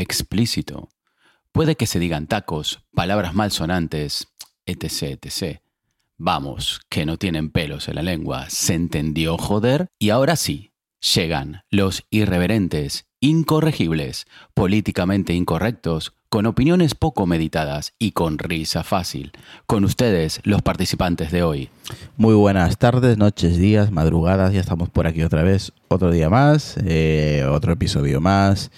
explícito. 0.00 0.88
Puede 1.52 1.76
que 1.76 1.86
se 1.86 1.98
digan 1.98 2.26
tacos, 2.26 2.84
palabras 2.94 3.34
malsonantes, 3.34 4.28
etc, 4.66 5.18
etc. 5.22 5.60
Vamos, 6.16 6.80
que 6.88 7.06
no 7.06 7.16
tienen 7.16 7.50
pelos 7.50 7.88
en 7.88 7.96
la 7.96 8.02
lengua. 8.02 8.48
¿Se 8.50 8.74
entendió, 8.74 9.36
joder? 9.38 9.88
Y 9.98 10.10
ahora 10.10 10.36
sí, 10.36 10.72
llegan 11.14 11.62
los 11.70 12.04
irreverentes, 12.10 13.06
incorregibles, 13.20 14.26
políticamente 14.54 15.32
incorrectos, 15.34 16.12
con 16.28 16.46
opiniones 16.46 16.94
poco 16.94 17.26
meditadas 17.26 17.94
y 17.98 18.12
con 18.12 18.38
risa 18.38 18.84
fácil. 18.84 19.32
Con 19.66 19.84
ustedes, 19.84 20.40
los 20.44 20.62
participantes 20.62 21.32
de 21.32 21.42
hoy. 21.42 21.70
Muy 22.16 22.34
buenas 22.34 22.78
tardes, 22.78 23.18
noches, 23.18 23.58
días, 23.58 23.90
madrugadas. 23.90 24.52
Ya 24.52 24.60
estamos 24.60 24.88
por 24.90 25.08
aquí 25.08 25.22
otra 25.22 25.42
vez. 25.42 25.72
Otro 25.88 26.12
día 26.12 26.30
más, 26.30 26.76
eh, 26.84 27.44
otro 27.50 27.72
episodio 27.72 28.20
más. 28.20 28.70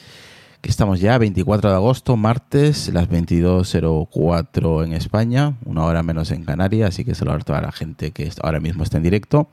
Que 0.62 0.70
estamos 0.70 1.00
ya, 1.00 1.18
24 1.18 1.70
de 1.70 1.76
agosto, 1.76 2.16
martes, 2.16 2.88
las 2.94 3.08
22.04 3.10 4.84
en 4.84 4.92
España, 4.92 5.56
una 5.64 5.84
hora 5.84 6.04
menos 6.04 6.30
en 6.30 6.44
Canarias. 6.44 6.90
Así 6.90 7.04
que 7.04 7.16
saludar 7.16 7.40
a 7.40 7.44
toda 7.44 7.60
la 7.60 7.72
gente 7.72 8.12
que 8.12 8.30
ahora 8.40 8.60
mismo 8.60 8.84
está 8.84 8.96
en 8.96 9.02
directo. 9.02 9.48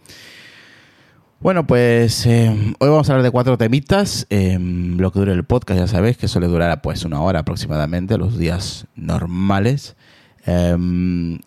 Bueno, 1.39 1.65
pues 1.65 2.25
eh, 2.27 2.49
hoy 2.79 2.89
vamos 2.89 3.09
a 3.09 3.13
hablar 3.13 3.23
de 3.23 3.31
cuatro 3.31 3.57
temitas. 3.57 4.27
Eh, 4.29 4.57
lo 4.59 5.11
que 5.11 5.19
dure 5.19 5.33
el 5.33 5.45
podcast, 5.45 5.79
ya 5.79 5.87
sabéis 5.87 6.15
que 6.15 6.27
suele 6.27 6.47
durar 6.47 6.79
pues 6.81 7.03
una 7.03 7.19
hora 7.21 7.39
aproximadamente, 7.39 8.17
los 8.19 8.37
días 8.37 8.85
normales. 8.95 9.95
Eh, 10.45 10.77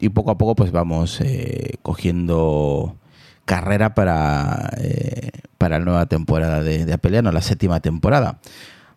y 0.01 0.09
poco 0.09 0.33
a 0.33 0.39
poco 0.39 0.56
pues 0.56 0.72
vamos 0.72 1.21
eh, 1.21 1.77
cogiendo 1.83 2.97
carrera 3.45 3.95
para, 3.95 4.71
eh, 4.78 5.31
para 5.59 5.78
la 5.78 5.84
nueva 5.84 6.06
temporada 6.06 6.62
de, 6.62 6.84
de 6.84 7.22
la 7.22 7.43
séptima 7.43 7.81
temporada. 7.81 8.39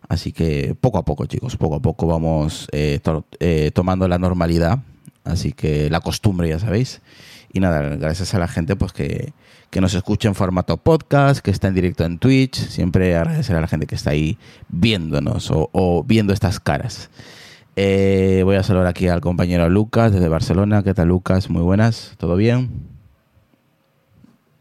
Así 0.08 0.32
que 0.32 0.76
poco 0.80 0.98
a 0.98 1.04
poco, 1.04 1.26
chicos, 1.26 1.56
poco 1.56 1.76
a 1.76 1.80
poco 1.80 2.06
vamos 2.06 2.68
eh, 2.72 3.00
eh, 3.40 3.70
tomando 3.74 4.08
la 4.08 4.18
normalidad. 4.18 4.78
Así 5.24 5.52
que 5.52 5.90
la 5.90 6.00
costumbre, 6.00 6.48
ya 6.48 6.58
sabéis. 6.58 7.02
Y 7.52 7.60
nada, 7.60 7.80
gracias 7.96 8.34
a 8.34 8.38
la 8.38 8.48
gente 8.48 8.76
pues 8.76 8.92
que, 8.92 9.32
que 9.70 9.80
nos 9.80 9.94
escucha 9.94 10.28
en 10.28 10.34
formato 10.34 10.76
podcast, 10.76 11.40
que 11.40 11.50
está 11.50 11.68
en 11.68 11.74
directo 11.74 12.04
en 12.04 12.18
Twitch. 12.18 12.56
Siempre 12.56 13.16
agradecer 13.16 13.56
a 13.56 13.60
la 13.60 13.66
gente 13.66 13.86
que 13.86 13.94
está 13.94 14.10
ahí 14.10 14.38
viéndonos 14.68 15.50
o, 15.50 15.70
o 15.72 16.04
viendo 16.04 16.32
estas 16.32 16.60
caras. 16.60 17.10
Eh, 17.74 18.42
voy 18.44 18.56
a 18.56 18.62
saludar 18.62 18.86
aquí 18.86 19.08
al 19.08 19.20
compañero 19.20 19.68
Lucas 19.68 20.12
desde 20.12 20.28
Barcelona. 20.28 20.82
¿Qué 20.82 20.94
tal, 20.94 21.08
Lucas? 21.08 21.50
Muy 21.50 21.62
buenas. 21.62 22.14
¿Todo 22.16 22.36
bien? 22.36 22.70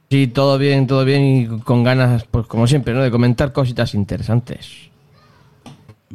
Sí, 0.09 0.27
todo 0.27 0.57
bien, 0.57 0.87
todo 0.87 1.03
bien 1.03 1.23
y 1.23 1.47
con 1.59 1.83
ganas, 1.83 2.25
pues 2.25 2.45
como 2.47 2.67
siempre, 2.67 2.93
¿no? 2.93 3.01
De 3.01 3.11
comentar 3.11 3.53
cositas 3.53 3.93
interesantes. 3.93 4.89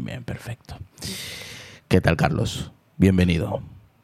Bien, 0.05 0.25
perfecto. 0.25 0.77
¿Qué 1.89 2.01
tal, 2.01 2.17
Carlos? 2.17 2.73
Bienvenido. 2.97 3.61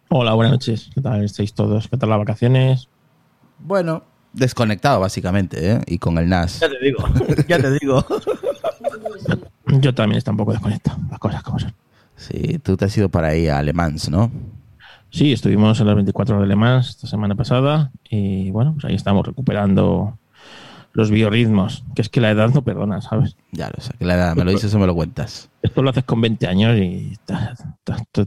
Hola, 0.08 0.34
buenas 0.34 0.52
noches. 0.52 0.90
¿Qué 0.94 1.00
tal 1.00 1.24
estáis 1.24 1.54
todos? 1.54 1.88
¿Qué 1.88 1.96
tal 1.96 2.10
las 2.10 2.18
vacaciones? 2.18 2.88
Bueno, 3.58 4.04
desconectado 4.32 5.00
básicamente, 5.00 5.72
¿eh? 5.72 5.80
Y 5.86 5.98
con 5.98 6.18
el 6.18 6.28
NAS. 6.28 6.60
te 6.60 6.68
digo, 6.84 7.02
ya 7.48 7.58
te 7.58 7.70
digo. 7.78 8.04
Yo 9.80 9.94
también 9.94 10.18
estoy 10.18 10.32
un 10.32 10.36
poco 10.36 10.52
desconectado, 10.52 10.98
las 11.10 11.18
cosas 11.18 11.42
como 11.42 11.58
son. 11.58 11.74
Sí, 12.16 12.58
tú 12.62 12.76
te 12.76 12.84
has 12.84 12.96
ido 12.96 13.08
para 13.08 13.28
ahí 13.28 13.48
a 13.48 13.58
Alemans, 13.58 14.10
¿no? 14.10 14.30
Sí, 15.10 15.32
estuvimos 15.32 15.80
en 15.80 15.86
las 15.86 15.94
24 15.94 16.36
horas 16.36 16.46
de 16.46 16.48
Le 16.48 16.56
Mans 16.56 16.90
esta 16.90 17.06
semana 17.06 17.34
pasada 17.34 17.90
y 18.08 18.50
bueno, 18.50 18.74
pues 18.74 18.84
ahí 18.84 18.94
estamos 18.94 19.26
recuperando 19.26 20.18
los 20.96 21.10
biorritmos, 21.10 21.84
que 21.94 22.00
es 22.00 22.08
que 22.08 22.22
la 22.22 22.30
edad 22.30 22.48
no 22.54 22.64
perdona, 22.64 23.02
¿sabes? 23.02 23.36
Ya 23.52 23.68
lo 23.68 23.82
sé, 23.82 23.92
que 23.98 24.06
la 24.06 24.14
edad, 24.14 24.34
me 24.34 24.44
lo 24.44 24.50
dices 24.50 24.72
o 24.72 24.78
me 24.78 24.86
lo 24.86 24.94
cuentas. 24.94 25.50
Esto 25.60 25.82
lo 25.82 25.90
haces 25.90 26.04
con 26.04 26.22
20 26.22 26.46
años 26.46 26.74
y 26.78 27.12
estás 27.12 27.62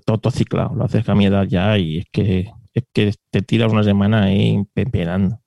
todo, 0.06 0.30
ciclado, 0.30 0.76
lo 0.76 0.86
haces 0.86 1.10
a 1.10 1.16
mi 1.16 1.26
edad 1.26 1.46
ya 1.46 1.80
y 1.80 1.98
es 1.98 2.06
que, 2.12 2.52
es 2.76 2.84
que 2.94 3.12
te 3.32 3.42
tiras 3.42 3.72
una 3.72 3.84
semana 3.84 4.26
ahí 4.26 4.64
pepenando. 4.72 5.40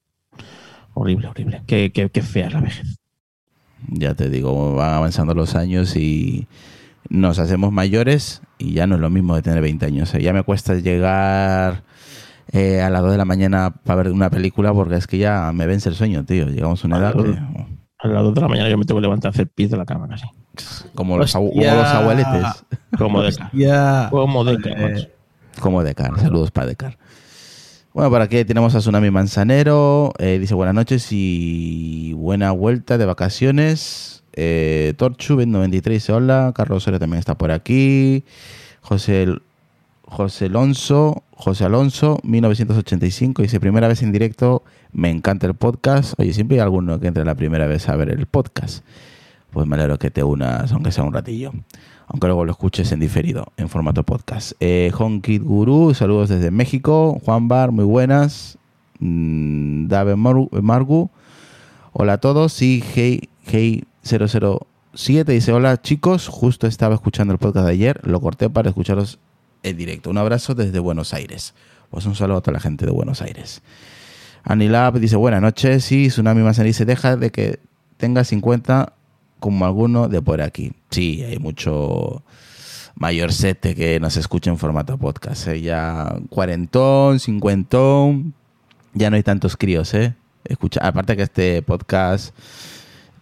Horrible, 0.95 1.29
horrible. 1.29 1.63
Qué, 1.65 1.93
qué, 1.93 2.11
qué 2.11 2.23
fea 2.23 2.49
es 2.49 2.55
la 2.55 2.61
vejez. 2.61 2.99
Ya 3.87 4.15
te 4.15 4.29
digo, 4.29 4.75
van 4.75 4.95
avanzando 4.95 5.33
los 5.33 5.55
años 5.55 5.95
y 5.95 6.49
nos 7.09 7.39
hacemos 7.39 7.71
mayores 7.71 8.43
y 8.59 8.73
ya 8.73 8.89
no 8.89 8.97
es 8.97 9.01
lo 9.01 9.11
mismo 9.11 9.37
de 9.37 9.43
tener 9.43 9.63
20 9.63 9.87
años. 9.87 10.13
Ya 10.13 10.33
me 10.33 10.43
cuesta 10.43 10.75
llegar 10.75 11.85
eh, 12.51 12.81
a 12.83 12.91
las 12.91 13.03
2 13.03 13.13
de 13.13 13.19
la 13.19 13.25
mañana 13.25 13.71
para 13.85 14.03
ver 14.03 14.13
una 14.13 14.31
película 14.31 14.73
porque 14.75 14.97
es 14.97 15.07
que 15.07 15.19
ya 15.19 15.53
me 15.55 15.67
vence 15.67 15.89
el 15.89 15.95
sueño, 15.95 16.25
tío. 16.25 16.47
Llegamos 16.49 16.83
a 16.85 16.87
una 16.87 16.99
edad 16.99 17.15
que- 17.15 17.39
A 17.99 18.09
las 18.09 18.23
2 18.25 18.35
de 18.35 18.41
la 18.41 18.49
mañana 18.49 18.69
yo 18.69 18.77
me 18.79 18.85
tengo 18.85 19.01
que 19.01 19.03
levantar 19.07 19.29
a 19.29 19.33
hacer 19.33 19.47
pis 19.49 19.71
de 19.71 19.77
la 19.77 19.85
cama 19.85 20.09
casi. 20.09 20.27
como, 20.95 21.17
los, 21.19 21.33
como 21.33 21.51
abueletes. 21.63 22.65
Como 22.99 23.23
de 23.23 23.33
Ya. 23.53 24.09
Como 24.11 24.45
de 24.45 24.57
Joder. 24.57 25.15
Como 25.61 25.83
Decar, 25.85 26.19
saludos 26.19 26.51
para 26.51 26.67
Decar. 26.67 26.99
Bueno, 27.95 28.09
por 28.11 28.23
aquí 28.23 28.43
tenemos 28.47 28.75
a 28.75 28.79
Tsunami 28.79 29.11
Manzanero. 29.11 30.13
eh, 30.19 30.39
dice 30.41 30.55
buenas 30.55 30.75
noches 30.75 31.07
y 31.11 32.13
buena 32.15 32.51
vuelta 32.53 32.97
de 32.99 33.05
vacaciones. 33.05 34.25
Eh, 34.33 34.95
Torchu, 34.97 35.37
93 35.45 35.97
dice 35.97 36.13
hola. 36.13 36.53
Carlos 36.55 36.79
Osorio 36.79 36.99
también 36.99 37.19
está 37.19 37.37
por 37.37 37.51
aquí. 37.53 38.25
José, 38.81 39.27
José 40.13 40.45
Alonso, 40.47 41.23
José 41.35 41.65
Alonso, 41.65 42.19
1985, 42.23 43.41
dice 43.43 43.59
primera 43.61 43.89
vez 43.89 44.03
en 44.03 44.13
directo. 44.13 44.63
Me 44.93 45.09
encanta 45.11 45.47
el 45.47 45.55
podcast. 45.55 46.13
Oye, 46.19 46.35
siempre 46.35 46.59
hay 46.59 46.61
alguno 46.61 47.01
que 47.01 47.07
entre 47.07 47.25
la 47.25 47.35
primera 47.35 47.67
vez 47.67 47.89
a 47.89 47.97
ver 47.97 48.11
el 48.11 48.27
podcast. 48.27 48.85
Pues 49.51 49.67
me 49.67 49.75
alegro 49.77 49.99
que 49.99 50.11
te 50.11 50.23
unas, 50.23 50.71
aunque 50.73 50.93
sea 50.93 51.05
un 51.05 51.13
ratillo 51.15 51.53
aunque 52.09 52.27
luego 52.27 52.45
lo 52.45 52.53
escuches 52.53 52.93
en 52.93 53.01
diferido, 53.01 53.47
en 53.57 53.71
formato 53.71 54.03
podcast. 54.03 54.53
Eh, 54.61 54.93
Guru, 54.95 55.95
saludos 55.95 56.29
desde 56.29 56.51
México. 56.51 57.19
Juan 57.25 57.49
Bar, 57.49 57.73
muy 57.73 57.87
buenas. 57.87 58.59
Mm, 58.99 59.87
Dave 59.89 60.17
Mar- 60.17 60.49
Margu, 60.61 61.11
hola 61.93 62.15
a 62.15 62.19
todos. 62.19 62.61
Y 62.61 62.85
Hey, 62.95 63.31
hey 63.47 63.85
007 64.03 65.33
dice: 65.33 65.53
Hola 65.53 65.81
chicos, 65.81 66.29
justo 66.29 66.67
estaba 66.67 66.95
escuchando 66.97 67.33
el 67.33 67.39
podcast 67.39 67.65
de 67.67 67.73
ayer, 67.73 68.01
lo 68.07 68.21
corté 68.21 68.51
para 68.51 68.69
escucharos 68.69 69.19
en 69.63 69.77
directo. 69.77 70.11
Un 70.11 70.19
abrazo 70.19 70.55
desde 70.55 70.79
Buenos 70.79 71.15
Aires. 71.15 71.55
Pues 71.91 72.07
un 72.07 72.15
saludo 72.15 72.39
a 72.39 72.41
toda 72.41 72.55
la 72.55 72.61
gente 72.61 72.87
de 72.87 72.93
Buenos 72.93 73.23
Aires. 73.23 73.63
Anilab 74.45 74.99
dice: 74.99 75.17
Buenas 75.17 75.43
noches. 75.43 75.91
Y 75.93 76.09
Tsunami 76.09 76.43
Manzanero 76.43 76.69
dice: 76.69 76.85
Deja 76.85 77.17
de 77.17 77.31
que 77.31 77.61
tenga 77.97 78.25
50 78.25 78.93
como 79.41 79.65
alguno 79.65 80.09
de 80.09 80.23
por 80.23 80.41
aquí. 80.41 80.73
Sí, 80.91 81.23
hay 81.23 81.39
mucho 81.39 82.23
mayorcete 82.95 83.75
que 83.75 83.99
nos 84.01 84.17
escucha 84.17 84.51
en 84.51 84.59
formato 84.59 84.99
podcast. 84.99 85.49
¿eh? 85.49 85.61
Ya 85.61 86.17
cuarentón, 86.31 87.21
cincuentón, 87.21 88.35
ya 88.95 89.11
no 89.11 89.17
hay 89.17 89.23
tantos 89.23 89.57
críos, 89.57 89.93
¿eh? 89.95 90.15
Escucha, 90.45 90.81
aparte 90.83 91.17
que 91.17 91.23
este 91.23 91.63
podcast 91.63 92.35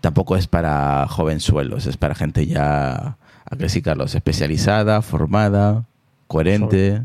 tampoco 0.00 0.36
es 0.36 0.46
para 0.46 1.06
jovenzuelos, 1.08 1.86
es 1.86 1.96
para 1.96 2.14
gente 2.14 2.46
ya, 2.46 3.18
a 3.44 3.68
sí, 3.68 3.82
Carlos, 3.82 4.14
especializada, 4.14 5.02
formada, 5.02 5.86
coherente. 6.30 7.02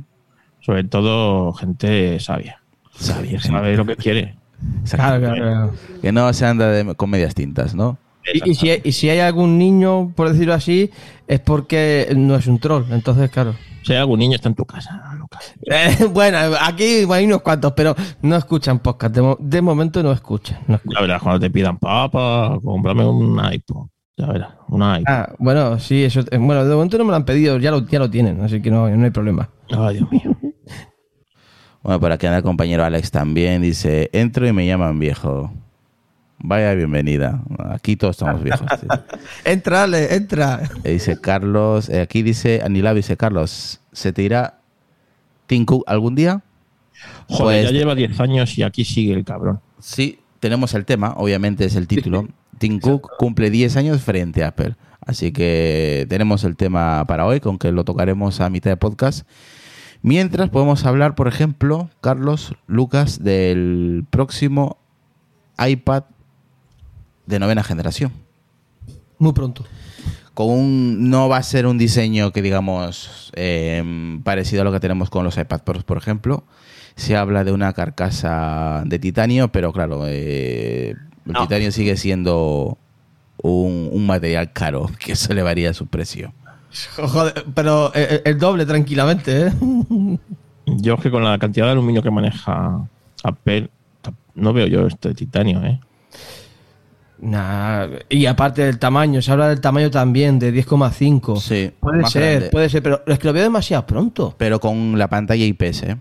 Sobre 0.62 0.84
todo 0.84 1.52
gente 1.54 2.20
sabia. 2.20 2.62
Sabia, 2.92 3.42
sabe 3.42 3.76
lo 3.76 3.86
que 3.86 3.96
quiere. 3.96 4.36
Claro, 4.90 5.20
claro, 5.20 5.36
claro. 5.36 5.74
Que 6.02 6.12
no 6.12 6.32
se 6.32 6.46
anda 6.46 6.70
de, 6.70 6.96
con 6.96 7.10
medias 7.10 7.36
tintas, 7.36 7.76
¿no? 7.76 7.98
Y, 8.34 8.52
y 8.52 8.56
si, 8.56 8.70
y 8.84 8.92
si 8.92 9.10
hay 9.10 9.20
algún 9.20 9.58
niño, 9.58 10.12
por 10.16 10.30
decirlo 10.30 10.54
así, 10.54 10.90
es 11.28 11.40
porque 11.40 12.12
no 12.16 12.36
es 12.36 12.48
un 12.48 12.60
troll. 12.60 12.86
Entonces, 12.92 13.30
claro. 13.30 13.56
Si 13.84 13.94
hay 13.94 14.00
algún 14.00 14.18
niño 14.20 14.36
está 14.36 14.50
en 14.50 14.56
tu 14.56 14.66
casa, 14.66 15.00
Lucas. 15.20 15.54
Eh, 15.70 16.06
bueno, 16.12 16.38
aquí 16.62 17.06
hay 17.10 17.26
unos 17.26 17.42
cuantos, 17.42 17.74
pero 17.74 17.96
no 18.22 18.36
escuchan 18.36 18.80
podcast. 18.80 19.14
De, 19.14 19.22
mo- 19.22 19.38
de 19.40 19.62
momento 19.62 20.02
no 20.02 20.12
escuchan. 20.12 20.60
no 20.68 20.76
escuchan. 20.76 20.96
Ya 20.96 21.02
verás 21.02 21.22
cuando 21.22 21.40
te 21.40 21.50
pidan, 21.52 21.78
papá, 21.78 22.58
cómprame 22.64 23.06
un 23.06 23.40
iPod. 23.54 23.88
Ya 24.18 24.28
verás, 24.28 24.54
un 24.70 24.82
iPod. 24.82 25.04
Ah, 25.08 25.34
bueno, 25.40 25.78
sí, 25.80 26.04
eso. 26.04 26.22
eh, 26.32 26.38
Bueno, 26.38 26.64
de 26.66 26.74
momento 26.74 26.98
no 26.98 27.04
me 27.04 27.10
lo 27.10 27.18
han 27.18 27.26
pedido, 27.26 27.58
ya 27.58 27.72
lo, 27.72 27.86
ya 27.86 28.00
lo 28.00 28.10
tienen, 28.10 28.40
así 28.42 28.62
que 28.62 28.72
no, 28.72 28.90
no 28.90 29.04
hay 29.04 29.12
problema. 29.12 29.50
Ay, 29.70 29.98
Dios 29.98 30.12
mío. 30.12 30.36
Bueno, 31.84 32.00
por 32.00 32.12
aquí 32.12 32.26
anda 32.26 32.38
el 32.38 32.44
compañero 32.44 32.84
Alex 32.84 33.12
también. 33.12 33.62
Dice, 33.62 34.10
entro 34.12 34.48
y 34.48 34.52
me 34.52 34.66
llaman 34.66 34.98
viejo. 34.98 35.54
Vaya 36.40 36.74
bienvenida. 36.74 37.44
Aquí 37.70 37.96
todos 37.96 38.16
estamos 38.20 38.42
viejos. 38.42 38.68
Entra, 39.46 39.84
Ale, 39.84 40.16
entra. 40.16 40.62
Eh, 40.84 40.94
dice 40.94 41.22
Carlos, 41.22 41.88
eh, 41.90 42.02
aquí 42.02 42.24
dice 42.24 42.62
Anilab, 42.66 42.96
dice 42.96 43.16
Carlos, 43.18 43.82
¿se 43.92 44.12
te 44.12 44.24
irá 44.24 44.62
Tim 45.46 45.64
Cook 45.64 45.84
algún 45.86 46.16
día? 46.16 46.42
Joder, 47.30 47.62
Pues- 47.66 47.72
ya 47.72 47.78
lleva 47.78 47.94
10 47.94 48.20
años 48.20 48.58
y 48.58 48.64
aquí 48.64 48.84
sigue 48.84 49.14
el 49.14 49.24
cabrón. 49.24 49.60
Sí, 49.78 50.18
tenemos 50.40 50.74
el 50.74 50.86
tema, 50.86 51.14
obviamente 51.18 51.66
es 51.66 51.76
el 51.76 51.88
título. 51.88 52.28
Tim 52.58 52.80
Cook 52.80 53.12
cumple 53.18 53.50
10 53.50 53.78
años 53.78 54.02
frente 54.02 54.44
a 54.44 54.50
Apple. 54.50 54.76
Así 55.06 55.32
que 55.32 56.06
tenemos 56.10 56.44
el 56.44 56.56
tema 56.56 57.06
para 57.06 57.26
hoy, 57.26 57.40
con 57.40 57.60
que 57.60 57.72
lo 57.72 57.84
tocaremos 57.84 58.42
a 58.42 58.50
mitad 58.50 58.72
de 58.72 58.78
podcast. 58.78 59.28
Mientras 60.02 60.50
podemos 60.50 60.86
hablar, 60.86 61.16
por 61.16 61.28
ejemplo, 61.28 61.90
Carlos, 62.02 62.56
Lucas, 62.68 63.24
del 63.24 64.06
próximo 64.10 64.78
iPad 65.58 66.04
de 67.26 67.40
novena 67.40 67.64
generación. 67.64 68.12
Muy 69.18 69.34
pronto. 69.34 69.66
Con 70.34 70.50
un, 70.50 71.10
no 71.10 71.30
va 71.30 71.38
a 71.38 71.44
ser 71.44 71.66
un 71.66 71.78
diseño 71.78 72.32
que 72.32 72.42
digamos 72.42 73.32
eh, 73.36 74.20
parecido 74.24 74.62
a 74.62 74.66
lo 74.66 74.72
que 74.72 74.80
tenemos 74.80 75.10
con 75.10 75.24
los 75.24 75.38
iPad 75.38 75.62
Pros, 75.62 75.84
por 75.84 75.98
ejemplo. 75.98 76.44
Se 76.96 77.16
habla 77.16 77.44
de 77.44 77.52
una 77.52 77.74
carcasa 77.74 78.84
de 78.86 79.00
titanio, 79.00 79.52
pero 79.52 79.72
claro, 79.72 80.04
eh, 80.08 80.96
el 81.26 81.34
No. 81.34 81.42
titanio 81.44 81.72
sigue 81.72 81.98
siendo 81.98 82.78
un, 83.42 83.90
un 83.92 84.06
material 84.06 84.52
caro, 84.54 84.90
que 85.00 85.14
eso 85.14 85.34
le 85.34 85.44
varía 85.44 85.74
su 85.74 85.88
precio. 85.88 86.34
Joder, 86.98 87.46
pero 87.54 87.92
eh, 87.96 88.22
el 88.26 88.38
doble 88.38 88.66
tranquilamente, 88.66 89.48
¿eh? 89.48 89.52
Yo 90.66 90.96
es 90.96 91.02
que 91.02 91.12
con 91.12 91.24
la 91.24 91.38
cantidad 91.38 91.68
de 91.68 91.74
aluminio 91.74 92.02
que 92.02 92.10
maneja 92.12 92.88
Apple, 93.24 93.70
no 94.34 94.52
veo 94.52 94.66
yo 94.68 94.88
este 94.88 95.14
titanio, 95.14 95.64
¿eh? 95.64 95.80
Nah, 97.20 97.88
y 98.10 98.26
aparte 98.26 98.64
del 98.66 98.78
tamaño, 98.78 99.22
se 99.22 99.32
habla 99.32 99.48
del 99.50 99.62
tamaño 99.62 99.90
también, 99.90 100.38
de 100.38 100.52
10,5. 100.54 101.40
Sí, 101.40 101.72
puede 101.80 102.06
ser, 102.08 102.32
grande. 102.32 102.50
puede 102.50 102.70
ser, 102.70 102.84
pero 102.84 103.02
es 103.08 103.18
que 103.20 103.28
lo 103.28 103.34
veo 103.34 103.44
demasiado 103.44 103.86
pronto. 103.86 104.36
Pero 104.38 104.60
con 104.60 104.98
la 104.98 105.08
pantalla 105.08 105.46
IPS, 105.46 105.84
¿eh? 105.84 105.98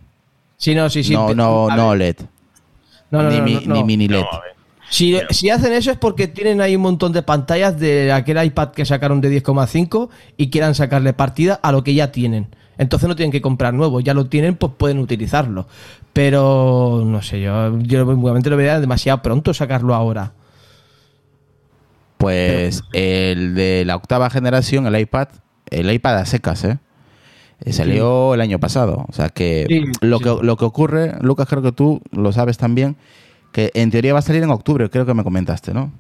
Sí, 0.57 0.75
no, 0.75 0.89
sí, 0.91 1.05
sí. 1.05 1.13
no, 1.13 1.33
no, 1.35 1.69
no 1.69 1.95
LED. 1.95 2.17
no, 3.11 3.23
no, 3.23 3.31
ni, 3.31 3.37
no, 3.39 3.45
mi- 3.45 3.55
no, 3.67 3.75
ni 3.75 3.81
no. 3.81 3.87
mini 3.87 4.09
LED. 4.09 4.25
Si, 4.95 5.51
hacen 5.51 5.73
eso 5.73 5.91
es 5.91 5.97
porque 5.97 6.29
tienen 6.29 6.61
ahí 6.61 6.77
un 6.77 6.83
montón 6.83 7.13
de 7.13 7.25
pantallas 7.25 7.81
de 7.81 8.13
aquel 8.13 8.41
iPad 8.45 8.69
que 8.69 8.85
sacaron 8.85 9.21
de 9.21 9.43
10,5 9.43 10.09
y 10.37 10.51
quieran 10.51 10.77
sacarle 10.77 11.13
partida 11.13 11.59
a 11.61 11.73
lo 11.73 11.83
que 11.83 11.95
ya 11.95 12.13
tienen. 12.13 12.55
Entonces 12.79 13.09
no 13.09 13.17
tienen 13.17 13.33
que 13.33 13.41
comprar 13.41 13.75
nuevo, 13.75 13.99
ya 13.99 14.15
lo 14.15 14.27
tienen, 14.27 14.55
pues 14.55 14.73
pueden 14.79 15.01
utilizarlo. 15.01 15.67
Pero 16.13 17.03
no 17.05 17.23
sé, 17.23 17.41
yo, 17.41 17.77
yo 17.81 18.07
obviamente 18.09 18.51
lo 18.51 18.57
vería 18.57 18.79
demasiado 18.79 19.21
pronto 19.21 19.53
sacarlo 19.53 19.97
ahora. 19.97 20.33
Pues 22.17 22.85
el 22.93 23.57
de 23.57 23.83
la 23.85 23.97
octava 23.97 24.31
generación, 24.31 24.87
el 24.87 24.97
iPad, 24.97 25.27
el 25.71 25.91
iPad 25.91 26.19
a 26.19 26.25
secas, 26.25 26.63
¿eh? 26.63 26.79
Eh, 27.65 27.73
Salió 27.73 28.35
el 28.35 28.41
año 28.41 28.61
pasado. 28.61 29.07
O 29.09 29.13
sea 29.13 29.29
que 29.29 29.67
Sí, 29.69 29.83
lo 30.03 30.19
sí. 30.19 30.25
que 30.25 30.37
lo 30.41 30.57
que 30.57 30.65
ocurre, 30.65 31.17
Lucas, 31.21 31.49
creo 31.49 31.63
que 31.63 31.73
tú 31.73 32.01
lo 32.13 32.31
sabes 32.31 32.59
también, 32.59 32.97
que 33.55 33.71
en 33.73 33.89
teoría 33.93 34.13
va 34.13 34.19
a 34.19 34.23
salir 34.23 34.43
en 34.43 34.51
octubre, 34.51 34.91
creo 34.91 35.07
que 35.07 35.15
me 35.15 35.23
comentaste, 35.23 35.73
¿no? 35.73 35.93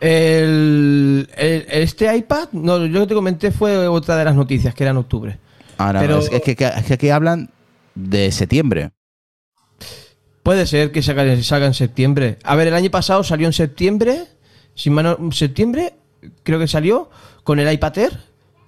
El, 0.00 1.30
el- 1.36 1.64
este 1.68 2.14
iPad, 2.14 2.48
no, 2.52 2.84
yo 2.86 3.00
que 3.00 3.06
te 3.06 3.14
comenté 3.14 3.50
fue 3.52 3.88
otra 3.88 4.16
de 4.16 4.24
las 4.26 4.34
noticias, 4.34 4.74
que 4.74 4.84
era 4.84 4.90
en 4.90 4.98
octubre. 4.98 5.38
Ah, 5.78 5.92
no, 5.94 6.00
Pero- 6.00 6.18
es, 6.18 6.28
que- 6.42 6.52
es 6.58 6.84
que 6.84 6.94
aquí 6.94 7.08
hablan 7.08 7.48
de 7.94 8.30
septiembre. 8.32 8.90
Puede 10.42 10.66
ser 10.66 10.92
que 10.92 11.02
salga, 11.02 11.40
salga 11.42 11.66
en 11.66 11.74
septiembre. 11.74 12.38
A 12.44 12.54
ver, 12.54 12.68
el 12.68 12.74
año 12.74 12.90
pasado 12.90 13.24
salió 13.24 13.46
en 13.46 13.52
septiembre. 13.54 14.24
Sin 14.74 14.92
mano, 14.92 15.16
septiembre, 15.32 15.94
creo 16.42 16.58
que 16.58 16.66
salió. 16.68 17.08
Con 17.44 17.60
el 17.60 17.72
iPad 17.72 17.96
Air 17.98 18.18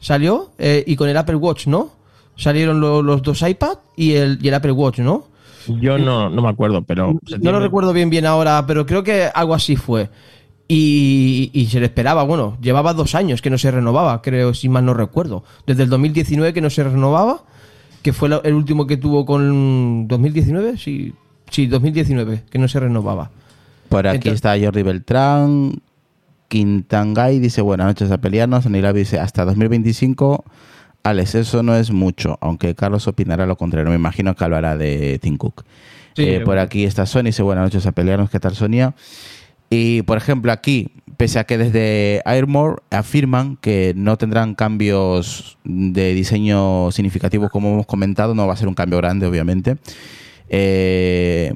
salió. 0.00 0.52
eh, 0.58 0.84
y 0.86 0.96
con 0.96 1.08
el 1.08 1.16
Apple 1.16 1.36
Watch, 1.36 1.66
¿no? 1.66 1.92
Salieron 2.36 2.80
lo- 2.80 3.02
los 3.02 3.22
dos 3.22 3.42
iPad 3.42 3.78
y 3.96 4.14
el, 4.14 4.38
y 4.40 4.48
el 4.48 4.54
Apple 4.54 4.72
Watch, 4.72 5.00
¿no? 5.00 5.28
Yo 5.80 5.98
no, 5.98 6.28
no 6.30 6.42
me 6.42 6.48
acuerdo, 6.48 6.82
pero. 6.82 7.18
No 7.40 7.52
lo 7.52 7.60
recuerdo 7.60 7.92
bien 7.92 8.10
bien 8.10 8.26
ahora, 8.26 8.64
pero 8.66 8.86
creo 8.86 9.02
que 9.02 9.28
algo 9.34 9.54
así 9.54 9.76
fue. 9.76 10.10
Y, 10.66 11.50
y 11.52 11.66
se 11.66 11.78
le 11.78 11.86
esperaba, 11.86 12.22
bueno, 12.22 12.56
llevaba 12.62 12.94
dos 12.94 13.14
años 13.14 13.42
que 13.42 13.50
no 13.50 13.58
se 13.58 13.70
renovaba, 13.70 14.22
creo, 14.22 14.54
si 14.54 14.68
mal 14.68 14.84
no 14.84 14.94
recuerdo. 14.94 15.44
Desde 15.66 15.82
el 15.82 15.90
2019 15.90 16.54
que 16.54 16.60
no 16.62 16.70
se 16.70 16.82
renovaba, 16.84 17.42
que 18.02 18.12
fue 18.14 18.30
el 18.44 18.54
último 18.54 18.86
que 18.86 18.96
tuvo 18.96 19.26
con 19.26 20.08
2019, 20.08 20.78
sí, 20.78 21.12
sí, 21.50 21.66
2019, 21.66 22.44
que 22.50 22.58
no 22.58 22.66
se 22.68 22.80
renovaba. 22.80 23.30
Por 23.88 24.06
aquí 24.06 24.16
Entonces- 24.16 24.34
está 24.36 24.58
Jordi 24.58 24.82
Beltrán. 24.82 25.82
Quintangay 26.48 27.40
dice, 27.40 27.62
buenas 27.62 27.88
noches 27.88 28.10
a 28.10 28.18
pelearnos. 28.18 28.66
Anilabi 28.66 29.00
dice, 29.00 29.18
hasta 29.18 29.44
2025. 29.44 30.44
Alex, 31.04 31.34
eso 31.34 31.62
no 31.62 31.76
es 31.76 31.90
mucho, 31.90 32.38
aunque 32.40 32.74
Carlos 32.74 33.06
opinará 33.06 33.46
lo 33.46 33.56
contrario. 33.56 33.90
Me 33.90 33.96
imagino 33.96 34.34
que 34.34 34.42
hablará 34.42 34.76
de 34.76 35.18
Tim 35.20 35.36
Cook. 35.36 35.64
Sí, 36.16 36.24
Eh, 36.24 36.40
por 36.40 36.58
aquí 36.58 36.84
está 36.84 37.04
Sonia, 37.06 37.28
dice, 37.28 37.42
buenas 37.42 37.64
noches 37.64 37.86
a 37.86 37.92
pelearnos. 37.92 38.30
¿Qué 38.30 38.40
tal, 38.40 38.54
Sonia? 38.54 38.94
Y, 39.68 40.02
por 40.02 40.16
ejemplo, 40.16 40.50
aquí, 40.50 40.92
pese 41.16 41.38
a 41.38 41.44
que 41.44 41.58
desde 41.58 42.22
Airmore 42.24 42.76
afirman 42.90 43.56
que 43.56 43.92
no 43.96 44.16
tendrán 44.16 44.54
cambios 44.54 45.58
de 45.64 46.14
diseño 46.14 46.90
significativos, 46.90 47.50
como 47.50 47.72
hemos 47.72 47.86
comentado, 47.86 48.34
no 48.34 48.46
va 48.46 48.54
a 48.54 48.56
ser 48.56 48.68
un 48.68 48.74
cambio 48.74 48.98
grande, 48.98 49.26
obviamente. 49.26 49.76
Eh, 50.48 51.52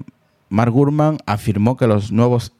Mark 0.50 0.72
Gurman 0.72 1.18
afirmó 1.24 1.76
que 1.76 1.86
los 1.86 2.12
nuevos 2.12 2.52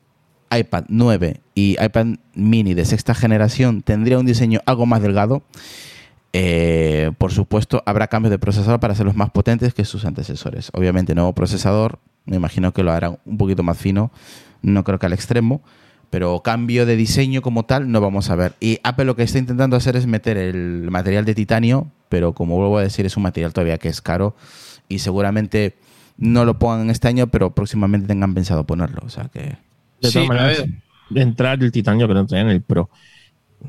iPad 0.57 0.85
9 0.88 1.40
y 1.54 1.76
iPad 1.83 2.07
mini 2.35 2.73
de 2.73 2.85
sexta 2.87 3.14
generación 3.14 3.83
tendrían 3.83 4.21
un 4.21 4.26
diseño 4.26 4.61
algo 4.64 4.87
más 4.87 5.02
delgado. 5.02 5.42
Eh, 6.40 7.11
por 7.18 7.33
supuesto, 7.33 7.83
habrá 7.85 8.07
cambios 8.07 8.30
de 8.30 8.38
procesador 8.38 8.78
para 8.78 8.92
hacerlos 8.92 9.16
más 9.16 9.30
potentes 9.30 9.75
que 9.75 9.85
sus 9.85 10.04
antecesores. 10.04 10.71
Obviamente, 10.73 11.16
nuevo 11.16 11.35
procesador, 11.35 11.99
me 12.26 12.37
imagino 12.37 12.73
que 12.73 12.85
lo 12.85 12.92
harán 12.92 13.18
un 13.25 13.38
poquito 13.38 13.64
más 13.64 13.76
fino, 13.76 14.12
no 14.62 14.85
creo 14.85 15.00
que 15.00 15.07
al 15.07 15.12
extremo, 15.12 15.62
pero 16.11 16.40
cambio 16.45 16.87
de 16.87 16.95
diseño 16.95 17.42
como 17.42 17.64
tal 17.64 17.90
no 17.90 18.00
vamos 18.00 18.30
a 18.30 18.37
ver. 18.37 18.54
Y 18.61 18.78
Apple 18.85 19.04
lo 19.04 19.16
que 19.16 19.25
está 19.25 19.38
intentando 19.38 19.75
hacer 19.75 19.97
es 19.97 20.07
meter 20.07 20.37
el 20.37 20.88
material 20.92 21.25
de 21.25 21.35
titanio, 21.35 21.90
pero 22.09 22.35
como 22.35 22.57
vuelvo 22.57 22.78
a 22.78 22.83
decir, 22.83 23.04
es 23.04 23.16
un 23.16 23.25
material 23.25 23.52
todavía 23.52 23.78
que 23.78 23.88
es 23.88 24.00
caro 24.00 24.37
y 24.88 25.00
seguramente 25.00 25.75
no 26.18 26.45
lo 26.45 26.57
pongan 26.61 26.88
este 26.90 27.09
año, 27.09 27.26
pero 27.26 27.52
próximamente 27.52 28.07
tengan 28.07 28.33
pensado 28.35 28.64
ponerlo. 28.64 29.02
O 29.04 29.09
sea 29.09 29.25
que. 29.25 29.59
De 30.00 30.12
todas 30.12 30.28
maneras, 30.28 30.64
de 31.11 31.21
entrar 31.21 31.61
el 31.61 31.73
titanio 31.73 32.07
que 32.07 32.14
no 32.14 32.26
traía 32.26 32.45
en 32.45 32.50
el 32.50 32.62
Pro. 32.62 32.90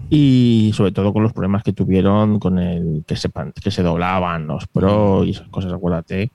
Y 0.10 0.72
sobre 0.75 0.91
todo 0.91 1.13
con 1.13 1.24
los 1.24 1.34
problemas 1.34 1.63
que 1.63 1.74
tuvieron 1.74 2.39
con 2.39 2.60
el 2.60 3.03
que 3.08 3.15
se, 3.15 3.29
que 3.63 3.72
se 3.72 3.84
doblaban 3.84 4.48
los 4.48 4.67
Pro 4.67 5.24
y 5.24 5.31
esas 5.31 5.48
cosas, 5.50 5.74
acuérdate, 5.74 6.31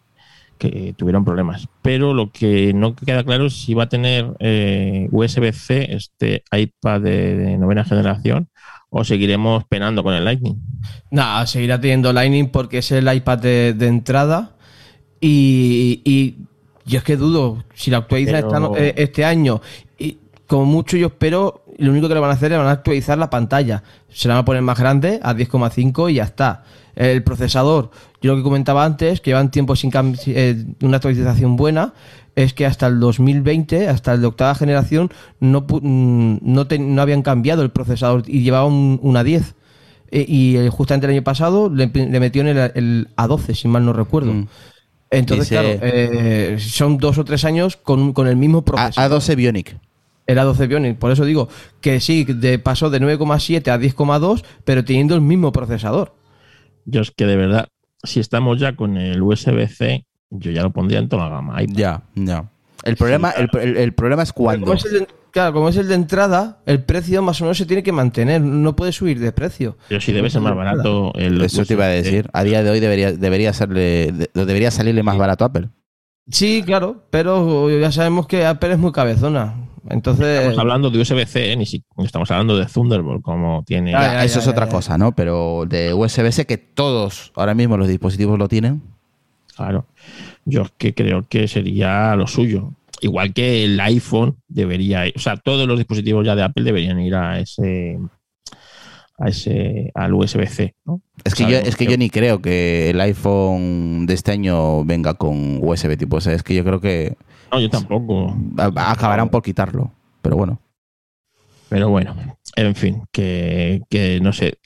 que 0.58 0.94
tuvieron 0.96 1.24
problemas. 1.24 1.68
Pero 1.82 2.14
lo 2.14 2.30
que 2.30 2.72
no 2.74 2.94
queda 2.94 3.24
claro 3.24 3.46
es 3.46 3.54
si 3.54 3.74
va 3.74 3.84
a 3.84 3.88
tener 3.88 4.32
eh, 4.40 5.08
USB-C 5.12 5.94
este 5.94 6.42
iPad 6.52 7.00
de, 7.00 7.36
de 7.36 7.58
novena 7.58 7.84
generación 7.84 8.48
o 8.90 9.02
seguiremos 9.04 9.64
penando 9.64 10.02
con 10.04 10.14
el 10.14 10.24
Lightning. 10.24 10.56
Nada, 11.10 11.46
seguirá 11.46 11.80
teniendo 11.80 12.12
Lightning 12.12 12.48
porque 12.50 12.78
es 12.78 12.92
el 12.92 13.12
iPad 13.12 13.38
de, 13.38 13.72
de 13.74 13.86
entrada. 13.88 14.56
Y, 15.20 16.02
y 16.04 16.36
yo 16.86 16.98
es 16.98 17.04
que 17.04 17.16
dudo 17.16 17.64
si 17.74 17.90
la 17.90 18.06
Pero- 18.06 18.60
no- 18.60 18.76
eh, 18.76 18.94
este 18.96 19.24
año. 19.24 19.60
Y 19.98 20.18
como 20.46 20.66
mucho 20.66 20.96
yo 20.96 21.08
espero 21.08 21.63
lo 21.78 21.90
único 21.90 22.08
que 22.08 22.14
le 22.14 22.20
van 22.20 22.30
a 22.30 22.34
hacer 22.34 22.52
es 22.52 22.58
van 22.58 22.66
a 22.66 22.72
actualizar 22.72 23.18
la 23.18 23.30
pantalla. 23.30 23.82
Se 24.08 24.28
la 24.28 24.34
van 24.34 24.42
a 24.42 24.44
poner 24.44 24.62
más 24.62 24.78
grande 24.78 25.20
a 25.22 25.34
10,5 25.34 26.10
y 26.10 26.14
ya 26.14 26.24
está. 26.24 26.64
El 26.96 27.22
procesador, 27.24 27.90
yo 28.22 28.32
lo 28.32 28.36
que 28.36 28.42
comentaba 28.44 28.84
antes, 28.84 29.20
que 29.20 29.30
llevan 29.30 29.50
tiempo 29.50 29.74
sin 29.74 29.90
eh, 30.26 30.64
una 30.82 30.96
actualización 30.98 31.56
buena, 31.56 31.92
es 32.36 32.54
que 32.54 32.66
hasta 32.66 32.86
el 32.86 33.00
2020, 33.00 33.88
hasta 33.88 34.14
el 34.14 34.20
de 34.20 34.26
octava 34.28 34.54
generación, 34.54 35.10
no, 35.40 35.62
mm, 35.68 36.38
no, 36.42 36.66
no 36.78 37.02
habían 37.02 37.22
cambiado 37.22 37.62
el 37.62 37.70
procesador 37.70 38.22
y 38.26 38.42
llevaba 38.42 38.66
un, 38.66 38.98
una 39.02 39.24
10. 39.24 39.54
Eh, 40.10 40.24
y 40.28 40.56
eh, 40.56 40.68
justamente 40.70 41.06
el 41.06 41.12
año 41.12 41.24
pasado 41.24 41.68
le, 41.68 41.86
le 41.92 42.20
metieron 42.20 42.56
el, 42.56 42.70
el 42.74 43.08
A12, 43.16 43.54
si 43.54 43.66
mal 43.66 43.84
no 43.84 43.92
recuerdo. 43.92 44.32
Mm. 44.32 44.46
Entonces, 45.10 45.48
Dice- 45.50 45.60
claro, 45.60 45.78
eh, 45.82 46.56
son 46.60 46.98
dos 46.98 47.18
o 47.18 47.24
tres 47.24 47.44
años 47.44 47.76
con, 47.76 48.12
con 48.12 48.26
el 48.26 48.36
mismo 48.36 48.58
A, 48.58 48.64
procesador. 48.64 49.20
A12 49.20 49.36
Bionic. 49.36 49.76
El 50.26 50.38
A12 50.38 50.68
Bionic. 50.68 50.98
Por 50.98 51.10
eso 51.10 51.24
digo 51.24 51.48
que 51.80 52.00
sí, 52.00 52.24
de, 52.24 52.58
pasó 52.58 52.90
de 52.90 53.00
9,7 53.00 53.68
a 53.70 53.78
10,2, 53.78 54.44
pero 54.64 54.84
teniendo 54.84 55.14
el 55.14 55.20
mismo 55.20 55.52
procesador. 55.52 56.14
Yo 56.86 57.00
es 57.02 57.10
que 57.10 57.26
de 57.26 57.36
verdad, 57.36 57.68
si 58.02 58.20
estamos 58.20 58.58
ya 58.60 58.74
con 58.76 58.96
el 58.96 59.22
USB-C, 59.22 60.06
yo 60.30 60.50
ya 60.50 60.62
lo 60.62 60.70
pondría 60.72 60.98
en 60.98 61.08
toda 61.08 61.24
la 61.24 61.30
gama. 61.36 61.62
iPad. 61.62 61.74
Ya, 61.76 62.02
ya. 62.14 62.50
El 62.84 62.96
problema, 62.96 63.30
el, 63.30 63.48
el- 63.60 63.76
el 63.78 63.92
problema 63.94 64.22
es 64.22 64.32
cuando. 64.32 64.66
Como 64.66 64.76
es 64.76 64.84
el 64.84 64.92
de- 65.00 65.06
claro, 65.30 65.52
como 65.54 65.68
es 65.70 65.76
el 65.76 65.88
de 65.88 65.94
entrada, 65.94 66.60
el 66.66 66.82
precio 66.82 67.22
más 67.22 67.40
o 67.40 67.44
menos 67.44 67.56
se 67.56 67.64
tiene 67.66 67.82
que 67.82 67.92
mantener, 67.92 68.40
no 68.42 68.76
puede 68.76 68.92
subir 68.92 69.18
de 69.20 69.32
precio. 69.32 69.78
Pero 69.88 70.00
si 70.00 70.12
debe 70.12 70.28
ser 70.28 70.42
más 70.42 70.54
barato 70.54 71.12
el 71.14 71.40
Eso 71.40 71.64
te 71.64 71.72
iba 71.74 71.84
a 71.86 71.88
decir. 71.88 72.28
A 72.34 72.44
día 72.44 72.62
de 72.62 72.70
hoy 72.70 72.80
debería, 72.80 73.12
debería, 73.12 73.52
serle, 73.54 74.12
de- 74.12 74.30
debería 74.34 74.70
salirle 74.70 75.02
más 75.02 75.16
barato 75.16 75.44
a 75.44 75.48
Apple. 75.48 75.68
Sí, 76.30 76.62
claro, 76.64 77.04
pero 77.10 77.70
ya 77.78 77.90
sabemos 77.92 78.26
que 78.26 78.44
Apple 78.44 78.72
es 78.72 78.78
muy 78.78 78.92
cabezona. 78.92 79.54
Entonces, 79.90 80.38
Estamos 80.38 80.58
hablando 80.58 80.90
de 80.90 80.98
USB-C, 81.00 81.52
eh, 81.52 81.56
ni 81.56 81.66
si 81.66 81.84
estamos 81.98 82.30
hablando 82.30 82.56
de 82.56 82.66
Thunderbolt, 82.66 83.22
como 83.22 83.62
tiene. 83.66 83.92
Ya, 83.92 84.00
Ya, 84.00 84.12
ya, 84.14 84.24
eso 84.24 84.34
ya, 84.36 84.38
es 84.40 84.44
ya, 84.46 84.50
otra 84.52 84.66
ya. 84.66 84.72
cosa, 84.72 84.98
¿no? 84.98 85.14
Pero 85.14 85.64
de 85.68 85.92
USB-C, 85.92 86.46
que 86.46 86.56
todos 86.58 87.32
ahora 87.36 87.54
mismo 87.54 87.76
los 87.76 87.88
dispositivos 87.88 88.38
lo 88.38 88.48
tienen. 88.48 88.82
Claro. 89.56 89.86
Yo 90.44 90.62
es 90.62 90.72
que 90.76 90.94
creo 90.94 91.26
que 91.28 91.48
sería 91.48 92.16
lo 92.16 92.26
suyo. 92.26 92.72
Igual 93.00 93.34
que 93.34 93.64
el 93.64 93.78
iPhone 93.80 94.36
debería, 94.48 95.04
o 95.14 95.18
sea, 95.18 95.36
todos 95.36 95.66
los 95.68 95.78
dispositivos 95.78 96.24
ya 96.24 96.34
de 96.34 96.42
Apple 96.42 96.64
deberían 96.64 97.00
ir 97.00 97.14
a 97.14 97.38
ese 97.40 97.98
a 99.18 99.28
ese 99.28 99.92
al 99.94 100.14
USB-C, 100.14 100.74
¿no? 100.86 101.00
Es 101.22 101.34
que, 101.34 101.44
yo, 101.44 101.56
es 101.58 101.76
que 101.76 101.86
yo 101.86 101.96
ni 101.96 102.10
creo 102.10 102.40
que 102.42 102.90
el 102.90 103.00
iPhone 103.00 104.06
de 104.06 104.14
este 104.14 104.32
año 104.32 104.84
venga 104.84 105.14
con 105.14 105.58
USB 105.62 105.96
tipo. 105.96 106.16
O 106.16 106.20
sea, 106.20 106.32
es 106.32 106.42
que 106.42 106.54
yo 106.54 106.64
creo 106.64 106.80
que 106.80 107.16
No, 107.54 107.60
yo 107.60 107.70
tampoco. 107.70 108.36
acabarán 108.76 109.28
por 109.28 109.42
quitarlo. 109.42 109.92
Pero 110.22 110.36
bueno. 110.36 110.60
Pero 111.68 111.88
bueno, 111.88 112.14
en 112.56 112.74
fin, 112.74 113.02
que, 113.10 113.82
que 113.88 114.20
no 114.20 114.32
sé. 114.32 114.58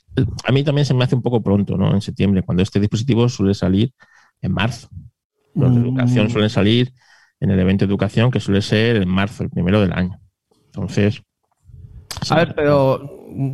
A 0.45 0.51
mí 0.51 0.63
también 0.63 0.85
se 0.85 0.93
me 0.93 1.03
hace 1.03 1.15
un 1.15 1.21
poco 1.21 1.41
pronto, 1.41 1.77
¿no? 1.77 1.93
En 1.93 2.01
septiembre, 2.01 2.43
cuando 2.43 2.61
este 2.61 2.79
dispositivo 2.79 3.27
suele 3.29 3.53
salir 3.53 3.91
en 4.41 4.51
marzo. 4.53 4.89
Los 5.55 5.73
de 5.73 5.79
Mm. 5.79 5.83
educación 5.85 6.29
suelen 6.29 6.49
salir 6.49 6.93
en 7.39 7.51
el 7.51 7.59
evento 7.59 7.85
de 7.85 7.89
educación, 7.91 8.31
que 8.31 8.39
suele 8.39 8.61
ser 8.61 8.97
en 8.97 9.07
marzo, 9.09 9.43
el 9.43 9.49
primero 9.49 9.81
del 9.81 9.93
año. 9.93 10.19
Entonces. 10.65 11.21
a 12.29 12.35
ver, 12.35 12.53
pero 12.53 13.27
mm, 13.29 13.53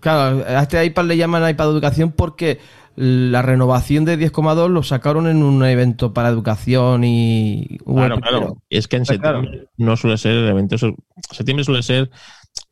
claro, 0.00 0.44
a 0.46 0.62
este 0.62 0.84
iPad 0.84 1.04
le 1.06 1.16
llaman 1.16 1.48
iPad 1.48 1.66
de 1.66 1.72
educación 1.72 2.12
porque 2.12 2.58
la 2.96 3.42
renovación 3.42 4.04
de 4.04 4.18
10,2 4.18 4.68
lo 4.68 4.82
sacaron 4.82 5.26
en 5.26 5.42
un 5.42 5.64
evento 5.64 6.12
para 6.12 6.28
educación 6.28 7.04
y 7.04 7.78
Claro, 7.84 8.14
web, 8.16 8.22
claro. 8.22 8.56
Es 8.70 8.88
que 8.88 8.96
en 8.96 9.04
claro. 9.04 9.40
septiembre 9.42 9.68
no 9.78 9.96
suele 9.96 10.18
ser 10.18 10.32
el 10.32 10.48
evento. 10.48 10.76
Septiembre 11.30 11.64
suele 11.64 11.82
ser 11.82 12.10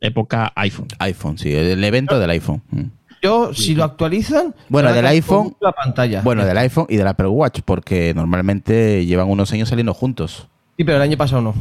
época 0.00 0.52
iPhone. 0.56 0.88
iPhone, 0.98 1.38
sí. 1.38 1.52
El 1.54 1.82
evento 1.84 2.18
del 2.18 2.30
iPhone. 2.30 2.62
Mm. 2.70 2.82
Yo, 3.22 3.52
si 3.52 3.74
lo 3.74 3.84
actualizan, 3.84 4.54
Bueno, 4.70 4.92
del 4.94 5.04
iPhone- 5.06 5.54
la 5.60 5.72
pantalla. 5.72 6.22
Bueno, 6.22 6.44
del 6.46 6.56
iPhone 6.56 6.86
y 6.88 6.96
del 6.96 7.06
Apple 7.06 7.26
Watch, 7.28 7.60
porque 7.64 8.14
normalmente 8.14 9.04
llevan 9.04 9.28
unos 9.28 9.52
años 9.52 9.68
saliendo 9.68 9.92
juntos. 9.92 10.48
Sí, 10.78 10.84
pero 10.84 10.96
el 10.96 11.02
año 11.02 11.18
pasado 11.18 11.42
no. 11.42 11.54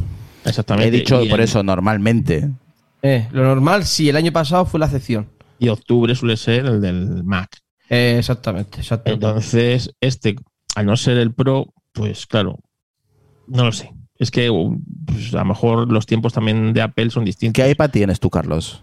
Exactamente. 0.46 0.88
He 0.88 0.90
dicho 0.90 1.22
Y 1.22 1.28
por 1.28 1.40
eso, 1.42 1.62
normalmente. 1.62 2.48
Eh, 3.02 3.28
lo 3.32 3.44
normal, 3.44 3.84
sí, 3.84 4.08
el 4.08 4.16
año 4.16 4.32
pasado 4.32 4.64
fue 4.64 4.80
la 4.80 4.86
excepción. 4.86 5.26
Y 5.58 5.68
octubre 5.68 6.14
suele 6.14 6.38
ser 6.38 6.64
el 6.64 6.80
del 6.80 7.24
Mac. 7.24 7.58
Eh, 7.90 8.16
exactamente, 8.18 8.80
exactamente. 8.80 9.26
Entonces, 9.26 9.94
este, 10.00 10.36
al 10.76 10.86
no 10.86 10.96
ser 10.96 11.18
el 11.18 11.34
Pro, 11.34 11.74
pues 11.92 12.26
claro, 12.26 12.60
no 13.48 13.64
lo 13.64 13.72
sé. 13.72 13.92
Es 14.16 14.30
que 14.30 14.48
pues, 15.06 15.34
a 15.34 15.38
lo 15.38 15.44
mejor 15.46 15.90
los 15.90 16.06
tiempos 16.06 16.32
también 16.32 16.72
de 16.72 16.82
Apple 16.82 17.10
son 17.10 17.24
distintos. 17.24 17.62
¿Qué 17.62 17.70
iPad 17.70 17.90
tienes 17.90 18.20
tú, 18.20 18.30
Carlos? 18.30 18.82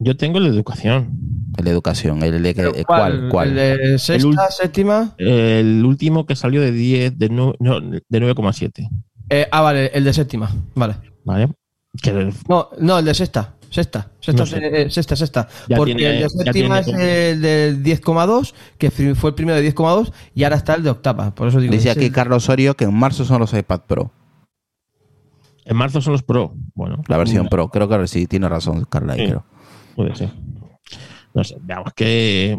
Yo 0.00 0.16
tengo 0.16 0.38
el 0.38 0.44
de 0.44 0.50
educación. 0.50 1.18
El 1.56 1.64
de 1.64 1.70
educación. 1.70 2.22
El 2.22 2.42
de, 2.42 2.50
eh, 2.50 2.84
¿Cuál? 2.84 3.28
¿Cuál? 3.30 3.58
¿El 3.58 3.78
de 3.78 3.98
sexta, 3.98 4.46
El 4.46 4.52
séptima? 4.52 5.14
El 5.18 5.84
último 5.84 6.26
que 6.26 6.36
salió 6.36 6.60
de 6.60 6.72
10, 6.72 7.18
de, 7.18 7.28
no, 7.28 7.52
de 7.58 8.20
9,7. 8.20 8.88
Eh, 9.30 9.46
ah, 9.50 9.60
vale, 9.60 9.90
el 9.92 10.04
de 10.04 10.12
séptima. 10.12 10.50
Vale. 10.74 10.96
¿Vale? 11.24 11.48
Que 12.00 12.32
No, 12.48 12.70
no, 12.80 12.98
el 12.98 13.04
de 13.04 13.14
sexta. 13.14 13.56
Sexta, 13.70 14.10
sexta, 14.20 14.42
No 14.42 14.46
sé. 14.46 14.82
eh, 14.82 14.90
sexta, 14.90 15.14
sexta. 15.16 15.48
Ya 15.68 15.76
Porque 15.76 15.94
tiene- 15.94 16.16
el 16.16 16.22
de 16.22 16.28
séptima 16.30 16.78
es 16.80 16.88
el 16.88 17.42
del 17.42 17.82
10,2, 17.82 18.54
que 18.78 18.90
fue 18.90 19.30
el 19.30 19.34
primero 19.34 19.56
de 19.56 19.62
10,2, 19.62 20.12
y 20.34 20.44
ahora 20.44 20.56
está 20.56 20.74
el 20.74 20.82
de 20.82 20.90
octava. 20.90 21.34
Por 21.34 21.48
eso 21.48 21.60
digo. 21.60 21.72
Dice 21.72 21.90
aquí 21.90 22.10
Carlos 22.10 22.44
Osorio 22.44 22.74
que 22.74 22.84
en 22.84 22.94
marzo 22.94 23.24
son 23.24 23.40
los 23.40 23.52
iPad 23.52 23.80
Pro. 23.86 24.10
en 25.64 25.76
marzo 25.76 26.00
son 26.00 26.12
los 26.14 26.22
Pro. 26.22 26.54
Bueno, 26.74 27.02
La 27.08 27.18
versión 27.18 27.48
Pro. 27.48 27.68
Creo 27.68 27.88
que 27.88 28.06
sí, 28.06 28.26
tiene 28.26 28.48
razón, 28.48 28.86
Carla. 28.88 29.12
ahí, 29.12 29.20
Sí. 29.20 29.26
creo. 29.26 29.44
puede 29.94 30.14
ser. 30.16 30.30
No 31.34 31.44
sé, 31.44 31.56
veamos 31.60 31.92
que, 31.94 32.58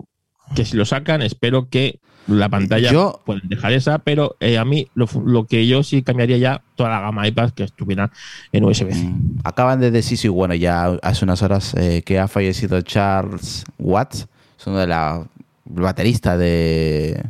que 0.55 0.63
si 0.65 0.77
lo 0.77 0.85
sacan, 0.85 1.21
espero 1.23 1.69
que 1.69 1.99
la 2.27 2.47
pantalla 2.49 2.91
Yo- 2.91 3.21
pueden 3.25 3.47
dejar 3.49 3.71
esa, 3.73 3.97
pero 3.99 4.35
eh, 4.39 4.57
a 4.57 4.65
mí 4.65 4.87
lo, 4.93 5.07
lo 5.25 5.45
que 5.45 5.65
yo 5.67 5.81
sí 5.83 6.03
cambiaría 6.03 6.37
ya 6.37 6.61
toda 6.75 6.89
la 6.89 6.99
gama 7.01 7.27
iPad 7.27 7.51
que 7.51 7.63
estuviera 7.63 8.11
en 8.51 8.65
USB-C. 8.65 9.03
Mm, 9.03 9.39
Acaban 9.43 9.79
de 9.79 9.89
decir, 9.91 10.17
sí, 10.17 10.27
bueno, 10.27 10.53
ya 10.53 10.85
hace 11.01 11.25
unas 11.25 11.41
horas 11.41 11.73
eh, 11.75 12.03
que 12.05 12.19
ha 12.19 12.27
fallecido 12.27 12.79
Charles 12.81 13.63
Watts, 13.79 14.27
es 14.59 14.67
uno 14.67 14.77
de 14.77 14.87
la 14.87 15.25
el 15.75 15.81
baterista 15.81 16.37
de, 16.37 17.23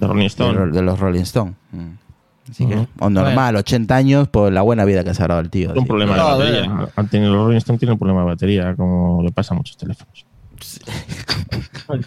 De 0.00 0.06
Rolling 0.06 0.20
de, 0.22 0.26
Stone. 0.26 0.58
ro- 0.58 0.70
de 0.72 0.82
los 0.82 0.98
Rolling 0.98 1.22
Stone. 1.22 1.54
Mm. 1.72 1.90
Así 2.50 2.66
que, 2.66 2.86
o 2.98 3.08
normal, 3.08 3.56
80 3.56 3.94
años 3.96 4.28
por 4.28 4.52
la 4.52 4.62
buena 4.62 4.84
vida 4.84 5.04
que 5.04 5.14
se 5.14 5.22
ha 5.22 5.28
dado 5.28 5.40
el 5.40 5.48
tío. 5.48 5.72
un 5.74 5.86
problema 5.86 6.12
de 6.14 6.18
No, 6.18 6.38
batería. 6.38 6.88
Han 6.96 7.08
tenido- 7.08 7.32
los 7.34 7.44
Rolling 7.46 7.58
Stone 7.58 7.78
tienen 7.78 7.92
un 7.94 7.98
problema 7.98 8.20
de 8.22 8.26
batería, 8.26 8.74
como 8.76 9.22
le 9.22 9.30
pasa 9.30 9.54
a 9.54 9.56
muchos 9.56 9.76
teléfonos. 9.76 10.26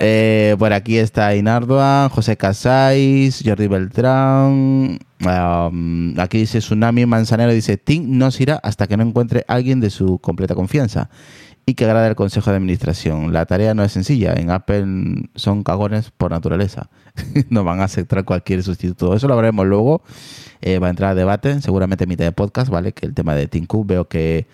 Eh, 0.00 0.56
por 0.58 0.72
aquí 0.72 0.98
está 0.98 1.34
Inardua, 1.36 2.10
José 2.12 2.36
Casais, 2.36 3.42
Jordi 3.44 3.68
Beltrán. 3.68 4.98
um, 5.24 6.18
aquí 6.18 6.38
dice 6.38 6.58
Tsunami 6.58 7.06
Manzanero, 7.06 7.52
dice, 7.52 7.76
Tim 7.76 8.18
no 8.18 8.30
se 8.32 8.42
irá 8.42 8.56
hasta 8.56 8.86
que 8.88 8.96
no 8.96 9.04
encuentre 9.04 9.44
alguien 9.46 9.80
de 9.80 9.90
su 9.90 10.18
completa 10.18 10.54
confianza 10.56 11.08
y 11.68 11.74
que 11.74 11.84
agrade 11.84 12.08
el 12.08 12.16
consejo 12.16 12.50
de 12.50 12.56
administración. 12.56 13.32
La 13.32 13.44
tarea 13.44 13.74
no 13.74 13.84
es 13.84 13.92
sencilla. 13.92 14.32
En 14.34 14.50
Apple 14.50 15.28
son 15.34 15.62
cagones 15.62 16.10
por 16.10 16.30
naturaleza. 16.30 16.88
no 17.50 17.62
van 17.62 17.80
a 17.80 17.84
aceptar 17.84 18.24
cualquier 18.24 18.62
sustituto. 18.62 19.14
Eso 19.14 19.28
lo 19.28 19.36
veremos 19.36 19.66
luego. 19.66 20.02
Eh, 20.62 20.78
va 20.78 20.86
a 20.86 20.90
entrar 20.90 21.10
a 21.10 21.14
debate, 21.14 21.60
seguramente 21.60 22.04
en 22.04 22.08
mitad 22.08 22.24
de 22.24 22.32
podcast, 22.32 22.70
¿vale? 22.70 22.92
Que 22.92 23.06
el 23.06 23.14
tema 23.14 23.34
de 23.34 23.46
Tim 23.48 23.66
Cook 23.66 23.86
veo 23.86 24.08
que 24.08 24.46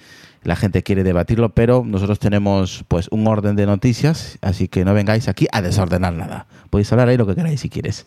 la 0.45 0.57
gente 0.57 0.83
quiere 0.83 1.03
debatirlo, 1.05 1.49
pero 1.51 1.83
nosotros 1.87 2.19
tenemos 2.19 2.85
pues 2.89 3.09
un 3.11 3.27
orden 3.27 3.57
de 3.57 3.67
noticias, 3.67 4.39
así 4.43 4.69
que 4.69 4.85
no 4.85 4.95
vengáis 4.95 5.29
aquí 5.29 5.47
a 5.53 5.63
desordenar 5.63 6.13
nada. 6.15 6.47
Podéis 6.71 6.93
hablar 6.93 7.09
ahí 7.09 7.17
lo 7.17 7.27
que 7.27 7.35
queráis 7.35 7.61
si 7.61 7.69
quieres. 7.69 8.07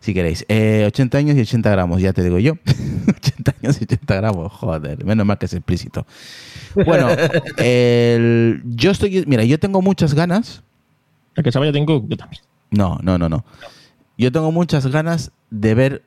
Si 0.00 0.14
queréis. 0.14 0.44
Eh, 0.48 0.84
80 0.86 1.18
años 1.18 1.36
y 1.36 1.40
80 1.40 1.70
gramos, 1.70 2.00
ya 2.00 2.12
te 2.12 2.22
digo 2.22 2.38
yo. 2.38 2.54
80 3.08 3.54
años 3.62 3.78
y 3.80 3.84
80 3.84 4.14
gramos, 4.14 4.52
joder. 4.52 5.04
Menos 5.04 5.26
mal 5.26 5.36
que 5.38 5.46
es 5.46 5.52
explícito. 5.54 6.06
Bueno, 6.74 7.08
el- 7.56 8.62
yo 8.64 8.90
estoy... 8.92 9.24
Mira, 9.26 9.44
yo 9.44 9.58
tengo 9.58 9.82
muchas 9.82 10.14
ganas. 10.14 10.62
El 11.34 11.42
que 11.44 11.50
se 11.52 11.58
vaya 11.58 11.72
tengo, 11.72 12.04
yo 12.08 12.16
también. 12.16 12.42
No, 12.70 12.98
no, 13.02 13.18
no, 13.18 13.28
no. 13.28 13.44
Yo 14.16 14.30
tengo 14.32 14.52
muchas 14.52 14.86
ganas 14.86 15.32
de 15.50 15.74
ver... 15.74 16.02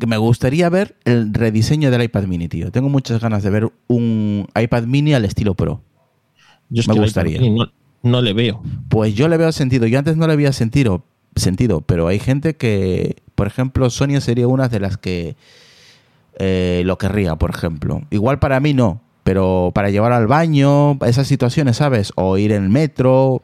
Que 0.00 0.06
me 0.06 0.16
gustaría 0.16 0.68
ver 0.70 0.96
el 1.04 1.32
rediseño 1.32 1.90
del 1.90 2.02
iPad 2.02 2.24
mini, 2.24 2.48
tío. 2.48 2.72
Tengo 2.72 2.88
muchas 2.88 3.20
ganas 3.20 3.42
de 3.42 3.50
ver 3.50 3.70
un 3.86 4.48
iPad 4.60 4.84
mini 4.84 5.14
al 5.14 5.26
estilo 5.26 5.54
Pro. 5.54 5.82
Yo 6.70 6.80
es 6.80 6.88
Me 6.88 6.94
que 6.94 7.00
gustaría. 7.00 7.40
No, 7.40 7.70
no 8.02 8.22
le 8.22 8.32
veo. 8.32 8.62
Pues 8.88 9.14
yo 9.14 9.28
le 9.28 9.36
veo 9.36 9.52
sentido. 9.52 9.86
Yo 9.86 9.98
antes 9.98 10.16
no 10.16 10.26
le 10.26 10.32
había 10.32 10.52
sentido, 10.52 11.04
sentido 11.36 11.82
pero 11.82 12.08
hay 12.08 12.18
gente 12.18 12.56
que, 12.56 13.16
por 13.34 13.46
ejemplo, 13.46 13.90
Sonia 13.90 14.20
sería 14.20 14.48
una 14.48 14.68
de 14.68 14.80
las 14.80 14.96
que 14.96 15.36
eh, 16.38 16.82
lo 16.86 16.96
querría, 16.96 17.36
por 17.36 17.50
ejemplo. 17.50 18.02
Igual 18.10 18.38
para 18.38 18.58
mí 18.58 18.72
no, 18.72 19.02
pero 19.22 19.70
para 19.74 19.90
llevar 19.90 20.12
al 20.12 20.26
baño, 20.26 20.98
esas 21.04 21.26
situaciones, 21.26 21.76
¿sabes? 21.76 22.12
O 22.16 22.38
ir 22.38 22.52
en 22.52 22.64
el 22.64 22.70
metro. 22.70 23.42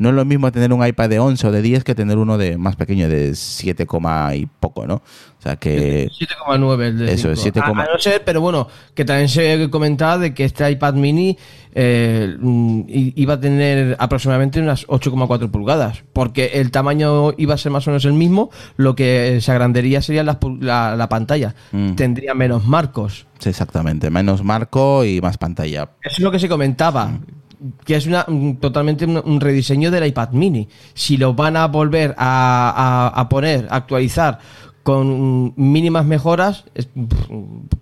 No 0.00 0.08
es 0.08 0.14
lo 0.14 0.24
mismo 0.24 0.50
tener 0.50 0.72
un 0.72 0.84
iPad 0.84 1.10
de 1.10 1.18
11 1.18 1.46
o 1.46 1.52
de 1.52 1.60
10 1.60 1.84
que 1.84 1.94
tener 1.94 2.16
uno 2.16 2.38
de 2.38 2.56
más 2.56 2.74
pequeño, 2.74 3.06
de 3.06 3.34
7, 3.34 3.86
y 4.34 4.46
poco, 4.46 4.86
¿no? 4.86 4.94
O 4.94 5.42
sea 5.42 5.56
que... 5.56 6.08
7,9 6.08 6.82
el 6.82 6.98
de 7.00 7.12
Eso, 7.12 7.36
7, 7.36 7.60
a, 7.60 7.66
a, 7.66 7.72
no 7.74 7.98
ser, 7.98 8.24
pero 8.24 8.40
bueno, 8.40 8.66
que 8.94 9.04
también 9.04 9.28
se 9.28 9.68
comentaba 9.68 10.16
de 10.16 10.32
que 10.32 10.44
este 10.44 10.70
iPad 10.70 10.94
mini 10.94 11.36
eh, 11.74 12.34
mm, 12.40 12.84
iba 12.88 13.34
a 13.34 13.40
tener 13.40 13.94
aproximadamente 13.98 14.58
unas 14.58 14.86
8,4 14.86 15.50
pulgadas, 15.50 16.02
porque 16.14 16.52
el 16.54 16.70
tamaño 16.70 17.34
iba 17.36 17.52
a 17.52 17.58
ser 17.58 17.70
más 17.70 17.86
o 17.86 17.90
menos 17.90 18.06
el 18.06 18.14
mismo, 18.14 18.48
lo 18.76 18.94
que 18.94 19.38
se 19.42 19.52
agrandaría 19.52 20.00
sería 20.00 20.24
la, 20.24 20.38
la, 20.60 20.96
la 20.96 21.08
pantalla. 21.10 21.54
Mm. 21.72 21.92
Tendría 21.96 22.32
menos 22.32 22.64
marcos. 22.64 23.26
Sí, 23.38 23.50
exactamente, 23.50 24.08
menos 24.08 24.42
marco 24.42 25.04
y 25.04 25.20
más 25.20 25.36
pantalla. 25.36 25.90
Eso 26.00 26.16
es 26.16 26.20
lo 26.20 26.30
que 26.30 26.38
se 26.38 26.48
comentaba. 26.48 27.08
Mm 27.08 27.39
que 27.84 27.96
es 27.96 28.06
una, 28.06 28.26
totalmente 28.60 29.04
un, 29.04 29.20
un, 29.24 29.40
rediseño 29.40 29.90
del 29.90 30.06
iPad 30.06 30.30
mini. 30.30 30.68
Si 30.94 31.16
lo 31.16 31.34
van 31.34 31.56
a 31.56 31.66
volver 31.66 32.14
a, 32.16 33.10
a, 33.14 33.20
a 33.20 33.28
poner, 33.28 33.66
a 33.70 33.76
actualizar 33.76 34.38
con 34.82 35.52
mínimas 35.56 36.06
mejoras, 36.06 36.64
es, 36.74 36.88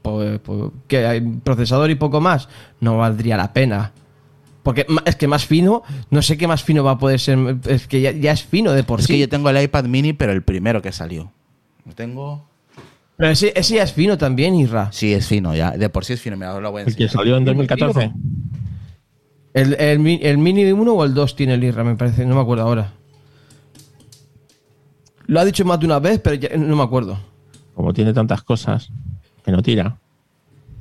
pues, 0.02 0.40
pues, 0.40 0.73
que 0.87 1.06
hay 1.06 1.20
procesador 1.20 1.90
y 1.90 1.94
poco 1.94 2.20
más, 2.20 2.49
no 2.80 2.99
valdría 2.99 3.37
la 3.37 3.52
pena. 3.52 3.92
Porque 4.62 4.87
es 5.06 5.16
que 5.16 5.28
más 5.28 5.47
fino, 5.47 5.82
no 6.11 6.20
sé 6.20 6.37
qué 6.37 6.47
más 6.47 6.62
fino 6.62 6.85
va 6.85 6.92
a 6.92 6.99
poder 6.99 7.20
ser. 7.20 7.56
Es 7.66 7.87
que 7.87 8.00
ya, 8.00 8.11
ya 8.11 8.32
es 8.32 8.42
fino 8.42 8.73
de 8.73 8.85
por 8.85 9.00
es 9.00 9.06
sí. 9.06 9.12
Es 9.12 9.16
que 9.16 9.20
yo 9.20 9.28
tengo 9.28 9.49
el 9.49 9.62
iPad 9.62 9.85
mini, 9.85 10.12
pero 10.12 10.32
el 10.32 10.42
primero 10.42 10.82
que 10.82 10.92
salió. 10.92 11.32
Lo 11.87 11.94
tengo. 11.94 12.47
Pero 13.16 13.30
ese, 13.30 13.52
ese, 13.56 13.76
ya 13.76 13.85
es 13.85 13.92
fino 13.92 14.18
también, 14.18 14.54
Irra. 14.54 14.92
Sí, 14.92 15.12
es 15.12 15.26
fino, 15.26 15.54
ya. 15.54 15.70
De 15.70 15.88
por 15.88 16.04
sí 16.04 16.12
es 16.12 16.20
fino. 16.20 16.37
Me 16.37 16.47
lo 16.47 16.70
voy 16.70 16.82
a 16.82 16.85
¿El 16.85 16.94
que 16.94 17.08
salió 17.08 17.37
en 17.37 17.44
2014? 17.47 18.12
El, 19.58 19.74
el, 19.74 20.20
el, 20.22 20.38
Mini 20.38 20.70
1 20.70 20.92
o 20.92 21.04
el 21.04 21.14
2 21.14 21.34
tiene 21.34 21.54
el 21.54 21.64
IRA, 21.64 21.82
me 21.82 21.96
parece, 21.96 22.24
no 22.24 22.36
me 22.36 22.40
acuerdo 22.40 22.62
ahora. 22.62 22.92
Lo 25.26 25.40
ha 25.40 25.44
dicho 25.44 25.64
más 25.64 25.80
de 25.80 25.86
una 25.86 25.98
vez, 25.98 26.20
pero 26.20 26.36
ya, 26.36 26.56
no 26.56 26.76
me 26.76 26.82
acuerdo. 26.84 27.18
Como 27.74 27.92
tiene 27.92 28.12
tantas 28.12 28.42
cosas, 28.42 28.90
que 29.44 29.50
no 29.50 29.60
tira. 29.60 29.98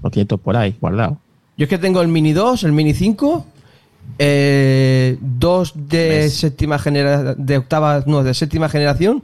Lo 0.03 0.11
tiene 0.11 0.27
todo 0.27 0.37
por 0.37 0.55
ahí, 0.55 0.75
guardado. 0.79 1.17
Yo 1.57 1.63
es 1.63 1.69
que 1.69 1.79
tengo 1.79 2.01
el 2.01 2.07
Mini 2.07 2.33
2, 2.33 2.65
el 2.65 2.71
Mini 2.71 2.93
5, 2.93 3.47
eh, 4.19 5.17
dos 5.21 5.73
de 5.75 6.29
séptima 6.29 6.77
generación, 6.77 7.35
de 7.43 7.57
octava, 7.57 8.03
no, 8.05 8.23
de 8.23 8.35
séptima 8.35 8.69
generación, 8.69 9.23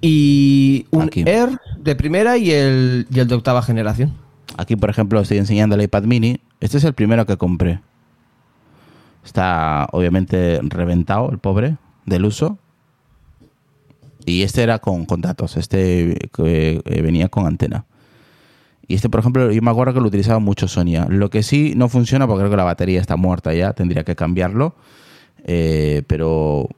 y 0.00 0.86
un 0.92 1.02
Aquí. 1.02 1.24
Air 1.26 1.60
de 1.78 1.94
primera 1.94 2.38
y 2.38 2.52
el, 2.52 3.06
y 3.10 3.18
el 3.18 3.28
de 3.28 3.34
octava 3.34 3.60
generación. 3.60 4.14
Aquí, 4.56 4.76
por 4.76 4.88
ejemplo, 4.88 5.20
estoy 5.20 5.36
enseñando 5.36 5.74
el 5.74 5.82
iPad 5.82 6.04
mini. 6.04 6.40
Este 6.58 6.78
es 6.78 6.84
el 6.84 6.94
primero 6.94 7.26
que 7.26 7.36
compré. 7.36 7.80
Está 9.28 9.88
obviamente 9.92 10.58
reventado 10.62 11.30
el 11.30 11.36
pobre 11.36 11.76
del 12.06 12.24
uso. 12.24 12.56
Y 14.24 14.42
este 14.42 14.62
era 14.62 14.78
con, 14.78 15.04
con 15.04 15.20
datos. 15.20 15.58
Este 15.58 16.16
eh, 16.38 17.02
venía 17.02 17.28
con 17.28 17.46
antena. 17.46 17.84
Y 18.86 18.94
este, 18.94 19.10
por 19.10 19.20
ejemplo, 19.20 19.52
yo 19.52 19.60
me 19.60 19.70
acuerdo 19.70 19.92
que 19.92 20.00
lo 20.00 20.06
utilizaba 20.06 20.38
mucho 20.38 20.66
Sonia. 20.66 21.06
Lo 21.10 21.28
que 21.28 21.42
sí 21.42 21.74
no 21.76 21.90
funciona 21.90 22.26
porque 22.26 22.40
creo 22.40 22.50
que 22.50 22.56
la 22.56 22.64
batería 22.64 23.02
está 23.02 23.16
muerta 23.16 23.52
ya. 23.52 23.74
Tendría 23.74 24.02
que 24.02 24.16
cambiarlo. 24.16 24.74
Eh, 25.44 26.04
pero 26.06 26.70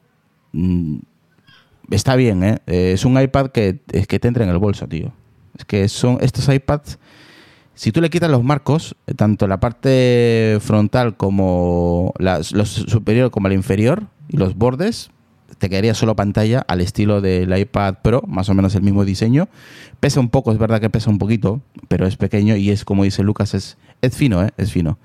mm, 0.51 0.97
está 1.93 2.17
bien, 2.17 2.43
¿eh? 2.43 2.59
Es 2.67 3.05
un 3.05 3.21
iPad 3.21 3.51
que, 3.51 3.79
es 3.93 4.09
que 4.09 4.19
te 4.19 4.27
entra 4.27 4.43
en 4.43 4.51
el 4.51 4.59
bolso, 4.59 4.89
tío. 4.89 5.13
Es 5.57 5.65
que 5.65 5.89
son 5.89 6.19
estos 6.21 6.49
iPads 6.49 6.99
si 7.81 7.93
tú 7.93 8.03
le 8.03 8.11
quitas 8.11 8.31
los 8.31 8.45
marcos, 8.45 8.95
tanto 9.17 9.49
la 9.49 9.59
parte 9.59 10.59
frontal 10.61 11.17
como 11.17 12.13
la, 12.19 12.43
los 12.53 12.69
superior 12.69 13.31
como 13.31 13.49
la 13.49 13.55
inferior 13.55 14.09
y 14.29 14.37
los 14.37 14.55
bordes, 14.55 15.11
te 15.57 15.71
quedaría 15.71 15.95
solo 15.95 16.15
pantalla 16.15 16.61
al 16.69 16.83
estilo 16.83 17.23
del 17.23 17.57
iPad 17.57 17.95
Pro, 18.03 18.23
más 18.29 18.51
o 18.51 18.55
menos 18.55 18.75
el 18.75 18.83
mismo 18.83 19.07
diseño. 19.07 19.49
Pesa 19.99 20.21
un 20.21 20.29
poco, 20.29 20.53
es 20.53 20.59
verdad 20.59 20.79
que 20.79 20.91
pesa 20.91 21.09
un 21.09 21.17
poquito, 21.17 21.63
pero 21.89 22.07
es 22.07 22.19
pequeño 22.19 22.55
y 22.55 22.69
es 22.69 22.85
como 22.85 23.05
dice 23.05 23.23
Lucas, 23.23 23.55
es, 23.55 23.79
es 24.03 24.15
fino, 24.15 24.45
¿eh? 24.45 24.51
es 24.59 24.71
fino. 24.71 24.99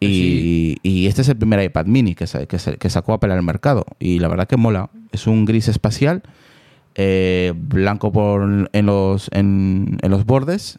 Y, 0.00 0.06
sí. 0.06 0.78
y, 0.82 1.06
este 1.06 1.20
es 1.20 1.28
el 1.28 1.36
primer 1.36 1.62
iPad 1.62 1.84
mini 1.84 2.14
que, 2.14 2.24
que, 2.48 2.78
que 2.78 2.88
sacó 2.88 3.12
Apple 3.12 3.30
al 3.30 3.42
mercado. 3.42 3.84
Y 3.98 4.20
la 4.20 4.28
verdad 4.28 4.48
que 4.48 4.56
mola. 4.56 4.88
Es 5.12 5.26
un 5.26 5.44
gris 5.44 5.68
espacial, 5.68 6.22
eh, 6.94 7.52
blanco 7.54 8.10
por, 8.10 8.70
en, 8.72 8.86
los, 8.86 9.28
en, 9.34 9.98
en 10.00 10.10
los 10.10 10.24
bordes 10.24 10.78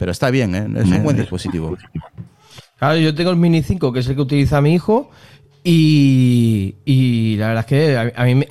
pero 0.00 0.12
está 0.12 0.30
bien, 0.30 0.54
¿eh? 0.54 0.66
es 0.80 0.88
un 0.88 1.02
buen 1.02 1.14
dispositivo. 1.14 1.76
Claro, 2.78 2.96
yo 2.96 3.14
tengo 3.14 3.32
el 3.32 3.36
Mini 3.36 3.62
5, 3.62 3.92
que 3.92 4.00
es 4.00 4.08
el 4.08 4.14
que 4.14 4.22
utiliza 4.22 4.62
mi 4.62 4.72
hijo, 4.72 5.10
y, 5.62 6.76
y 6.86 7.36
la 7.36 7.48
verdad 7.48 7.60
es 7.60 7.66
que 7.66 7.96
a, 7.98 8.10
a 8.16 8.24
mí 8.24 8.42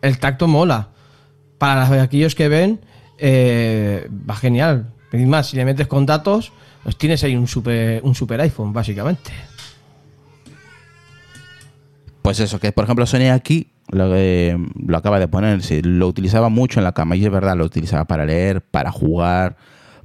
el 0.00 0.18
tacto 0.18 0.46
mola. 0.46 0.90
Para 1.58 2.02
aquellos 2.02 2.36
que 2.36 2.46
ven, 2.46 2.82
eh, 3.18 4.08
va 4.30 4.36
genial. 4.36 4.92
Y 5.12 5.26
más, 5.26 5.48
si 5.48 5.56
le 5.56 5.64
metes 5.64 5.88
con 5.88 6.06
datos, 6.06 6.52
pues 6.84 6.96
tienes 6.96 7.24
ahí 7.24 7.34
un 7.34 7.48
super, 7.48 8.00
un 8.04 8.14
super 8.14 8.40
iPhone, 8.40 8.72
básicamente. 8.72 9.32
Pues 12.22 12.38
eso, 12.38 12.60
que 12.60 12.70
por 12.70 12.84
ejemplo 12.84 13.06
Sony 13.06 13.32
aquí 13.32 13.72
lo, 13.88 14.14
eh, 14.14 14.56
lo 14.86 14.96
acaba 14.96 15.18
de 15.18 15.26
poner, 15.26 15.64
sí, 15.64 15.82
lo 15.82 16.06
utilizaba 16.06 16.48
mucho 16.48 16.78
en 16.78 16.84
la 16.84 16.92
cama, 16.92 17.16
y 17.16 17.24
es 17.24 17.30
verdad, 17.32 17.56
lo 17.56 17.64
utilizaba 17.64 18.04
para 18.04 18.24
leer, 18.24 18.62
para 18.62 18.92
jugar, 18.92 19.56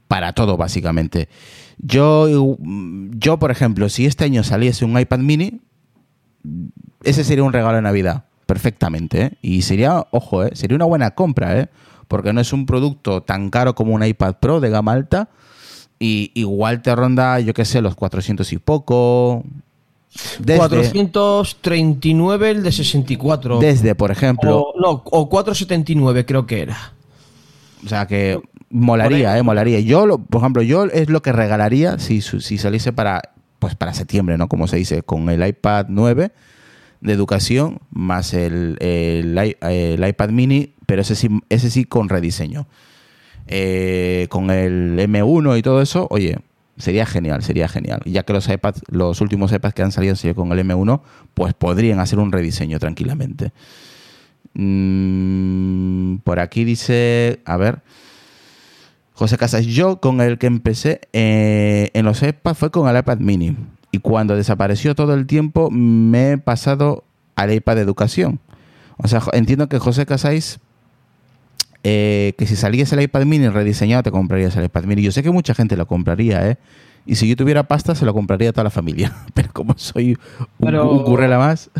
para 0.07 0.33
todo 0.33 0.57
básicamente. 0.57 1.29
Yo, 1.77 2.57
yo, 3.11 3.37
por 3.37 3.51
ejemplo, 3.51 3.89
si 3.89 4.05
este 4.05 4.25
año 4.25 4.43
saliese 4.43 4.85
un 4.85 4.99
iPad 4.99 5.19
mini, 5.19 5.61
ese 7.03 7.23
sería 7.23 7.43
un 7.43 7.53
regalo 7.53 7.75
de 7.75 7.81
Navidad, 7.83 8.25
perfectamente. 8.45 9.21
¿eh? 9.21 9.31
Y 9.41 9.61
sería, 9.61 10.07
ojo, 10.11 10.43
¿eh? 10.43 10.51
sería 10.53 10.75
una 10.75 10.85
buena 10.85 11.11
compra, 11.11 11.59
¿eh? 11.59 11.69
porque 12.07 12.33
no 12.33 12.41
es 12.41 12.53
un 12.53 12.65
producto 12.65 13.21
tan 13.21 13.49
caro 13.49 13.75
como 13.75 13.93
un 13.93 14.03
iPad 14.03 14.35
Pro 14.39 14.59
de 14.59 14.69
gama 14.69 14.93
alta. 14.93 15.29
Y 15.99 16.31
igual 16.35 16.81
te 16.81 16.95
ronda, 16.95 17.39
yo 17.39 17.53
qué 17.53 17.65
sé, 17.65 17.81
los 17.81 17.95
400 17.95 18.51
y 18.53 18.57
poco. 18.57 19.43
Desde, 20.39 20.57
439 20.57 22.49
el 22.49 22.63
de 22.63 22.71
64. 22.71 23.59
Desde, 23.59 23.95
por 23.95 24.11
ejemplo. 24.11 24.59
O, 24.59 24.79
no, 24.79 25.03
o 25.05 25.29
479 25.29 26.25
creo 26.25 26.45
que 26.45 26.61
era. 26.61 26.93
O 27.83 27.89
sea 27.89 28.07
que 28.07 28.39
molaría, 28.69 29.37
eh, 29.37 29.43
molaría. 29.43 29.79
Yo, 29.79 30.05
lo, 30.05 30.17
por 30.17 30.41
ejemplo, 30.41 30.61
yo 30.61 30.85
es 30.85 31.09
lo 31.09 31.21
que 31.21 31.31
regalaría 31.31 31.99
si, 31.99 32.21
si 32.21 32.57
saliese 32.57 32.93
para, 32.93 33.21
pues 33.59 33.75
para 33.75 33.93
septiembre, 33.93 34.37
¿no? 34.37 34.47
Como 34.47 34.67
se 34.67 34.77
dice, 34.77 35.03
con 35.03 35.29
el 35.29 35.45
iPad 35.45 35.87
9 35.89 36.31
de 37.01 37.13
educación 37.13 37.79
más 37.91 38.33
el, 38.33 38.77
el, 38.79 39.37
el 39.61 40.07
iPad 40.07 40.29
mini, 40.29 40.73
pero 40.85 41.01
ese 41.01 41.15
sí, 41.15 41.29
ese 41.49 41.69
sí 41.69 41.85
con 41.85 42.09
rediseño. 42.09 42.67
Eh, 43.49 44.27
con 44.29 44.49
el 44.49 44.99
M1 44.99 45.57
y 45.57 45.61
todo 45.61 45.81
eso, 45.81 46.07
oye, 46.09 46.37
sería 46.77 47.05
genial, 47.05 47.43
sería 47.43 47.67
genial. 47.67 48.01
Ya 48.05 48.23
que 48.23 48.33
los 48.33 48.47
iPads, 48.49 48.81
los 48.89 49.21
últimos 49.21 49.51
iPads 49.51 49.73
que 49.73 49.83
han 49.83 49.91
salido 49.91 50.15
con 50.35 50.51
el 50.51 50.59
M1, 50.59 51.01
pues 51.33 51.53
podrían 51.53 51.99
hacer 51.99 52.19
un 52.19 52.31
rediseño 52.31 52.79
tranquilamente. 52.79 53.51
Mm, 54.53 56.17
por 56.23 56.39
aquí 56.39 56.63
dice, 56.63 57.41
a 57.45 57.57
ver, 57.57 57.81
José 59.17 59.39
Casas, 59.39 59.65
yo 59.65 59.99
con 59.99 60.21
el 60.21 60.37
que 60.37 60.45
empecé 60.45 61.01
eh, 61.11 61.89
en 61.95 62.05
los 62.05 62.21
iPad 62.21 62.53
fue 62.53 62.69
con 62.69 62.87
el 62.87 62.95
iPad 62.95 63.17
mini. 63.17 63.57
Y 63.91 63.97
cuando 63.97 64.35
desapareció 64.35 64.93
todo 64.93 65.15
el 65.15 65.25
tiempo, 65.25 65.71
me 65.71 66.33
he 66.33 66.37
pasado 66.37 67.03
al 67.35 67.51
iPad 67.51 67.77
de 67.77 67.81
educación. 67.81 68.39
O 68.97 69.07
sea, 69.07 69.23
entiendo 69.33 69.69
que 69.69 69.79
José 69.79 70.05
Casais, 70.05 70.59
eh, 71.83 72.35
que 72.37 72.45
si 72.45 72.55
saliese 72.55 72.93
el 72.93 73.01
iPad 73.01 73.25
mini 73.25 73.49
rediseñado, 73.49 74.03
te 74.03 74.11
comprarías 74.11 74.55
el 74.55 74.65
iPad 74.65 74.83
mini. 74.83 75.01
Yo 75.01 75.11
sé 75.11 75.23
que 75.23 75.31
mucha 75.31 75.55
gente 75.55 75.75
lo 75.77 75.87
compraría, 75.87 76.47
¿eh? 76.47 76.59
Y 77.07 77.15
si 77.15 77.27
yo 77.27 77.35
tuviera 77.35 77.63
pasta, 77.63 77.95
se 77.95 78.05
lo 78.05 78.13
compraría 78.13 78.51
a 78.51 78.53
toda 78.53 78.65
la 78.65 78.69
familia. 78.69 79.15
Pero 79.33 79.49
como 79.51 79.73
soy 79.79 80.11
un, 80.11 80.47
Pero... 80.59 80.91
un 80.91 81.03
currela 81.03 81.39
más 81.39 81.71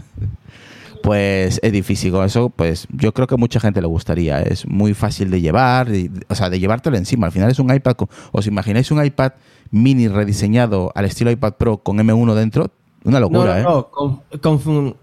pues 1.08 1.62
es 1.64 1.72
difícil. 1.72 2.12
Con 2.12 2.26
eso, 2.26 2.50
pues 2.50 2.86
yo 2.92 3.14
creo 3.14 3.28
que 3.28 3.36
a 3.36 3.38
mucha 3.38 3.62
gente 3.62 3.80
le 3.80 3.88
gustaría. 3.88 4.42
Es 4.42 4.68
muy 4.68 4.94
fácil 4.94 5.32
de 5.32 5.40
llevar, 5.40 5.94
y, 5.94 6.12
o 6.28 6.36
sea, 6.36 6.50
de 6.50 6.60
llevártelo 6.60 6.98
encima. 6.98 7.28
Al 7.28 7.32
final 7.32 7.50
es 7.50 7.60
un 7.60 7.74
iPad. 7.74 7.94
Con, 7.94 8.10
¿Os 8.34 8.46
imagináis 8.46 8.92
un 8.92 9.04
iPad 9.04 9.32
mini 9.72 10.10
rediseñado 10.10 10.92
al 10.96 11.06
estilo 11.06 11.32
iPad 11.32 11.54
Pro 11.54 11.78
con 11.78 11.98
M1 11.98 12.34
dentro? 12.34 12.72
Una 13.06 13.22
locura, 13.22 13.62
no, 13.62 13.70
no, 13.70 13.70
no. 13.70 14.24
¿eh? 14.34 14.40
Con, 14.42 14.60
con, 14.60 14.96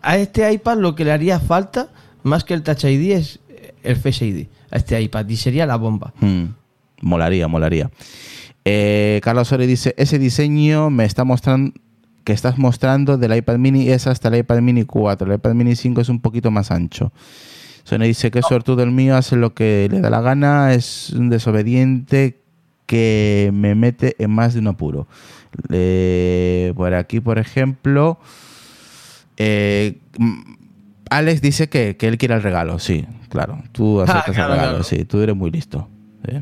a 0.00 0.16
este 0.16 0.50
iPad 0.52 0.78
lo 0.78 0.94
que 0.94 1.04
le 1.04 1.10
haría 1.10 1.40
falta, 1.40 1.88
más 2.22 2.44
que 2.44 2.54
el 2.54 2.62
Touch 2.62 2.84
ID, 2.84 3.12
es 3.12 3.40
el 3.82 3.96
Face 3.96 4.24
ID. 4.24 4.46
A 4.70 4.76
este 4.76 5.00
iPad. 5.00 5.28
Y 5.28 5.36
sería 5.36 5.66
la 5.66 5.74
bomba. 5.74 6.14
Hmm. 6.20 6.54
Molaría, 7.00 7.48
molaría. 7.48 7.90
Eh, 8.64 9.20
Carlos 9.24 9.50
Ore 9.50 9.66
dice: 9.66 9.92
Ese 9.98 10.20
diseño 10.20 10.88
me 10.88 11.04
está 11.04 11.24
mostrando 11.24 11.72
que 12.28 12.34
estás 12.34 12.58
mostrando 12.58 13.16
del 13.16 13.34
iPad 13.34 13.56
mini 13.56 13.88
es 13.88 14.06
hasta 14.06 14.28
el 14.28 14.36
iPad 14.36 14.60
mini 14.60 14.84
4. 14.84 15.26
El 15.26 15.36
iPad 15.36 15.54
mini 15.54 15.74
5 15.74 16.02
es 16.02 16.10
un 16.10 16.20
poquito 16.20 16.50
más 16.50 16.70
ancho. 16.70 17.10
Sony 17.84 18.00
dice 18.00 18.30
que 18.30 18.42
suertudo 18.42 18.82
el 18.82 18.90
mío 18.90 19.16
hace 19.16 19.34
lo 19.34 19.54
que 19.54 19.88
le 19.90 20.02
da 20.02 20.10
la 20.10 20.20
gana, 20.20 20.74
es 20.74 21.08
un 21.08 21.30
desobediente 21.30 22.36
que 22.84 23.50
me 23.54 23.74
mete 23.74 24.14
en 24.22 24.30
más 24.30 24.52
de 24.52 24.60
un 24.60 24.66
apuro. 24.66 25.08
Eh, 25.70 26.74
por 26.76 26.92
aquí, 26.92 27.20
por 27.20 27.38
ejemplo, 27.38 28.18
eh, 29.38 29.96
Alex 31.08 31.40
dice 31.40 31.70
que, 31.70 31.96
que 31.96 32.08
él 32.08 32.18
quiere 32.18 32.34
el 32.34 32.42
regalo, 32.42 32.78
sí, 32.78 33.06
claro. 33.30 33.62
Tú 33.72 34.00
aceptas 34.02 34.34
claro, 34.34 34.52
el 34.52 34.60
regalo, 34.60 34.82
sí, 34.82 35.06
tú 35.06 35.22
eres 35.22 35.34
muy 35.34 35.50
listo. 35.50 35.88
sí. 36.28 36.36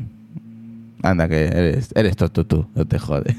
Anda, 1.01 1.29
que 1.29 1.45
eres, 1.45 1.93
eres 1.95 2.17
tonto 2.17 2.45
tú, 2.45 2.67
no 2.75 2.85
te 2.85 2.99
jode. 2.99 3.37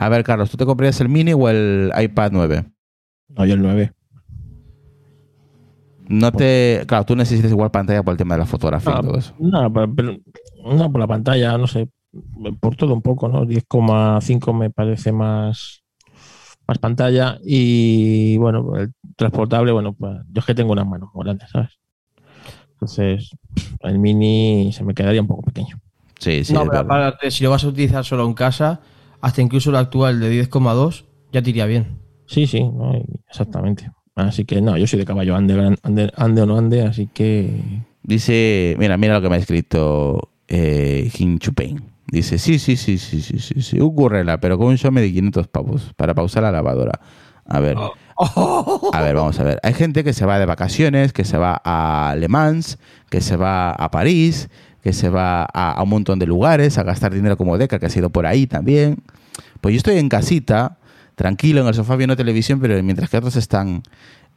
A 0.00 0.08
ver, 0.08 0.22
Carlos, 0.22 0.50
¿tú 0.50 0.56
te 0.56 0.64
comprarías 0.64 1.00
el 1.00 1.08
mini 1.08 1.32
o 1.32 1.48
el 1.48 1.92
iPad 2.00 2.30
9? 2.32 2.64
No, 3.36 3.44
yo 3.44 3.54
el 3.54 3.62
9. 3.62 3.92
No 6.08 6.32
te. 6.32 6.84
Claro, 6.86 7.04
tú 7.04 7.16
necesitas 7.16 7.50
igual 7.50 7.70
pantalla 7.70 8.02
por 8.02 8.12
el 8.12 8.18
tema 8.18 8.36
de 8.36 8.38
la 8.38 8.46
fotografía 8.46 8.94
y 8.96 9.02
todo 9.02 9.18
eso. 9.18 9.34
No, 9.38 9.72
pero, 9.72 10.16
no, 10.64 10.92
por 10.92 11.00
la 11.00 11.06
pantalla, 11.08 11.58
no 11.58 11.66
sé, 11.66 11.88
por 12.60 12.76
todo 12.76 12.94
un 12.94 13.02
poco, 13.02 13.28
¿no? 13.28 13.44
10,5 13.44 14.52
me 14.54 14.70
parece 14.70 15.10
más, 15.10 15.82
más 16.66 16.78
pantalla 16.78 17.38
y 17.44 18.36
bueno, 18.38 18.76
el 18.76 18.92
transportable, 19.16 19.72
bueno, 19.72 19.94
pues 19.94 20.16
yo 20.30 20.40
es 20.40 20.46
que 20.46 20.54
tengo 20.54 20.72
unas 20.72 20.86
manos 20.86 21.10
grandes, 21.12 21.50
¿sabes? 21.50 21.78
Entonces, 22.74 23.30
el 23.80 23.98
mini 23.98 24.72
se 24.72 24.84
me 24.84 24.94
quedaría 24.94 25.20
un 25.20 25.26
poco 25.26 25.42
pequeño. 25.42 25.80
Sí, 26.20 26.44
sí, 26.44 26.52
no, 26.52 26.64
pero 26.64 26.78
aparte, 26.78 27.32
si 27.32 27.42
lo 27.42 27.50
vas 27.50 27.64
a 27.64 27.68
utilizar 27.68 28.04
solo 28.04 28.24
en 28.24 28.34
casa, 28.34 28.80
hasta 29.20 29.42
incluso 29.42 29.70
el 29.70 29.76
actual 29.76 30.20
de 30.20 30.42
10,2 30.48 31.04
ya 31.32 31.42
te 31.42 31.50
iría 31.50 31.66
bien. 31.66 31.98
Sí, 32.26 32.46
sí, 32.46 32.62
exactamente. 33.28 33.90
Así 34.14 34.44
que 34.44 34.60
no, 34.60 34.76
yo 34.76 34.86
soy 34.86 34.98
de 34.98 35.04
caballo, 35.04 35.36
ande, 35.36 35.76
ande, 35.82 36.12
ande 36.16 36.42
o 36.42 36.46
no 36.46 36.58
ande, 36.58 36.82
así 36.82 37.06
que 37.06 37.84
Dice, 38.08 38.74
mira, 38.78 38.96
mira 38.96 39.12
lo 39.12 39.20
que 39.20 39.28
me 39.28 39.36
ha 39.36 39.38
escrito 39.38 40.30
eh, 40.48 41.10
Jin 41.12 41.38
Chupain. 41.38 41.92
Dice, 42.10 42.38
sí, 42.38 42.58
sí, 42.58 42.76
sí, 42.76 42.96
sí, 42.96 43.20
sí, 43.20 43.38
sí, 43.38 43.60
sí, 43.60 43.80
un 43.80 43.94
currela, 43.94 44.40
pero 44.40 44.56
con 44.56 44.68
un 44.68 44.78
Xiaomi 44.78 45.02
de 45.02 45.12
500 45.12 45.48
pavos 45.48 45.92
para 45.94 46.14
pausar 46.14 46.42
la 46.42 46.50
lavadora. 46.50 47.00
A 47.44 47.60
ver, 47.60 47.76
a 48.16 49.02
ver, 49.02 49.14
vamos 49.14 49.38
a 49.38 49.44
ver. 49.44 49.60
Hay 49.62 49.74
gente 49.74 50.04
que 50.04 50.14
se 50.14 50.24
va 50.24 50.38
de 50.38 50.46
vacaciones, 50.46 51.12
que 51.12 51.24
se 51.24 51.36
va 51.36 51.60
a 51.62 52.16
Le 52.16 52.28
Mans, 52.28 52.78
que 53.10 53.20
se 53.20 53.36
va 53.36 53.72
a 53.72 53.90
París, 53.90 54.48
que 54.82 54.92
se 54.92 55.08
va 55.08 55.44
a, 55.44 55.82
un 55.82 55.88
montón 55.88 56.18
de 56.18 56.26
lugares 56.26 56.78
a 56.78 56.82
gastar 56.82 57.12
dinero 57.12 57.36
como 57.36 57.58
Deca, 57.58 57.78
que 57.78 57.86
ha 57.86 57.90
sido 57.90 58.10
por 58.10 58.26
ahí 58.26 58.46
también. 58.46 58.98
Pues 59.60 59.74
yo 59.74 59.78
estoy 59.78 59.98
en 59.98 60.08
casita, 60.08 60.78
tranquilo, 61.14 61.60
en 61.62 61.66
el 61.66 61.74
sofá 61.74 61.96
viendo 61.96 62.16
televisión, 62.16 62.60
pero 62.60 62.80
mientras 62.82 63.10
que 63.10 63.16
otros 63.16 63.36
están 63.36 63.82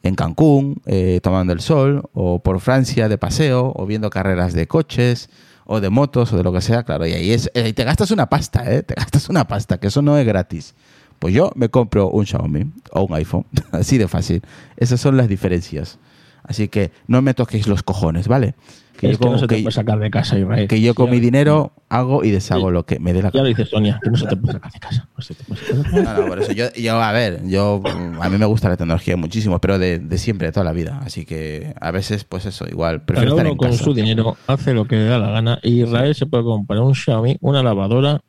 en 0.02 0.14
Cancún, 0.14 0.82
eh, 0.86 1.20
tomando 1.22 1.52
el 1.52 1.60
sol, 1.60 2.08
o 2.12 2.42
por 2.42 2.60
Francia 2.60 3.08
de 3.08 3.18
paseo, 3.18 3.72
o 3.74 3.86
viendo 3.86 4.10
carreras 4.10 4.52
de 4.52 4.66
coches, 4.66 5.30
o 5.64 5.80
de 5.80 5.90
motos, 5.90 6.32
o 6.32 6.36
de 6.36 6.42
lo 6.42 6.52
que 6.52 6.60
sea, 6.60 6.82
claro, 6.82 7.06
y 7.06 7.12
ahí 7.12 7.30
es, 7.30 7.50
eh, 7.54 7.72
te 7.72 7.84
gastas 7.84 8.10
una 8.10 8.28
pasta, 8.28 8.64
¿eh? 8.72 8.82
Te 8.82 8.94
gastas 8.94 9.28
una 9.28 9.46
pasta, 9.46 9.78
que 9.78 9.86
eso 9.86 10.02
no 10.02 10.18
es 10.18 10.26
gratis. 10.26 10.74
Pues 11.20 11.34
yo 11.34 11.52
me 11.54 11.68
compro 11.68 12.08
un 12.10 12.26
Xiaomi 12.26 12.72
o 12.90 13.04
un 13.04 13.14
iPhone, 13.14 13.46
así 13.70 13.96
de 13.96 14.08
fácil. 14.08 14.42
Esas 14.76 15.00
son 15.00 15.16
las 15.16 15.28
diferencias. 15.28 15.98
Así 16.44 16.68
que 16.68 16.90
no 17.06 17.22
me 17.22 17.34
toquéis 17.34 17.66
los 17.68 17.82
cojones, 17.82 18.28
¿vale? 18.28 18.54
es 19.02 19.18
que 19.18 19.24
con- 19.24 19.32
no 19.32 19.38
se 19.38 19.48
te 19.48 19.56
que- 19.56 19.62
puede 19.62 19.74
sacar 19.74 19.98
de 19.98 20.10
casa, 20.12 20.38
Israel. 20.38 20.68
que 20.68 20.80
yo 20.80 20.94
con 20.94 21.10
mi 21.10 21.18
dinero 21.18 21.72
hago 21.88 22.22
y 22.22 22.30
deshago 22.30 22.70
lo 22.70 22.86
que 22.86 23.00
me 23.00 23.12
dé 23.12 23.20
la 23.20 23.32
Ya 23.32 23.40
lo 23.42 23.48
dice 23.48 23.64
Sonia, 23.66 23.98
que 24.00 24.10
no 24.10 24.16
se 24.16 24.26
te 24.28 24.36
puede 24.36 24.52
sacar 24.52 24.70
de 24.70 24.78
casa. 24.78 25.08
No 25.16 25.22
se 25.24 25.34
te 25.34 25.42
puede 25.44 25.60
sacar 25.60 25.76
de 25.78 25.82
casa. 25.90 26.02
No, 26.14 26.20
no, 26.22 26.28
por 26.28 26.38
eso 26.38 26.52
yo, 26.52 26.72
yo, 26.74 27.02
a 27.02 27.10
ver, 27.10 27.40
yo, 27.48 27.82
a 28.20 28.28
mí 28.28 28.38
me 28.38 28.46
gusta 28.46 28.68
la 28.68 28.76
tecnología 28.76 29.16
muchísimo, 29.16 29.60
pero 29.60 29.80
de, 29.80 29.98
de 29.98 30.18
siempre, 30.18 30.46
de 30.48 30.52
toda 30.52 30.62
la 30.64 30.72
vida. 30.72 31.00
Así 31.04 31.24
que 31.24 31.74
a 31.80 31.90
veces, 31.90 32.22
pues 32.24 32.46
eso, 32.46 32.64
igual, 32.68 33.04
prefiero 33.04 33.32
Cada 33.34 33.42
estar 33.42 33.46
uno 33.46 33.52
en 33.52 33.58
con 33.58 33.70
casa. 33.70 33.82
su 33.84 33.92
dinero 33.94 34.36
hace 34.46 34.72
lo 34.72 34.84
que 34.86 34.94
le 34.96 35.04
da 35.06 35.18
la 35.18 35.30
gana. 35.30 35.58
Y 35.64 35.82
Israel 35.82 36.14
se 36.14 36.26
puede 36.26 36.44
comprar 36.44 36.78
un 36.80 36.94
Xiaomi, 36.94 37.38
una 37.40 37.62
lavadora 37.64 38.20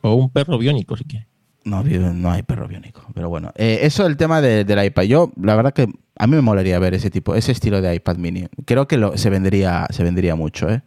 o 0.00 0.14
un 0.14 0.30
perro 0.30 0.58
biónico 0.58 0.96
si 0.96 1.04
quiere. 1.04 1.28
No, 1.64 1.84
no 1.84 2.30
hay 2.32 2.42
perro 2.42 2.66
biónico. 2.66 3.02
Pero 3.14 3.28
bueno, 3.28 3.52
eh, 3.54 3.80
eso 3.82 4.04
el 4.06 4.16
tema 4.16 4.40
de- 4.40 4.64
del 4.64 4.84
iPad. 4.84 5.04
Yo, 5.04 5.30
la 5.40 5.54
verdad 5.54 5.72
que 5.72 5.86
a 6.16 6.26
mí 6.26 6.36
me 6.36 6.42
molaría 6.42 6.78
ver 6.78 6.94
ese 6.94 7.10
tipo, 7.10 7.34
ese 7.34 7.52
estilo 7.52 7.80
de 7.80 7.94
iPad 7.94 8.16
mini. 8.16 8.46
Creo 8.64 8.86
que 8.86 8.96
lo, 8.96 9.16
se 9.16 9.30
vendería, 9.30 9.86
se 9.90 10.02
vendería 10.04 10.36
mucho, 10.36 10.68
¿eh? 10.68 10.82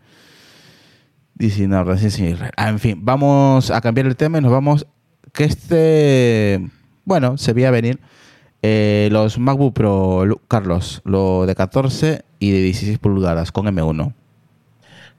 Dice, 1.33 1.67
no. 1.67 1.83
Ah, 2.55 2.69
en 2.69 2.79
fin, 2.79 2.99
vamos 3.03 3.69
a 3.69 3.81
cambiar 3.81 4.07
el 4.07 4.15
tema 4.15 4.37
y 4.37 4.41
nos 4.41 4.51
vamos. 4.51 4.87
Que 5.33 5.43
este, 5.43 6.69
bueno, 7.03 7.37
se 7.37 7.51
veía 7.53 7.71
venir. 7.71 7.99
Eh, 8.61 9.09
los 9.11 9.37
MacBook 9.37 9.73
Pro, 9.73 10.41
Carlos, 10.47 11.01
lo 11.03 11.45
de 11.45 11.53
14 11.53 12.23
y 12.39 12.51
de 12.51 12.61
16 12.61 12.97
pulgadas 12.99 13.51
con 13.51 13.65
M1. 13.65 14.13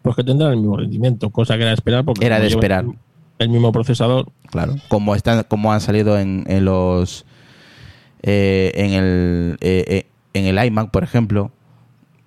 Pues 0.02 0.16
que 0.16 0.24
tendrán 0.24 0.52
el 0.52 0.58
mismo 0.58 0.78
rendimiento, 0.78 1.30
cosa 1.30 1.56
que 1.56 1.62
era 1.62 1.70
de 1.70 1.74
esperar. 1.74 2.04
Porque 2.04 2.24
Era 2.24 2.40
de 2.40 2.46
esperar. 2.46 2.86
El 3.38 3.48
mismo 3.50 3.70
procesador, 3.70 4.32
Claro. 4.50 4.76
Como 4.88 5.14
están, 5.14 5.44
como 5.44 5.72
han 5.72 5.82
salido 5.82 6.18
en, 6.18 6.44
en 6.46 6.64
los 6.64 7.26
eh, 8.26 8.72
en 8.74 8.92
el 8.92 9.56
eh, 9.62 9.84
eh, 9.88 10.06
en 10.34 10.44
el 10.44 10.62
iMac, 10.66 10.90
por 10.90 11.02
ejemplo, 11.04 11.50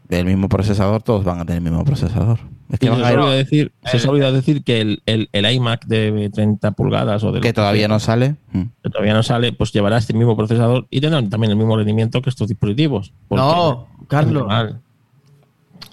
del 0.08 0.26
mismo 0.26 0.50
procesador, 0.50 1.04
todos 1.04 1.24
van 1.24 1.40
a 1.40 1.46
tener 1.46 1.58
el 1.58 1.64
mismo 1.70 1.86
procesador. 1.86 2.40
Es 2.70 2.76
Y 2.76 2.78
que 2.80 2.96
se 2.96 3.04
a 3.04 3.14
ir- 3.14 3.30
decir, 3.36 3.72
se 3.86 4.00
solía 4.00 4.32
decir 4.32 4.64
que 4.64 4.82
el, 4.82 5.02
el- 5.06 5.30
el 5.32 5.52
iMac 5.52 5.86
de 5.86 6.30
30 6.34 6.72
pulgadas 6.72 7.24
o 7.24 7.32
de 7.32 7.42
que 7.42 7.54
todavía 7.54 7.88
no 7.88 8.00
sale. 8.00 8.36
Mm. 8.52 8.62
que 8.84 8.90
todavía 8.90 9.14
no 9.14 9.22
sale, 9.24 9.54
pues 9.54 9.72
llevará 9.72 9.98
este 9.98 10.14
mismo 10.14 10.36
procesador 10.36 10.88
y 10.90 11.02
tendrán 11.02 11.30
también 11.30 11.52
el 11.52 11.58
mismo 11.58 11.78
rendimiento 11.78 12.22
que 12.24 12.30
estos 12.32 12.48
dispositivos. 12.48 13.14
No, 13.30 13.88
Carlos. 14.08 14.48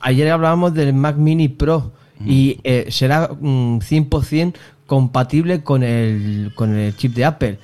Ayer 0.01 0.31
hablábamos 0.31 0.75
del 0.75 0.93
Mac 0.95 1.17
Mini 1.17 1.49
Pro 1.49 1.93
y 2.25 2.61
eh, 2.65 2.87
será 2.91 3.29
mm, 3.41 3.79
100% 3.81 4.55
compatible 4.87 5.63
con 5.63 5.83
el, 5.83 6.53
con 6.55 6.75
el 6.77 6.97
chip 6.97 7.15
de 7.15 7.25
Apple. 7.25 7.59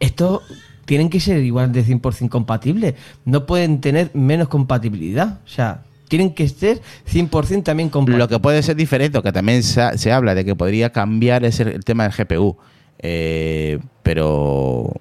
Esto 0.00 0.42
tienen 0.88 1.10
que 1.10 1.20
ser 1.20 1.44
igual 1.44 1.70
de 1.70 1.84
100% 1.84 2.30
compatibles. 2.30 2.94
No 3.26 3.44
pueden 3.44 3.82
tener 3.82 4.10
menos 4.14 4.48
compatibilidad. 4.48 5.40
O 5.44 5.48
sea, 5.48 5.82
tienen 6.08 6.32
que 6.32 6.48
ser 6.48 6.80
100% 7.12 7.62
también 7.62 7.90
compatibles. 7.90 8.20
Lo 8.20 8.28
que 8.28 8.40
puede 8.40 8.62
ser 8.62 8.74
diferente, 8.74 9.18
o 9.18 9.22
que 9.22 9.30
también 9.30 9.62
se, 9.62 10.10
habla 10.10 10.34
de 10.34 10.46
que 10.46 10.56
podría 10.56 10.90
cambiar 10.90 11.44
es 11.44 11.60
el, 11.60 11.68
el 11.68 11.84
tema 11.84 12.08
del 12.08 12.12
GPU. 12.16 12.56
Eh, 13.00 13.78
pero 14.02 14.94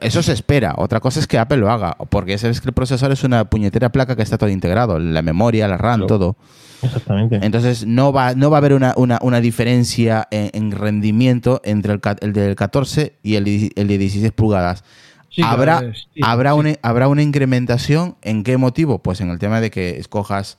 eso 0.00 0.22
se 0.22 0.32
espera. 0.32 0.74
Otra 0.76 1.00
cosa 1.00 1.20
es 1.20 1.26
que 1.26 1.38
Apple 1.38 1.58
lo 1.58 1.70
haga, 1.70 1.96
porque 2.08 2.36
sabes 2.38 2.60
que 2.60 2.68
el 2.68 2.74
procesador 2.74 3.12
es 3.12 3.24
una 3.24 3.44
puñetera 3.44 3.90
placa 3.90 4.16
que 4.16 4.22
está 4.22 4.38
todo 4.38 4.50
integrado, 4.50 4.98
la 4.98 5.22
memoria, 5.22 5.66
la 5.68 5.76
RAM, 5.76 6.00
Claro. 6.00 6.06
todo. 6.06 6.36
Exactamente. 6.82 7.38
Entonces 7.42 7.86
no 7.86 8.12
va, 8.12 8.34
no 8.34 8.50
va 8.50 8.56
a 8.56 8.58
haber 8.58 8.72
una, 8.72 8.94
una, 8.96 9.18
una 9.22 9.40
diferencia 9.40 10.26
en, 10.30 10.50
en 10.54 10.70
rendimiento 10.72 11.60
entre 11.64 11.92
el, 11.92 12.00
el 12.20 12.32
del 12.32 12.56
14 12.56 13.14
y 13.22 13.34
el, 13.34 13.72
el 13.76 13.86
de 13.88 13.98
16 13.98 14.32
pulgadas. 14.32 14.82
Sí, 15.28 15.42
habrá, 15.44 15.80
sí, 15.92 16.20
habrá, 16.22 16.52
sí. 16.52 16.58
Una, 16.58 16.72
habrá 16.82 17.08
una 17.08 17.22
incrementación. 17.22 18.16
¿En 18.22 18.42
qué 18.44 18.56
motivo? 18.56 18.98
Pues 19.00 19.20
en 19.20 19.30
el 19.30 19.38
tema 19.38 19.60
de 19.60 19.70
que 19.70 19.98
escojas, 19.98 20.58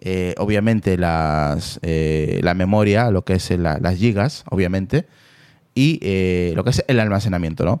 eh, 0.00 0.34
obviamente, 0.38 0.96
las, 0.96 1.78
eh, 1.82 2.40
la 2.42 2.54
memoria, 2.54 3.10
lo 3.10 3.24
que 3.24 3.34
es 3.34 3.50
la- 3.50 3.78
las 3.78 3.96
gigas, 3.96 4.44
obviamente, 4.50 5.06
y 5.74 6.00
eh, 6.02 6.52
lo 6.56 6.64
que 6.64 6.70
es 6.70 6.84
el 6.88 6.98
almacenamiento, 6.98 7.64
¿no? 7.64 7.80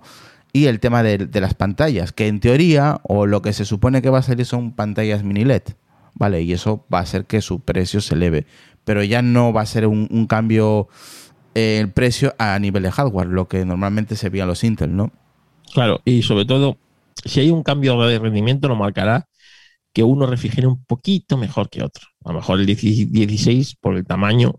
Y 0.52 0.66
el 0.66 0.80
tema 0.80 1.02
de, 1.02 1.18
de 1.18 1.40
las 1.40 1.54
pantallas, 1.54 2.12
que 2.12 2.26
en 2.26 2.40
teoría, 2.40 3.00
o 3.02 3.26
lo 3.26 3.42
que 3.42 3.52
se 3.52 3.64
supone 3.64 4.02
que 4.02 4.10
va 4.10 4.18
a 4.18 4.22
salir 4.22 4.46
son 4.46 4.72
pantallas 4.72 5.22
mini 5.22 5.44
LED, 5.44 5.62
¿vale? 6.14 6.42
Y 6.42 6.52
eso 6.52 6.86
va 6.92 6.98
a 7.00 7.02
hacer 7.02 7.26
que 7.26 7.40
su 7.42 7.60
precio 7.60 8.00
se 8.00 8.14
eleve. 8.14 8.46
Pero 8.84 9.02
ya 9.04 9.22
no 9.22 9.52
va 9.52 9.62
a 9.62 9.66
ser 9.66 9.86
un, 9.86 10.08
un 10.10 10.26
cambio 10.26 10.88
eh, 11.54 11.78
el 11.80 11.90
precio 11.92 12.34
a 12.38 12.58
nivel 12.58 12.84
de 12.84 12.92
hardware, 12.92 13.26
lo 13.28 13.48
que 13.48 13.64
normalmente 13.64 14.16
se 14.16 14.28
veía 14.28 14.46
los 14.46 14.62
Intel, 14.64 14.94
¿no? 14.94 15.12
Claro, 15.72 16.00
y 16.04 16.22
sobre 16.22 16.44
todo, 16.44 16.78
si 17.24 17.40
hay 17.40 17.50
un 17.50 17.62
cambio 17.62 18.00
de 18.02 18.18
rendimiento, 18.18 18.68
nos 18.68 18.78
marcará 18.78 19.26
que 19.92 20.02
uno 20.04 20.26
refrigere 20.26 20.66
un 20.68 20.84
poquito 20.84 21.36
mejor 21.36 21.68
que 21.70 21.82
otro. 21.82 22.06
A 22.24 22.32
lo 22.32 22.38
mejor 22.38 22.60
el 22.60 22.66
16 22.66 23.10
16, 23.10 23.76
por 23.80 23.96
el 23.96 24.06
tamaño, 24.06 24.54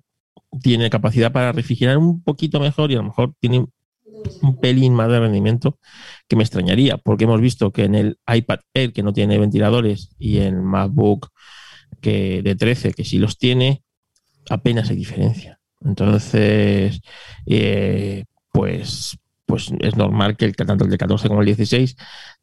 tiene 0.61 0.89
capacidad 0.89 1.31
para 1.31 1.51
refrigerar 1.51 1.97
un 1.97 2.23
poquito 2.23 2.59
mejor 2.59 2.91
y 2.91 2.95
a 2.95 2.97
lo 2.97 3.05
mejor 3.05 3.33
tiene 3.39 3.65
un 4.41 4.59
pelín 4.59 4.93
más 4.93 5.09
de 5.09 5.19
rendimiento 5.19 5.79
que 6.27 6.35
me 6.35 6.43
extrañaría, 6.43 6.97
porque 6.97 7.25
hemos 7.25 7.41
visto 7.41 7.71
que 7.71 7.85
en 7.85 7.95
el 7.95 8.19
iPad 8.27 8.59
Air, 8.73 8.93
que 8.93 9.03
no 9.03 9.13
tiene 9.13 9.37
ventiladores, 9.37 10.09
y 10.17 10.39
en 10.39 10.63
MacBook 10.63 11.29
que 12.01 12.41
de 12.43 12.55
13, 12.55 12.93
que 12.93 13.03
sí 13.03 13.17
los 13.17 13.37
tiene, 13.37 13.83
apenas 14.49 14.89
hay 14.89 14.95
diferencia. 14.95 15.59
Entonces, 15.81 17.01
eh, 17.45 18.25
pues, 18.51 19.17
pues 19.45 19.71
es 19.79 19.95
normal 19.95 20.37
que 20.37 20.45
el, 20.45 20.55
tanto 20.55 20.85
el 20.85 20.91
de 20.91 20.97
14 20.97 21.27
como 21.27 21.41
el 21.41 21.47
16 21.47 21.95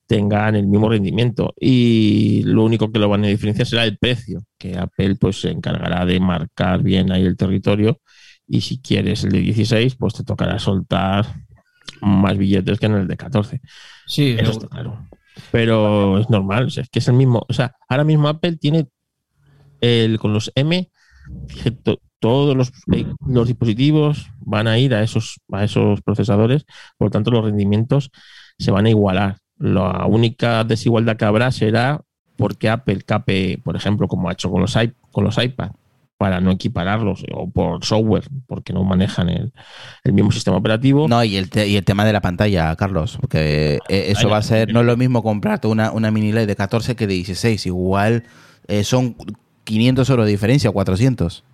tengan 0.07 0.55
el 0.55 0.67
mismo 0.67 0.89
rendimiento 0.89 1.55
y 1.61 2.43
lo 2.45 2.65
único 2.65 2.93
que 2.93 2.99
lo 2.99 3.09
van 3.09 3.25
a 3.25 3.29
diferenciar 3.29 3.67
será 3.67 3.85
el 3.85 3.99
precio, 3.99 4.43
que 4.59 4.77
Apple 4.79 5.17
pues 5.17 5.41
se 5.41 5.51
encargará 5.51 6.05
de 6.07 6.21
marcar 6.21 6.83
bien 6.83 7.11
ahí 7.11 7.25
el 7.25 7.37
territorio 7.37 8.01
y 8.47 8.61
si 8.61 8.81
quieres 8.81 9.25
el 9.25 9.33
de 9.33 9.41
16 9.41 9.97
pues 9.97 10.15
te 10.15 10.23
tocará 10.23 10.59
soltar 10.59 11.27
más 12.01 12.37
billetes 12.37 12.79
que 12.79 12.87
en 12.87 12.93
el 12.95 13.09
de 13.09 13.17
14. 13.17 13.61
Sí, 14.07 14.31
Eso 14.39 14.53
seguro. 14.53 14.53
está 14.53 14.69
claro. 14.69 15.09
Pero 15.53 16.19
es 16.19 16.31
normal, 16.31 16.67
o 16.67 16.71
sea, 16.71 16.83
es 16.83 16.89
que 16.89 16.99
es 17.01 17.09
el 17.09 17.15
mismo. 17.15 17.45
O 17.49 17.53
sea, 17.53 17.75
ahora 17.89 18.05
mismo 18.05 18.29
Apple 18.29 18.57
tiene 18.57 18.89
el, 19.81 20.19
con 20.19 20.33
los 20.33 20.51
M, 20.55 20.91
to- 21.83 22.01
todos 22.19 22.57
los, 22.57 22.73
eh, 22.93 23.07
los 23.27 23.47
dispositivos 23.47 24.31
van 24.41 24.67
a 24.69 24.79
ir 24.79 24.95
a 24.95 25.03
esos, 25.03 25.41
a 25.53 25.65
esos 25.65 26.01
procesadores, 26.03 26.65
por 26.97 27.07
lo 27.09 27.11
tanto 27.11 27.31
los 27.31 27.45
rendimientos 27.45 28.11
se 28.59 28.71
van 28.71 28.87
a 28.87 28.91
igualar. 28.91 29.37
La 29.59 30.07
única 30.07 30.65
desigualdad 30.65 31.17
que 31.17 31.25
habrá 31.27 31.51
será 31.53 32.01
porque 32.37 32.69
Apple 32.69 33.03
cape, 33.03 33.59
por 33.63 33.77
ejemplo, 33.77 34.09
como 34.09 34.29
ha 34.29 34.33
hecho 34.33 34.51
con 34.51 34.61
los, 34.63 34.77
con 35.13 35.25
los 35.25 35.37
iPad, 35.43 35.71
para 36.19 36.41
no 36.41 36.51
equipararlos, 36.51 37.25
o 37.33 37.51
por 37.51 37.85
software, 37.85 38.25
porque 38.47 38.73
no 38.73 38.85
manejan 38.85 39.29
el, 39.29 39.53
mismo 40.13 40.33
sistema 40.33 40.57
operativo. 40.57 41.09
No, 41.09 41.23
y 41.23 41.37
el, 41.37 41.51
y 41.55 41.77
el 41.77 41.85
tema 41.85 42.05
de 42.05 42.13
la 42.13 42.23
pantalla, 42.23 42.75
Carlos, 42.77 43.19
porque 43.21 43.79
eh, 43.89 44.07
eso 44.09 44.29
va 44.29 44.39
a 44.39 44.43
ser, 44.43 44.73
no 44.73 44.81
es 44.81 44.87
lo 44.87 44.97
mismo 44.97 45.23
comprarte 45.23 45.67
una, 45.69 45.93
una 45.93 46.11
mini 46.11 46.33
LED 46.33 46.47
de 46.47 46.57
14 46.57 46.97
que 46.97 47.07
de 47.07 47.15
16, 47.15 47.67
igual 47.67 48.25
eh, 48.67 48.83
son 48.83 49.17
500 49.65 50.09
euros 50.09 50.27
de 50.27 50.33
diferencia, 50.33 50.71
400. 50.71 51.45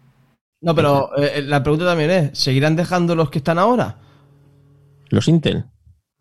No, 0.60 0.74
pero 0.76 1.10
eh, 1.16 1.42
la 1.42 1.62
pregunta 1.64 1.84
también 1.84 2.10
es, 2.10 2.38
¿seguirán 2.38 2.76
dejando 2.76 3.16
los 3.16 3.30
que 3.30 3.38
están 3.38 3.58
ahora? 3.58 3.98
¿Los 5.08 5.26
Intel? 5.26 5.64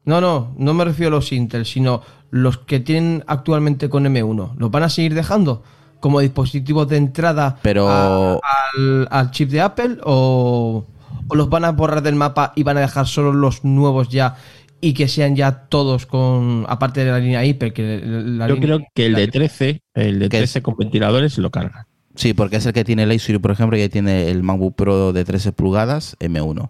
No, 0.03 0.19
no, 0.19 0.55
no 0.57 0.73
me 0.73 0.83
refiero 0.83 1.09
a 1.09 1.19
los 1.19 1.31
Intel, 1.31 1.65
sino 1.65 2.01
los 2.31 2.57
que 2.57 2.79
tienen 2.79 3.23
actualmente 3.27 3.87
con 3.87 4.05
M1. 4.05 4.55
¿Los 4.57 4.71
van 4.71 4.83
a 4.83 4.89
seguir 4.89 5.13
dejando? 5.13 5.63
Como 6.01 6.19
dispositivos 6.19 6.89
de 6.89 6.97
entrada 6.97 7.57
Pero... 7.61 7.87
al, 7.89 9.31
chip 9.31 9.49
de 9.49 9.61
Apple 9.61 9.97
o, 10.03 10.85
los 11.31 11.49
van 11.49 11.63
a 11.63 11.71
borrar 11.71 12.01
del 12.01 12.15
mapa 12.15 12.51
y 12.55 12.63
van 12.63 12.75
a 12.77 12.81
dejar 12.81 13.07
solo 13.07 13.31
los 13.31 13.63
nuevos 13.63 14.09
ya 14.09 14.35
y 14.81 14.93
que 14.93 15.07
sean 15.07 15.35
ya 15.35 15.67
todos 15.69 16.05
con 16.07 16.65
aparte 16.67 17.05
de 17.05 17.11
la 17.11 17.19
línea 17.19 17.45
Hyper 17.45 17.71
que 17.71 18.01
yo 18.47 18.57
creo 18.57 18.79
que 18.93 19.05
el 19.05 19.15
de 19.15 19.27
13 19.27 19.81
el 19.93 20.19
de 20.19 20.27
13 20.27 20.61
con 20.61 20.75
ventiladores 20.75 21.37
lo 21.37 21.51
cargan 21.51 21.85
sí 22.15 22.33
porque 22.33 22.57
es 22.57 22.65
el 22.65 22.73
que 22.73 22.83
tiene 22.83 23.03
el 23.03 23.11
Acer 23.11 23.39
por 23.39 23.51
ejemplo 23.51 23.77
y 23.77 23.81
ahí 23.81 23.89
tiene 23.89 24.29
el 24.29 24.41
MacBook 24.43 24.75
Pro 24.75 25.13
de 25.13 25.23
13 25.23 25.53
pulgadas 25.53 26.17
M1 26.19 26.69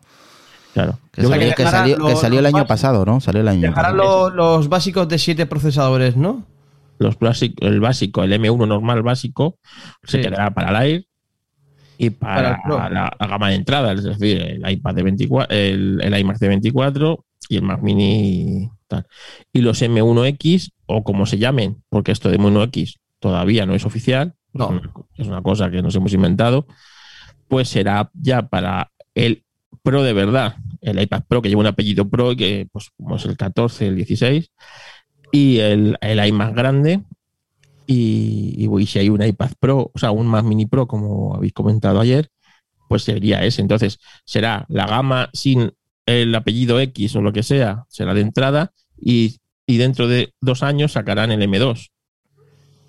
Claro. 0.73 0.99
Que, 1.11 1.23
salió, 1.23 2.39
el 2.39 2.45
año 2.45 2.65
pasado, 2.65 3.03
¿no? 3.03 3.19
Salió 3.19 3.41
el 3.41 3.47
año 3.49 3.59
Dejarán 3.59 3.97
los, 3.97 4.33
los 4.33 4.69
básicos 4.69 5.05
de 5.09 5.19
7 5.19 5.45
procesadores, 5.45 6.15
¿no? 6.15 6.45
Los 7.01 7.17
el 7.41 7.79
básico, 7.79 8.23
el 8.23 8.33
M1 8.33 8.67
normal 8.67 9.01
básico, 9.01 9.57
se 10.03 10.21
quedará 10.21 10.53
para 10.53 10.69
el 10.69 10.75
Air 10.87 11.05
y 11.97 12.09
para, 12.09 12.59
la, 12.89 13.15
gama 13.19 13.49
de 13.49 13.55
entrada, 13.55 13.93
es 13.93 14.03
decir, 14.03 14.41
el 14.41 14.69
iPad 14.69 14.95
de 14.95 15.03
24, 15.03 15.55
el, 15.55 15.99
el 16.01 16.17
iMac 16.19 16.37
de 16.39 16.47
24 16.47 17.25
y 17.49 17.57
el 17.57 17.61
Mac 17.63 17.81
Mini 17.81 18.69
tal. 18.87 19.05
Y 19.53 19.61
los 19.61 19.81
M1X, 19.81 20.71
o 20.87 21.03
como 21.03 21.25
se 21.25 21.37
llamen, 21.37 21.83
porque 21.89 22.11
esto 22.11 22.29
de 22.29 22.39
M1X 22.39 22.95
todavía 23.19 23.65
no 23.65 23.75
es 23.75 23.85
oficial, 23.85 24.33
no. 24.53 24.81
es 25.15 25.27
una 25.27 25.41
cosa 25.41 25.69
que 25.69 25.81
nos 25.81 25.95
hemos 25.95 26.13
inventado, 26.13 26.65
pues 27.47 27.69
será 27.69 28.09
ya 28.13 28.47
para 28.47 28.91
el 29.13 29.43
Pro 29.83 30.03
de 30.03 30.13
verdad, 30.13 30.57
el 30.81 31.01
iPad 31.01 31.23
Pro 31.27 31.41
que 31.41 31.49
lleva 31.49 31.61
un 31.61 31.67
apellido 31.67 32.09
Pro, 32.09 32.35
que 32.35 32.67
pues 32.71 32.89
como 32.97 33.15
es 33.15 33.25
el 33.25 33.37
14, 33.37 33.87
el 33.87 33.95
16, 33.95 34.51
y 35.31 35.59
el, 35.59 35.97
el 36.01 36.25
iMac 36.27 36.55
grande. 36.55 37.01
Y, 37.87 38.55
y, 38.57 38.85
si 38.85 38.99
hay 38.99 39.09
un 39.09 39.21
iPad 39.21 39.51
Pro, 39.59 39.91
o 39.93 39.99
sea, 39.99 40.11
un 40.11 40.27
Mac 40.27 40.45
Mini 40.45 40.65
Pro, 40.65 40.87
como 40.87 41.35
habéis 41.35 41.53
comentado 41.53 41.99
ayer, 41.99 42.29
pues 42.87 43.03
sería 43.03 43.43
ese. 43.43 43.61
Entonces, 43.61 43.99
será 44.25 44.65
la 44.69 44.85
gama 44.85 45.29
sin 45.33 45.73
el 46.05 46.33
apellido 46.35 46.79
X 46.79 47.15
o 47.15 47.21
lo 47.21 47.33
que 47.33 47.43
sea, 47.43 47.85
será 47.89 48.13
de 48.13 48.21
entrada, 48.21 48.73
y, 48.97 49.37
dentro 49.67 50.09
de 50.09 50.33
dos 50.41 50.63
años 50.63 50.91
sacarán 50.93 51.31
el 51.31 51.41
M2. 51.41 51.91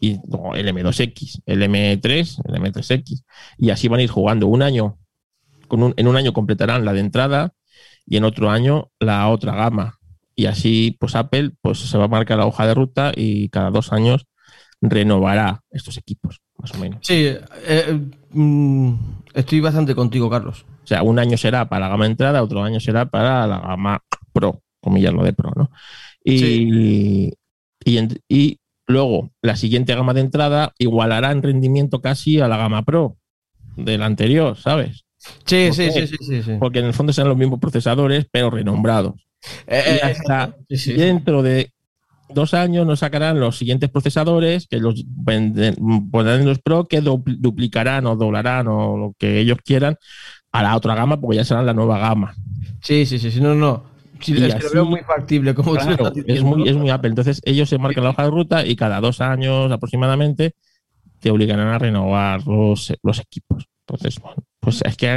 Y 0.00 0.14
el 0.57 0.68
M2X, 0.68 1.42
el 1.46 1.62
M3, 1.62 2.42
el 2.44 2.55
M3X. 2.55 3.22
Y 3.57 3.70
así 3.70 3.87
van 3.87 4.00
a 4.00 4.02
ir 4.02 4.11
jugando 4.11 4.48
un 4.48 4.62
año. 4.62 4.98
Con 5.68 5.94
en 5.96 6.09
un 6.09 6.16
año 6.16 6.33
completarán 6.33 6.85
la 6.85 6.92
de 6.92 6.98
entrada 6.98 7.55
y 8.05 8.16
en 8.16 8.24
otro 8.24 8.50
año 8.50 8.90
la 8.98 9.28
otra 9.28 9.55
gama 9.55 10.00
y 10.42 10.46
así 10.46 10.96
pues 10.98 11.14
Apple 11.14 11.52
pues 11.61 11.78
se 11.78 11.96
va 11.96 12.07
a 12.07 12.09
marcar 12.09 12.37
la 12.37 12.46
hoja 12.46 12.66
de 12.66 12.74
ruta 12.74 13.12
y 13.14 13.48
cada 13.48 13.70
dos 13.70 13.92
años 13.92 14.26
renovará 14.81 15.62
estos 15.70 15.96
equipos, 15.98 16.40
más 16.59 16.74
o 16.74 16.78
menos. 16.78 16.98
Sí, 17.02 17.33
eh, 17.68 18.00
mm, 18.33 18.94
estoy 19.35 19.61
bastante 19.61 19.94
contigo, 19.94 20.28
Carlos. 20.28 20.66
O 20.83 20.87
sea, 20.87 21.05
un 21.05 21.20
año 21.20 21.37
será 21.37 21.68
para 21.68 21.87
la 21.87 21.90
gama 21.90 22.07
entrada, 22.07 22.42
otro 22.42 22.64
año 22.64 22.81
será 22.81 23.07
para 23.07 23.46
la 23.46 23.61
gama 23.61 24.02
Pro, 24.33 24.61
comillas 24.81 25.14
lo 25.14 25.22
de 25.22 25.33
Pro, 25.33 25.52
¿no? 25.55 25.70
Y, 26.24 27.33
y, 27.85 28.59
luego 28.88 29.31
la 29.42 29.55
siguiente 29.55 29.94
gama 29.94 30.12
de 30.12 30.22
entrada 30.22 30.74
igualará 30.76 31.31
en 31.31 31.42
rendimiento 31.42 32.00
casi 32.00 32.40
a 32.40 32.48
la 32.48 32.57
gama 32.57 32.83
Pro 32.83 33.16
del 33.76 34.02
anterior, 34.02 34.57
¿sabes? 34.57 35.05
Sí, 35.44 35.72
sí, 35.72 35.92
sí, 35.92 36.09
sí, 36.09 36.42
sí, 36.42 36.52
Porque 36.59 36.81
en 36.81 36.87
el 36.87 36.94
fondo 36.94 37.12
serán 37.12 37.28
los 37.28 37.38
mismos 37.38 37.61
procesadores, 37.61 38.26
pero 38.33 38.50
renombrados. 38.50 39.24
Eh, 39.66 40.14
y 40.68 40.90
eh, 40.90 40.94
dentro 40.94 41.42
de 41.42 41.72
dos 42.28 42.55
años 42.55 42.87
nos 42.87 43.00
sacarán 43.00 43.40
los 43.40 43.59
siguientes 43.59 43.90
procesadores 43.90 44.66
que 44.66 44.78
los 44.78 45.05
pondrán 45.24 46.40
en 46.40 46.46
los 46.46 46.61
Pro 46.61 46.87
que 46.87 47.00
duplicarán 47.00 48.07
o 48.07 48.16
doblarán 48.16 48.68
o 48.68 48.96
lo 48.96 49.14
que 49.18 49.38
ellos 49.38 49.59
quieran 49.64 49.96
a 50.52 50.62
la 50.62 50.76
otra 50.76 50.94
gama 50.94 51.20
porque 51.20 51.37
ya 51.37 51.44
serán 51.44 51.66
la 51.66 51.74
nueva 51.74 51.98
gama. 51.98 52.35
Sí, 52.81 53.07
sí, 53.07 53.18
sí, 53.18 53.31
sí 53.31 53.40
no, 53.40 53.55
no. 53.55 53.85
es 54.20 54.64
lo 54.64 54.70
veo 54.70 54.85
muy 54.85 55.00
factible, 55.00 55.55
como 55.55 55.76
es 55.76 56.42
muy, 56.42 56.68
es 56.68 56.76
muy 56.76 56.90
Apple. 56.90 57.11
Entonces 57.11 57.40
ellos 57.44 57.68
se 57.68 57.78
marcan 57.78 58.05
la 58.05 58.11
hoja 58.11 58.24
de 58.24 58.31
ruta 58.31 58.66
y 58.66 58.76
cada 58.76 59.00
dos 59.00 59.20
años 59.20 59.70
aproximadamente 59.70 60.55
te 61.20 61.31
obligarán 61.31 61.68
a 61.68 61.78
renovar 61.78 62.46
los, 62.46 62.92
los 63.02 63.18
equipos. 63.20 63.66
Entonces, 63.87 64.20
bueno, 64.20 64.42
pues 64.61 64.83
es 64.85 64.96
que 64.96 65.11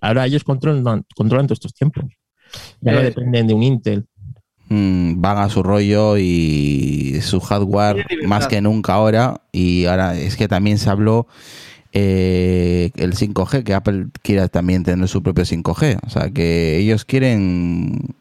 ahora 0.00 0.26
ellos 0.26 0.44
controlan, 0.44 1.04
controlan 1.14 1.46
todos 1.46 1.58
estos 1.58 1.74
tiempos. 1.74 2.04
Ya 2.80 2.92
no 2.92 3.00
eh, 3.00 3.04
dependen 3.04 3.46
de 3.46 3.54
un 3.54 3.62
Intel. 3.62 4.06
Mm, 4.68 5.20
van 5.20 5.38
a 5.38 5.48
su 5.48 5.62
rollo 5.62 6.16
y 6.16 7.18
su 7.22 7.40
hardware 7.40 8.06
más 8.26 8.48
que 8.48 8.60
nunca 8.60 8.94
ahora. 8.94 9.40
Y 9.52 9.86
ahora 9.86 10.16
es 10.16 10.36
que 10.36 10.48
también 10.48 10.78
se 10.78 10.90
habló 10.90 11.26
eh, 11.92 12.90
el 12.96 13.14
5G, 13.14 13.62
que 13.62 13.74
Apple 13.74 14.06
quiera 14.22 14.48
también 14.48 14.82
tener 14.82 15.06
su 15.08 15.22
propio 15.22 15.44
5G. 15.44 15.98
O 16.06 16.10
sea, 16.10 16.30
que 16.30 16.78
ellos 16.78 17.04
quieren 17.04 18.14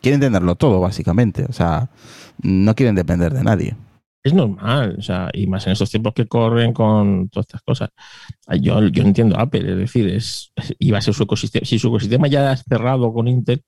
quieren 0.00 0.20
tenerlo 0.20 0.54
todo, 0.54 0.80
básicamente. 0.80 1.44
O 1.48 1.52
sea, 1.52 1.88
no 2.42 2.74
quieren 2.74 2.94
depender 2.94 3.32
de 3.32 3.42
nadie. 3.42 3.76
Es 4.28 4.34
normal, 4.34 4.96
o 4.98 5.02
sea, 5.02 5.30
y 5.32 5.46
más 5.46 5.66
en 5.66 5.72
estos 5.72 5.90
tiempos 5.90 6.12
que 6.12 6.26
corren 6.26 6.74
con 6.74 7.30
todas 7.30 7.46
estas 7.46 7.62
cosas. 7.62 7.88
Yo, 8.60 8.86
yo 8.88 9.02
entiendo 9.02 9.38
Apple, 9.38 9.70
es 9.70 9.78
decir, 9.78 10.06
es, 10.06 10.52
iba 10.78 10.98
a 10.98 11.00
ser 11.00 11.14
su 11.14 11.22
ecosistema. 11.22 11.64
Si 11.64 11.78
su 11.78 11.88
ecosistema 11.88 12.28
ya 12.28 12.52
es 12.52 12.62
cerrado 12.68 13.10
con 13.10 13.26
Intel, 13.26 13.62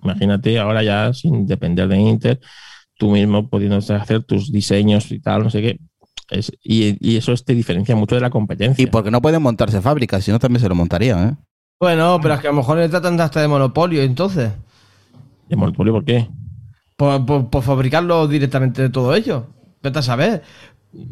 imagínate 0.00 0.60
ahora 0.60 0.84
ya 0.84 1.12
sin 1.12 1.44
depender 1.44 1.88
de 1.88 1.98
Intel, 1.98 2.38
tú 2.96 3.10
mismo 3.10 3.48
pudiendo 3.50 3.78
hacer 3.78 4.22
tus 4.22 4.52
diseños 4.52 5.10
y 5.10 5.18
tal, 5.18 5.42
no 5.42 5.50
sé 5.50 5.60
qué. 5.60 5.80
Es, 6.30 6.52
y, 6.62 7.16
eso 7.16 7.34
te 7.34 7.52
diferencia 7.52 7.96
mucho 7.96 8.14
de 8.14 8.20
la 8.20 8.30
competencia. 8.30 8.80
Y 8.84 8.86
porque 8.86 9.10
no 9.10 9.20
pueden 9.20 9.42
montarse 9.42 9.80
fábricas, 9.80 10.22
si 10.22 10.30
no 10.30 10.38
también 10.38 10.60
se 10.60 10.68
lo 10.68 10.76
montarían, 10.76 11.28
¿eh? 11.30 11.36
Bueno, 11.80 12.20
pero 12.22 12.34
es 12.34 12.40
que 12.40 12.46
a 12.46 12.52
lo 12.52 12.58
mejor 12.58 12.78
le 12.78 12.88
tratan 12.88 13.16
de 13.16 13.24
hasta 13.24 13.40
de 13.40 13.48
monopolio, 13.48 14.02
entonces. 14.02 14.52
¿De 15.48 15.56
monopolio 15.56 15.94
por 15.94 16.04
qué? 16.04 16.28
por 16.96 17.62
fabricarlo 17.62 18.28
directamente 18.28 18.82
de 18.82 18.88
todo 18.88 19.14
ello. 19.14 19.55
Vete 19.86 20.00
a 20.00 20.02
saber. 20.02 20.42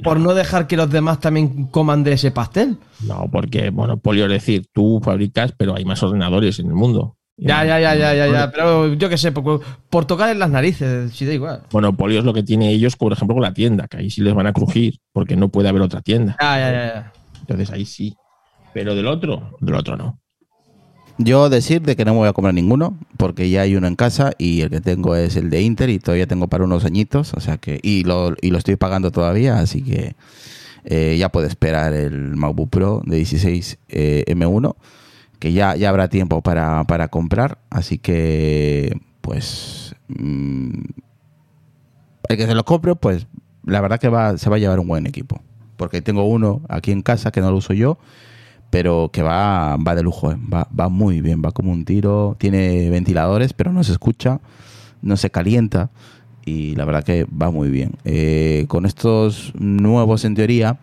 Por 0.02 0.18
no 0.18 0.34
dejar 0.34 0.66
que 0.66 0.76
los 0.76 0.90
demás 0.90 1.20
también 1.20 1.66
coman 1.66 2.02
de 2.02 2.14
ese 2.14 2.32
pastel. 2.32 2.78
No, 3.06 3.28
porque 3.30 3.70
monopolio 3.70 4.24
es 4.24 4.32
decir, 4.32 4.66
tú 4.72 5.00
fabricas, 5.04 5.52
pero 5.56 5.76
hay 5.76 5.84
más 5.84 6.02
ordenadores 6.02 6.58
en 6.58 6.66
el 6.66 6.74
mundo. 6.74 7.16
Ya, 7.36 7.64
ya, 7.64 7.78
ya, 7.78 7.94
ya, 7.94 8.14
ya, 8.14 8.26
ya. 8.26 8.50
Pero 8.50 8.94
yo 8.94 9.08
qué 9.08 9.16
sé, 9.16 9.30
por, 9.30 9.60
por, 9.90 10.06
tocar 10.06 10.30
en 10.30 10.40
las 10.40 10.50
narices, 10.50 11.12
si 11.12 11.24
da 11.24 11.34
igual. 11.34 11.62
Monopolio 11.72 12.18
es 12.18 12.24
lo 12.24 12.34
que 12.34 12.42
tiene 12.42 12.70
ellos, 12.70 12.96
por 12.96 13.12
ejemplo, 13.12 13.34
con 13.34 13.42
la 13.42 13.54
tienda, 13.54 13.86
que 13.86 13.98
ahí 13.98 14.10
sí 14.10 14.22
les 14.22 14.34
van 14.34 14.48
a 14.48 14.52
crujir, 14.52 14.98
porque 15.12 15.36
no 15.36 15.50
puede 15.50 15.68
haber 15.68 15.82
otra 15.82 16.00
tienda. 16.00 16.36
Ya, 16.40 16.58
ya, 16.58 16.72
ya. 16.72 17.12
Entonces 17.40 17.70
ahí 17.70 17.84
sí. 17.84 18.16
Pero 18.72 18.96
del 18.96 19.06
otro, 19.06 19.56
del 19.60 19.74
otro 19.76 19.96
no. 19.96 20.18
Yo 21.18 21.48
decir 21.48 21.82
de 21.82 21.94
que 21.94 22.04
no 22.04 22.12
me 22.12 22.18
voy 22.18 22.28
a 22.28 22.32
comprar 22.32 22.54
ninguno, 22.54 22.98
porque 23.16 23.48
ya 23.48 23.62
hay 23.62 23.76
uno 23.76 23.86
en 23.86 23.94
casa 23.94 24.32
y 24.36 24.62
el 24.62 24.70
que 24.70 24.80
tengo 24.80 25.14
es 25.14 25.36
el 25.36 25.48
de 25.48 25.62
Inter 25.62 25.88
y 25.88 26.00
todavía 26.00 26.26
tengo 26.26 26.48
para 26.48 26.64
unos 26.64 26.84
añitos, 26.84 27.34
o 27.34 27.40
sea 27.40 27.56
que, 27.56 27.78
y 27.82 28.02
lo, 28.02 28.34
y 28.42 28.50
lo 28.50 28.58
estoy 28.58 28.74
pagando 28.74 29.12
todavía, 29.12 29.60
así 29.60 29.82
que 29.82 30.16
eh, 30.84 31.16
ya 31.16 31.28
puedo 31.28 31.46
esperar 31.46 31.92
el 31.92 32.34
MacBook 32.34 32.68
Pro 32.68 33.02
de 33.06 33.18
16 33.18 33.78
eh, 33.90 34.24
M1, 34.26 34.74
que 35.38 35.52
ya, 35.52 35.76
ya 35.76 35.88
habrá 35.88 36.08
tiempo 36.08 36.42
para, 36.42 36.82
para 36.84 37.06
comprar, 37.06 37.58
así 37.70 37.98
que 37.98 39.00
pues 39.20 39.94
mm, 40.08 40.80
el 42.28 42.36
que 42.36 42.46
se 42.46 42.54
lo 42.56 42.64
compre, 42.64 42.96
pues 42.96 43.28
la 43.64 43.80
verdad 43.80 44.00
que 44.00 44.08
va, 44.08 44.36
se 44.36 44.50
va 44.50 44.56
a 44.56 44.58
llevar 44.58 44.80
un 44.80 44.88
buen 44.88 45.06
equipo, 45.06 45.40
porque 45.76 46.02
tengo 46.02 46.24
uno 46.24 46.62
aquí 46.68 46.90
en 46.90 47.02
casa 47.02 47.30
que 47.30 47.40
no 47.40 47.52
lo 47.52 47.58
uso 47.58 47.72
yo 47.72 47.98
pero 48.74 49.08
que 49.12 49.22
va, 49.22 49.76
va 49.76 49.94
de 49.94 50.02
lujo, 50.02 50.32
eh. 50.32 50.36
va, 50.52 50.66
va 50.76 50.88
muy 50.88 51.20
bien, 51.20 51.40
va 51.40 51.52
como 51.52 51.70
un 51.70 51.84
tiro, 51.84 52.34
tiene 52.40 52.90
ventiladores, 52.90 53.52
pero 53.52 53.72
no 53.72 53.84
se 53.84 53.92
escucha, 53.92 54.40
no 55.00 55.16
se 55.16 55.30
calienta 55.30 55.90
y 56.44 56.74
la 56.74 56.84
verdad 56.84 57.04
que 57.04 57.24
va 57.26 57.52
muy 57.52 57.68
bien. 57.68 57.92
Eh, 58.04 58.64
con 58.66 58.84
estos 58.84 59.52
nuevos 59.54 60.24
en 60.24 60.34
teoría, 60.34 60.80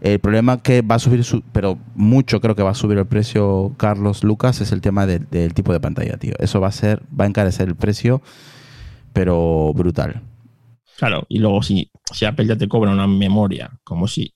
el 0.00 0.20
problema 0.20 0.62
que 0.62 0.80
va 0.80 0.94
a 0.94 0.98
subir, 0.98 1.22
su, 1.22 1.42
pero 1.52 1.76
mucho 1.94 2.40
creo 2.40 2.56
que 2.56 2.62
va 2.62 2.70
a 2.70 2.74
subir 2.74 2.96
el 2.96 3.04
precio, 3.04 3.74
Carlos 3.76 4.24
Lucas, 4.24 4.62
es 4.62 4.72
el 4.72 4.80
tema 4.80 5.04
del 5.06 5.52
tipo 5.52 5.70
de 5.74 5.80
pantalla, 5.80 6.16
tío. 6.16 6.32
Eso 6.38 6.62
va 6.62 6.68
a 6.68 6.72
ser, 6.72 7.02
va 7.08 7.24
a 7.24 7.28
encarecer 7.28 7.68
el 7.68 7.76
precio, 7.76 8.22
pero 9.12 9.70
brutal. 9.74 10.22
Claro, 10.96 11.26
y 11.28 11.40
luego 11.40 11.62
si, 11.62 11.90
si 12.10 12.24
Apple 12.24 12.46
ya 12.46 12.56
te 12.56 12.68
cobra 12.68 12.90
una 12.90 13.06
memoria 13.06 13.70
como 13.84 14.08
si, 14.08 14.33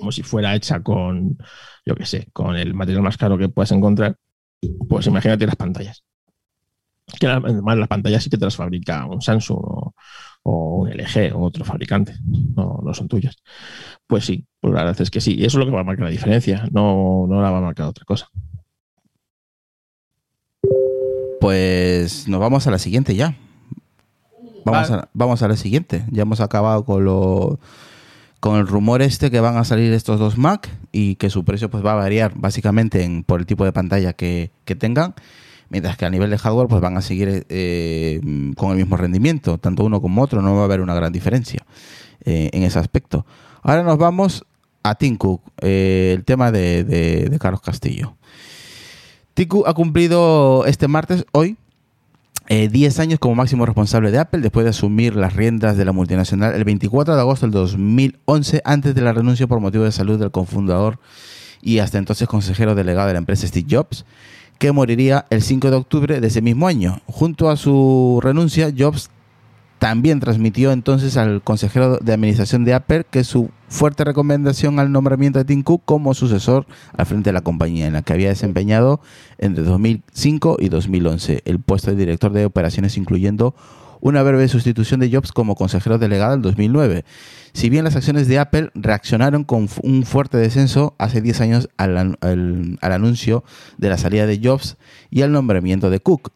como 0.00 0.10
si 0.10 0.22
fuera 0.22 0.54
hecha 0.56 0.82
con, 0.82 1.38
yo 1.86 1.94
qué 1.94 2.06
sé, 2.06 2.28
con 2.32 2.56
el 2.56 2.74
material 2.74 3.02
más 3.02 3.16
caro 3.16 3.38
que 3.38 3.48
puedas 3.48 3.70
encontrar, 3.70 4.16
pues 4.88 5.06
imagínate 5.06 5.46
las 5.46 5.56
pantallas. 5.56 6.02
Que 7.18 7.26
además 7.26 7.76
las 7.76 7.88
pantallas 7.88 8.22
sí 8.22 8.30
que 8.30 8.38
te 8.38 8.44
las 8.44 8.56
fabrica 8.56 9.04
un 9.06 9.20
Samsung 9.20 9.58
o, 9.60 9.94
o 10.42 10.76
un 10.78 10.88
LG 10.88 11.34
o 11.34 11.42
otro 11.42 11.64
fabricante, 11.64 12.14
no, 12.56 12.80
no 12.82 12.94
son 12.94 13.08
tuyas. 13.08 13.36
Pues 14.06 14.24
sí, 14.24 14.46
pues 14.60 14.72
la 14.72 14.84
verdad 14.84 15.00
es 15.00 15.10
que 15.10 15.20
sí, 15.20 15.34
y 15.34 15.44
eso 15.44 15.58
es 15.58 15.64
lo 15.64 15.66
que 15.66 15.74
va 15.74 15.80
a 15.80 15.84
marcar 15.84 16.06
la 16.06 16.10
diferencia, 16.10 16.66
no, 16.72 17.26
no 17.28 17.42
la 17.42 17.50
va 17.50 17.58
a 17.58 17.62
marcar 17.62 17.86
otra 17.86 18.04
cosa. 18.04 18.28
Pues 21.40 22.28
nos 22.28 22.40
vamos 22.40 22.66
a 22.66 22.70
la 22.70 22.78
siguiente 22.78 23.14
ya. 23.14 23.36
Vamos, 24.64 24.90
Vale. 24.90 25.02
a, 25.02 25.08
vamos 25.14 25.42
a 25.42 25.48
la 25.48 25.56
siguiente. 25.56 26.04
Ya 26.10 26.22
hemos 26.22 26.40
acabado 26.40 26.84
con 26.84 27.04
lo 27.04 27.58
con 28.40 28.56
el 28.56 28.66
rumor 28.66 29.02
este 29.02 29.30
que 29.30 29.40
van 29.40 29.56
a 29.58 29.64
salir 29.64 29.92
estos 29.92 30.18
dos 30.18 30.38
Mac 30.38 30.68
y 30.92 31.16
que 31.16 31.30
su 31.30 31.44
precio 31.44 31.70
pues 31.70 31.84
va 31.84 31.92
a 31.92 31.96
variar 31.96 32.32
básicamente 32.34 33.04
en, 33.04 33.22
por 33.22 33.40
el 33.40 33.46
tipo 33.46 33.64
de 33.64 33.72
pantalla 33.72 34.14
que, 34.14 34.50
que 34.64 34.74
tengan, 34.74 35.14
mientras 35.68 35.96
que 35.98 36.06
a 36.06 36.10
nivel 36.10 36.30
de 36.30 36.38
hardware 36.38 36.66
pues 36.66 36.80
van 36.80 36.96
a 36.96 37.02
seguir 37.02 37.46
eh, 37.48 38.20
con 38.56 38.72
el 38.72 38.78
mismo 38.78 38.96
rendimiento, 38.96 39.58
tanto 39.58 39.84
uno 39.84 40.00
como 40.00 40.22
otro, 40.22 40.40
no 40.40 40.54
va 40.54 40.62
a 40.62 40.64
haber 40.64 40.80
una 40.80 40.94
gran 40.94 41.12
diferencia 41.12 41.64
eh, 42.24 42.48
en 42.52 42.62
ese 42.62 42.78
aspecto. 42.78 43.26
Ahora 43.62 43.82
nos 43.82 43.98
vamos 43.98 44.44
a 44.82 44.94
Tim 44.94 45.16
Cook, 45.16 45.42
eh, 45.60 46.14
el 46.16 46.24
tema 46.24 46.50
de, 46.50 47.36
Carlos 47.38 47.60
Castillo. 47.60 48.16
Cook 49.48 49.64
ha 49.66 49.74
cumplido 49.74 50.64
este 50.66 50.88
martes, 50.88 51.24
hoy, 51.32 51.56
eh, 52.52 52.68
10 52.68 52.98
años 52.98 53.20
como 53.20 53.36
máximo 53.36 53.64
responsable 53.64 54.10
de 54.10 54.18
Apple 54.18 54.40
después 54.40 54.64
de 54.64 54.70
asumir 54.70 55.14
las 55.14 55.36
riendas 55.36 55.76
de 55.76 55.84
la 55.84 55.92
multinacional 55.92 56.52
el 56.52 56.64
24 56.64 57.14
de 57.14 57.20
agosto 57.20 57.46
del 57.46 57.52
2011 57.52 58.62
antes 58.64 58.92
de 58.92 59.00
la 59.02 59.12
renuncia 59.12 59.46
por 59.46 59.60
motivo 59.60 59.84
de 59.84 59.92
salud 59.92 60.18
del 60.18 60.32
cofundador 60.32 60.98
y 61.62 61.78
hasta 61.78 61.98
entonces 61.98 62.26
consejero 62.26 62.74
delegado 62.74 63.06
de 63.06 63.12
la 63.12 63.20
empresa 63.20 63.46
Steve 63.46 63.68
Jobs, 63.70 64.04
que 64.58 64.72
moriría 64.72 65.26
el 65.30 65.42
5 65.42 65.70
de 65.70 65.76
octubre 65.76 66.20
de 66.20 66.26
ese 66.26 66.42
mismo 66.42 66.66
año. 66.66 67.00
Junto 67.06 67.50
a 67.50 67.56
su 67.56 68.18
renuncia, 68.20 68.72
Jobs 68.76 69.10
también 69.80 70.20
transmitió 70.20 70.72
entonces 70.72 71.16
al 71.16 71.40
consejero 71.40 71.96
de 71.96 72.12
administración 72.12 72.66
de 72.66 72.74
Apple 72.74 73.06
que 73.10 73.24
su 73.24 73.50
fuerte 73.68 74.04
recomendación 74.04 74.78
al 74.78 74.92
nombramiento 74.92 75.38
de 75.38 75.46
Tim 75.46 75.62
como 75.62 76.12
sucesor 76.12 76.66
al 76.94 77.06
frente 77.06 77.30
de 77.30 77.32
la 77.32 77.40
compañía, 77.40 77.86
en 77.86 77.94
la 77.94 78.02
que 78.02 78.12
había 78.12 78.28
desempeñado 78.28 79.00
entre 79.38 79.64
2005 79.64 80.58
y 80.60 80.68
2011 80.68 81.40
el 81.46 81.60
puesto 81.60 81.90
de 81.90 81.96
director 81.96 82.30
de 82.30 82.44
operaciones, 82.44 82.98
incluyendo 82.98 83.54
una 84.00 84.22
breve 84.22 84.48
sustitución 84.48 85.00
de 85.00 85.10
Jobs 85.10 85.32
como 85.32 85.54
consejero 85.54 85.98
delegado 85.98 86.34
en 86.34 86.42
2009. 86.42 87.04
Si 87.52 87.68
bien 87.68 87.82
las 87.84 87.96
acciones 87.96 88.28
de 88.28 88.38
Apple 88.38 88.70
reaccionaron 88.74 89.42
con 89.44 89.68
un 89.82 90.04
fuerte 90.04 90.36
descenso 90.38 90.94
hace 90.98 91.20
10 91.20 91.40
años 91.40 91.68
al, 91.78 91.96
al- 92.20 92.78
anuncio 92.80 93.42
de 93.76 93.88
la 93.88 93.98
salida 93.98 94.26
de 94.26 94.40
Jobs 94.42 94.76
y 95.10 95.22
al 95.22 95.32
nombramiento 95.32 95.90
de 95.90 95.98
Cook, 96.00 96.30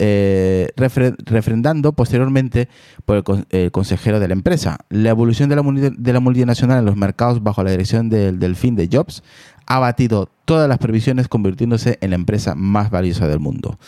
eh, 0.00 0.68
refrendando 0.76 1.92
posteriormente 1.92 2.68
por 3.04 3.16
el, 3.18 3.46
el 3.50 3.70
consejero 3.70 4.18
de 4.18 4.28
la 4.28 4.34
empresa. 4.34 4.78
La 4.90 5.10
evolución 5.10 5.48
de 5.48 5.56
la, 5.56 5.62
de 5.62 6.12
la 6.12 6.20
multinacional 6.20 6.80
en 6.80 6.86
los 6.86 6.96
mercados 6.96 7.42
bajo 7.42 7.62
la 7.62 7.70
dirección 7.70 8.08
del 8.08 8.38
delfín 8.38 8.74
de 8.74 8.88
Jobs 8.92 9.22
ha 9.66 9.78
batido 9.78 10.28
todas 10.44 10.68
las 10.68 10.78
previsiones 10.78 11.28
convirtiéndose 11.28 11.98
en 12.00 12.10
la 12.10 12.16
empresa 12.16 12.54
más 12.56 12.90
valiosa 12.90 13.28
del 13.28 13.38
mundo. 13.38 13.78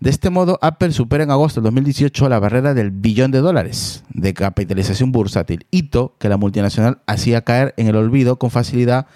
De 0.00 0.08
este 0.08 0.30
modo, 0.30 0.58
Apple 0.62 0.92
supera 0.92 1.24
en 1.24 1.30
agosto 1.30 1.60
del 1.60 1.66
2018 1.66 2.30
la 2.30 2.38
barrera 2.38 2.72
del 2.72 2.90
billón 2.90 3.30
de 3.30 3.40
dólares 3.40 4.02
de 4.08 4.32
capitalización 4.32 5.12
bursátil, 5.12 5.66
hito 5.70 6.16
que 6.18 6.30
la 6.30 6.38
multinacional 6.38 7.02
hacía 7.06 7.42
caer 7.42 7.74
en 7.76 7.86
el 7.86 7.96
olvido 7.96 8.38
con 8.38 8.50
facilidad 8.50 9.06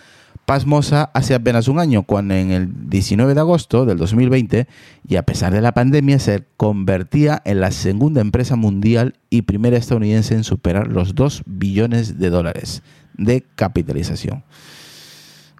pasmosa 0.45 1.11
hace 1.15 1.35
apenas 1.35 1.69
un 1.69 1.79
año, 1.79 2.03
cuando 2.03 2.35
en 2.35 2.51
el 2.51 2.91
19 2.91 3.33
de 3.33 3.41
agosto 3.41 3.87
del 3.87 3.97
2020, 3.97 4.69
y 5.09 5.17
a 5.17 5.23
pesar 5.23 5.55
de 5.55 5.63
la 5.63 5.73
pandemia, 5.73 6.19
se 6.19 6.45
convertía 6.59 7.41
en 7.47 7.61
la 7.61 7.71
segunda 7.71 8.21
empresa 8.21 8.55
mundial 8.55 9.15
y 9.31 9.41
primera 9.43 9.79
estadounidense 9.79 10.35
en 10.35 10.45
superar 10.45 10.89
los 10.89 11.15
2 11.15 11.45
billones 11.47 12.19
de 12.19 12.29
dólares 12.29 12.83
de 13.17 13.43
capitalización. 13.55 14.45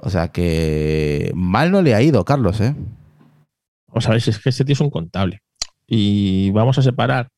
O 0.01 0.11
sea 0.11 0.29
que 0.29 1.33
mal 1.35 1.71
no 1.71 1.81
le 1.81 1.95
ha 1.95 2.03
ido, 2.03 2.27
Carlos, 2.27 2.61
¿eh? 2.61 2.75
O 3.95 4.01
sea, 4.01 4.17
es 4.17 4.39
que 4.39 4.49
este 4.49 4.65
tío 4.65 4.73
es 4.75 4.81
un 4.81 4.91
contable. 4.91 5.43
Y 5.87 6.51
vamos 6.51 6.79
a 6.79 6.83
separar 6.83 7.29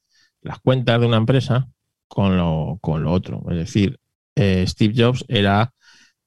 las 0.41 0.59
cuentas 0.61 1.01
de 1.01 1.07
una 1.07 1.19
empresa 1.19 1.69
con 2.09 2.37
lo, 2.37 2.79
con 2.81 3.03
lo 3.03 3.13
otro. 3.13 3.45
Es 3.51 3.57
decir, 3.57 4.01
eh, 4.37 4.65
Steve 4.67 4.95
Jobs 4.97 5.25
era, 5.29 5.75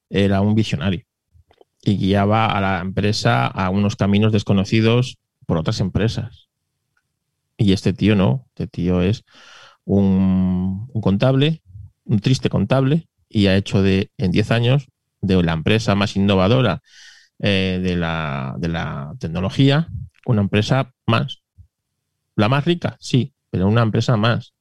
era 0.09 0.41
un 0.41 0.55
visionario 0.55 1.03
y 1.81 1.97
guiaba 1.97 2.45
a 2.47 2.61
la 2.61 2.79
empresa 2.81 3.47
a 3.47 3.69
unos 3.69 3.95
caminos 3.95 4.31
desconocidos 4.31 5.17
por 5.45 5.57
otras 5.57 5.79
empresas. 5.79 6.49
Y 7.57 7.73
este 7.73 7.93
tío 7.93 8.15
no. 8.15 8.45
Este 8.49 8.67
tío 8.67 9.01
es 9.01 9.23
un, 9.85 10.89
un 10.93 11.01
contable, 11.01 11.63
un 12.05 12.19
triste 12.19 12.49
contable, 12.49 13.07
y 13.29 13.47
ha 13.47 13.55
hecho 13.55 13.81
de, 13.81 14.11
en 14.17 14.31
10 14.31 14.51
años 14.51 14.87
de 15.21 15.41
la 15.41 15.53
empresa 15.53 15.95
más 15.95 16.15
innovadora 16.15 16.81
eh, 17.39 17.79
de, 17.81 17.95
la, 17.95 18.55
de 18.59 18.67
la 18.67 19.13
tecnología 19.19 19.87
una 20.25 20.41
empresa 20.41 20.93
más. 21.07 21.41
La 22.35 22.49
más 22.49 22.65
rica, 22.65 22.97
sí, 22.99 23.33
pero 23.49 23.67
una 23.67 23.81
empresa 23.81 24.15
más. 24.17 24.53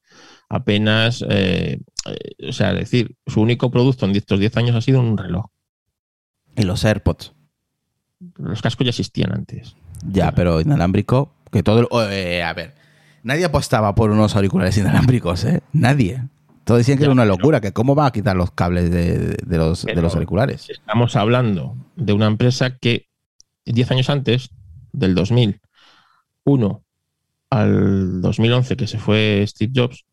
Apenas, 0.49 1.25
eh, 1.29 1.81
eh, 2.07 2.49
o 2.49 2.53
sea, 2.53 2.71
es 2.73 2.79
decir, 2.79 3.17
su 3.27 3.41
único 3.41 3.71
producto 3.71 4.07
en 4.07 4.17
estos 4.17 4.41
10 4.41 4.57
años 4.57 4.77
ha 4.77 4.81
sido 4.81 5.01
un 5.01 5.17
reloj. 5.19 5.47
Y 6.57 6.63
los 6.63 6.85
AirPods. 6.85 7.35
Los 8.37 8.63
cascos 8.63 8.85
ya 8.85 8.91
existían 8.91 9.33
antes. 9.33 9.77
Ya, 10.07 10.33
pero 10.33 10.61
inalámbrico, 10.61 11.35
que 11.53 11.63
todo... 11.63 11.81
el- 11.81 12.13
eh, 12.13 12.43
a 12.43 12.53
ver, 12.55 12.75
nadie 13.23 13.45
apostaba 13.45 13.95
por 13.95 14.11
unos 14.11 14.35
auriculares 14.35 14.77
inalámbricos, 14.79 15.45
¿eh? 15.45 15.63
Nadie. 15.73 16.25
Todos 16.65 16.79
decían 16.79 16.99
que 16.99 17.03
Ya, 17.03 17.07
era 17.07 17.13
una 17.13 17.23
pero- 17.23 17.37
locura, 17.37 17.61
que 17.61 17.73
cómo 17.73 17.95
va 17.95 18.07
a 18.07 18.11
quitar 18.13 18.35
los 18.37 18.51
cables 18.51 18.91
de, 18.91 19.37
de 19.37 19.59
los, 19.59 19.85
de 19.85 20.03
los 20.03 20.15
auriculares. 20.15 20.69
Estamos 20.69 21.15
hablando 21.17 21.77
de 21.97 22.13
una 22.13 22.27
empresa 22.27 22.77
que 22.79 23.07
10 23.67 23.91
años 23.93 24.11
antes, 24.11 24.51
del 24.99 25.15
2001 25.15 26.83
al 27.51 28.21
2011, 28.21 28.77
que 28.77 28.87
se 28.87 28.99
fue 28.99 29.45
Steve 29.47 29.73
Jobs, 29.75 30.05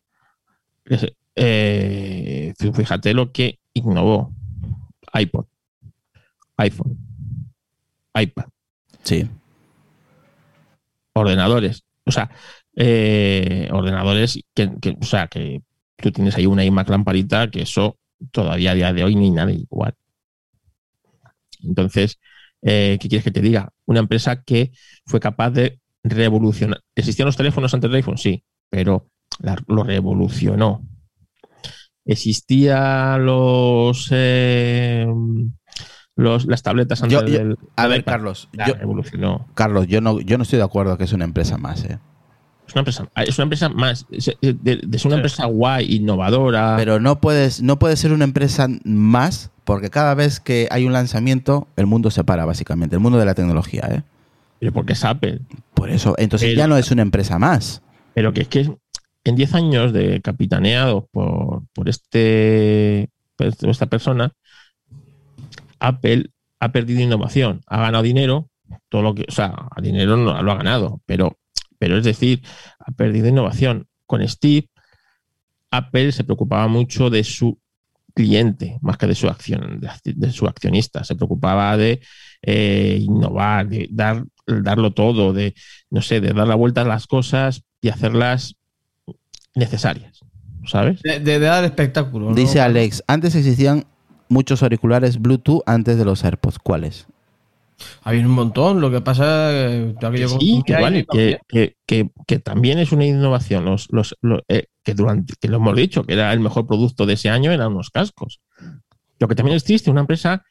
eh, 1.34 2.54
fíjate 2.58 3.14
lo 3.14 3.32
que 3.32 3.58
innovó 3.74 4.32
iPod, 5.14 5.46
iPhone, 6.58 6.96
iPad, 8.14 8.46
Sí. 9.02 9.28
ordenadores. 11.14 11.84
O 12.04 12.10
sea, 12.12 12.30
eh, 12.76 13.68
ordenadores 13.72 14.40
que, 14.54 14.70
que- 14.80 14.96
o 15.00 15.04
sea, 15.04 15.26
que 15.28 15.62
tú 15.96 16.12
tienes 16.12 16.36
ahí 16.36 16.46
una 16.46 16.64
iMac 16.64 16.88
lamparita 16.90 17.50
que 17.50 17.62
eso 17.62 17.98
todavía 18.30 18.72
a 18.72 18.74
día 18.74 18.92
de 18.92 19.04
hoy 19.04 19.14
ni 19.16 19.30
nada 19.30 19.52
igual. 19.52 19.94
Entonces, 21.62 22.18
eh, 22.68 22.98
¿qué 23.00 23.08
quieres 23.08 23.24
que 23.24 23.30
te 23.30 23.40
diga? 23.40 23.70
Una 23.86 24.00
empresa 24.00 24.42
que 24.42 24.72
fue 25.06 25.20
capaz 25.20 25.50
de 25.50 25.80
revolucionar. 26.02 26.80
¿Existían 26.96 27.26
los 27.26 27.36
teléfonos 27.36 27.72
antes 27.72 27.88
del 27.88 27.96
iPhone? 27.96 28.18
Sí, 28.18 28.44
pero 28.68 29.08
la- 29.38 29.56
lo 29.68 29.84
revolucionó. 29.84 30.82
¿Existían 32.04 33.24
los, 33.26 34.08
eh, 34.12 35.06
los 36.14 36.46
las 36.46 36.62
tabletas 36.62 37.02
antes 37.02 37.20
Yo- 37.20 37.26
yo- 37.26 37.38
del 37.38 37.56
A 37.76 37.86
ver, 37.88 38.00
iPad? 38.00 38.12
Carlos, 38.12 38.48
La 38.52 38.68
yo, 38.68 38.74
revolucionó. 38.74 39.48
Carlos, 39.54 39.86
yo 39.88 40.00
no, 40.00 40.20
yo 40.20 40.36
no 40.38 40.42
estoy 40.44 40.58
de 40.58 40.64
acuerdo 40.64 40.96
que 40.96 41.04
es 41.04 41.12
una 41.12 41.24
empresa 41.24 41.58
más, 41.58 41.84
¿eh? 41.84 41.98
Es 42.66 42.74
una 42.74 42.80
empresa, 42.80 43.08
es 43.16 43.38
una 43.38 43.44
empresa 43.44 43.68
más, 43.68 44.06
es, 44.10 45.04
una 45.04 45.14
empresa 45.16 45.46
guay, 45.46 45.94
innovadora. 45.96 46.74
Pero 46.76 46.98
no 46.98 47.20
puedes, 47.20 47.62
no 47.62 47.78
puede 47.78 47.96
ser 47.96 48.12
una 48.12 48.24
empresa 48.24 48.66
más, 48.84 49.52
porque 49.66 49.90
cada 49.90 50.14
vez 50.14 50.38
que 50.38 50.68
hay 50.70 50.84
un 50.84 50.92
lanzamiento, 50.92 51.66
el 51.74 51.86
mundo 51.86 52.12
se 52.12 52.22
para, 52.22 52.44
básicamente, 52.44 52.94
el 52.94 53.00
mundo 53.00 53.18
de 53.18 53.24
la 53.24 53.34
tecnología, 53.34 53.82
¿eh? 53.90 54.02
pero 54.60 54.72
porque 54.72 54.92
es 54.92 55.04
Apple. 55.04 55.40
Por 55.74 55.90
eso, 55.90 56.14
entonces 56.18 56.50
Pero- 56.50 56.58
ya 56.58 56.68
no 56.68 56.76
es 56.76 56.90
una 56.92 57.02
empresa 57.02 57.38
más. 57.40 57.82
Pero 58.14 58.32
que 58.32 58.42
es 58.42 58.48
que 58.48 58.70
en 59.24 59.34
10 59.34 59.54
años 59.54 59.92
de 59.92 60.22
capitaneado 60.22 61.08
por, 61.10 61.64
por 61.74 61.88
este 61.88 63.10
por 63.36 63.48
esta 63.68 63.86
persona, 63.86 64.32
Apple 65.80 66.30
ha 66.60 66.70
perdido 66.70 67.00
innovación, 67.00 67.60
ha 67.66 67.80
ganado 67.80 68.04
dinero, 68.04 68.48
todo 68.88 69.02
lo 69.02 69.14
que, 69.14 69.26
o 69.28 69.32
sea, 69.32 69.68
dinero 69.82 70.16
no 70.16 70.42
lo 70.42 70.52
ha 70.52 70.56
ganado, 70.56 71.00
pero, 71.06 71.38
pero 71.78 71.98
es 71.98 72.04
decir, 72.04 72.42
ha 72.78 72.92
perdido 72.92 73.28
innovación. 73.28 73.88
Con 74.06 74.26
Steve, 74.26 74.68
Apple 75.72 76.12
se 76.12 76.22
preocupaba 76.24 76.68
mucho 76.68 77.10
de 77.10 77.24
su 77.24 77.58
cliente 78.16 78.78
más 78.80 78.96
que 78.96 79.06
de 79.06 79.14
su 79.14 79.28
acción, 79.28 79.78
de, 79.78 80.14
de 80.14 80.32
su 80.32 80.46
accionista. 80.46 81.04
Se 81.04 81.14
preocupaba 81.14 81.76
de 81.76 82.00
eh, 82.42 82.98
innovar, 83.00 83.68
de 83.68 83.88
dar, 83.92 84.24
darlo 84.46 84.94
todo, 84.94 85.34
de 85.34 85.54
no 85.90 86.00
sé, 86.00 86.20
de 86.20 86.32
dar 86.32 86.48
la 86.48 86.54
vuelta 86.54 86.80
a 86.80 86.84
las 86.84 87.06
cosas 87.06 87.62
y 87.82 87.90
hacerlas 87.90 88.56
necesarias. 89.54 90.20
¿sabes? 90.66 91.00
De, 91.02 91.20
de 91.20 91.38
dar 91.38 91.64
espectáculo. 91.64 92.30
¿no? 92.30 92.34
Dice 92.34 92.60
Alex, 92.60 93.04
antes 93.06 93.34
existían 93.34 93.84
muchos 94.28 94.62
auriculares 94.62 95.20
Bluetooth 95.20 95.62
antes 95.66 95.98
de 95.98 96.04
los 96.04 96.24
AirPods. 96.24 96.58
¿Cuáles? 96.58 97.06
Había 98.02 98.22
un 98.26 98.32
montón, 98.32 98.80
lo 98.80 98.90
que 98.90 99.00
pasa 99.00 99.52
es 99.52 99.94
que 100.00 100.28
Sí, 100.40 100.62
que, 100.66 101.38
que, 101.48 101.76
que- 101.86 102.10
que- 102.26 102.38
también 102.38 102.78
es 102.78 102.92
una 102.92 103.04
innovación. 103.04 103.64
Los, 103.64 103.88
los, 103.90 104.16
lo- 104.22 104.42
eh, 104.48 104.66
que 104.82 104.94
durante 104.94 105.34
que 105.40 105.48
lo 105.48 105.56
hemos 105.58 105.76
dicho, 105.76 106.04
que 106.04 106.14
era 106.14 106.32
el 106.32 106.40
mejor 106.40 106.66
producto 106.66 107.04
de 107.06 107.14
ese 107.14 107.28
año, 107.28 107.52
eran 107.52 107.72
unos 107.72 107.90
cascos. 107.90 108.40
Lo 109.18 109.28
que 109.28 109.34
también 109.34 109.56
es 109.56 109.64
triste, 109.64 109.90
una 109.90 110.00
empresa 110.00 110.42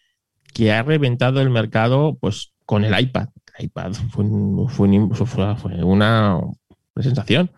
que 0.54 0.72
ha 0.72 0.84
reventado 0.84 1.42
el 1.42 1.50
mercado 1.50 2.18
pues 2.20 2.54
con 2.66 2.84
el 2.86 3.00
iPad. 3.00 3.30
El 3.58 3.66
iPad 3.66 3.94
fue, 3.94 4.24
un- 4.26 4.70
fue 4.70 4.88
un- 4.88 5.14
fue- 5.16 5.56
fue 5.56 5.84
una, 5.84 6.40
sensación. 7.02 7.52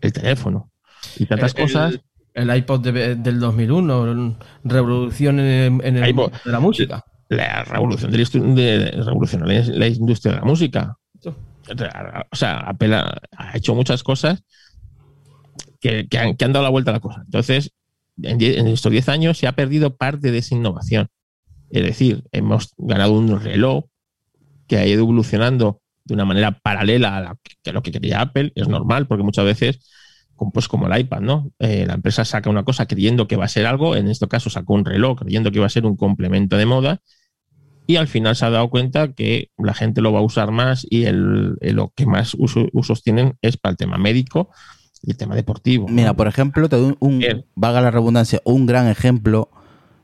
El 0.00 0.12
teléfono. 0.12 0.70
Y 1.18 1.26
tantas 1.26 1.54
El- 1.54 1.62
cosas. 1.62 2.00
El 2.34 2.54
iPod 2.56 2.80
de- 2.80 3.16
del 3.16 3.40
2001, 3.40 4.36
revolución 4.62 5.40
en, 5.40 5.80
en 5.84 5.96
el 5.96 6.08
iPod. 6.10 6.22
mundo 6.30 6.38
de 6.44 6.52
la 6.52 6.60
música. 6.60 7.04
La 7.28 7.64
revolución 7.64 8.10
de, 8.10 8.78
de- 8.78 8.90
revolucionó 9.02 9.46
la, 9.46 9.62
la 9.62 9.86
industria 9.86 10.34
de 10.34 10.40
la 10.40 10.44
música. 10.44 10.96
O 12.32 12.36
sea, 12.36 12.58
Apple 12.60 12.94
ha, 12.94 13.20
hecho 13.54 13.74
muchas 13.74 14.02
cosas 14.02 14.42
que, 15.80 16.08
que 16.08 16.18
han, 16.18 16.36
que 16.36 16.44
han 16.44 16.52
dado 16.52 16.64
la 16.64 16.70
vuelta 16.70 16.90
a 16.90 16.94
la 16.94 17.00
cosa. 17.00 17.22
Entonces, 17.24 17.72
en, 18.22 18.66
estos 18.66 18.90
10 18.90 19.08
años 19.08 19.38
se 19.38 19.46
ha 19.46 19.52
perdido 19.52 19.96
parte 19.96 20.30
de 20.30 20.38
esa 20.38 20.54
innovación. 20.54 21.08
Es 21.70 21.82
decir, 21.82 22.24
hemos 22.32 22.72
ganado 22.78 23.12
un 23.12 23.40
reloj 23.40 23.84
que 24.66 24.78
ha 24.78 24.86
ido 24.86 25.02
evolucionando 25.02 25.80
de 26.04 26.14
una 26.14 26.24
manera 26.24 26.52
paralela 26.52 27.16
a, 27.16 27.20
la 27.20 27.36
que, 27.62 27.72
lo 27.72 27.82
que 27.82 27.92
quería 27.92 28.20
Apple. 28.20 28.52
Es 28.54 28.68
normal, 28.68 29.06
porque 29.06 29.22
muchas 29.22 29.44
veces, 29.44 29.80
pues 30.52 30.68
como 30.68 30.86
el 30.86 31.00
iPad, 31.00 31.20
¿no? 31.20 31.52
Eh, 31.58 31.84
la 31.86 31.94
empresa 31.94 32.24
saca 32.24 32.48
una 32.48 32.64
cosa 32.64 32.86
creyendo 32.86 33.28
que 33.28 33.36
va 33.36 33.44
a 33.44 33.48
ser 33.48 33.66
algo, 33.66 33.96
en 33.96 34.08
este 34.08 34.26
caso 34.28 34.50
sacó 34.50 34.74
un 34.74 34.84
reloj 34.84 35.18
creyendo 35.18 35.50
que 35.50 35.58
iba 35.58 35.66
a 35.66 35.70
ser 35.70 35.84
un 35.84 35.96
complemento 35.96 36.56
de 36.56 36.66
moda, 36.66 37.02
y 37.88 37.96
al 37.96 38.06
final 38.06 38.36
se 38.36 38.44
ha 38.44 38.50
dado 38.50 38.68
cuenta 38.68 39.12
que 39.14 39.48
la 39.56 39.72
gente 39.74 40.02
lo 40.02 40.12
va 40.12 40.20
a 40.20 40.22
usar 40.22 40.50
más 40.52 40.86
y 40.88 41.04
el, 41.06 41.56
el- 41.60 41.74
lo 41.76 41.88
que 41.96 42.04
más 42.06 42.34
uso- 42.34 42.68
usos 42.72 43.02
tienen 43.02 43.36
es 43.42 43.56
para 43.56 43.70
el 43.72 43.76
tema 43.78 43.96
médico 43.96 44.50
y 45.02 45.10
el 45.12 45.16
tema 45.16 45.34
deportivo. 45.34 45.88
Mira, 45.88 46.12
por 46.14 46.28
ejemplo, 46.28 46.68
te 46.68 46.76
doy 46.76 46.94
un, 47.00 47.18
Bien. 47.18 47.44
vaga 47.54 47.80
la 47.80 47.90
redundancia, 47.90 48.42
un 48.44 48.66
gran 48.66 48.88
ejemplo 48.88 49.48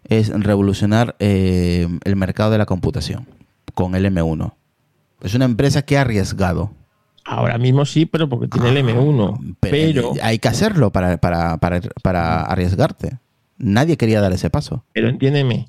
es 0.09 0.31
revolucionar 0.31 1.15
eh, 1.19 1.87
el 2.05 2.17
mercado 2.17 2.51
de 2.51 2.59
la 2.59 2.67
computación 2.67 3.27
con 3.75 3.95
el 3.95 4.07
M1. 4.07 4.55
Es 5.21 5.35
una 5.35 5.45
empresa 5.45 5.83
que 5.83 5.99
ha 5.99 6.03
arriesgado. 6.03 6.73
Ahora 7.27 7.59
mismo 7.59 7.85
sí, 7.87 8.07
pero 8.07 8.29
porque 8.29 8.49
tiene 8.49 8.69
el 8.71 8.77
M1. 8.79 9.57
Pero, 9.61 10.13
hay 10.23 10.39
que 10.39 10.49
hacerlo 10.49 10.91
para, 10.91 11.17
para, 11.19 11.57
para, 11.59 11.81
para 12.03 12.43
arriesgarte. 12.43 13.19
Nadie 13.59 13.97
quería 13.97 14.21
dar 14.21 14.33
ese 14.33 14.49
paso. 14.51 14.85
pero 14.93 15.09
entiéndeme, 15.09 15.69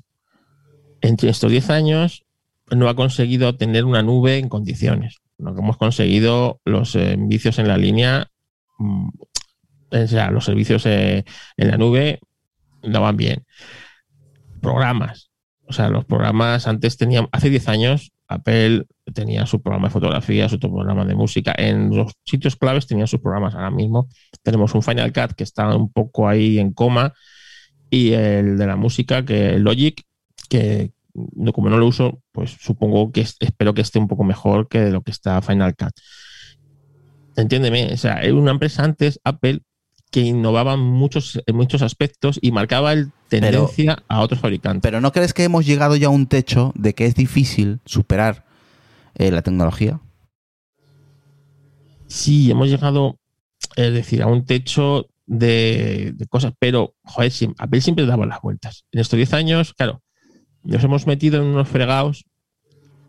entre 1.00 1.30
estos 1.30 1.50
10 1.50 1.70
años 1.70 2.24
no 2.70 2.88
ha 2.88 2.96
conseguido 2.96 3.56
tener 3.56 3.84
una 3.84 4.02
nube 4.02 4.38
en 4.38 4.48
condiciones. 4.48 5.18
Lo 5.38 5.54
que 5.54 5.60
hemos 5.60 5.76
conseguido, 5.76 6.60
los 6.64 6.92
servicios 6.92 7.58
en 7.58 7.68
la 7.68 7.76
línea, 7.76 8.30
mm, 8.78 9.08
o 9.90 10.06
sea, 10.06 10.30
los 10.30 10.44
servicios 10.44 10.84
eh, 10.86 11.24
en 11.56 11.68
la 11.68 11.76
nube 11.76 12.20
no 12.82 13.12
bien. 13.12 13.44
Programas. 14.60 15.30
O 15.68 15.72
sea, 15.72 15.88
los 15.88 16.04
programas 16.04 16.66
antes 16.66 16.96
tenían, 16.96 17.28
hace 17.32 17.50
10 17.50 17.68
años, 17.68 18.12
Apple 18.28 18.86
tenía 19.14 19.46
su 19.46 19.62
programa 19.62 19.88
de 19.88 19.92
fotografía, 19.92 20.48
su 20.48 20.58
programa 20.58 21.04
de 21.04 21.14
música. 21.14 21.54
En 21.56 21.90
los 21.96 22.12
sitios 22.24 22.56
claves 22.56 22.86
tenían 22.86 23.06
sus 23.06 23.20
programas. 23.20 23.54
Ahora 23.54 23.70
mismo 23.70 24.08
tenemos 24.42 24.74
un 24.74 24.82
Final 24.82 25.12
Cut 25.12 25.32
que 25.36 25.44
está 25.44 25.74
un 25.76 25.92
poco 25.92 26.28
ahí 26.28 26.58
en 26.58 26.72
coma 26.72 27.12
y 27.90 28.12
el 28.12 28.58
de 28.58 28.66
la 28.66 28.76
música, 28.76 29.24
que 29.24 29.58
Logic, 29.58 30.02
que 30.48 30.92
como 31.54 31.70
no 31.70 31.78
lo 31.78 31.86
uso, 31.86 32.20
pues 32.32 32.56
supongo 32.60 33.10
que 33.10 33.22
es- 33.22 33.36
espero 33.40 33.72
que 33.72 33.80
esté 33.80 33.98
un 33.98 34.06
poco 34.08 34.22
mejor 34.22 34.68
que 34.68 34.90
lo 34.90 35.00
que 35.02 35.10
está 35.10 35.40
Final 35.40 35.74
Cut. 35.74 35.92
Entiéndeme, 37.36 37.92
o 37.92 37.96
sea, 37.96 38.20
era 38.22 38.34
una 38.34 38.50
empresa 38.50 38.82
antes, 38.84 39.20
Apple, 39.24 39.60
que 40.10 40.20
innovaba 40.20 40.74
en 40.74 40.80
muchos, 40.80 41.40
en 41.46 41.56
muchos 41.56 41.82
aspectos 41.82 42.38
y 42.40 42.52
marcaba 42.52 42.92
el 42.92 43.10
tendencia 43.28 44.02
a 44.08 44.20
otros 44.20 44.40
fabricantes. 44.40 44.82
Pero 44.82 45.00
¿no 45.00 45.12
crees 45.12 45.34
que 45.34 45.44
hemos 45.44 45.66
llegado 45.66 45.96
ya 45.96 46.06
a 46.06 46.10
un 46.10 46.26
techo 46.26 46.72
de 46.76 46.94
que 46.94 47.06
es 47.06 47.14
difícil 47.14 47.80
superar 47.84 48.44
eh, 49.14 49.30
la 49.30 49.42
tecnología? 49.42 50.00
Sí, 52.06 52.50
hemos 52.50 52.68
llegado, 52.68 53.18
es 53.74 53.92
decir, 53.92 54.22
a 54.22 54.26
un 54.26 54.44
techo 54.44 55.08
de, 55.26 56.12
de 56.14 56.26
cosas, 56.26 56.52
pero, 56.58 56.94
joder, 57.02 57.32
Apple 57.58 57.80
siempre 57.80 58.06
daba 58.06 58.26
las 58.26 58.40
vueltas. 58.40 58.84
En 58.92 59.00
estos 59.00 59.16
10 59.16 59.32
años, 59.34 59.74
claro, 59.74 60.02
nos 60.66 60.84
hemos 60.84 61.06
metido 61.06 61.40
en 61.40 61.48
unos 61.48 61.68
fregados 61.68 62.24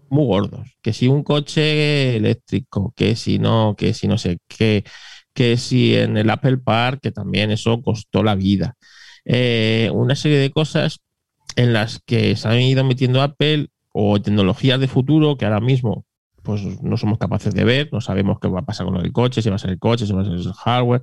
muy 0.10 0.26
gordos. 0.26 0.78
Que 0.82 0.93
si 0.93 1.08
un 1.08 1.24
coche 1.24 2.16
eléctrico, 2.18 2.93
que 2.95 3.16
si 3.16 3.39
no, 3.39 3.76
que 3.78 3.93
si 3.93 4.08
no 4.08 4.18
sé 4.18 4.39
qué, 4.47 4.84
que 5.34 5.58
si 5.58 5.95
en 5.95 6.18
el 6.18 6.30
Apple 6.30 6.58
Park, 6.58 6.99
que 7.01 7.12
también 7.12 7.51
eso 7.51 7.82
costó 7.82 8.24
la 8.24 8.36
vida. 8.36 8.76
Eh, 9.26 9.89
una 9.93 10.16
serie 10.16 10.38
de 10.39 10.51
cosas 10.51 10.99
en 11.55 11.74
las 11.74 11.99
que 12.05 12.36
se 12.36 12.47
han 12.47 12.62
ido 12.62 12.84
metiendo 12.84 13.22
Apple 13.22 13.68
o 13.91 14.22
tecnologías 14.22 14.80
de 14.80 14.88
futuro 14.88 15.38
que 15.38 15.45
ahora 15.45 15.60
mismo 15.60 16.05
pues 16.43 16.62
no 16.82 16.95
somos 16.95 17.18
capaces 17.18 17.53
de 17.53 17.66
ver, 17.66 17.89
no 17.91 17.99
sabemos 17.99 18.39
qué 18.39 18.47
va 18.47 18.62
a 18.62 18.66
pasar 18.66 18.86
con 18.86 18.95
el 18.97 19.12
coche, 19.12 19.41
si 19.41 19.49
va 19.49 19.55
a 19.58 19.60
ser 19.60 19.72
el 19.72 19.80
coche, 19.80 20.05
si 20.05 20.14
va 20.14 20.22
a 20.22 20.26
ser 20.26 20.34
el 20.36 20.53
hardware, 20.53 21.01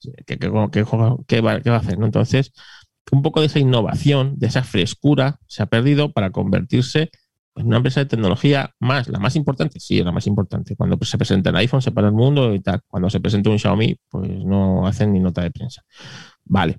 qué, 0.00 0.12
qué- 0.24 0.38
qué- 0.38 0.84
qué 1.26 1.40
va, 1.40 1.52
a 1.52 1.76
hacer. 1.78 1.98
Entonces, 2.00 2.52
un 3.12 3.22
poco 3.22 3.40
de 3.40 3.46
esa 3.46 3.58
innovación, 3.58 4.34
de 4.38 4.46
esa 4.46 4.62
frescura, 4.62 5.38
se 5.46 5.62
ha 5.62 5.66
perdido 5.66 6.12
para 6.12 6.30
convertirse 6.30 7.10
en 7.56 7.66
una 7.66 7.76
empresa 7.76 8.00
de 8.00 8.06
tecnología 8.06 8.74
más, 8.80 9.08
la 9.08 9.20
más 9.20 9.36
importante, 9.36 9.78
sí, 9.78 10.02
la 10.02 10.10
más 10.12 10.26
importante. 10.26 10.74
Cuando 10.74 10.98
se 11.04 11.18
presenta 11.18 11.50
el 11.50 11.56
iPhone 11.56 11.82
se 11.82 11.92
para 11.92 12.08
el 12.08 12.14
mundo 12.14 12.52
y 12.54 12.60
tal. 12.60 12.80
Cuando 12.86 13.08
se 13.10 13.20
presenta 13.20 13.50
un 13.50 13.58
Xiaomi, 13.58 13.96
pues 14.08 14.28
no 14.44 14.86
hacen 14.86 15.12
ni 15.12 15.20
nota 15.20 15.42
de 15.42 15.50
prensa. 15.50 15.84
Vale. 16.44 16.78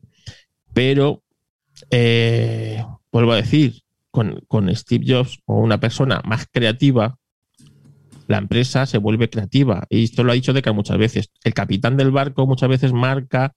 Pero, 0.74 1.24
eh, 1.90 2.84
vuelvo 3.12 3.32
a 3.32 3.38
decir, 3.38 3.82
con, 4.12 4.42
con 4.48 4.74
Steve 4.76 5.06
Jobs 5.08 5.40
o 5.46 5.60
una 5.60 5.80
persona 5.80 6.22
más 6.26 6.48
creativa, 6.52 7.18
la 8.28 8.38
empresa 8.38 8.86
se 8.86 8.98
vuelve 8.98 9.30
creativa. 9.30 9.86
Y 9.90 10.04
esto 10.04 10.24
lo 10.24 10.32
ha 10.32 10.36
dicho 10.36 10.54
Deca 10.54 10.74
muchas 10.74 10.98
veces. 10.98 11.30
El 11.44 11.54
capitán 11.54 11.96
del 11.96 12.12
barco 12.12 12.48
muchas 12.48 12.70
veces 12.70 12.92
marca 12.92 13.54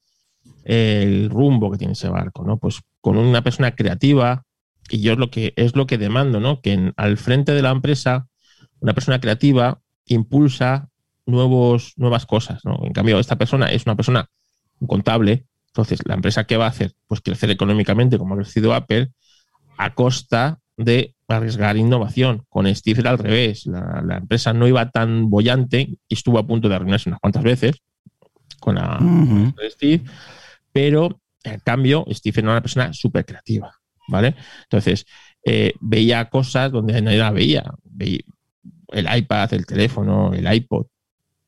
el 0.64 1.30
rumbo 1.30 1.70
que 1.70 1.78
tiene 1.78 1.94
ese 1.94 2.08
barco, 2.08 2.44
¿no? 2.44 2.58
Pues 2.58 2.80
con 3.00 3.16
una 3.16 3.42
persona 3.42 3.74
creativa, 3.74 4.44
y 4.90 5.00
yo 5.00 5.12
es 5.12 5.18
lo 5.18 5.30
que 5.30 5.52
es 5.56 5.74
lo 5.76 5.86
que 5.86 5.98
demando, 5.98 6.40
¿no? 6.40 6.60
Que 6.60 6.72
en- 6.72 6.92
al 6.96 7.16
frente 7.16 7.52
de 7.52 7.62
la 7.62 7.70
empresa, 7.70 8.26
una 8.80 8.92
persona 8.94 9.20
creativa 9.20 9.80
impulsa 10.06 10.88
nuevos, 11.26 11.92
nuevas 11.96 12.26
cosas, 12.26 12.64
¿no? 12.64 12.80
En 12.84 12.92
cambio, 12.92 13.18
esta 13.18 13.36
persona 13.36 13.66
es 13.70 13.84
una 13.86 13.96
persona 13.96 14.28
contable, 14.86 15.44
entonces 15.68 16.00
la 16.06 16.14
empresa 16.14 16.44
¿qué 16.44 16.56
va 16.56 16.66
a 16.66 16.70
hacer? 16.70 16.92
Pues 17.06 17.20
crecer 17.20 17.50
económicamente, 17.50 18.18
como 18.18 18.34
ha 18.34 18.38
crecido 18.38 18.72
Apple, 18.74 19.10
a 19.76 19.94
costa 19.94 20.58
de 20.76 21.14
arriesgar 21.28 21.76
innovación. 21.76 22.44
Con 22.48 22.72
Steve 22.74 23.00
era 23.00 23.10
al 23.10 23.18
revés. 23.18 23.66
La, 23.66 24.02
la 24.04 24.16
empresa 24.18 24.52
no 24.52 24.66
iba 24.66 24.90
tan 24.90 25.28
bollante 25.28 25.80
y 26.08 26.14
estuvo 26.14 26.38
a 26.38 26.46
punto 26.46 26.68
de 26.68 26.76
arruinarse 26.76 27.10
unas 27.10 27.20
cuantas 27.20 27.42
veces 27.42 27.76
con 28.60 28.76
la 28.76 28.98
Steve, 29.70 30.04
pero 30.72 31.20
en 31.44 31.60
cambio 31.60 32.04
Steve 32.10 32.40
era 32.40 32.50
una 32.50 32.60
persona 32.60 32.92
súper 32.92 33.24
creativa, 33.24 33.72
¿vale? 34.08 34.34
Entonces, 34.64 35.06
eh, 35.44 35.72
veía 35.80 36.28
cosas 36.28 36.72
donde 36.72 37.00
nadie 37.00 37.18
la 37.18 37.30
veía. 37.30 37.64
Veía 37.84 38.20
el 38.88 39.18
iPad, 39.18 39.54
el 39.54 39.66
teléfono, 39.66 40.32
el 40.32 40.52
iPod, 40.52 40.86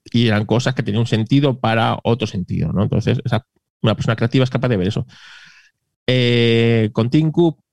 y 0.04 0.28
eran 0.28 0.46
cosas 0.46 0.74
que 0.74 0.82
tenían 0.82 1.00
un 1.00 1.06
sentido 1.06 1.58
para 1.58 1.98
otro 2.04 2.26
sentido, 2.26 2.72
¿no? 2.72 2.82
Entonces, 2.82 3.18
una 3.82 3.94
persona 3.94 4.16
creativa 4.16 4.44
es 4.44 4.50
capaz 4.50 4.68
de 4.68 4.76
ver 4.76 4.88
eso. 4.88 5.06
Eh, 6.06 6.90
con 6.92 7.10
Tim 7.10 7.32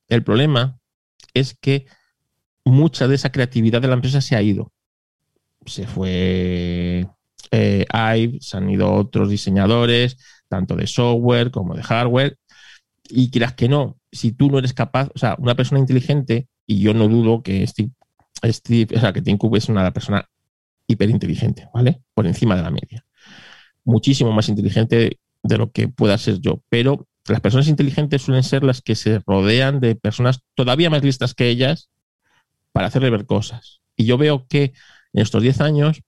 el 0.09 0.23
problema 0.23 0.77
es 1.33 1.55
que 1.59 1.85
mucha 2.63 3.07
de 3.07 3.15
esa 3.15 3.31
creatividad 3.31 3.81
de 3.81 3.87
la 3.87 3.95
empresa 3.95 4.21
se 4.21 4.35
ha 4.35 4.41
ido. 4.41 4.71
Se 5.65 5.87
fue 5.87 7.07
eh, 7.51 7.85
Ive, 7.93 8.37
se 8.41 8.57
han 8.57 8.69
ido 8.69 8.93
otros 8.93 9.29
diseñadores, 9.29 10.17
tanto 10.49 10.75
de 10.75 10.87
software 10.87 11.51
como 11.51 11.75
de 11.75 11.83
hardware. 11.83 12.37
Y 13.09 13.31
quieras 13.31 13.53
que 13.53 13.69
no, 13.69 13.97
si 14.11 14.31
tú 14.33 14.49
no 14.51 14.59
eres 14.59 14.73
capaz, 14.73 15.09
o 15.15 15.19
sea, 15.19 15.35
una 15.39 15.55
persona 15.55 15.79
inteligente, 15.79 16.47
y 16.65 16.79
yo 16.81 16.93
no 16.93 17.07
dudo 17.07 17.41
que 17.43 17.65
Steve, 17.67 17.91
Steve 18.45 18.97
o 18.97 18.99
sea, 18.99 19.13
que 19.13 19.21
Tim 19.21 19.37
Cook 19.37 19.57
es 19.57 19.69
una 19.69 19.91
persona 19.93 20.27
hiperinteligente, 20.87 21.69
¿vale? 21.73 22.01
Por 22.13 22.27
encima 22.27 22.55
de 22.55 22.61
la 22.63 22.71
media. 22.71 23.05
Muchísimo 23.85 24.31
más 24.33 24.49
inteligente 24.49 25.19
de 25.43 25.57
lo 25.57 25.71
que 25.71 25.87
pueda 25.87 26.17
ser 26.17 26.39
yo. 26.39 26.61
Pero 26.69 27.07
las 27.27 27.41
personas 27.41 27.67
inteligentes 27.67 28.21
suelen 28.23 28.43
ser 28.43 28.63
las 28.63 28.81
que 28.81 28.95
se 28.95 29.19
rodean 29.25 29.79
de 29.79 29.95
personas 29.95 30.41
todavía 30.55 30.89
más 30.89 31.03
listas 31.03 31.33
que 31.33 31.49
ellas 31.49 31.89
para 32.73 32.87
hacerle 32.87 33.09
ver 33.09 33.25
cosas. 33.25 33.81
Y 33.95 34.05
yo 34.05 34.17
veo 34.17 34.47
que 34.47 34.73
en 35.13 35.21
estos 35.23 35.41
10 35.41 35.61
años, 35.61 36.01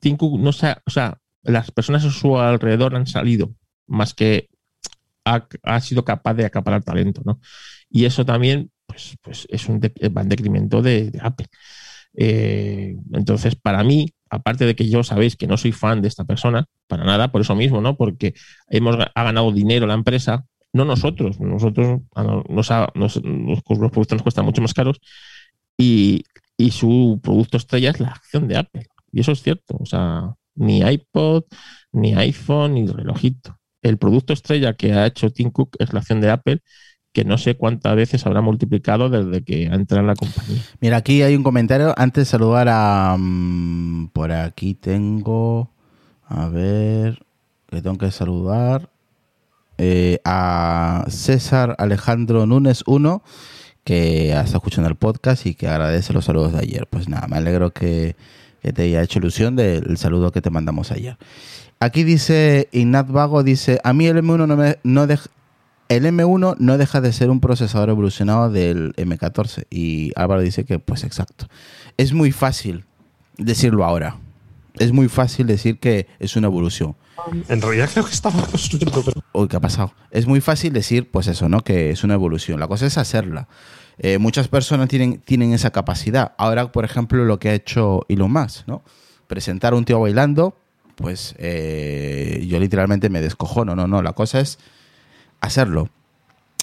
Tim 0.00 0.16
Cook 0.16 0.38
no 0.40 0.52
se 0.52 0.66
ha- 0.68 0.82
o 0.86 0.90
sea, 0.90 1.18
las 1.42 1.70
personas 1.70 2.04
a 2.04 2.10
su 2.10 2.38
alrededor 2.38 2.96
han 2.96 3.06
salido 3.06 3.50
más 3.86 4.14
que 4.14 4.48
ha, 5.24 5.46
ha 5.62 5.80
sido 5.80 6.04
capaz 6.04 6.34
de 6.34 6.44
acaparar 6.46 6.82
talento, 6.84 7.22
¿no? 7.24 7.40
Y 7.90 8.04
eso 8.06 8.24
también, 8.24 8.70
pues, 8.86 9.16
pues 9.22 9.46
es 9.50 9.68
un 9.68 9.80
de- 9.80 9.92
va 10.16 10.22
en 10.22 10.28
decremento 10.28 10.82
de, 10.82 11.10
de 11.10 11.20
Apple. 11.22 11.46
Eh, 12.16 12.96
entonces, 13.12 13.56
para 13.56 13.84
mí, 13.84 14.08
aparte 14.30 14.66
de 14.66 14.74
que 14.76 14.88
yo 14.88 15.02
sabéis 15.04 15.36
que 15.36 15.46
no 15.46 15.56
soy 15.56 15.72
fan 15.72 16.02
de 16.02 16.08
esta 16.08 16.24
persona, 16.24 16.66
para 16.88 17.04
nada, 17.04 17.30
por 17.32 17.40
eso 17.42 17.54
mismo, 17.56 17.80
¿no? 17.80 17.96
Porque 17.96 18.34
hemos, 18.68 18.96
ha 19.14 19.22
ganado 19.24 19.52
dinero 19.52 19.86
la 19.86 19.94
empresa, 19.94 20.46
no 20.72 20.84
nosotros, 20.84 21.40
nosotros 21.40 22.00
nos, 22.48 22.70
ha- 22.70 22.90
nos- 22.94 23.16
los 23.24 23.62
productos 23.64 24.12
nos 24.14 24.22
cuestan 24.22 24.44
mucho 24.44 24.62
más 24.62 24.74
caros 24.74 25.00
y, 25.76 26.24
y 26.56 26.70
su 26.72 27.20
producto 27.22 27.56
estrella 27.56 27.90
es 27.90 28.00
la 28.00 28.08
acción 28.10 28.48
de 28.48 28.58
Apple. 28.58 28.86
Y 29.12 29.20
eso 29.20 29.32
es 29.32 29.42
cierto, 29.42 29.76
o 29.80 29.86
sea, 29.86 30.34
ni 30.54 30.80
iPod, 30.80 31.44
ni 31.92 32.14
iPhone, 32.14 32.74
ni 32.74 32.86
relojito. 32.86 33.58
El 33.82 33.98
producto 33.98 34.32
estrella 34.32 34.74
que 34.74 34.92
ha 34.92 35.06
hecho 35.06 35.30
Tim 35.30 35.50
Cook 35.50 35.76
es 35.78 35.92
la 35.92 36.00
acción 36.00 36.20
de 36.20 36.30
Apple, 36.30 36.60
que 37.12 37.24
no 37.24 37.38
sé 37.38 37.56
cuántas 37.56 37.96
veces 37.96 38.24
habrá 38.26 38.40
multiplicado 38.40 39.08
desde 39.10 39.42
que 39.44 39.68
ha 39.68 39.74
entrado 39.74 40.00
en 40.02 40.06
la 40.08 40.16
compañía. 40.16 40.64
Mira, 40.80 40.98
aquí 40.98 41.22
hay 41.22 41.34
un 41.36 41.42
comentario. 41.42 41.94
Antes 41.96 42.22
de 42.26 42.30
saludar 42.30 42.68
a. 42.70 43.16
mm, 43.18 44.08
por 44.12 44.32
aquí 44.32 44.74
tengo. 44.74 45.70
A 46.26 46.48
ver. 46.48 47.20
Que 47.68 47.82
tengo 47.82 47.98
que 47.98 48.10
saludar. 48.10 48.90
eh, 49.78 50.20
a 50.24 51.04
César 51.08 51.74
Alejandro 51.78 52.46
Núñez 52.46 52.82
1, 52.86 53.22
que 53.84 54.30
está 54.32 54.58
escuchando 54.58 54.88
el 54.90 54.96
podcast 54.96 55.46
y 55.46 55.54
que 55.54 55.68
agradece 55.68 56.12
los 56.12 56.26
saludos 56.26 56.52
de 56.52 56.60
ayer. 56.60 56.86
Pues 56.88 57.08
nada, 57.08 57.26
me 57.28 57.36
alegro 57.38 57.72
que, 57.72 58.16
que 58.62 58.72
te 58.72 58.82
haya 58.82 59.02
hecho 59.02 59.18
ilusión 59.18 59.56
del 59.56 59.96
saludo 59.96 60.32
que 60.32 60.40
te 60.42 60.50
mandamos 60.50 60.90
ayer. 60.92 61.16
Aquí 61.80 62.04
dice 62.04 62.68
Ignat 62.72 63.08
Vago, 63.10 63.42
dice, 63.42 63.80
a 63.84 63.92
mí 63.92 64.06
el 64.06 64.18
M1 64.18 64.46
no 64.46 64.56
me 64.56 64.78
no 64.82 65.06
dej- 65.06 65.28
el 65.88 66.04
M1 66.04 66.56
no 66.58 66.78
deja 66.78 67.00
de 67.00 67.12
ser 67.12 67.30
un 67.30 67.40
procesador 67.40 67.88
evolucionado 67.88 68.50
del 68.50 68.94
M14. 68.96 69.64
Y 69.70 70.12
Álvaro 70.14 70.40
dice 70.42 70.64
que, 70.64 70.78
pues 70.78 71.02
exacto. 71.04 71.46
Es 71.96 72.12
muy 72.12 72.30
fácil 72.32 72.84
decirlo 73.38 73.84
ahora. 73.84 74.16
Es 74.78 74.92
muy 74.92 75.08
fácil 75.08 75.46
decir 75.48 75.78
que 75.80 76.06
es 76.20 76.36
una 76.36 76.46
evolución. 76.46 76.94
En 77.48 77.60
realidad 77.60 77.90
creo 77.92 78.04
que 78.04 78.12
estaba 78.12 78.40
construyendo, 78.46 79.02
pero 79.04 79.20
Uy, 79.32 79.48
¿qué 79.48 79.56
ha 79.56 79.60
pasado? 79.60 79.92
Es 80.10 80.26
muy 80.26 80.40
fácil 80.40 80.72
decir, 80.72 81.10
pues 81.10 81.26
eso, 81.26 81.48
¿no? 81.48 81.60
Que 81.62 81.90
es 81.90 82.04
una 82.04 82.14
evolución. 82.14 82.60
La 82.60 82.68
cosa 82.68 82.86
es 82.86 82.96
hacerla. 82.96 83.48
Eh, 84.02 84.18
muchas 84.18 84.48
personas 84.48 84.88
tienen, 84.88 85.20
tienen 85.20 85.52
esa 85.52 85.70
capacidad. 85.70 86.32
Ahora, 86.38 86.72
por 86.72 86.86
ejemplo, 86.86 87.24
lo 87.24 87.38
que 87.38 87.50
ha 87.50 87.54
hecho 87.54 88.06
Elon 88.08 88.32
Musk, 88.32 88.66
¿no? 88.66 88.82
Presentar 89.26 89.74
a 89.74 89.76
un 89.76 89.84
tío 89.84 90.00
bailando, 90.00 90.56
pues 90.96 91.34
eh, 91.38 92.44
yo 92.48 92.58
literalmente 92.58 93.10
me 93.10 93.20
descojono. 93.20 93.76
No, 93.76 93.86
no, 93.86 94.02
la 94.02 94.14
cosa 94.14 94.40
es 94.40 94.58
hacerlo. 95.40 95.90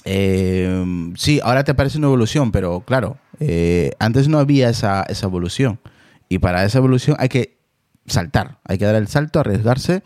Eh, 0.04 1.12
sí, 1.16 1.40
ahora 1.42 1.62
te 1.62 1.74
parece 1.74 1.98
una 1.98 2.08
evolución, 2.08 2.50
pero 2.50 2.80
claro, 2.80 3.18
eh, 3.38 3.92
antes 4.00 4.28
no 4.28 4.38
había 4.38 4.68
esa, 4.68 5.02
esa 5.02 5.26
evolución. 5.26 5.78
Y 6.28 6.38
para 6.38 6.64
esa 6.64 6.78
evolución 6.78 7.16
hay 7.20 7.28
que 7.28 7.58
saltar, 8.06 8.58
hay 8.64 8.78
que 8.78 8.84
dar 8.84 8.96
el 8.96 9.06
salto, 9.06 9.38
arriesgarse. 9.38 10.02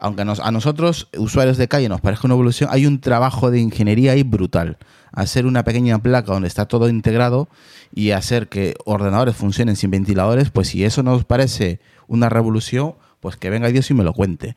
Aunque 0.00 0.22
a 0.22 0.50
nosotros, 0.50 1.08
usuarios 1.16 1.58
de 1.58 1.68
calle, 1.68 1.88
nos 1.88 2.00
parezca 2.00 2.26
una 2.26 2.34
evolución, 2.34 2.70
hay 2.72 2.86
un 2.86 3.00
trabajo 3.00 3.50
de 3.50 3.60
ingeniería 3.60 4.12
ahí 4.12 4.22
brutal. 4.22 4.78
Hacer 5.12 5.44
una 5.44 5.62
pequeña 5.62 5.98
placa 5.98 6.32
donde 6.32 6.48
está 6.48 6.66
todo 6.66 6.88
integrado 6.88 7.48
y 7.94 8.12
hacer 8.12 8.48
que 8.48 8.74
ordenadores 8.86 9.36
funcionen 9.36 9.76
sin 9.76 9.90
ventiladores, 9.90 10.50
pues 10.50 10.68
si 10.68 10.84
eso 10.84 11.02
nos 11.02 11.24
parece 11.24 11.80
una 12.08 12.28
revolución, 12.30 12.94
pues 13.20 13.36
que 13.36 13.50
venga 13.50 13.68
Dios 13.68 13.90
y 13.90 13.94
me 13.94 14.04
lo 14.04 14.14
cuente. 14.14 14.56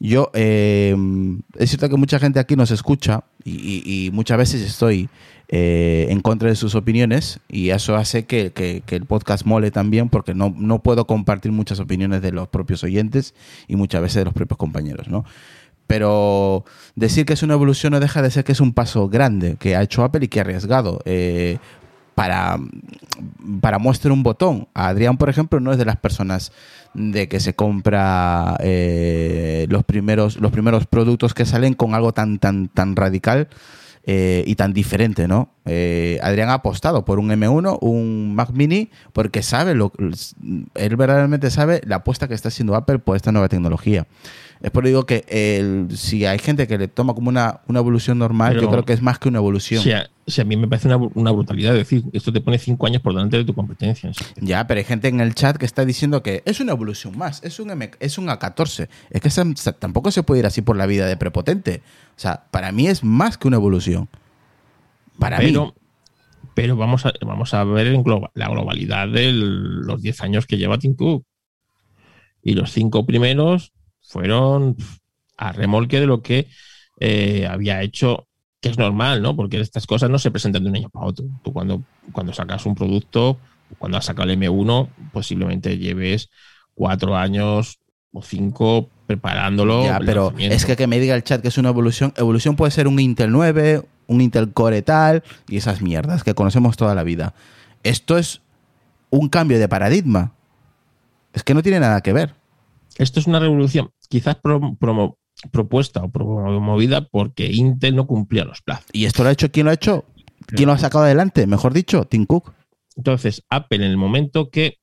Yo, 0.00 0.30
eh, 0.34 0.96
es 1.56 1.70
cierto 1.70 1.88
que 1.88 1.96
mucha 1.96 2.18
gente 2.18 2.40
aquí 2.40 2.56
nos 2.56 2.70
escucha 2.70 3.24
y 3.44 4.10
muchas 4.12 4.38
veces 4.38 4.62
estoy 4.62 5.08
eh, 5.52 6.06
en 6.10 6.20
contra 6.20 6.48
de 6.48 6.54
sus 6.54 6.76
opiniones 6.76 7.40
y 7.48 7.70
eso 7.70 7.96
hace 7.96 8.24
que, 8.24 8.52
el 8.88 9.04
podcast 9.04 9.44
mole 9.44 9.72
también 9.72 10.08
porque 10.08 10.32
no, 10.32 10.54
no 10.56 10.78
puedo 10.78 11.08
compartir 11.08 11.50
muchas 11.50 11.80
opiniones 11.80 12.22
de 12.22 12.30
los 12.30 12.46
propios 12.46 12.84
oyentes 12.84 13.34
y 13.66 13.74
muchas 13.74 14.00
veces 14.00 14.20
de 14.20 14.26
los 14.26 14.32
propios 14.34 14.58
compañeros, 14.58 15.08
¿no? 15.08 15.24
Pero 15.88 16.64
decir 16.94 17.26
que 17.26 17.32
es 17.32 17.42
una 17.42 17.54
evolución 17.54 17.90
no 17.92 17.98
deja 17.98 18.22
de 18.22 18.30
ser 18.30 18.44
que 18.44 18.52
es 18.52 18.60
un 18.60 18.72
paso 18.72 19.08
grande 19.08 19.56
que 19.58 19.74
ha 19.74 19.82
hecho 19.82 20.04
Apple 20.04 20.24
y 20.24 20.28
que 20.28 20.38
ha 20.38 20.42
arriesgado. 20.42 21.00
Eh, 21.04 21.58
para, 22.14 22.58
para 23.60 23.78
un 23.78 24.22
botón. 24.22 24.68
Adrián, 24.74 25.16
por 25.16 25.30
ejemplo, 25.30 25.58
no 25.58 25.72
es 25.72 25.78
de 25.78 25.84
las 25.84 25.96
personas 25.96 26.52
de 26.94 27.28
que 27.28 27.40
se 27.40 27.54
compra 27.54 28.56
eh, 28.60 29.66
los, 29.68 29.82
primeros, 29.84 30.36
los 30.36 30.52
primeros 30.52 30.86
productos 30.86 31.34
que 31.34 31.44
salen 31.44 31.74
con 31.74 31.94
algo 31.94 32.12
tan, 32.12 32.38
tan, 32.38 32.68
tan 32.68 32.94
radical 32.94 33.48
eh, 34.04 34.44
y 34.46 34.54
tan 34.54 34.72
diferente, 34.72 35.28
¿no? 35.28 35.50
Eh, 35.66 36.18
Adrián 36.22 36.48
ha 36.48 36.54
apostado 36.54 37.04
por 37.04 37.18
un 37.18 37.30
M1, 37.30 37.78
un 37.82 38.34
Mac 38.34 38.50
Mini, 38.52 38.90
porque 39.12 39.42
sabe 39.42 39.74
lo 39.74 39.92
él 40.74 40.96
verdaderamente 40.96 41.50
sabe 41.50 41.82
la 41.84 41.96
apuesta 41.96 42.26
que 42.26 42.34
está 42.34 42.48
haciendo 42.48 42.74
Apple 42.74 42.98
por 42.98 43.16
esta 43.16 43.30
nueva 43.30 43.48
tecnología. 43.48 44.06
Es 44.62 44.70
por 44.70 44.84
digo 44.84 45.06
que 45.06 45.24
el- 45.28 45.96
si 45.96 46.26
hay 46.26 46.38
gente 46.38 46.66
que 46.68 46.76
le 46.76 46.86
toma 46.86 47.14
como 47.14 47.30
una, 47.30 47.60
una 47.66 47.78
evolución 47.78 48.18
normal, 48.18 48.50
Pero- 48.52 48.62
yo 48.66 48.70
creo 48.70 48.84
que 48.84 48.92
es 48.92 49.00
más 49.00 49.18
que 49.18 49.28
una 49.28 49.38
evolución. 49.38 49.80
O 49.80 49.82
sea, 50.30 50.42
a 50.42 50.44
mí 50.44 50.56
me 50.56 50.68
parece 50.68 50.86
una, 50.86 50.98
una 51.14 51.30
brutalidad 51.30 51.72
decir, 51.74 52.04
esto 52.12 52.30
te 52.32 52.40
pone 52.42 52.58
cinco 52.58 52.86
años 52.86 53.00
por 53.02 53.14
delante 53.14 53.38
de 53.38 53.44
tu 53.44 53.54
competencia. 53.54 54.12
Ya, 54.36 54.66
pero 54.66 54.78
hay 54.78 54.84
gente 54.84 55.08
en 55.08 55.20
el 55.20 55.34
chat 55.34 55.56
que 55.56 55.64
está 55.64 55.84
diciendo 55.84 56.22
que 56.22 56.42
es 56.44 56.60
una 56.60 56.72
evolución 56.72 57.16
más, 57.16 57.42
es 57.42 57.58
un, 57.58 57.70
M, 57.70 57.90
es 58.00 58.18
un 58.18 58.26
A14. 58.28 58.88
Es 59.08 59.20
que 59.22 59.28
esa- 59.28 59.72
tampoco 59.78 60.10
se 60.10 60.22
puede 60.22 60.40
ir 60.40 60.46
así 60.46 60.60
por 60.62 60.76
la 60.76 60.86
vida 60.86 61.06
de 61.06 61.16
prepotente. 61.16 61.82
O 62.16 62.20
sea, 62.20 62.44
para 62.50 62.70
mí 62.70 62.86
es 62.86 63.02
más 63.02 63.38
que 63.38 63.48
una 63.48 63.56
evolución. 63.56 64.08
Para 65.18 65.38
pero, 65.38 65.66
mí. 65.66 65.72
pero 66.54 66.76
vamos 66.76 67.06
a, 67.06 67.12
vamos 67.26 67.52
a 67.54 67.64
ver 67.64 67.88
en 67.88 68.04
la 68.34 68.48
globalidad 68.48 69.08
de 69.08 69.32
los 69.32 70.00
10 70.02 70.20
años 70.20 70.46
que 70.46 70.58
lleva 70.58 70.78
Tim 70.78 70.94
Cook. 70.94 71.24
Y 72.42 72.54
los 72.54 72.72
cinco 72.72 73.04
primeros 73.04 73.72
fueron 74.10 74.76
a 75.36 75.52
remolque 75.52 76.00
de 76.00 76.06
lo 76.06 76.20
que 76.20 76.48
eh, 76.98 77.46
había 77.48 77.80
hecho, 77.82 78.26
que 78.60 78.68
es 78.68 78.76
normal, 78.76 79.22
¿no? 79.22 79.36
Porque 79.36 79.60
estas 79.60 79.86
cosas 79.86 80.10
no 80.10 80.18
se 80.18 80.30
presentan 80.30 80.64
de 80.64 80.70
un 80.70 80.76
año 80.76 80.90
para 80.90 81.06
otro. 81.06 81.24
Tú 81.42 81.52
cuando, 81.52 81.82
cuando 82.12 82.32
sacas 82.32 82.66
un 82.66 82.74
producto, 82.74 83.38
cuando 83.78 83.98
has 83.98 84.04
sacado 84.04 84.28
el 84.28 84.38
M1, 84.38 84.88
posiblemente 85.12 85.78
lleves 85.78 86.28
cuatro 86.74 87.16
años 87.16 87.78
o 88.12 88.20
cinco 88.20 88.88
preparándolo. 89.06 89.84
Ya, 89.84 90.00
pero 90.00 90.34
es 90.38 90.64
que 90.64 90.76
que 90.76 90.86
me 90.88 90.98
diga 90.98 91.14
el 91.14 91.22
chat 91.22 91.40
que 91.40 91.48
es 91.48 91.58
una 91.58 91.68
evolución. 91.68 92.12
Evolución 92.16 92.56
puede 92.56 92.72
ser 92.72 92.88
un 92.88 92.98
Intel 92.98 93.30
9, 93.30 93.82
un 94.08 94.20
Intel 94.20 94.52
Core 94.52 94.82
tal 94.82 95.22
y 95.48 95.56
esas 95.56 95.80
mierdas 95.82 96.24
que 96.24 96.34
conocemos 96.34 96.76
toda 96.76 96.94
la 96.96 97.04
vida. 97.04 97.34
Esto 97.84 98.18
es 98.18 98.42
un 99.10 99.28
cambio 99.28 99.58
de 99.58 99.68
paradigma. 99.68 100.32
Es 101.32 101.44
que 101.44 101.54
no 101.54 101.62
tiene 101.62 101.78
nada 101.78 102.00
que 102.00 102.12
ver. 102.12 102.39
Esto 103.00 103.20
es 103.20 103.26
una 103.26 103.38
revolución 103.40 103.90
quizás 104.08 104.36
pro- 104.36 104.76
promo- 104.78 105.16
propuesta 105.52 106.02
o 106.02 106.10
promovida 106.10 107.06
porque 107.08 107.50
Intel 107.50 107.96
no 107.96 108.06
cumplía 108.06 108.44
los 108.44 108.60
plazos. 108.62 108.86
¿Y 108.92 109.04
esto 109.06 109.22
lo 109.22 109.28
ha 109.30 109.32
hecho 109.32 109.50
quién 109.50 109.64
lo 109.66 109.70
ha 109.70 109.74
hecho? 109.74 110.04
¿Quién 110.46 110.66
lo 110.66 110.72
ha 110.72 110.78
sacado 110.78 111.04
adelante? 111.04 111.46
Mejor 111.46 111.72
dicho, 111.72 112.04
Tim 112.04 112.26
Cook. 112.26 112.52
Entonces, 112.96 113.44
Apple 113.48 113.76
en 113.78 113.90
el 113.90 113.96
momento 113.96 114.50
que, 114.50 114.78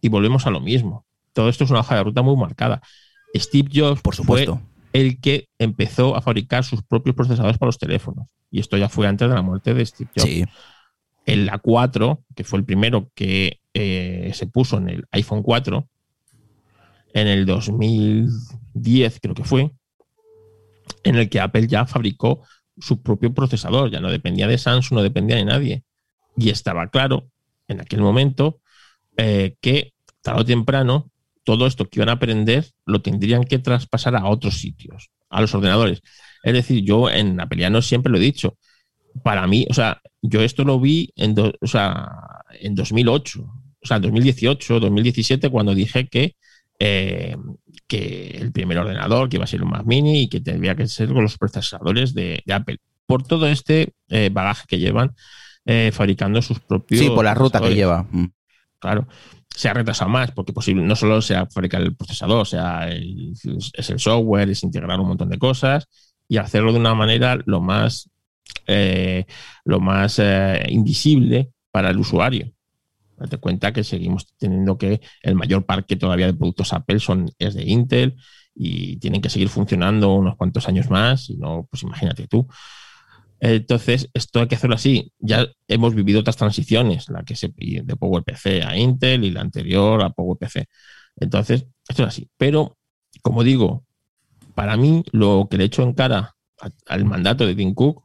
y 0.00 0.08
volvemos 0.08 0.46
a 0.46 0.50
lo 0.50 0.60
mismo, 0.60 1.04
todo 1.32 1.48
esto 1.48 1.64
es 1.64 1.70
una 1.70 1.80
hoja 1.80 1.96
de 1.96 2.04
ruta 2.04 2.22
muy 2.22 2.36
marcada. 2.36 2.82
Steve 3.34 3.68
Jobs 3.72 4.00
Por 4.02 4.14
supuesto. 4.14 4.56
fue 4.92 5.00
el 5.00 5.20
que 5.20 5.48
empezó 5.58 6.16
a 6.16 6.22
fabricar 6.22 6.64
sus 6.64 6.82
propios 6.82 7.16
procesadores 7.16 7.58
para 7.58 7.68
los 7.68 7.78
teléfonos. 7.78 8.28
Y 8.50 8.60
esto 8.60 8.76
ya 8.76 8.88
fue 8.88 9.06
antes 9.06 9.28
de 9.28 9.34
la 9.34 9.42
muerte 9.42 9.74
de 9.74 9.84
Steve 9.84 10.10
Jobs. 10.14 10.28
Sí. 10.28 10.44
El 11.24 11.50
A4, 11.50 12.20
que 12.36 12.44
fue 12.44 12.58
el 12.60 12.64
primero 12.64 13.10
que 13.14 13.58
eh, 13.74 14.30
se 14.34 14.46
puso 14.46 14.78
en 14.78 14.88
el 14.88 15.04
iPhone 15.10 15.42
4, 15.42 15.88
en 17.20 17.28
el 17.28 17.46
2010 17.46 19.18
creo 19.20 19.34
que 19.34 19.44
fue, 19.44 19.72
en 21.04 21.16
el 21.16 21.28
que 21.28 21.40
Apple 21.40 21.66
ya 21.66 21.86
fabricó 21.86 22.42
su 22.78 23.02
propio 23.02 23.32
procesador, 23.32 23.90
ya 23.90 24.00
no 24.00 24.10
dependía 24.10 24.46
de 24.46 24.58
Samsung, 24.58 24.96
no 24.98 25.02
dependía 25.02 25.36
de 25.36 25.44
nadie. 25.44 25.84
Y 26.36 26.50
estaba 26.50 26.88
claro 26.88 27.28
en 27.68 27.80
aquel 27.80 28.00
momento 28.00 28.60
eh, 29.16 29.56
que 29.60 29.92
tarde 30.22 30.42
o 30.42 30.44
temprano 30.46 31.10
todo 31.44 31.66
esto 31.66 31.86
que 31.88 32.00
iban 32.00 32.10
a 32.10 32.12
aprender 32.12 32.66
lo 32.86 33.02
tendrían 33.02 33.44
que 33.44 33.58
traspasar 33.58 34.16
a 34.16 34.26
otros 34.26 34.58
sitios, 34.58 35.10
a 35.30 35.40
los 35.40 35.54
ordenadores. 35.54 36.02
Es 36.44 36.54
decir, 36.54 36.84
yo 36.84 37.10
en 37.10 37.40
Apeliano 37.40 37.82
siempre 37.82 38.12
lo 38.12 38.18
he 38.18 38.22
dicho, 38.22 38.58
para 39.24 39.46
mí, 39.46 39.66
o 39.70 39.74
sea, 39.74 40.00
yo 40.22 40.42
esto 40.42 40.64
lo 40.64 40.80
vi 40.80 41.10
en, 41.16 41.34
do- 41.34 41.52
o 41.60 41.66
sea, 41.66 42.08
en 42.60 42.74
2008, 42.74 43.42
o 43.82 43.86
sea, 43.86 43.96
en 43.98 44.02
2018, 44.04 44.80
2017, 44.80 45.50
cuando 45.50 45.74
dije 45.74 46.08
que, 46.08 46.36
eh, 46.78 47.36
que 47.86 48.36
el 48.40 48.52
primer 48.52 48.78
ordenador 48.78 49.28
que 49.28 49.36
iba 49.36 49.44
a 49.44 49.48
ser 49.48 49.62
un 49.62 49.70
Mac 49.70 49.84
Mini 49.86 50.22
y 50.22 50.28
que 50.28 50.40
tendría 50.40 50.74
que 50.74 50.86
ser 50.86 51.08
con 51.08 51.22
los 51.22 51.38
procesadores 51.38 52.14
de, 52.14 52.42
de 52.44 52.52
Apple. 52.54 52.78
Por 53.06 53.22
todo 53.22 53.46
este 53.46 53.94
eh, 54.08 54.30
bagaje 54.32 54.64
que 54.66 54.78
llevan 54.78 55.14
eh, 55.64 55.90
fabricando 55.92 56.42
sus 56.42 56.58
propios. 56.60 57.00
Sí, 57.00 57.08
por 57.10 57.24
la 57.24 57.34
ruta 57.34 57.60
que 57.60 57.74
lleva. 57.74 58.06
Mm. 58.10 58.26
Claro. 58.78 59.06
Se 59.54 59.68
ha 59.68 59.74
retrasado 59.74 60.10
más, 60.10 60.32
porque 60.32 60.52
posible, 60.52 60.82
no 60.82 60.96
solo 60.96 61.22
se 61.22 61.34
ha 61.34 61.46
fabricado 61.46 61.84
el 61.84 61.96
procesador, 61.96 62.40
o 62.40 62.44
sea, 62.44 62.88
el- 62.88 63.32
es 63.72 63.90
el 63.90 63.98
software, 63.98 64.50
es 64.50 64.62
integrar 64.62 65.00
un 65.00 65.08
montón 65.08 65.30
de 65.30 65.38
cosas 65.38 65.88
y 66.28 66.36
hacerlo 66.36 66.72
de 66.72 66.78
una 66.80 66.94
manera 66.94 67.38
lo 67.46 67.60
más, 67.60 68.10
lo 69.64 69.80
más 69.80 70.20
invisible 70.68 71.50
para 71.70 71.90
el 71.90 71.98
usuario. 71.98 72.52
Date 73.16 73.38
cuenta 73.38 73.72
que 73.72 73.84
seguimos 73.84 74.34
teniendo 74.38 74.76
que 74.78 75.00
el 75.22 75.34
mayor 75.34 75.64
parque 75.64 75.96
todavía 75.96 76.26
de 76.26 76.34
productos 76.34 76.72
Apple 76.72 77.00
son, 77.00 77.30
es 77.38 77.54
de 77.54 77.64
Intel 77.64 78.16
y 78.54 78.96
tienen 78.98 79.20
que 79.20 79.30
seguir 79.30 79.48
funcionando 79.48 80.14
unos 80.14 80.36
cuantos 80.36 80.68
años 80.68 80.90
más, 80.90 81.30
y 81.30 81.36
no, 81.36 81.66
pues 81.70 81.82
imagínate 81.82 82.26
tú. 82.26 82.46
Entonces, 83.38 84.08
esto 84.14 84.40
hay 84.40 84.48
que 84.48 84.54
hacerlo 84.54 84.76
así. 84.76 85.12
Ya 85.18 85.46
hemos 85.68 85.94
vivido 85.94 86.20
otras 86.20 86.36
transiciones, 86.36 87.08
la 87.10 87.22
que 87.22 87.36
se 87.36 87.52
de 87.56 87.96
PowerPC 87.96 88.64
a 88.66 88.76
Intel 88.76 89.24
y 89.24 89.30
la 89.30 89.42
anterior 89.42 90.02
a 90.02 90.10
PowerPC. 90.10 90.66
Entonces, 91.16 91.66
esto 91.88 92.02
es 92.02 92.08
así. 92.08 92.30
Pero, 92.38 92.78
como 93.22 93.44
digo, 93.44 93.84
para 94.54 94.76
mí 94.76 95.04
lo 95.12 95.48
que 95.50 95.58
le 95.58 95.64
echo 95.64 95.82
en 95.82 95.92
cara 95.92 96.34
al 96.86 97.04
mandato 97.04 97.46
de 97.46 97.54
Tim 97.54 97.74
Cook 97.74 98.04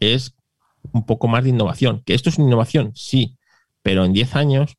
es 0.00 0.34
un 0.92 1.04
poco 1.04 1.28
más 1.28 1.44
de 1.44 1.50
innovación. 1.50 2.02
¿Que 2.04 2.14
esto 2.14 2.30
es 2.30 2.38
una 2.38 2.48
innovación? 2.48 2.92
Sí, 2.94 3.36
pero 3.82 4.04
en 4.04 4.12
10 4.12 4.36
años, 4.36 4.76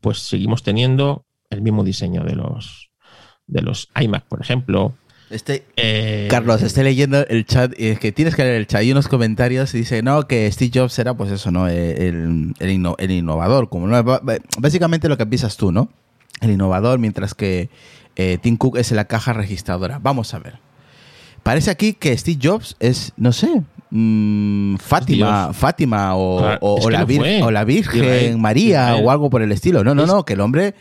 pues 0.00 0.18
seguimos 0.20 0.62
teniendo 0.62 1.24
el 1.50 1.62
mismo 1.62 1.84
diseño 1.84 2.22
de 2.24 2.34
los, 2.36 2.90
de 3.46 3.62
los 3.62 3.88
iMac, 4.00 4.24
por 4.26 4.40
ejemplo, 4.40 4.94
Este, 5.30 5.64
eh, 5.76 6.28
Carlos, 6.30 6.62
estoy 6.62 6.84
leyendo 6.84 7.26
el 7.26 7.44
chat 7.46 7.72
y 7.78 7.88
es 7.88 7.98
que 7.98 8.12
tienes 8.12 8.34
que 8.36 8.42
leer 8.44 8.56
el 8.56 8.66
chat 8.66 8.82
y 8.84 8.92
unos 8.92 9.08
comentarios 9.08 9.74
y 9.74 9.78
dice, 9.78 10.02
no, 10.02 10.26
que 10.28 10.50
Steve 10.52 10.70
Jobs 10.72 10.98
era 10.98 11.14
pues 11.14 11.30
eso, 11.32 11.50
¿no? 11.50 11.66
El, 11.68 12.54
el, 12.58 12.70
inno- 12.70 12.94
el 12.98 13.10
innovador, 13.10 13.68
como 13.68 13.86
no, 13.88 14.04
básicamente 14.58 15.08
lo 15.08 15.16
que 15.16 15.26
piensas 15.26 15.56
tú, 15.56 15.72
¿no? 15.72 15.88
El 16.40 16.50
innovador, 16.52 16.98
mientras 16.98 17.34
que 17.34 17.70
eh, 18.14 18.38
Tim 18.40 18.56
Cook 18.56 18.76
es 18.76 18.92
la 18.92 19.06
caja 19.06 19.32
registradora. 19.32 19.98
Vamos 20.00 20.32
a 20.34 20.38
ver. 20.38 20.58
Parece 21.42 21.70
aquí 21.70 21.92
que 21.94 22.16
Steve 22.16 22.38
Jobs 22.42 22.76
es, 22.80 23.12
no 23.16 23.32
sé, 23.32 23.62
mm, 23.90 24.76
Fátima, 24.76 25.44
Dios. 25.46 25.56
Fátima 25.56 26.16
o, 26.16 26.38
Claro, 26.38 26.58
o- 26.62 26.78
es 26.78 26.84
o 26.84 26.88
que 26.88 26.92
la, 26.92 27.00
no 27.00 27.06
Vir- 27.06 27.16
fue. 27.18 27.42
o 27.42 27.50
la 27.50 27.64
Virgen 27.64 28.02
Israel, 28.04 28.38
María 28.38 28.82
Israel. 28.88 29.04
o 29.04 29.10
algo 29.10 29.30
por 29.30 29.42
el 29.42 29.52
estilo. 29.52 29.84
No, 29.84 29.94
no, 29.94 30.06
no, 30.06 30.24
que 30.24 30.34
el 30.34 30.40
hombre 30.40 30.74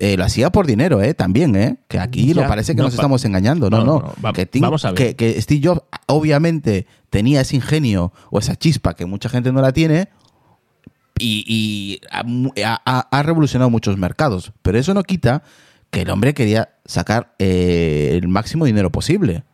eh, 0.00 0.16
lo 0.16 0.24
hacía 0.24 0.50
por 0.50 0.66
dinero, 0.66 1.00
¿eh? 1.02 1.14
También, 1.14 1.54
¿eh? 1.54 1.76
Que 1.88 1.98
aquí 2.00 2.34
Ya, 2.34 2.42
no 2.42 2.48
parece 2.48 2.72
que 2.74 2.78
no, 2.78 2.84
nos 2.84 2.94
estamos 2.94 3.24
engañando. 3.24 3.70
No, 3.70 3.78
no, 3.78 3.84
no. 3.84 3.92
no, 4.00 4.14
va- 4.24 4.32
que, 4.32 4.44
Tim- 4.46 4.62
vamos 4.62 4.84
a 4.84 4.90
ver. 4.90 4.96
que- 4.98 5.16
que 5.16 5.40
Steve 5.40 5.60
Jobs 5.68 5.82
obviamente 6.06 6.86
tenía 7.10 7.40
ese 7.42 7.56
ingenio 7.56 8.12
o 8.30 8.38
esa 8.40 8.56
chispa 8.56 8.94
que 8.94 9.06
mucha 9.06 9.28
gente 9.28 9.52
no 9.52 9.62
la 9.62 9.72
tiene 9.72 10.08
y, 11.18 11.44
y 11.46 12.00
ha, 12.10 12.24
mu- 12.24 12.50
ha- 12.64 12.82
ha- 12.84 13.08
ha 13.10 13.22
revolucionado 13.22 13.70
muchos 13.70 13.96
mercados. 13.96 14.52
Pero 14.62 14.78
eso 14.78 14.94
no 14.94 15.02
quita 15.04 15.42
que 15.90 16.02
el 16.02 16.10
hombre 16.10 16.34
quería 16.34 16.70
sacar 16.84 17.34
eh, 17.38 18.18
el 18.20 18.26
máximo 18.26 18.64
dinero 18.64 18.90
posible. 18.90 19.44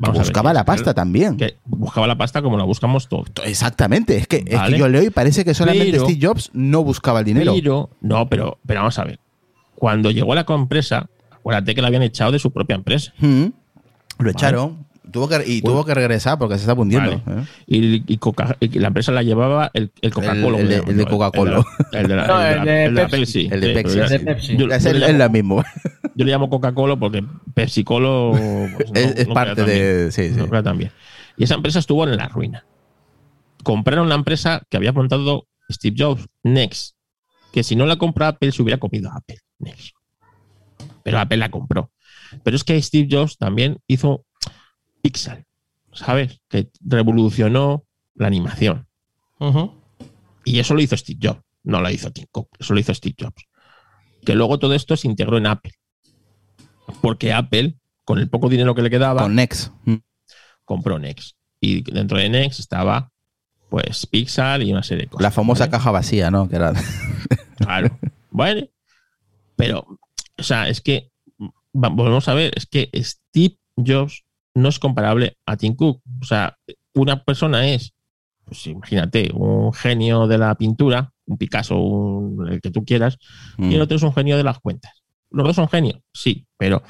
A 0.00 0.10
ver, 0.12 0.20
buscaba 0.20 0.52
la 0.52 0.64
pasta 0.64 0.94
también. 0.94 1.36
que 1.36 1.56
buscaba 1.64 2.06
la 2.06 2.16
pasta 2.16 2.40
como 2.42 2.56
la 2.56 2.64
buscamos 2.64 3.08
todos. 3.08 3.26
Exactamente. 3.44 4.16
Es 4.16 4.28
que, 4.28 4.36
es 4.38 4.44
que 4.44 4.56
Vale. 4.56 4.78
yo 4.78 4.88
leo 4.88 5.02
y 5.02 5.10
parece 5.10 5.44
que 5.44 5.54
solamente 5.54 5.90
Pero- 5.92 6.04
Steve 6.04 6.26
Jobs 6.26 6.50
no 6.52 6.84
buscaba 6.84 7.18
el 7.20 7.24
dinero. 7.24 7.52
Pero, 7.54 7.90
no, 8.00 8.28
pero, 8.28 8.58
pero 8.66 8.80
vamos 8.80 8.98
a 8.98 9.04
ver. 9.04 9.18
Cuando 9.74 10.10
llegó 10.10 10.32
a 10.32 10.36
la 10.36 10.44
empresa, 10.48 11.08
acuérdate 11.32 11.74
que 11.74 11.82
la 11.82 11.88
habían 11.88 12.02
echado 12.02 12.32
de 12.32 12.38
su 12.38 12.50
propia 12.52 12.76
empresa. 12.76 13.12
Mm. 13.18 13.46
Lo 14.20 14.30
echaron. 14.30 14.86
Tuvo 15.10 15.26
que, 15.26 15.36
y 15.46 15.62
Bueno. 15.62 15.76
tuvo 15.76 15.84
que 15.86 15.94
regresar 15.94 16.38
porque 16.38 16.56
se 16.56 16.60
está 16.60 16.74
hundiendo. 16.74 17.22
Vale. 17.24 17.40
¿eh? 17.40 17.44
Y, 17.66 18.12
y 18.12 18.18
Coca- 18.18 18.56
y 18.60 18.78
la 18.78 18.88
empresa 18.88 19.10
la 19.10 19.22
llevaba 19.22 19.70
el, 19.72 19.90
el 20.02 20.12
Coca-Cola. 20.12 20.58
El- 20.58 20.70
el 20.70 20.96
de-. 20.98 21.06
Coca-Cola. 21.06 21.64
El 21.92 22.08
de 22.08 22.16
la, 22.16 23.08
Pepsi. 23.08 23.48
El 23.50 23.60
de 23.62 23.72
Pepsi, 23.72 24.00
es, 24.00 25.14
la 25.16 25.28
misma. 25.30 25.64
yo 26.14 26.24
le 26.26 26.30
llamo 26.30 26.50
Coca-Cola 26.50 26.96
porque 26.96 27.24
Pepsi-Colo 27.58 28.32
pues, 28.76 28.90
no- 28.92 29.00
es 29.00 29.16
es 29.16 29.28
no 29.28 29.34
parte 29.34 29.64
de. 29.64 30.12
Sí, 30.12 30.30
sí. 30.30 30.36
No 30.36 30.74
bien. 30.74 30.92
Y 31.36 31.44
esa 31.44 31.54
empresa 31.54 31.78
estuvo 31.78 32.04
en 32.04 32.16
la 32.16 32.28
ruina. 32.28 32.64
Compraron 33.62 34.08
la 34.08 34.14
empresa 34.14 34.62
que 34.70 34.76
había 34.76 34.92
montado 34.92 35.46
Steve 35.70 35.96
Jobs, 35.98 36.26
Next, 36.42 36.96
que 37.52 37.62
si 37.62 37.76
no 37.76 37.86
la 37.86 37.96
compra 37.96 38.28
Apple 38.28 38.52
se 38.52 38.62
hubiera 38.62 38.78
comido 38.78 39.10
a 39.10 39.16
Apple. 39.16 39.38
Next. 39.58 39.94
Pero 41.02 41.18
Apple 41.18 41.38
la 41.38 41.50
compró. 41.50 41.90
Pero 42.42 42.56
es 42.56 42.64
que 42.64 42.80
Steve 42.82 43.08
Jobs 43.10 43.38
también 43.38 43.78
hizo 43.86 44.24
Pixel, 45.02 45.44
¿sabes? 45.92 46.40
Que 46.48 46.70
revolucionó 46.80 47.84
la 48.14 48.26
animación. 48.26 48.86
Y 50.44 50.58
eso 50.58 50.74
lo 50.74 50.80
hizo 50.80 50.96
Steve 50.96 51.18
Jobs, 51.22 51.40
no 51.62 51.80
lo 51.80 51.90
hizo 51.90 52.10
Tim 52.10 52.26
Cook, 52.30 52.48
eso 52.58 52.74
lo 52.74 52.80
hizo 52.80 52.92
Steve 52.94 53.14
Jobs. 53.18 53.44
Que 54.24 54.34
luego 54.34 54.58
todo 54.58 54.74
esto 54.74 54.96
se 54.96 55.06
integró 55.08 55.38
en 55.38 55.46
Apple. 55.46 55.72
Porque 57.00 57.32
Apple, 57.32 57.76
con 58.04 58.18
el 58.18 58.28
poco 58.28 58.48
dinero 58.48 58.74
que 58.74 58.82
le 58.82 58.90
quedaba, 58.90 59.22
Con 59.22 59.34
Next. 59.34 59.72
Mm. 59.84 59.96
compró 60.64 60.98
Next. 60.98 61.36
Y 61.60 61.82
dentro 61.90 62.18
de 62.18 62.28
Next 62.28 62.60
estaba, 62.60 63.10
pues, 63.68 64.06
Pixar 64.06 64.62
y 64.62 64.72
una 64.72 64.82
serie 64.82 65.04
de 65.04 65.10
cosas. 65.10 65.22
La 65.22 65.30
famosa 65.30 65.64
¿vale? 65.64 65.70
caja 65.72 65.90
vacía, 65.90 66.30
¿no? 66.30 66.48
Que 66.48 66.56
era. 66.56 66.72
Claro. 67.58 67.98
bueno, 68.30 68.62
pero, 69.56 69.84
o 70.38 70.42
sea, 70.42 70.68
es 70.68 70.80
que, 70.80 71.10
volvemos 71.72 72.28
a 72.28 72.34
ver, 72.34 72.52
es 72.56 72.66
que 72.66 72.88
Steve 72.94 73.58
Jobs 73.76 74.24
no 74.54 74.68
es 74.68 74.78
comparable 74.78 75.36
a 75.44 75.56
Tim 75.56 75.74
Cook. 75.74 76.00
O 76.22 76.24
sea, 76.24 76.56
una 76.94 77.24
persona 77.24 77.66
es, 77.68 77.94
pues 78.44 78.64
imagínate, 78.68 79.30
un 79.34 79.72
genio 79.72 80.28
de 80.28 80.38
la 80.38 80.54
pintura, 80.54 81.12
un 81.26 81.36
Picasso, 81.36 81.76
un- 81.78 82.48
el 82.48 82.60
que 82.60 82.70
tú 82.70 82.84
quieras, 82.84 83.18
y 83.58 83.74
el 83.74 83.80
Mm. 83.80 83.82
otro 83.82 83.96
es 83.96 84.02
un 84.04 84.14
genio 84.14 84.36
de 84.36 84.44
las 84.44 84.60
cuentas. 84.60 84.97
Los 85.30 85.46
dos 85.46 85.56
son 85.56 85.68
genios, 85.68 86.00
sí, 86.12 86.46
pero, 86.56 86.82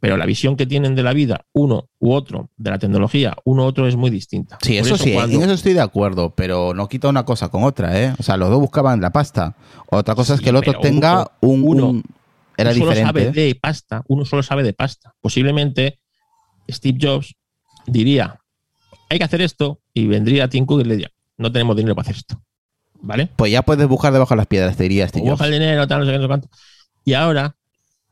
pero 0.00 0.16
la 0.16 0.26
visión 0.26 0.56
que 0.56 0.66
tienen 0.66 0.94
de 0.94 1.02
la 1.02 1.12
vida, 1.12 1.44
uno 1.52 1.88
u 1.98 2.12
otro, 2.12 2.50
de 2.56 2.70
la 2.70 2.78
tecnología, 2.78 3.36
uno 3.44 3.62
u 3.64 3.66
otro 3.66 3.86
es 3.86 3.96
muy 3.96 4.10
distinta. 4.10 4.58
Sí, 4.62 4.78
Por 4.78 4.86
eso 4.86 4.96
sí, 4.98 5.12
cuando- 5.12 5.36
en 5.36 5.42
eso 5.44 5.52
estoy 5.54 5.74
de 5.74 5.80
acuerdo, 5.80 6.34
pero 6.34 6.74
no 6.74 6.88
quita 6.88 7.08
una 7.08 7.24
cosa 7.24 7.48
con 7.48 7.62
otra, 7.64 8.00
¿eh? 8.00 8.14
O 8.18 8.22
sea, 8.22 8.36
los 8.36 8.50
dos 8.50 8.60
buscaban 8.60 9.00
la 9.00 9.10
pasta. 9.10 9.56
Otra 9.90 10.14
cosa 10.14 10.34
es 10.34 10.40
que 10.40 10.50
el 10.50 10.56
otro 10.56 10.78
tenga 10.80 11.30
un, 11.40 11.62
uno- 11.64 11.88
un- 11.90 12.04
Era 12.56 12.70
uno 12.70 12.78
solo 12.80 12.90
diferente. 12.90 13.06
sabe 13.24 13.30
de 13.32 13.54
pasta, 13.54 14.02
uno 14.08 14.24
solo 14.24 14.42
sabe 14.42 14.62
de 14.64 14.72
pasta. 14.72 15.14
Posiblemente 15.20 16.00
Steve 16.68 16.98
Jobs 17.00 17.34
diría, 17.86 18.40
hay 19.08 19.18
que 19.18 19.24
hacer 19.24 19.40
esto, 19.40 19.80
y 19.94 20.06
vendría 20.06 20.48
Tim 20.48 20.66
Cook 20.66 20.80
y 20.80 20.84
le 20.84 20.94
diría, 20.96 21.10
no 21.36 21.50
tenemos 21.52 21.76
dinero 21.76 21.94
para 21.94 22.06
hacer 22.06 22.16
esto. 22.16 22.42
¿Vale? 23.00 23.28
Pues 23.36 23.52
ya 23.52 23.62
puedes 23.62 23.86
buscar 23.86 24.12
debajo 24.12 24.34
de 24.34 24.38
las 24.38 24.48
piedras, 24.48 24.76
te 24.76 24.82
diría 24.82 25.06
Steve 25.06 25.22
Busca 25.30 25.44
Jobs. 25.44 25.46
el 25.54 25.60
dinero, 25.60 25.86
tal, 25.86 26.00
no 26.00 26.04
sé 26.06 26.10
qué, 26.10 26.16
no 26.18 26.24
sé 26.24 26.28
cuánto. 26.28 26.48
Y 27.04 27.14
ahora 27.14 27.54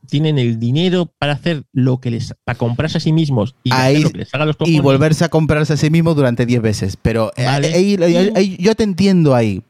tienen 0.06 0.38
el 0.38 0.58
dinero 0.58 1.12
para 1.18 1.32
hacer 1.32 1.64
lo 1.72 1.98
que 2.00 2.10
les, 2.10 2.34
para 2.44 2.56
comprarse 2.58 2.98
a 2.98 3.00
sí 3.00 3.12
mismos 3.12 3.54
y 3.64 3.72
Ahí- 3.72 3.94
hacer 3.96 4.04
lo 4.04 4.10
que 4.12 4.18
les 4.18 4.34
haga 4.34 4.44
los 4.46 4.56
Y 4.64 4.80
volverse 4.80 5.24
a 5.24 5.28
comprarse 5.28 5.72
a 5.74 5.76
sí 5.76 5.90
mismo 5.90 6.14
durante 6.14 6.46
10 6.46 6.62
veces. 6.62 6.96
Pero 7.00 7.32
eh, 7.36 7.44
Vale. 7.44 7.74
ahí- 7.74 7.96
ahí- 8.02 8.32
ahí- 8.34 8.56
yo 8.58 8.74
te 8.74 8.84
entiendo 8.84 9.34
ahí. 9.34 9.62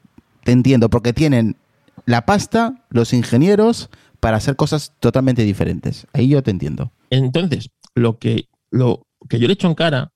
Te 0.45 0.53
entiendo, 0.53 0.89
porque 0.91 1.12
tienen 1.12 1.57
la 2.05 2.24
pasta, 2.24 2.84
los 2.91 3.12
ingenieros, 3.12 3.91
para 4.20 4.37
hacer 4.37 4.55
cosas 4.57 4.93
totalmente 5.01 5.43
diferentes. 5.43 6.07
Ahí 6.12 6.28
yo 6.28 6.43
te 6.43 6.51
entiendo. 6.51 6.93
Entonces, 7.11 7.70
lo 7.95 8.18
que, 8.18 8.49
lo 8.70 9.07
que 9.28 9.39
yo 9.39 9.47
le 9.49 9.55
echo 9.55 9.66
en 9.66 9.74
cara 9.74 10.12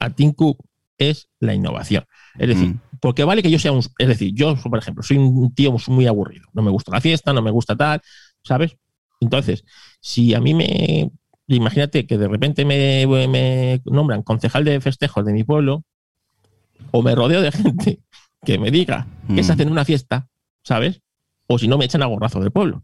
a 0.00 0.10
Tim 0.10 0.32
Cook 0.32 0.58
es 0.98 1.28
la 1.40 1.54
innovación. 1.54 2.04
Es 2.38 2.48
decir, 2.48 2.68
Mm. 2.68 2.80
porque 3.00 3.24
vale 3.24 3.42
que 3.42 3.50
yo 3.50 3.58
sea 3.58 3.72
un. 3.72 3.82
Es 3.98 4.08
decir, 4.08 4.32
yo, 4.34 4.56
por 4.56 4.78
ejemplo, 4.78 5.02
soy 5.02 5.16
un 5.18 5.54
tío 5.54 5.74
muy 5.88 6.06
aburrido. 6.06 6.46
No 6.52 6.62
me 6.62 6.70
gusta 6.70 6.90
la 6.92 7.00
fiesta, 7.00 7.32
no 7.32 7.40
me 7.42 7.50
gusta 7.50 7.76
tal, 7.76 8.00
¿sabes? 8.42 8.76
Entonces, 9.20 9.64
si 10.00 10.34
a 10.34 10.40
mí 10.40 10.54
me. 10.54 11.10
Imagínate 11.48 12.06
que 12.06 12.18
de 12.18 12.26
repente 12.26 12.64
me, 12.64 13.06
me 13.06 13.80
nombran 13.84 14.22
concejal 14.24 14.64
de 14.64 14.80
festejos 14.80 15.24
de 15.24 15.32
mi 15.32 15.44
pueblo, 15.44 15.84
o 16.90 17.02
me 17.02 17.14
rodeo 17.14 17.40
de 17.40 17.52
gente 17.52 18.00
que 18.44 18.58
me 18.58 18.70
diga 18.70 19.06
que 19.34 19.42
se 19.44 19.52
Mm. 19.52 19.54
hacen 19.54 19.70
una 19.70 19.84
fiesta, 19.84 20.28
¿sabes? 20.62 21.00
O 21.46 21.58
si 21.58 21.68
no, 21.68 21.78
me 21.78 21.84
echan 21.84 22.02
a 22.02 22.06
gorrazo 22.06 22.40
del 22.40 22.50
pueblo. 22.50 22.82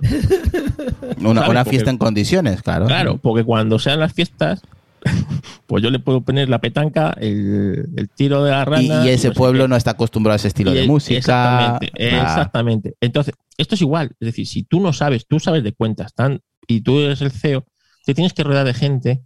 Una, 1.20 1.64
fiesta 1.64 1.90
en 1.90 1.98
condiciones, 1.98 2.62
claro. 2.62 2.86
Claro, 2.86 3.18
porque 3.18 3.44
cuando 3.44 3.78
sean 3.78 4.00
las 4.00 4.12
fiestas, 4.12 4.62
pues 5.66 5.82
yo 5.82 5.90
le 5.90 5.98
puedo 5.98 6.20
poner 6.22 6.48
la 6.48 6.60
petanca, 6.60 7.14
el, 7.18 7.88
el 7.96 8.08
tiro 8.10 8.44
de 8.44 8.50
la 8.50 8.64
rana. 8.64 9.04
y 9.04 9.08
ese 9.08 9.28
no 9.28 9.34
sé 9.34 9.38
pueblo 9.38 9.64
qué. 9.64 9.68
no 9.68 9.76
está 9.76 9.92
acostumbrado 9.92 10.34
a 10.34 10.36
ese 10.36 10.48
estilo 10.48 10.72
Y 10.72 10.78
de 10.78 10.86
música. 10.86 11.18
Exactamente, 11.18 11.92
Ah, 12.14 12.22
exactamente. 12.22 12.94
Entonces, 13.00 13.34
esto 13.56 13.74
es 13.74 13.80
igual. 13.82 14.10
Es 14.20 14.26
decir, 14.26 14.46
si 14.46 14.62
tú 14.64 14.80
no 14.80 14.92
sabes, 14.92 15.26
tú 15.26 15.38
sabes 15.40 15.62
de 15.62 15.72
cuentas 15.72 16.14
tan, 16.14 16.40
y 16.66 16.80
tú 16.82 16.98
eres 17.00 17.20
el 17.22 17.30
CEO, 17.32 17.64
te 18.04 18.14
tienes 18.14 18.32
que 18.32 18.42
rodear 18.44 18.64
de 18.64 18.74
gente 18.74 19.22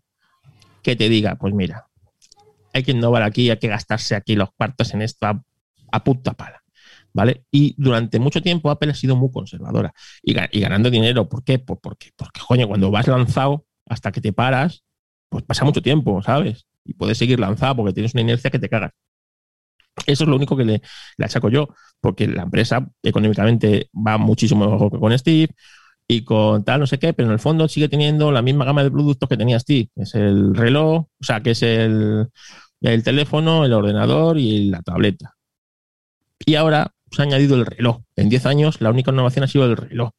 que 0.83 0.97
te 0.97 1.09
diga, 1.09 1.37
pues 1.37 1.55
mira, 1.55 1.87
hay 2.73 2.83
que 2.83 2.93
innovar 2.93 3.23
aquí, 3.23 3.51
hay 3.51 3.59
que 3.59 3.69
gastarse 3.69 4.15
aquí 4.15 4.35
los 4.35 4.51
cuartos 4.53 4.93
en 4.95 5.03
esto 5.03 5.27
a, 5.27 5.43
a 5.93 6.05
puta 6.05 6.35
pala. 6.35 6.61
¿Vale? 7.17 7.45
Y 7.53 7.77
durante 7.79 8.19
mucho 8.19 8.43
tiempo 8.43 8.71
Apple 8.71 8.91
ha 8.91 8.95
sido 8.95 9.15
muy 9.15 9.31
conservadora 9.31 9.95
y 10.21 10.35
ganando 10.61 10.91
dinero. 10.91 11.29
¿Por 11.29 11.45
qué? 11.45 11.61
Pues 11.61 11.79
porque, 11.81 12.11
porque, 12.17 12.41
coño, 12.45 12.67
cuando 12.67 12.91
vas 12.91 13.07
lanzado 13.07 13.67
hasta 13.87 14.11
que 14.11 14.21
te 14.21 14.33
paras, 14.33 14.83
pues 15.35 15.45
pasa 15.45 15.65
mucho 15.65 15.83
tiempo, 15.83 16.23
¿sabes? 16.23 16.65
Y 16.85 16.95
puedes 16.95 17.19
seguir 17.19 17.41
lanzado 17.41 17.75
porque 17.75 17.93
tienes 17.93 18.15
una 18.15 18.21
inercia 18.21 18.51
que 18.51 18.61
te 18.61 18.69
cagas. 18.69 18.93
Eso 20.07 20.23
es 20.23 20.31
lo 20.31 20.37
único 20.37 20.57
que 20.57 20.65
le, 20.65 20.81
le 21.17 21.25
achaco 21.25 21.49
yo, 21.49 21.69
porque 22.01 22.29
la 22.29 22.43
empresa 22.43 22.89
económicamente 23.03 23.91
va 23.95 24.17
muchísimo 24.17 24.71
mejor 24.71 24.93
que 24.93 25.01
con 25.01 25.19
Steve 25.19 25.49
y 26.07 26.23
con 26.23 26.65
tal, 26.65 26.79
no 26.79 26.87
sé 26.87 27.01
qué, 27.01 27.13
pero 27.15 27.27
en 27.29 27.33
el 27.33 27.41
fondo 27.41 27.67
sigue 27.67 27.89
teniendo 27.89 28.31
la 28.31 28.43
misma 28.43 28.65
gama 28.65 28.85
de 28.85 28.93
productos 28.93 29.29
que 29.29 29.37
tenía 29.37 29.59
Steve. 29.59 29.89
Es 29.97 30.15
el 30.15 30.55
reloj, 30.55 31.07
o 31.07 31.25
sea, 31.25 31.41
que 31.41 31.51
es 31.51 31.63
el, 31.63 32.29
el 32.81 33.03
teléfono, 33.03 33.65
el 33.65 33.73
ordenador 33.73 34.39
y 34.39 34.71
la 34.71 34.83
tableta. 34.83 35.35
Y 36.47 36.55
ahora 36.55 36.93
se 37.11 37.23
ha 37.23 37.25
añadido 37.25 37.57
el 37.57 37.67
reloj. 37.67 38.03
En 38.15 38.29
10 38.29 38.47
años 38.47 38.81
la 38.81 38.91
única 38.91 39.11
innovación 39.11 39.45
ha 39.45 39.49
sido 39.49 39.65
el 39.65 39.77
reloj. 39.77 40.11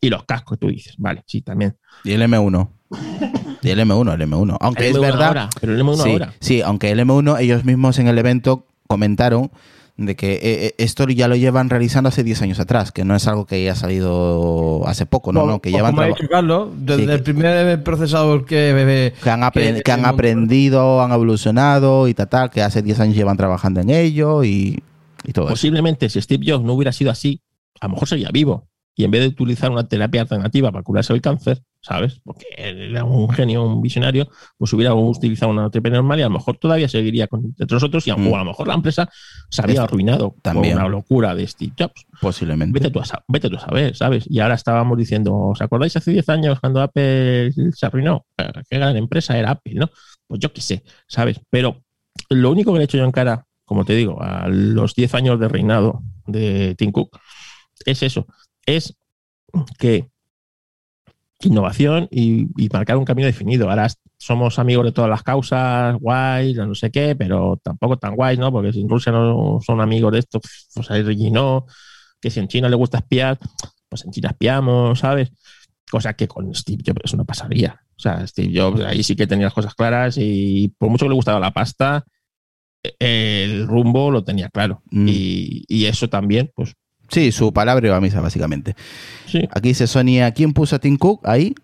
Y 0.00 0.10
los 0.10 0.24
cascos, 0.24 0.58
tú 0.58 0.68
dices, 0.68 0.94
vale, 0.98 1.22
sí, 1.26 1.42
también. 1.42 1.76
Y 2.04 2.12
el 2.12 2.22
M1. 2.22 2.70
Y 3.62 3.70
el 3.70 3.78
M1, 3.80 4.14
el 4.14 4.20
M1. 4.28 4.56
Aunque 4.60 4.88
El 4.88 4.90
es 4.90 4.96
M1 4.96 5.00
verdad. 5.00 5.26
ahora, 5.28 5.50
pero 5.60 5.74
el 5.74 5.80
M1 5.82 5.96
sí, 6.02 6.10
ahora. 6.10 6.34
sí, 6.40 6.62
aunque 6.62 6.90
el 6.90 7.00
M1, 7.00 7.40
ellos 7.40 7.64
mismos 7.64 7.98
en 7.98 8.08
el 8.08 8.18
evento 8.18 8.66
comentaron 8.86 9.50
de 9.96 10.14
que 10.14 10.34
eh, 10.34 10.40
eh, 10.42 10.74
esto 10.78 11.08
ya 11.08 11.26
lo 11.26 11.34
llevan 11.34 11.68
realizando 11.70 12.08
hace 12.08 12.22
10 12.22 12.42
años 12.42 12.60
atrás, 12.60 12.92
que 12.92 13.04
no 13.04 13.16
es 13.16 13.26
algo 13.26 13.46
que 13.46 13.56
haya 13.56 13.74
salido 13.74 14.82
hace 14.86 15.06
poco, 15.06 15.32
no, 15.32 15.44
no, 15.44 15.60
que 15.60 15.70
Pues 15.70 15.74
llevan 15.74 15.90
como 15.92 16.02
ha 16.02 16.06
dicho 16.06 16.28
Carlos, 16.30 16.68
desde 16.76 17.04
Sí, 17.04 17.10
el 17.10 17.22
primer 17.24 17.82
procesador 17.82 18.44
que, 18.44 19.12
que 19.20 19.30
han, 19.30 19.50
que 19.50 19.82
que 19.82 19.92
han 19.92 20.04
aprendido, 20.04 21.02
han 21.02 21.10
evolucionado 21.10 22.06
y 22.06 22.14
tal, 22.14 22.28
tal, 22.28 22.50
que 22.50 22.62
hace 22.62 22.80
10 22.82 23.00
años 23.00 23.16
llevan 23.16 23.36
trabajando 23.36 23.80
en 23.80 23.90
ello 23.90 24.44
y, 24.44 24.82
y 25.24 25.32
todo 25.32 25.46
eso. 25.46 25.54
Posiblemente 25.54 26.08
si 26.08 26.20
Steve 26.22 26.44
Jobs 26.48 26.64
no 26.64 26.74
hubiera 26.74 26.92
sido 26.92 27.10
así, 27.10 27.40
a 27.80 27.86
lo 27.86 27.94
mejor 27.94 28.06
sería 28.08 28.30
vivo. 28.30 28.68
Y 28.94 29.04
en 29.04 29.10
vez 29.10 29.22
de 29.22 29.28
utilizar 29.28 29.70
una 29.70 29.88
terapia 29.88 30.20
alternativa 30.22 30.70
para 30.70 30.82
curarse 30.84 31.12
el 31.12 31.20
cáncer, 31.20 31.62
¿sabes? 31.88 32.20
Porque 32.22 32.44
era 32.56 33.02
un 33.04 33.30
genio, 33.30 33.64
un 33.64 33.80
visionario, 33.80 34.28
pues 34.58 34.72
hubiera 34.74 34.92
utilizado 34.94 35.50
una 35.50 35.70
terapia 35.70 35.92
normal 35.92 36.18
y 36.18 36.22
a 36.22 36.26
lo 36.26 36.34
mejor 36.34 36.58
todavía 36.58 36.86
seguiría 36.88 37.26
con, 37.28 37.54
entre 37.58 37.74
nosotros 37.74 38.06
y 38.06 38.10
a, 38.10 38.16
Mm. 38.16 38.26
o 38.26 38.36
a 38.36 38.38
lo 38.40 38.44
mejor 38.44 38.68
la 38.68 38.74
empresa 38.74 39.08
se 39.48 39.62
había 39.62 39.82
arruinado 39.84 40.34
también. 40.42 40.74
por 40.74 40.82
una 40.82 40.90
locura 40.90 41.34
de 41.34 41.46
Steve 41.46 41.72
Jobs. 41.78 42.04
Posiblemente. 42.20 42.78
Vete 42.78 42.90
tú, 42.90 43.00
a, 43.00 43.24
vete 43.28 43.48
tú 43.48 43.56
a 43.56 43.60
saber, 43.60 43.96
¿sabes? 43.96 44.24
Y 44.28 44.40
ahora 44.40 44.54
estábamos 44.54 44.98
diciendo, 44.98 45.34
¿os 45.34 45.60
acordáis 45.62 45.96
hace 45.96 46.10
10 46.10 46.28
años 46.28 46.60
cuando 46.60 46.82
Apple 46.82 47.52
se 47.72 47.86
arruinó? 47.86 48.26
Qué 48.36 48.76
gran 48.76 48.96
empresa 48.96 49.38
era 49.38 49.52
Apple, 49.52 49.74
¿no? 49.74 49.90
Pues 50.26 50.40
yo 50.40 50.52
qué 50.52 50.60
sé, 50.60 50.82
¿sabes? 51.06 51.40
Pero 51.48 51.82
lo 52.28 52.50
único 52.50 52.72
que 52.72 52.78
le 52.78 52.82
he 52.82 52.86
hecho 52.86 52.98
yo 52.98 53.04
en 53.04 53.12
cara, 53.12 53.46
como 53.64 53.84
te 53.84 53.94
digo, 53.94 54.20
a 54.22 54.48
los 54.48 54.94
10 54.94 55.14
años 55.14 55.40
de 55.40 55.48
reinado 55.48 56.02
de 56.26 56.74
Tim 56.76 56.92
Cook, 56.92 57.18
es 57.86 58.02
eso, 58.02 58.26
es 58.66 58.94
que 59.78 60.08
innovación 61.40 62.08
y, 62.10 62.48
y 62.56 62.68
marcar 62.72 62.96
un 62.96 63.04
camino 63.04 63.26
definido. 63.26 63.70
Ahora 63.70 63.88
somos 64.18 64.58
amigos 64.58 64.84
de 64.84 64.92
todas 64.92 65.10
las 65.10 65.22
causas, 65.22 65.96
guay, 66.00 66.54
no 66.54 66.74
sé 66.74 66.90
qué, 66.90 67.14
pero 67.14 67.60
tampoco 67.62 67.96
tan 67.98 68.16
guay, 68.16 68.36
¿no? 68.36 68.50
Porque 68.50 68.72
si 68.72 68.80
en 68.80 68.88
Rusia 68.88 69.12
no 69.12 69.58
son 69.64 69.80
amigos 69.80 70.12
de 70.12 70.18
esto, 70.18 70.40
pues 70.74 70.90
ahí 70.90 71.30
no, 71.30 71.66
que 72.20 72.30
si 72.30 72.40
en 72.40 72.48
China 72.48 72.68
le 72.68 72.76
gusta 72.76 72.98
espiar, 72.98 73.38
pues 73.88 74.04
en 74.04 74.10
China 74.10 74.30
espiamos, 74.30 74.98
¿sabes? 74.98 75.30
Cosa 75.90 76.14
que 76.14 76.26
con 76.26 76.54
Steve 76.54 76.82
Jobs 76.84 77.00
eso 77.04 77.16
no 77.16 77.24
pasaría. 77.24 77.80
O 77.96 78.00
sea, 78.00 78.26
Steve 78.26 78.52
Jobs 78.54 78.82
ahí 78.84 79.02
sí 79.02 79.16
que 79.16 79.26
tenía 79.26 79.46
las 79.46 79.54
cosas 79.54 79.74
claras 79.74 80.16
y 80.18 80.74
por 80.76 80.90
mucho 80.90 81.04
que 81.04 81.10
le 81.10 81.14
gustaba 81.14 81.40
la 81.40 81.52
pasta, 81.52 82.04
el 82.98 83.66
rumbo 83.66 84.10
lo 84.10 84.24
tenía 84.24 84.48
claro. 84.48 84.82
Mm. 84.90 85.08
Y, 85.08 85.64
y 85.68 85.86
eso 85.86 86.08
también, 86.08 86.50
pues 86.54 86.74
Sí, 87.08 87.32
su 87.32 87.52
palabra 87.52 87.96
a 87.96 88.00
misa, 88.00 88.20
básicamente. 88.20 88.74
sí, 89.26 89.48
Aquí 89.50 89.68
dice 89.68 89.86
Sonia, 89.86 90.30
¿quién 90.32 90.52
puso 90.52 90.76
a 90.76 90.78
Tim 90.78 90.96
Cook 90.96 91.20
ahí? 91.26 91.54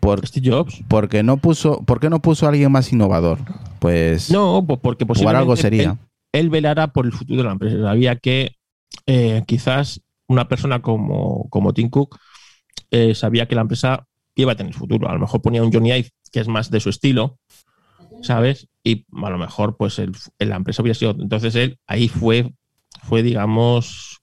Por, 0.00 0.24
Steve 0.26 0.50
Jobs. 0.50 0.82
porque 0.88 1.22
no 1.22 1.38
puso, 1.38 1.82
¿Por 1.82 1.98
qué 1.98 2.08
no 2.10 2.20
puso 2.22 2.46
a 2.46 2.50
alguien 2.50 2.70
más 2.70 2.92
innovador? 2.92 3.38
Pues 3.80 4.30
No, 4.30 4.64
porque 4.66 5.04
por 5.04 5.14
posiblemente 5.14 5.38
algo 5.40 5.56
sería. 5.56 5.90
Él, 6.32 6.42
él 6.44 6.50
velara 6.50 6.92
por 6.92 7.06
el 7.06 7.12
futuro 7.12 7.38
de 7.38 7.44
la 7.46 7.52
empresa. 7.52 7.80
Sabía 7.82 8.16
que 8.16 8.52
eh, 9.06 9.42
quizás 9.46 10.00
una 10.28 10.46
persona 10.48 10.80
como, 10.82 11.48
como 11.50 11.72
Tim 11.72 11.88
Cook 11.90 12.18
eh, 12.92 13.14
sabía 13.16 13.46
que 13.48 13.54
la 13.56 13.62
empresa 13.62 14.06
iba 14.36 14.52
a 14.52 14.56
tener 14.56 14.74
futuro. 14.74 15.08
A 15.08 15.14
lo 15.14 15.18
mejor 15.20 15.42
ponía 15.42 15.62
un 15.62 15.72
Johnny 15.72 15.90
Ive 15.92 16.10
que 16.30 16.40
es 16.40 16.46
más 16.46 16.70
de 16.70 16.78
su 16.80 16.90
estilo, 16.90 17.38
¿sabes? 18.22 18.68
Y 18.84 19.06
a 19.24 19.30
lo 19.30 19.38
mejor 19.38 19.76
pues 19.76 19.98
el- 19.98 20.12
la 20.38 20.56
empresa 20.56 20.82
hubiera 20.82 20.96
sido... 20.98 21.16
Entonces 21.18 21.54
él 21.56 21.78
ahí 21.86 22.08
fue, 22.08 22.52
fue 23.02 23.22
digamos, 23.22 24.15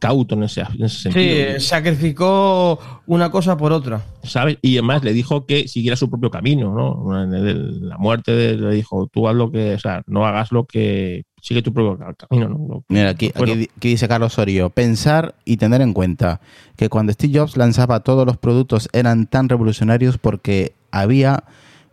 cauto 0.00 0.34
en 0.34 0.42
ese, 0.42 0.62
en 0.62 0.84
ese 0.84 0.96
Sí, 0.96 1.02
sentido. 1.02 1.24
eh, 1.36 1.60
sacrificó 1.60 2.78
una 3.06 3.30
cosa 3.30 3.56
por 3.56 3.72
otra. 3.72 4.02
¿sabes? 4.24 4.58
Y 4.62 4.74
además 4.78 5.04
le 5.04 5.12
dijo 5.12 5.46
que 5.46 5.68
siguiera 5.68 5.96
su 5.96 6.10
propio 6.10 6.30
camino, 6.30 6.74
¿no? 6.74 7.22
En 7.22 7.32
el- 7.34 7.88
La 7.88 7.96
muerte 7.98 8.32
de- 8.32 8.56
le 8.56 8.74
dijo, 8.74 9.06
tú 9.12 9.28
haz 9.28 9.34
lo 9.34 9.50
que, 9.52 9.74
o 9.74 9.78
sea, 9.78 10.02
no 10.06 10.26
hagas 10.26 10.50
lo 10.52 10.64
que, 10.64 11.22
sigue 11.42 11.62
tu 11.62 11.72
propio 11.72 11.96
ca- 11.98 12.14
camino, 12.28 12.48
¿no? 12.48 12.58
Lo- 12.68 12.84
Mira, 12.88 13.10
aquí, 13.10 13.32
Bueno. 13.36 13.52
aquí, 13.54 13.70
aquí 13.76 13.88
dice 13.90 14.08
Carlos 14.08 14.32
Osorio, 14.32 14.68
pensar 14.70 15.34
y 15.44 15.56
tener 15.56 15.80
en 15.80 15.92
cuenta 15.94 16.40
que 16.76 16.88
cuando 16.88 17.12
Steve 17.12 17.38
Jobs 17.38 17.56
lanzaba 17.56 18.00
todos 18.00 18.26
los 18.26 18.36
productos 18.36 18.88
eran 18.92 19.26
tan 19.26 19.48
revolucionarios 19.48 20.18
porque 20.18 20.72
había 20.90 21.44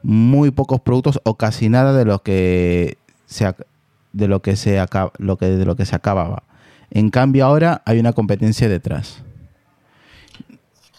muy 0.03 0.51
pocos 0.51 0.81
productos 0.81 1.19
o 1.23 1.35
casi 1.35 1.69
nada 1.69 1.93
de 1.93 2.05
lo 2.05 2.19
que 2.23 2.97
se 3.25 3.53
de 4.13 4.27
lo 4.27 4.41
que 4.41 4.55
se 4.55 4.79
acaba, 4.79 5.11
lo 5.17 5.37
que 5.37 5.45
de 5.47 5.65
lo 5.65 5.75
que 5.75 5.85
se 5.85 5.95
acababa. 5.95 6.43
En 6.91 7.09
cambio 7.09 7.45
ahora 7.45 7.81
hay 7.85 7.99
una 7.99 8.13
competencia 8.13 8.69
detrás. 8.69 9.23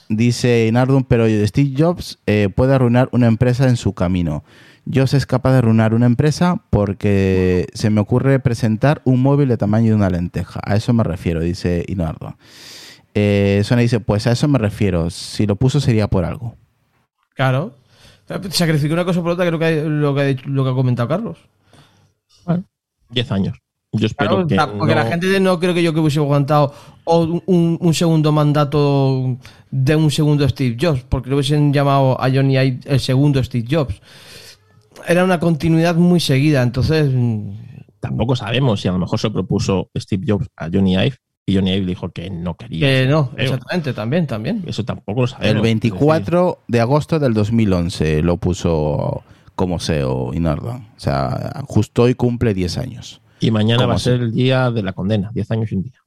Dice 0.09 0.71
Nardum, 0.73 1.05
pero 1.05 1.27
Steve 1.47 1.75
Jobs 1.77 2.19
eh, 2.27 2.49
puede 2.55 2.75
arruinar 2.75 3.09
una 3.13 3.27
empresa 3.27 3.69
en 3.69 3.77
su 3.77 3.93
camino. 3.93 4.43
Jobs 4.91 5.13
es 5.13 5.27
capaz 5.27 5.53
de 5.53 5.59
arruinar 5.59 5.93
una 5.93 6.07
empresa 6.07 6.63
porque 6.71 7.67
se 7.75 7.91
me 7.91 8.01
ocurre 8.01 8.41
presentar 8.41 9.03
un 9.05 9.21
móvil 9.21 9.49
de 9.49 9.59
tamaño 9.59 9.89
de 9.91 9.95
una 9.97 10.09
lenteja. 10.09 10.61
A 10.65 10.77
eso 10.77 10.95
me 10.95 11.05
refiero, 11.05 11.41
dice 11.41 11.85
Inardo. 11.89 12.39
Eh, 13.15 13.63
dice, 13.79 14.01
pues 14.01 14.27
a 14.27 14.33
eso 14.33 14.49
me 14.49 14.59
refiero. 14.59 15.11
Si 15.11 15.47
lo 15.47 15.57
puso 15.57 15.79
sería 15.81 16.09
por 16.09 16.25
algo. 16.25 16.55
Claro. 17.35 17.75
Sacrificó 18.51 18.95
una 18.95 19.05
cosa 19.05 19.21
por 19.23 19.33
otra, 19.33 19.47
creo 19.47 19.59
que 19.59 19.83
lo 19.85 20.15
que 20.15 20.21
ha, 20.21 20.25
dicho- 20.25 20.49
lo 20.49 20.65
que 20.65 20.71
ha 20.71 20.75
comentado 20.75 21.09
Carlos. 21.09 21.39
Diez 23.11 23.31
años. 23.33 23.59
Yo 23.93 24.07
espero 24.07 24.31
Claro, 24.31 24.47
que 24.47 24.55
la- 24.55 24.67
porque 24.79 24.95
no- 24.95 25.01
la 25.03 25.07
gente 25.07 25.41
no 25.41 25.59
creo 25.59 25.73
que 25.75 25.83
yo 25.83 25.95
que 25.95 26.01
hubiese 26.01 26.19
aguantado 26.19 26.75
un, 27.07 27.79
un 27.81 27.95
segundo 27.95 28.33
mandato 28.33 29.39
de 29.71 29.97
un 29.97 30.11
segundo 30.11 30.47
Steve 30.49 30.77
Jobs, 30.79 31.05
porque 31.09 31.31
lo 31.31 31.37
hubiesen 31.37 31.73
llamado 31.73 32.21
a 32.21 32.29
Johnny 32.31 32.59
Ive 32.59 32.81
el 32.85 33.01
segundo 33.01 33.43
Steve 33.43 33.67
Jobs. 33.71 34.01
Era 35.07 35.25
una 35.25 35.41
continuidad 35.41 35.95
muy 35.95 36.21
seguida, 36.21 36.63
entonces 36.63 37.11
mm, 37.13 37.51
tampoco 38.01 38.37
sabemos 38.37 38.81
si 38.83 38.89
a 38.89 38.93
lo 38.93 38.99
mejor 38.99 39.19
se 39.19 39.31
propuso 39.31 39.89
Steve 39.97 40.25
Jobs 40.29 40.47
a 40.57 40.69
Johnny 40.73 40.93
Ive 40.95 41.17
y 41.47 41.55
Johnny 41.55 41.71
Ive 41.73 41.87
dijo 41.87 42.11
que 42.11 42.29
no 42.29 42.57
quería. 42.57 42.87
que 42.87 43.07
no, 43.09 43.31
Creo. 43.31 43.45
exactamente, 43.47 43.95
también, 43.95 44.27
también. 44.27 44.65
Eso 44.67 44.85
tampoco 44.85 45.23
lo 45.23 45.27
sabemos. 45.29 45.57
El 45.57 45.63
24 45.63 46.59
de 46.69 46.81
agosto 46.81 47.19
del 47.19 47.33
2011 47.33 48.21
lo 48.23 48.37
puso 48.37 49.23
como 49.55 49.79
CEO 49.81 50.35
Inardo. 50.35 50.73
O 50.73 51.01
sea, 51.01 51.63
justo 51.67 52.03
hoy 52.03 52.15
cumple 52.15 52.53
10 52.53 52.77
años. 52.77 53.23
Y 53.41 53.51
mañana 53.51 53.83
¿Cómo 53.83 53.89
va 53.91 53.95
a 53.95 53.99
ser 53.99 54.21
el 54.21 54.33
día 54.33 54.71
de 54.71 54.83
la 54.83 54.93
condena, 54.93 55.31
diez 55.33 55.51
años 55.51 55.71
y 55.73 55.77
un 55.77 55.83
día. 55.83 56.01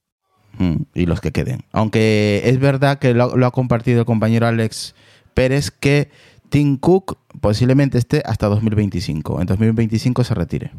Mm, 0.57 0.75
y 0.93 1.05
los 1.05 1.21
que 1.21 1.31
queden. 1.31 1.63
Aunque 1.71 2.41
es 2.45 2.59
verdad 2.59 2.99
que 2.99 3.13
lo, 3.13 3.37
lo 3.37 3.45
ha 3.45 3.51
compartido 3.51 3.99
el 4.01 4.05
compañero 4.05 4.47
Alex 4.47 4.95
Pérez 5.33 5.71
que 5.71 6.09
Tim 6.49 6.77
Cook 6.77 7.17
posiblemente 7.39 7.97
esté 7.97 8.21
hasta 8.25 8.47
2025. 8.47 9.39
En 9.39 9.47
2025 9.47 10.23
se 10.25 10.33
retire. 10.35 10.71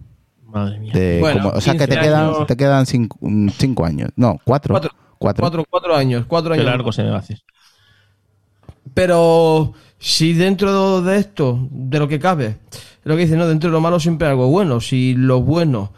Madre 0.44 0.78
mía. 0.78 0.92
De- 0.92 1.20
Bueno, 1.20 1.42
como- 1.44 1.56
o 1.56 1.60
sea 1.62 1.72
que 1.72 1.86
te 1.86 1.94
15 1.94 2.00
quedan, 2.00 2.24
años. 2.26 2.46
te 2.46 2.56
quedan 2.58 2.84
cinco, 2.86 3.16
mm, 3.22 3.48
cinco 3.56 3.86
años. 3.86 4.10
No, 4.16 4.38
cuatro. 4.44 4.74
Cuatro. 4.74 4.90
Cuatro. 5.18 5.42
Cuatro, 5.42 5.64
cuatro 5.70 5.94
años, 5.96 6.26
cuatro 6.26 6.52
Qué 6.52 6.60
años. 6.60 6.70
largo 6.70 6.92
se 6.92 7.02
me 7.04 7.10
va 7.10 7.16
a 7.16 7.20
hacer. 7.20 7.38
Pero 8.94 9.72
si 9.98 10.32
dentro 10.34 11.00
de 11.00 11.18
esto, 11.18 11.68
de 11.70 11.98
lo 11.98 12.08
que 12.08 12.18
cabe, 12.18 12.58
lo 13.04 13.16
que 13.16 13.22
dice, 13.22 13.36
no, 13.36 13.46
dentro 13.46 13.70
de 13.70 13.72
lo 13.72 13.80
malo 13.80 14.00
siempre 14.00 14.26
hay 14.26 14.32
algo 14.32 14.48
bueno. 14.48 14.80
Si 14.80 15.14
lo 15.14 15.40
bueno 15.40 15.92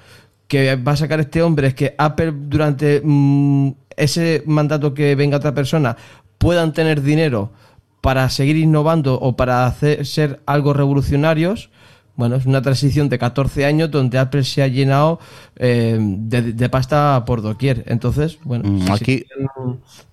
que 0.49 0.77
va 0.77 0.93
a 0.93 0.97
sacar 0.97 1.21
este 1.21 1.43
hombre 1.43 1.69
es 1.69 1.75
que 1.75 1.95
Apple 1.99 2.33
durante 2.37 3.01
mm, 3.05 3.71
ese 3.97 4.43
mandato 4.47 4.93
que 4.95 5.15
venga 5.15 5.37
otra 5.39 5.55
persona 5.55 5.97
puedan 6.39 6.73
tener 6.73 7.03
dinero 7.03 7.53
para 8.01 8.29
seguir 8.29 8.57
innovando 8.57 9.15
o 9.19 9.35
para 9.37 9.67
hacer 9.67 10.05
ser 10.07 10.41
algo 10.47 10.75
revolucionarios, 10.75 11.71
bueno, 12.17 12.37
es 12.37 12.45
una 12.47 12.61
transición 12.63 13.09
de 13.09 13.19
14 13.19 13.65
años 13.65 13.91
donde 13.91 14.19
Apple 14.19 14.45
se 14.45 14.63
ha 14.63 14.69
llenado 14.69 15.19
eh, 15.57 15.97
de, 16.01 16.53
de 16.53 16.69
pasta 16.69 17.25
por 17.27 17.41
doquier. 17.43 17.83
Entonces, 17.87 18.39
bueno, 18.45 18.69
Mm, 18.69 18.93
aquí- 18.93 19.25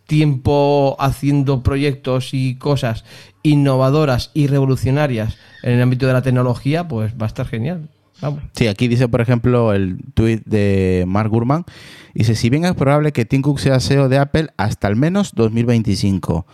tiempo 0.08 0.96
haciendo 1.00 1.64
proyectos 1.64 2.34
y 2.34 2.56
cosas 2.56 3.06
innovadoras 3.44 4.32
y 4.34 4.48
revolucionarias 4.48 5.38
en 5.64 5.74
el 5.74 5.82
ámbito 5.82 6.08
de 6.08 6.14
la 6.14 6.22
tecnología, 6.22 6.88
pues 6.88 7.14
va 7.14 7.26
a 7.26 7.28
estar 7.28 7.48
genial. 7.48 7.90
Vamos. 8.22 8.44
Sí, 8.56 8.68
aquí 8.68 8.88
dice, 8.88 9.08
por 9.08 9.22
ejemplo, 9.22 9.74
el 9.74 9.98
tweet 10.14 10.42
de 10.46 11.06
Mark 11.08 11.30
Gurman. 11.30 11.66
Dice, 12.14 12.36
si 12.36 12.50
bien 12.50 12.66
es 12.66 12.74
probable 12.76 13.12
que 13.14 13.26
Tim 13.26 13.42
Cook 13.42 13.60
sea 13.60 13.80
CEO 13.80 14.10
de 14.10 14.18
Apple 14.20 14.50
hasta 14.58 14.88
al 14.88 14.96
menos 14.96 15.34
2025. 15.36 16.46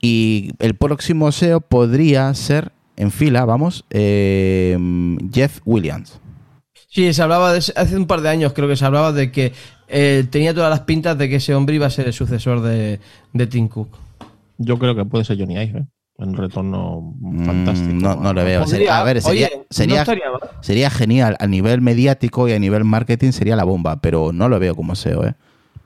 Y 0.00 0.52
el 0.58 0.74
próximo 0.76 1.30
CEO 1.32 1.60
podría 1.60 2.32
ser, 2.34 2.72
en 2.96 3.10
fila, 3.10 3.44
vamos, 3.44 3.84
eh, 3.90 4.78
Jeff 5.32 5.60
Williams. 5.64 6.20
Sí, 6.88 7.12
se 7.12 7.22
hablaba 7.22 7.52
de 7.52 7.58
ese- 7.58 7.72
hace 7.76 7.96
un 7.96 8.06
par 8.06 8.20
de 8.20 8.28
años, 8.30 8.52
creo 8.52 8.68
que 8.68 8.76
se 8.76 8.84
hablaba 8.84 9.12
de 9.12 9.30
que 9.30 9.52
eh, 9.88 10.24
tenía 10.30 10.54
todas 10.54 10.70
las 10.70 10.80
pintas 10.80 11.18
de 11.18 11.28
que 11.28 11.36
ese 11.36 11.54
hombre 11.54 11.74
iba 11.74 11.86
a 11.86 11.90
ser 11.90 12.06
el 12.06 12.12
sucesor 12.12 12.60
de, 12.62 13.00
de 13.32 13.46
Tim 13.46 13.68
Cook. 13.68 13.88
Yo 14.58 14.78
creo 14.78 14.94
que 14.94 15.04
puede 15.04 15.24
ser 15.24 15.38
Johnny 15.38 15.54
Ive, 15.54 15.80
¿eh? 15.80 15.86
Un 16.20 16.34
retorno 16.36 17.14
Mm, 17.18 17.46
fantástico. 17.46 17.94
no, 17.94 18.14
no 18.16 18.32
lo 18.34 18.44
veo. 18.44 18.62
Podría- 18.64 18.98
a 19.00 19.04
ver, 19.04 19.22
sería, 19.22 19.46
oye, 19.48 19.66
sería, 19.70 20.04
sería 20.60 20.90
genial. 20.90 21.36
A 21.40 21.46
nivel 21.46 21.80
mediático 21.80 22.46
y 22.46 22.52
a 22.52 22.58
nivel 22.58 22.84
marketing 22.84 23.32
sería 23.32 23.56
la 23.56 23.64
bomba, 23.64 24.00
pero 24.00 24.30
no 24.32 24.48
lo 24.48 24.58
veo 24.58 24.74
como 24.74 24.94
SEO, 24.94 25.24
¿eh? 25.26 25.34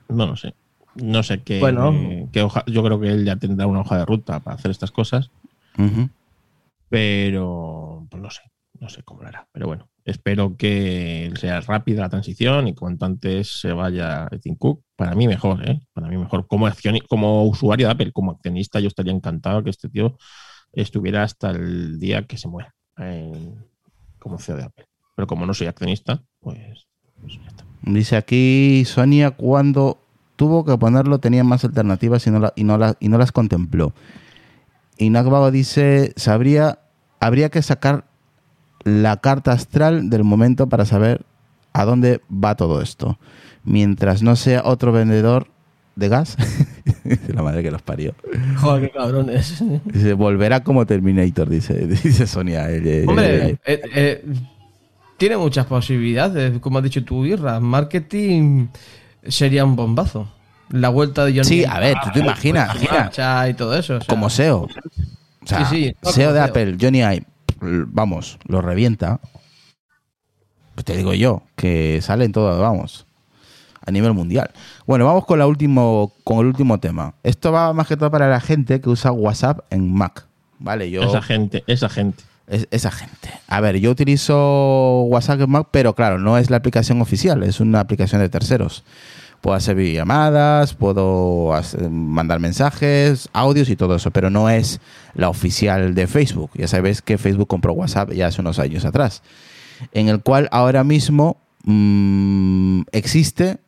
No 0.09 0.27
lo 0.27 0.35
sé. 0.35 0.53
No 0.95 1.23
sé 1.23 1.41
qué, 1.41 1.59
Bueno. 1.59 1.93
qué 2.31 2.41
hoja. 2.41 2.63
Yo 2.67 2.83
creo 2.83 2.99
que 2.99 3.07
él 3.09 3.25
ya 3.25 3.35
tendrá 3.37 3.65
una 3.67 3.81
hoja 3.81 3.97
de 3.97 4.05
ruta 4.05 4.39
para 4.41 4.55
hacer 4.55 4.71
estas 4.71 4.91
cosas, 4.91 5.29
pero 6.89 8.05
pues 8.09 8.21
no 8.21 8.29
sé. 8.29 8.41
No 8.79 8.89
sé 8.89 9.03
cómo 9.03 9.21
lo 9.21 9.29
hará. 9.29 9.47
Pero 9.51 9.67
bueno, 9.67 9.87
espero 10.05 10.55
que 10.55 11.33
sea 11.39 11.59
rápida 11.61 12.03
la 12.03 12.09
transición 12.09 12.67
y 12.67 12.75
cuanto 12.75 13.05
antes 13.05 13.59
se 13.59 13.73
vaya 13.73 14.27
Tim 14.41 14.55
Cook. 14.55 14.83
Para 14.95 15.15
mí 15.15 15.27
mejor, 15.27 15.67
¿eh? 15.67 15.81
Para 15.93 16.07
mí 16.07 16.15
mejor. 16.17 16.47
Como, 16.47 16.67
accioni- 16.67 17.05
como 17.07 17.43
usuario 17.45 17.87
de 17.87 17.93
Apple, 17.93 18.11
como 18.11 18.31
accionista, 18.31 18.79
yo 18.79 18.87
estaría 18.87 19.11
encantado 19.11 19.63
que 19.63 19.71
este 19.71 19.89
tío 19.89 20.15
estuviera 20.73 21.23
hasta 21.23 21.51
el 21.51 21.99
día 21.99 22.25
que 22.27 22.37
se 22.37 22.47
muera 22.47 22.73
como 24.19 24.37
CEO 24.39 24.57
de 24.57 24.63
Apple. 24.63 24.85
Pero 25.15 25.27
como 25.27 25.45
no 25.45 25.53
soy 25.53 25.67
accionista, 25.67 26.21
pues, 26.39 26.87
pues 27.19 27.35
ya 27.35 27.47
está. 27.47 27.65
Dice 27.81 28.15
aquí 28.15 28.83
Sonia 28.85 29.31
cuando 29.31 29.97
tuvo 30.35 30.65
que 30.65 30.77
ponerlo 30.77 31.19
tenía 31.19 31.43
más 31.43 31.63
alternativas 31.65 32.25
y 32.27 32.63
no 32.63 32.77
las 33.17 33.31
contempló. 33.31 33.93
Y 34.97 35.09
Nagbago 35.09 35.51
dice, 35.51 36.13
sabría, 36.15 36.79
habría 37.19 37.49
que 37.49 37.61
sacar 37.61 38.05
la 38.85 39.17
carta 39.17 39.51
astral 39.51 40.09
del 40.09 40.23
momento 40.23 40.67
para 40.69 40.85
saber 40.85 41.25
a 41.73 41.83
dónde 41.83 42.21
va 42.31 42.55
todo 42.55 42.81
esto. 42.81 43.19
Mientras 43.65 44.21
no 44.23 44.35
sea 44.37 44.61
otro 44.63 44.91
vendedor 44.93 45.47
de 45.95 46.07
gas, 46.09 46.37
la 47.33 47.41
madre 47.41 47.63
que 47.63 47.71
los 47.71 47.81
parió. 47.81 48.13
Joder, 48.57 48.83
qué 48.83 48.97
cabrones. 48.97 49.63
Dice, 49.85 50.13
volverá 50.13 50.63
como 50.63 50.85
Terminator, 50.85 51.49
dice, 51.49 51.73
dice 51.87 52.27
Sonia. 52.27 52.69
eh, 52.71 52.81
eh, 52.85 53.05
Hombre, 53.07 53.49
eh, 53.49 53.57
eh, 53.65 53.81
eh, 53.95 54.25
tiene 55.17 55.37
muchas 55.37 55.65
posibilidades. 55.65 56.59
Como 56.59 56.77
has 56.77 56.83
dicho 56.83 57.03
tú, 57.03 57.25
Irra, 57.25 57.59
marketing 57.59 58.67
sería 59.27 59.65
un 59.65 59.75
bombazo. 59.75 60.29
La 60.69 60.89
vuelta 60.89 61.25
de 61.25 61.31
Johnny 61.31 61.43
Sí, 61.45 61.63
a 61.65 61.79
ver, 61.79 61.95
tú 62.03 62.09
te 62.11 62.19
imaginas, 62.21 62.75
imagina. 62.83 63.47
y 63.49 63.53
todo 63.53 63.77
eso. 63.77 63.97
o 63.97 63.99
sea, 64.01 64.07
como 64.07 64.29
SEO. 64.29 64.61
O 64.63 64.69
sea, 65.45 65.65
Sí, 65.65 65.75
sí, 65.75 65.95
SEO 66.11 66.29
como 66.29 66.33
de 66.33 66.39
SEO. 66.39 66.43
Apple, 66.43 66.77
Johnny 66.81 66.99
Ive, 66.99 67.23
vamos, 67.61 68.37
lo 68.47 68.61
revienta. 68.61 69.19
Pues 70.75 70.85
te 70.85 70.95
digo 70.97 71.13
yo, 71.13 71.43
que 71.55 71.99
sale 72.01 72.25
en 72.25 72.31
todo, 72.33 72.59
vamos, 72.59 73.05
a 73.85 73.91
nivel 73.91 74.13
mundial. 74.13 74.51
Bueno, 74.85 75.05
vamos 75.05 75.25
con, 75.25 75.39
la 75.39 75.47
último, 75.47 76.11
con 76.23 76.39
el 76.39 76.47
último 76.47 76.79
tema. 76.79 77.13
Esto 77.23 77.51
va 77.51 77.71
más 77.73 77.87
que 77.87 77.95
todo 77.95 78.11
para 78.11 78.29
la 78.29 78.41
gente 78.41 78.81
que 78.81 78.89
usa 78.89 79.11
WhatsApp 79.11 79.59
en 79.69 79.93
Mac. 79.93 80.25
Vale, 80.59 80.89
yo... 80.91 81.03
Esa 81.03 81.21
gente, 81.21 81.63
esa 81.67 81.87
gente. 81.89 82.23
Es- 82.47 82.67
esa 82.71 82.91
gente. 82.91 83.29
A 83.47 83.59
ver, 83.61 83.77
yo 83.79 83.89
utilizo 83.89 85.03
WhatsApp 85.03 85.41
en 85.41 85.49
Mac, 85.49 85.67
pero 85.71 85.95
claro, 85.95 86.19
no 86.19 86.37
es 86.37 86.49
la 86.49 86.57
aplicación 86.57 87.01
oficial, 87.01 87.41
es 87.43 87.59
una 87.59 87.79
aplicación 87.79 88.21
de 88.21 88.29
terceros. 88.29 88.83
Puedo 89.45 89.57
hacer 89.57 89.75
videollamadas, 89.75 90.73
puedo 90.73 91.51
mandar 91.91 92.39
mensajes, 92.39 93.29
audios 93.31 93.69
y 93.69 93.75
todo 93.75 93.95
eso, 93.95 94.09
pero 94.09 94.31
no 94.31 94.49
es 94.49 94.81
la 95.13 95.29
oficial 95.29 95.93
de 95.93 96.07
Facebook. 96.07 96.49
Ya 96.55 96.67
sabéis 96.67 97.03
que 97.03 97.19
Facebook 97.19 97.47
compró 97.47 97.73
WhatsApp 97.73 98.11
ya 98.13 98.25
hace 98.25 98.41
unos 98.41 98.57
años 98.57 98.85
atrás, 98.85 99.21
en 99.91 100.09
el 100.09 100.23
cual 100.23 100.49
ahora 100.51 100.83
mismo 100.83 101.37
mm, 101.63 102.85
existe 102.91 103.59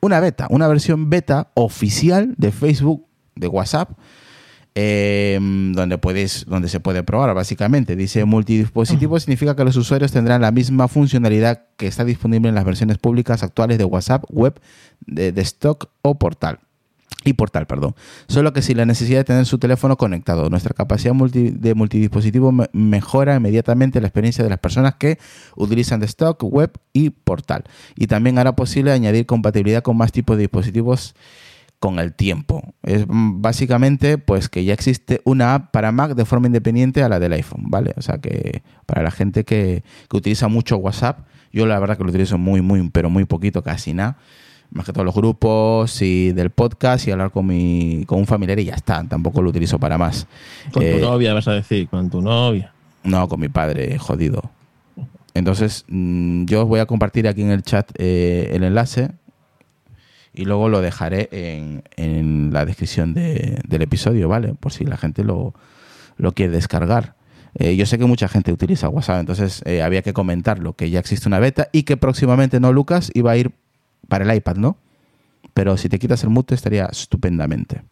una 0.00 0.18
beta, 0.18 0.46
una 0.48 0.66
versión 0.66 1.10
beta 1.10 1.48
oficial 1.52 2.34
de 2.38 2.52
Facebook, 2.52 3.04
de 3.34 3.48
WhatsApp, 3.48 3.90
eh, 4.74 5.38
donde 5.74 5.98
puedes, 5.98 6.46
donde 6.46 6.68
se 6.68 6.80
puede 6.80 7.02
probar 7.02 7.34
básicamente. 7.34 7.96
Dice 7.96 8.24
multidispositivo 8.24 9.18
significa 9.20 9.54
que 9.56 9.64
los 9.64 9.76
usuarios 9.76 10.12
tendrán 10.12 10.40
la 10.40 10.50
misma 10.50 10.88
funcionalidad 10.88 11.64
que 11.76 11.86
está 11.86 12.04
disponible 12.04 12.48
en 12.48 12.54
las 12.54 12.64
versiones 12.64 12.98
públicas 12.98 13.42
actuales 13.42 13.78
de 13.78 13.84
WhatsApp, 13.84 14.24
web, 14.30 14.60
de, 15.06 15.32
de 15.32 15.42
stock 15.42 15.90
o 16.02 16.18
portal. 16.18 16.60
Y 17.24 17.34
portal, 17.34 17.68
perdón. 17.68 17.94
Solo 18.26 18.52
que 18.52 18.62
sin 18.62 18.78
la 18.78 18.84
necesidad 18.84 19.18
de 19.20 19.24
tener 19.24 19.46
su 19.46 19.58
teléfono 19.58 19.96
conectado. 19.96 20.50
Nuestra 20.50 20.74
capacidad 20.74 21.14
multi- 21.14 21.50
de 21.52 21.74
multidispositivo 21.74 22.50
me- 22.50 22.68
mejora 22.72 23.36
inmediatamente 23.36 24.00
la 24.00 24.08
experiencia 24.08 24.42
de 24.42 24.50
las 24.50 24.58
personas 24.58 24.96
que 24.96 25.18
utilizan 25.54 26.00
de 26.00 26.06
stock, 26.06 26.42
web 26.42 26.72
y 26.92 27.10
portal. 27.10 27.62
Y 27.94 28.08
también 28.08 28.38
hará 28.40 28.56
posible 28.56 28.90
añadir 28.90 29.26
compatibilidad 29.26 29.82
con 29.82 29.96
más 29.96 30.10
tipos 30.10 30.36
de 30.36 30.42
dispositivos 30.42 31.14
con 31.82 31.98
el 31.98 32.12
tiempo. 32.12 32.62
Es 32.84 33.06
básicamente 33.08 34.16
pues 34.16 34.48
que 34.48 34.62
ya 34.64 34.72
existe 34.72 35.20
una 35.24 35.54
app 35.56 35.72
para 35.72 35.90
Mac 35.90 36.14
de 36.14 36.24
forma 36.24 36.46
independiente 36.46 37.02
a 37.02 37.08
la 37.08 37.18
del 37.18 37.32
iPhone, 37.32 37.64
¿vale? 37.66 37.92
O 37.96 38.02
sea 38.02 38.18
que 38.18 38.62
para 38.86 39.02
la 39.02 39.10
gente 39.10 39.42
que, 39.42 39.82
que 40.08 40.16
utiliza 40.16 40.46
mucho 40.46 40.76
WhatsApp, 40.76 41.26
yo 41.52 41.66
la 41.66 41.80
verdad 41.80 41.96
que 41.98 42.04
lo 42.04 42.10
utilizo 42.10 42.38
muy, 42.38 42.60
muy, 42.62 42.88
pero 42.90 43.10
muy 43.10 43.24
poquito, 43.24 43.64
casi 43.64 43.94
nada. 43.94 44.16
Más 44.70 44.86
que 44.86 44.92
todos 44.92 45.04
los 45.04 45.14
grupos 45.16 46.00
y 46.02 46.30
del 46.30 46.50
podcast 46.50 47.08
y 47.08 47.10
hablar 47.10 47.32
con 47.32 47.46
mi 47.46 48.04
con 48.06 48.20
un 48.20 48.26
familiar 48.26 48.60
y 48.60 48.66
ya 48.66 48.74
está. 48.74 49.02
Tampoco 49.02 49.42
lo 49.42 49.50
utilizo 49.50 49.80
para 49.80 49.98
más. 49.98 50.28
Con 50.72 50.84
Eh, 50.84 50.98
tu 51.00 51.04
novia, 51.04 51.34
vas 51.34 51.48
a 51.48 51.52
decir, 51.54 51.88
con 51.88 52.08
tu 52.10 52.22
novia. 52.22 52.72
no, 53.02 53.26
con 53.28 53.40
mi 53.40 53.48
padre, 53.48 53.98
jodido. 53.98 54.52
Entonces, 55.34 55.84
mm, 55.88 56.44
yo 56.44 56.62
os 56.62 56.68
voy 56.68 56.78
a 56.78 56.86
compartir 56.86 57.26
aquí 57.26 57.42
en 57.42 57.50
el 57.50 57.62
chat 57.64 57.90
eh, 57.98 58.50
el 58.54 58.62
enlace 58.62 59.10
y 60.34 60.44
luego 60.44 60.68
lo 60.68 60.80
dejaré 60.80 61.28
en, 61.32 61.82
en 61.96 62.50
la 62.52 62.64
descripción 62.64 63.14
de- 63.14 63.60
del 63.66 63.82
episodio, 63.82 64.28
¿vale? 64.28 64.54
Por 64.54 64.72
si 64.72 64.84
la 64.84 64.96
gente 64.96 65.24
lo, 65.24 65.54
lo 66.16 66.32
quiere 66.32 66.52
descargar. 66.52 67.14
Eh, 67.54 67.76
yo 67.76 67.84
sé 67.84 67.98
que 67.98 68.06
mucha 68.06 68.28
gente 68.28 68.50
utiliza 68.52 68.88
WhatsApp, 68.88 69.20
entonces 69.20 69.62
eh, 69.66 69.82
había 69.82 70.00
que 70.02 70.14
comentarlo, 70.14 70.72
que 70.72 70.88
ya 70.88 71.00
existe 71.00 71.28
una 71.28 71.38
beta 71.38 71.68
y 71.70 71.82
que 71.82 71.96
próximamente, 71.98 72.60
¿no, 72.60 72.72
Lucas? 72.72 73.10
Iba 73.14 73.32
a 73.32 73.36
ir 73.36 73.52
para 74.08 74.24
el 74.24 74.34
iPad, 74.36 74.56
¿no? 74.56 74.78
Pero 75.52 75.76
si 75.76 75.88
te 75.90 75.98
quitas 75.98 76.22
el 76.24 76.30
mute 76.30 76.54
estaría 76.54 76.86
estupendamente. 76.86 77.82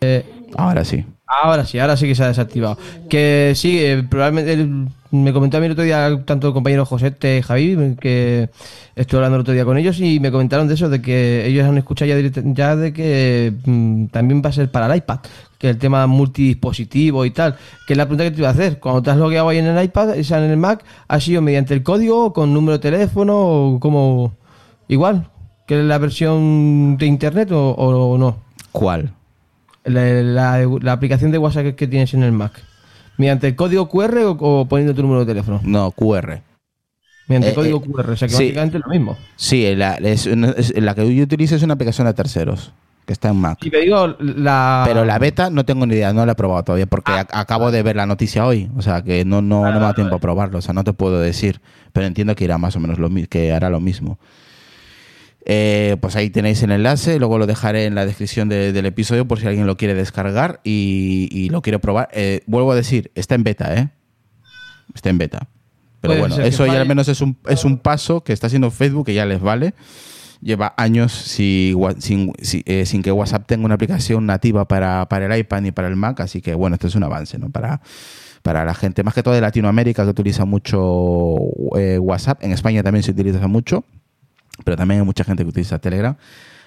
Eh, 0.00 0.24
Ahora 0.56 0.84
sí. 0.84 1.04
Ahora 1.26 1.64
sí, 1.66 1.78
ahora 1.78 1.96
sí 1.96 2.06
que 2.06 2.14
se 2.14 2.24
ha 2.24 2.28
desactivado. 2.28 2.78
Que 3.10 3.52
sí, 3.54 3.82
probablemente 4.08 4.52
el- 4.54 4.88
me 5.12 5.32
comentó 5.32 5.58
a 5.58 5.60
mí 5.60 5.66
el 5.66 5.72
otro 5.72 5.84
día 5.84 6.22
tanto 6.24 6.48
el 6.48 6.54
compañero 6.54 6.88
y 6.90 7.42
Javi, 7.42 7.96
que 8.00 8.48
estuve 8.96 9.18
hablando 9.18 9.36
el 9.36 9.40
otro 9.42 9.54
día 9.54 9.64
con 9.64 9.76
ellos 9.78 10.00
y 10.00 10.18
me 10.20 10.32
comentaron 10.32 10.66
de 10.68 10.74
eso, 10.74 10.88
de 10.88 11.00
que 11.00 11.46
ellos 11.46 11.64
han 11.68 11.78
escuchado 11.78 12.08
ya, 12.08 12.16
direct- 12.18 12.54
ya 12.54 12.74
de 12.76 12.92
que 12.92 13.52
mm, 13.64 14.06
también 14.06 14.42
va 14.44 14.48
a 14.48 14.52
ser 14.52 14.70
para 14.70 14.86
el 14.86 14.96
iPad, 14.96 15.20
que 15.58 15.68
el 15.70 15.78
tema 15.78 16.06
multidispositivo 16.06 17.24
y 17.24 17.30
tal, 17.30 17.56
que 17.86 17.92
es 17.92 17.96
la 17.96 18.06
pregunta 18.06 18.24
que 18.24 18.30
te 18.32 18.38
iba 18.38 18.48
a 18.48 18.52
hacer. 18.52 18.80
Cuando 18.80 19.02
te 19.02 19.10
has 19.10 19.16
logueado 19.18 19.48
ahí 19.50 19.58
en 19.58 19.66
el 19.66 19.84
iPad, 19.84 20.18
o 20.18 20.24
sea, 20.24 20.44
en 20.44 20.50
el 20.50 20.56
Mac, 20.56 20.82
¿ha 21.08 21.20
sido 21.20 21.42
mediante 21.42 21.74
el 21.74 21.82
código, 21.82 22.32
con 22.32 22.52
número 22.54 22.78
de 22.78 22.90
teléfono 22.90 23.36
o 23.38 23.80
como 23.80 24.32
igual 24.88 25.28
que 25.66 25.76
la 25.82 25.98
versión 25.98 26.96
de 26.98 27.06
internet 27.06 27.52
o, 27.52 27.70
o 27.72 28.18
no? 28.18 28.38
¿Cuál? 28.72 29.12
la, 29.84 30.04
la- 30.22 30.68
la 30.80 30.92
aplicación 30.92 31.30
de 31.32 31.38
WhatsApp 31.38 31.64
que, 31.64 31.74
que 31.74 31.86
tienes 31.88 32.14
en 32.14 32.22
el 32.22 32.32
Mac? 32.32 32.52
¿Mediante 33.22 33.46
el 33.46 33.54
código 33.54 33.88
QR 33.88 34.18
o, 34.24 34.32
o 34.32 34.64
poniendo 34.66 34.92
tu 34.96 35.02
número 35.02 35.20
de 35.20 35.26
teléfono? 35.26 35.60
No, 35.62 35.92
QR. 35.92 36.40
Mediante 37.28 37.50
Eh, 37.50 37.54
código 37.54 37.78
eh, 37.78 37.88
QR, 37.88 38.10
o 38.14 38.16
sea 38.16 38.26
que 38.26 38.34
sí. 38.34 38.42
básicamente 38.46 38.78
es 38.78 38.82
lo 38.84 38.90
mismo. 38.90 39.16
Sí, 39.36 39.76
la, 39.76 39.94
es 39.94 40.26
una- 40.26 40.50
es- 40.50 40.74
la 40.76 40.92
que 40.96 41.14
yo 41.14 41.22
utilizo 41.22 41.54
es 41.54 41.62
una 41.62 41.74
aplicación 41.74 42.08
de 42.08 42.14
terceros, 42.14 42.72
que 43.06 43.12
está 43.12 43.28
en 43.28 43.36
Mac. 43.36 43.58
Y 43.64 43.70
te 43.70 43.78
digo, 43.78 44.16
la... 44.18 44.82
Pero 44.88 45.04
la 45.04 45.20
beta 45.20 45.50
no 45.50 45.64
tengo 45.64 45.86
ni 45.86 45.94
idea, 45.94 46.12
no 46.12 46.26
la 46.26 46.32
he 46.32 46.34
probado 46.34 46.64
todavía, 46.64 46.86
porque 46.86 47.12
ac- 47.12 47.28
acabo 47.30 47.70
de 47.70 47.84
ver 47.84 47.94
la 47.94 48.06
noticia 48.06 48.44
hoy. 48.44 48.68
O 48.76 48.82
sea, 48.82 49.02
que 49.02 49.24
no, 49.24 49.40
no, 49.40 49.66
no 49.70 49.78
me 49.78 49.86
da 49.86 49.94
tiempo 49.94 50.16
a 50.16 50.18
probarlo, 50.18 50.58
o 50.58 50.60
sea, 50.62 50.74
no 50.74 50.82
te 50.82 50.92
puedo 50.92 51.20
decir. 51.20 51.60
Pero 51.92 52.06
entiendo 52.06 52.34
que 52.34 52.42
irá 52.42 52.58
más 52.58 52.74
o 52.74 52.80
menos 52.80 52.98
lo 52.98 53.08
que 53.30 53.52
hará 53.52 53.70
lo 53.70 53.78
mismo. 53.78 54.18
Eh, 55.44 55.96
pues 56.00 56.14
ahí 56.14 56.30
tenéis 56.30 56.62
el 56.62 56.70
enlace, 56.70 57.18
luego 57.18 57.36
lo 57.38 57.46
dejaré 57.46 57.86
en 57.86 57.94
la 57.96 58.06
descripción 58.06 58.48
de- 58.48 58.72
del 58.72 58.86
episodio 58.86 59.26
por 59.26 59.40
si 59.40 59.46
alguien 59.48 59.66
lo 59.66 59.76
quiere 59.76 59.94
descargar 59.94 60.60
y, 60.62 61.28
y 61.32 61.48
lo 61.48 61.62
quiere 61.62 61.78
probar. 61.80 62.08
Eh, 62.12 62.42
vuelvo 62.46 62.70
a 62.72 62.76
decir, 62.76 63.10
está 63.16 63.34
en 63.34 63.42
beta, 63.42 63.74
¿eh? 63.76 63.88
Está 64.94 65.10
en 65.10 65.18
beta. 65.18 65.48
Pero 66.00 66.12
Puede 66.14 66.20
bueno, 66.20 66.36
eso 66.44 66.66
ya 66.66 66.80
al 66.80 66.86
menos 66.86 67.08
es 67.08 67.20
un, 67.20 67.36
es 67.48 67.64
un 67.64 67.78
paso 67.78 68.22
que 68.22 68.32
está 68.32 68.46
haciendo 68.48 68.70
Facebook 68.70 69.06
que 69.06 69.14
ya 69.14 69.24
les 69.26 69.40
vale. 69.40 69.74
Lleva 70.40 70.74
años 70.76 71.12
si- 71.12 71.72
wa- 71.76 71.94
sin, 71.98 72.32
si- 72.42 72.62
eh, 72.66 72.84
sin 72.86 73.02
que 73.02 73.10
WhatsApp 73.12 73.46
tenga 73.46 73.64
una 73.64 73.74
aplicación 73.76 74.26
nativa 74.26 74.66
para, 74.66 75.08
para 75.08 75.26
el 75.32 75.38
iPad 75.40 75.60
ni 75.62 75.70
para 75.72 75.88
el 75.88 75.96
Mac, 75.96 76.18
así 76.20 76.40
que 76.40 76.54
bueno, 76.54 76.74
esto 76.74 76.88
es 76.88 76.94
un 76.96 77.04
avance, 77.04 77.38
¿no? 77.38 77.50
Para, 77.50 77.80
para 78.42 78.64
la 78.64 78.74
gente, 78.74 79.02
más 79.04 79.14
que 79.14 79.22
todo 79.22 79.34
de 79.34 79.40
Latinoamérica 79.40 80.02
que 80.04 80.10
utiliza 80.10 80.44
mucho 80.44 80.80
WhatsApp, 80.80 82.42
en 82.42 82.52
España 82.52 82.82
también 82.82 83.02
se 83.04 83.12
utiliza 83.12 83.46
mucho, 83.46 83.84
pero 84.64 84.76
también 84.76 85.00
hay 85.00 85.06
mucha 85.06 85.24
gente 85.24 85.42
que 85.44 85.48
utiliza 85.50 85.78
Telegram, 85.78 86.16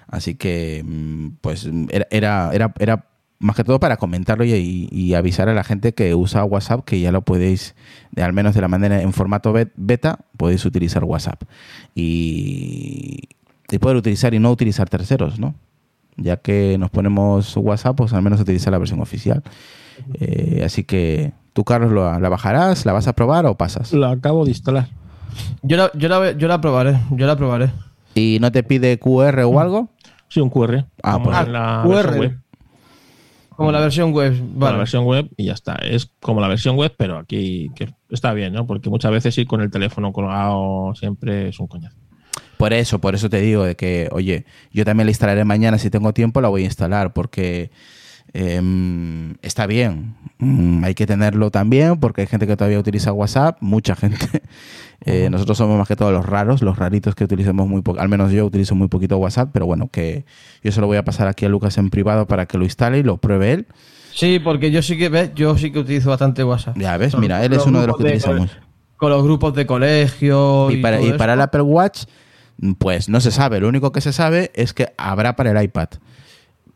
así 0.07 0.35
que 0.35 0.83
mm, 0.85 1.27
pues 1.41 1.69
era, 1.89 2.07
era, 2.11 2.49
era, 2.53 2.73
era 2.79 3.05
más 3.39 3.55
que 3.57 3.63
todo 3.65 3.79
para 3.81 3.97
comentarlo 3.97 4.45
y, 4.45 4.87
y 4.91 5.13
avisar 5.13 5.49
a 5.49 5.53
la 5.53 5.63
gente 5.63 5.93
que 5.93 6.15
usa 6.15 6.43
WhatsApp 6.45 6.85
que 6.85 6.99
ya 7.01 7.11
lo 7.11 7.21
podéis, 7.23 7.75
de- 8.11 8.23
al 8.23 8.31
menos 8.33 8.55
de 8.55 8.61
la 8.61 8.67
manera 8.69 9.01
en 9.01 9.11
formato 9.13 9.51
bet- 9.53 9.73
beta, 9.75 10.19
podéis 10.37 10.65
utilizar 10.65 11.03
WhatsApp 11.03 11.43
y, 12.15 13.19
y 13.71 13.77
poder 13.79 13.97
utilizar 13.97 14.33
y 14.33 14.39
no 14.39 14.51
utilizar 14.51 14.89
terceros, 14.89 15.39
¿no? 15.39 15.55
Ya 16.17 16.37
que 16.37 16.77
nos 16.77 16.91
ponemos 16.91 17.57
WhatsApp, 17.57 17.97
pues 17.97 18.13
al 18.13 18.21
menos 18.21 18.39
utiliza 18.39 18.71
la 18.71 18.77
versión 18.77 19.01
oficial. 19.01 19.43
Eh, 20.13 20.61
así 20.65 20.83
que 20.85 21.33
tú, 21.51 21.63
Carlos, 21.65 21.91
¿la, 21.91 22.19
la 22.19 22.29
bajarás? 22.29 22.85
¿La 22.85 22.93
vas 22.93 23.07
a 23.09 23.13
probar 23.13 23.45
o 23.47 23.55
pasas? 23.57 23.91
Lo 23.91 24.07
acabo 24.07 24.45
de 24.45 24.51
instalar. 24.51 24.87
Yo 25.61 25.77
la, 25.77 25.91
yo, 25.93 26.09
la, 26.09 26.31
yo 26.31 26.47
la 26.47 26.61
probaré, 26.61 26.99
yo 27.11 27.25
la 27.27 27.36
probaré. 27.36 27.71
¿Y 28.13 28.38
no 28.39 28.51
te 28.51 28.63
pide 28.63 28.97
QR 28.99 29.43
o 29.45 29.59
algo? 29.59 29.89
Sí, 30.29 30.39
un 30.39 30.49
QR. 30.49 30.86
Ah, 31.03 31.13
como 31.13 31.25
pues- 31.25 31.38
en 31.39 31.53
la 31.53 31.81
QR. 31.83 31.95
versión 31.95 32.19
web. 32.19 32.39
Como 33.55 33.71
la 33.71 33.79
versión 33.79 34.11
web. 34.11 34.33
Vale. 34.55 34.73
la 34.73 34.77
versión 34.79 35.05
web 35.05 35.29
y 35.38 35.45
ya 35.45 35.53
está. 35.53 35.75
Es 35.75 36.11
como 36.19 36.41
la 36.41 36.47
versión 36.49 36.75
web, 36.75 36.93
pero 36.97 37.17
aquí 37.17 37.71
que 37.75 37.93
está 38.09 38.33
bien, 38.33 38.53
¿no? 38.53 38.67
Porque 38.67 38.89
muchas 38.89 39.11
veces 39.11 39.38
ir 39.38 39.47
con 39.47 39.61
el 39.61 39.71
teléfono 39.71 40.11
colgado 40.11 40.93
siempre 40.95 41.49
es 41.49 41.59
un 41.59 41.67
coñazo. 41.67 41.95
Por 42.57 42.73
eso, 42.73 42.99
por 42.99 43.15
eso 43.15 43.29
te 43.29 43.39
digo 43.41 43.63
de 43.63 43.75
que, 43.75 44.09
oye, 44.11 44.45
yo 44.71 44.86
también 44.86 45.07
la 45.07 45.11
instalaré 45.11 45.43
mañana, 45.45 45.77
si 45.77 45.89
tengo 45.89 46.13
tiempo 46.13 46.41
la 46.41 46.47
voy 46.49 46.63
a 46.63 46.65
instalar, 46.65 47.13
porque 47.13 47.71
em, 48.36 49.36
está 49.41 49.65
bien. 49.67 50.15
Mm, 50.39 50.83
hay 50.83 50.93
que 50.93 51.07
tenerlo 51.07 51.51
también, 51.51 51.99
porque 51.99 52.21
hay 52.21 52.27
gente 52.27 52.45
que 52.45 52.57
todavía 52.57 52.79
utiliza 52.79 53.11
WhatsApp, 53.13 53.57
mucha 53.61 53.95
gente. 53.95 54.17
Eh, 55.05 55.29
nosotros 55.29 55.57
somos 55.57 55.77
más 55.77 55.88
que 55.88 55.97
todos 55.97 56.13
los 56.13 56.25
raros, 56.25 56.61
los 56.61 56.79
raritos 56.79 57.13
que 57.15 57.25
utilizamos 57.25 57.67
muy 57.67 57.81
poco, 57.81 57.99
al 57.99 58.07
menos 58.07 58.31
yo 58.31 58.45
utilizo 58.45 58.75
muy 58.75 58.88
poquito 58.88 59.17
WhatsApp, 59.17 59.49
pero 59.51 59.65
bueno, 59.65 59.89
que 59.91 60.25
yo 60.63 60.71
se 60.71 60.81
lo 60.81 60.88
voy 60.88 60.97
a 60.97 61.03
pasar 61.03 61.27
aquí 61.27 61.45
a 61.45 61.49
Lucas 61.49 61.77
en 61.77 61.89
privado 61.89 62.25
para 62.25 62.45
que 62.47 62.57
lo 62.57 62.63
instale 62.63 62.99
y 62.99 63.03
lo 63.03 63.17
pruebe 63.17 63.51
él. 63.51 63.67
Sí, 64.13 64.39
porque 64.39 64.71
yo 64.71 64.81
sí 64.81 64.97
que 64.97 65.09
ves, 65.09 65.31
yo 65.36 65.57
sí 65.57 65.71
que 65.71 65.79
utilizo 65.79 66.09
bastante 66.09 66.43
WhatsApp. 66.43 66.77
Ya 66.77 66.95
ves, 66.97 67.15
mira, 67.17 67.43
él 67.43 67.51
es 67.53 67.65
uno 67.65 67.81
de 67.81 67.88
los 67.88 67.97
que 67.97 68.03
grupos 68.03 68.23
utilizamos. 68.23 68.57
Con 68.95 69.09
los 69.11 69.23
grupos 69.23 69.53
de 69.53 69.65
colegio. 69.65 70.71
Y 70.71 70.77
para, 70.77 71.01
y 71.01 71.11
para 71.13 71.33
el. 71.33 71.41
Apple 71.41 71.61
Watch, 71.61 72.05
pues 72.79 73.09
no 73.09 73.19
se 73.19 73.31
sabe. 73.31 73.59
Lo 73.59 73.67
único 73.67 73.91
que 73.91 73.99
se 73.99 74.13
sabe 74.13 74.51
es 74.55 74.73
que 74.73 74.88
habrá 74.97 75.36
para 75.36 75.51
el 75.51 75.61
iPad. 75.61 75.89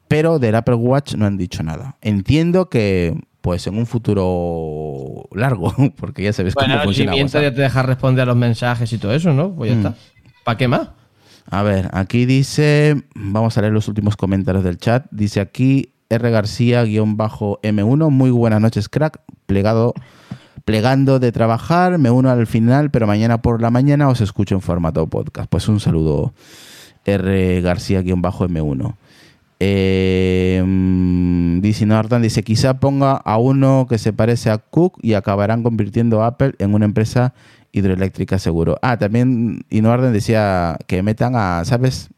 Pero 0.10 0.38
del 0.40 0.56
Apple 0.56 0.76
Watch 0.76 1.14
no 1.16 1.26
han 1.26 1.38
dicho 1.38 1.64
nada. 1.64 1.96
Entiendo 2.02 2.68
que, 2.70 3.16
pues 3.42 3.66
en 3.68 3.78
un 3.78 3.86
futuro 3.86 5.30
largo, 5.34 5.74
porque 5.96 6.24
ya 6.24 6.34
sabes 6.34 6.54
Bueno, 6.56 6.74
cómo 6.74 6.84
funciona 6.86 7.14
WhatsApp. 7.16 7.42
ya 7.44 7.54
te 7.54 7.62
deja 7.62 7.82
responder 7.84 8.24
a 8.24 8.26
los 8.26 8.36
mensajes 8.36 8.92
y 8.92 8.98
todo 8.98 9.14
eso, 9.14 9.34
¿no? 9.34 9.54
Pues 9.56 9.70
ya 9.72 9.76
Mm. 9.78 9.80
está. 9.80 9.96
¿Para 10.44 10.58
qué 10.58 10.68
más? 10.68 10.90
A 11.52 11.64
ver, 11.64 11.90
aquí 11.94 12.26
dice, 12.26 13.04
vamos 13.16 13.58
a 13.58 13.62
leer 13.62 13.74
los 13.74 13.88
últimos 13.88 14.16
comentarios 14.18 14.64
del 14.64 14.78
chat. 14.78 15.06
Dice 15.12 15.40
aquí 15.40 15.94
R 16.10 16.30
García-M1, 16.32 18.10
muy 18.10 18.30
buenas 18.32 18.62
noches, 18.62 18.90
crack. 18.90 19.20
Plegado, 19.46 19.94
plegando 20.66 21.20
de 21.20 21.32
trabajar, 21.32 21.98
me 21.98 22.12
uno 22.12 22.30
al 22.30 22.46
final, 22.48 22.92
pero 22.92 23.08
mañana 23.08 23.42
por 23.42 23.62
la 23.62 23.70
mañana 23.72 24.10
os 24.10 24.22
escucho 24.22 24.56
en 24.56 24.62
formato 24.62 25.08
podcast. 25.08 25.50
Pues 25.50 25.68
un 25.68 25.80
saludo, 25.80 26.34
R 27.06 27.62
García-M1. 27.62 28.96
Eh, 29.62 30.64
mm, 30.66 31.60
dice 31.62 31.86
Norton, 31.86 32.22
dice, 32.22 32.44
quizá 32.44 32.80
ponga 32.80 33.12
a 33.14 33.38
uno 33.38 33.88
que 33.90 33.98
se 33.98 34.14
parece 34.14 34.50
a 34.50 34.58
Cook 34.58 34.98
y 35.02 35.14
acabarán 35.14 35.64
convirtiendo 35.64 36.24
a 36.24 36.28
Apple 36.28 36.54
en 36.60 36.74
una 36.74 36.86
empresa 36.86 37.34
hidroeléctrica 37.72 38.40
seguro. 38.40 38.78
Ah, 38.82 38.98
también 38.98 39.66
Inuarden 39.70 40.14
decía 40.14 40.78
que 40.88 41.04
metan 41.04 41.34
a, 41.36 41.64
¿sabes? 41.66 42.10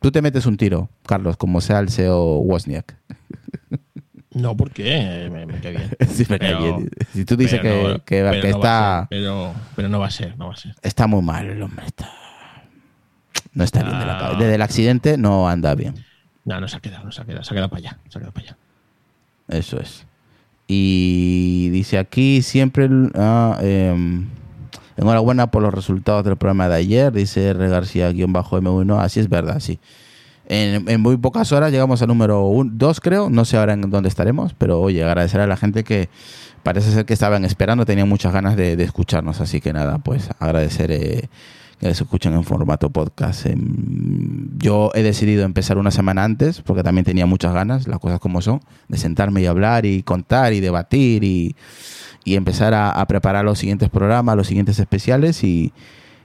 Tú 0.00 0.10
te 0.10 0.22
metes 0.22 0.46
un 0.46 0.56
tiro, 0.56 0.88
Carlos, 1.06 1.36
como 1.36 1.60
sea 1.60 1.78
el 1.80 1.88
CEO 1.90 2.38
Wozniak. 2.40 2.96
No, 4.30 4.56
¿por 4.56 4.70
qué? 4.70 5.28
Me, 5.32 5.46
me 5.46 5.58
cae 5.58 5.72
bien. 5.72 5.90
Sí, 6.12 6.24
me 6.28 6.38
cae 6.38 6.50
Pero- 6.50 6.76
bien. 6.76 6.90
si 7.14 7.24
tú 7.24 7.34
dices 7.36 7.60
que, 7.60 7.82
no- 7.82 8.04
que- 8.04 8.22
pero 8.22 8.40
que 8.42 8.50
no 8.50 8.58
va 8.60 8.68
a 8.68 8.68
está, 8.68 8.98
ser, 9.00 9.08
pero, 9.08 9.54
pero 9.74 9.88
no 9.88 9.98
va 9.98 10.06
a 10.06 10.10
ser, 10.10 10.36
no 10.38 10.48
va 10.48 10.52
a 10.52 10.56
ser. 10.56 10.74
está 10.82 11.06
muy 11.08 11.22
mal 11.22 11.46
el 11.48 11.60
hombre. 11.62 11.86
Está, 11.86 12.08
no 13.54 13.64
está 13.64 13.82
bien 13.82 13.98
de 13.98 14.04
la 14.06 14.16
Ah. 14.16 14.20
cabeza. 14.20 14.38
Desde 14.40 14.54
el 14.54 14.62
accidente 14.62 15.16
no 15.18 15.48
anda 15.48 15.74
bien. 15.74 15.94
No, 16.48 16.58
no 16.62 16.66
se 16.66 16.78
ha 16.78 16.80
quedado, 16.80 17.04
no 17.04 17.12
se 17.12 17.20
ha 17.20 17.26
quedado, 17.26 17.44
se 17.44 17.52
ha 17.52 17.54
quedado 17.54 17.68
para 17.68 17.80
allá, 17.80 17.98
se 18.08 18.16
ha 18.16 18.20
quedado 18.20 18.32
para 18.32 18.46
allá. 18.46 18.56
Eso 19.48 19.78
es. 19.78 20.06
Y 20.66 21.68
dice 21.72 21.98
aquí 21.98 22.40
siempre 22.40 22.88
ah, 23.16 23.58
em, 23.60 24.28
enhorabuena 24.96 25.50
por 25.50 25.60
los 25.62 25.74
resultados 25.74 26.24
del 26.24 26.38
programa 26.38 26.70
de 26.70 26.76
ayer, 26.76 27.12
dice 27.12 27.48
R 27.48 27.68
García-M1. 27.68 28.98
Así 28.98 29.20
es 29.20 29.28
verdad, 29.28 29.60
sí. 29.60 29.78
En, 30.46 31.02
muy 31.02 31.18
pocas 31.18 31.52
horas 31.52 31.70
llegamos 31.70 32.00
al 32.00 32.08
número 32.08 32.50
2, 32.64 33.00
creo. 33.00 33.28
No 33.28 33.44
sé 33.44 33.58
ahora 33.58 33.74
en 33.74 33.82
dónde 33.82 34.08
estaremos, 34.08 34.54
pero 34.54 34.80
oye, 34.80 35.04
agradecer 35.04 35.42
a 35.42 35.46
la 35.46 35.58
gente 35.58 35.84
que 35.84 36.08
parece 36.62 36.90
ser 36.92 37.04
que 37.04 37.12
estaban 37.12 37.44
esperando, 37.44 37.84
tenían 37.84 38.08
muchas 38.08 38.32
ganas 38.32 38.56
de, 38.56 38.74
de 38.74 38.84
escucharnos. 38.84 39.42
Así 39.42 39.60
que 39.60 39.74
nada, 39.74 39.98
pues 39.98 40.30
agradecer 40.38 40.92
eh, 40.92 41.28
que 41.78 41.94
se 41.94 42.02
escuchen 42.02 42.34
en 42.34 42.44
formato 42.44 42.90
podcast. 42.90 43.46
Em, 43.46 44.48
Yo 44.58 44.90
he 44.94 45.02
decidido 45.02 45.44
empezar 45.44 45.78
una 45.78 45.90
semana 45.90 46.24
antes, 46.24 46.60
porque 46.62 46.82
también 46.82 47.04
tenía 47.04 47.26
muchas 47.26 47.54
ganas, 47.54 47.86
las 47.86 48.00
cosas 48.00 48.18
como 48.18 48.42
son, 48.42 48.60
de 48.88 48.98
sentarme 48.98 49.40
y 49.42 49.46
hablar 49.46 49.86
y 49.86 50.02
contar 50.02 50.52
y 50.52 50.60
debatir 50.60 51.24
y, 51.24 51.54
empezar 52.26 52.74
a, 52.74 53.06
preparar 53.06 53.44
los 53.44 53.58
siguientes 53.58 53.88
programas, 53.88 54.36
los 54.36 54.46
siguientes 54.46 54.78
especiales 54.78 55.42
y, 55.42 55.72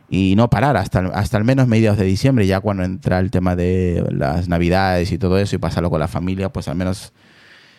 y 0.09 0.35
no 0.35 0.49
parar 0.49 0.75
hasta, 0.75 0.99
hasta 1.13 1.37
al 1.37 1.45
menos 1.45 1.67
mediados 1.67 1.97
de 1.97 2.03
diciembre, 2.03 2.45
ya 2.45 2.59
cuando 2.59 2.83
entra 2.83 3.19
el 3.19 3.31
tema 3.31 3.55
de 3.55 4.03
las 4.11 4.49
navidades 4.49 5.13
y 5.13 5.17
todo 5.17 5.37
eso 5.37 5.55
y 5.55 5.59
pasarlo 5.59 5.89
con 5.89 6.01
la 6.01 6.09
familia, 6.09 6.51
pues 6.51 6.67
al 6.67 6.75
menos... 6.75 7.13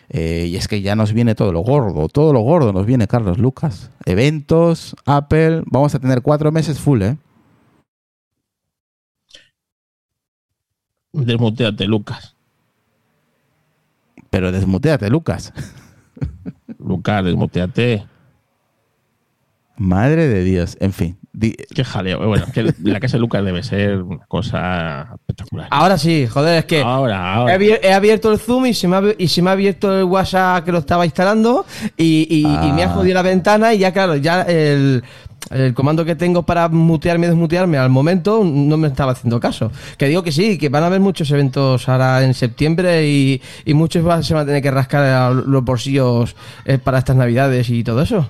eh, 0.09 0.47
y 0.49 0.55
es 0.55 0.67
que 0.67 0.81
ya 0.81 0.95
nos 0.95 1.13
viene 1.13 1.35
todo 1.35 1.51
lo 1.51 1.59
gordo, 1.59 2.07
todo 2.09 2.33
lo 2.33 2.39
gordo 2.39 2.73
nos 2.73 2.87
viene, 2.87 3.07
Carlos 3.07 3.37
Lucas. 3.37 3.91
Eventos, 4.05 4.95
Apple, 5.05 5.61
vamos 5.67 5.93
a 5.93 5.99
tener 5.99 6.23
cuatro 6.23 6.51
meses 6.51 6.79
full, 6.79 7.03
¿eh? 7.03 7.17
Desmuteate, 11.23 11.85
Lucas. 11.87 12.35
Pero 14.29 14.51
desmuteate, 14.51 15.09
Lucas. 15.09 15.53
Lucas, 16.79 17.23
desmuteate. 17.23 18.05
Madre 19.77 20.27
de 20.27 20.43
Dios. 20.43 20.77
En 20.79 20.93
fin. 20.93 21.17
di- 21.33 21.55
Qué 21.73 21.83
jaleo. 21.83 22.25
Bueno, 22.25 22.45
que 22.53 22.73
la 22.83 22.99
casa 23.01 23.17
de 23.17 23.21
Lucas 23.21 23.43
debe 23.43 23.61
ser 23.61 24.01
una 24.01 24.25
cosa 24.25 25.09
espectacular. 25.15 25.67
Ahora 25.69 25.97
sí, 25.97 26.27
joder, 26.27 26.59
es 26.59 26.65
que 26.65 26.81
ahora, 26.81 27.15
he, 27.15 27.35
ahora. 27.35 27.55
abier- 27.57 27.79
he 27.83 27.91
abierto 27.93 28.31
el 28.31 28.39
Zoom 28.39 28.67
y 28.67 28.73
se, 28.73 28.87
me 28.87 28.95
ha, 28.95 29.01
y 29.17 29.27
se 29.27 29.41
me 29.41 29.49
ha 29.49 29.53
abierto 29.53 29.97
el 29.97 30.05
WhatsApp 30.05 30.63
que 30.63 30.71
lo 30.71 30.77
estaba 30.79 31.03
instalando 31.05 31.65
y, 31.97 32.25
y- 32.29 32.41
y 32.45 32.71
me 32.71 32.83
ha 32.83 32.89
Ah. 32.91 32.93
jodido 32.93 33.15
la 33.15 33.21
ventana 33.21 33.73
y 33.73 33.79
ya, 33.79 33.91
claro, 33.91 34.15
ya 34.15 34.43
el, 34.43 35.03
el 35.51 35.73
comando 35.73 36.03
que 36.05 36.15
tengo 36.15 36.43
para 36.43 36.67
mutearme 36.69 37.27
y 37.27 37.29
desmutearme 37.29 37.77
al 37.77 37.89
momento 37.89 38.41
no 38.43 38.77
me 38.77 38.87
estaba 38.87 39.11
haciendo 39.13 39.39
caso. 39.39 39.71
Que 39.97 40.07
digo 40.07 40.23
que 40.23 40.31
sí, 40.31 40.57
que 40.57 40.69
van 40.69 40.83
a 40.83 40.87
haber 40.87 40.99
muchos 40.99 41.29
eventos 41.31 41.87
ahora 41.89 42.23
en 42.23 42.33
septiembre 42.33 43.07
y, 43.07 43.41
y 43.65 43.73
muchos 43.73 44.05
va- 44.07 44.21
se 44.23 44.33
van 44.33 44.43
a 44.43 44.45
tener 44.45 44.61
que 44.61 44.71
rascar 44.71 45.03
a 45.03 45.31
los 45.31 45.63
bolsillos 45.63 46.35
eh, 46.65 46.77
para 46.77 46.99
estas 46.99 47.15
navidades 47.15 47.69
y 47.69 47.83
todo 47.83 48.01
eso. 48.01 48.27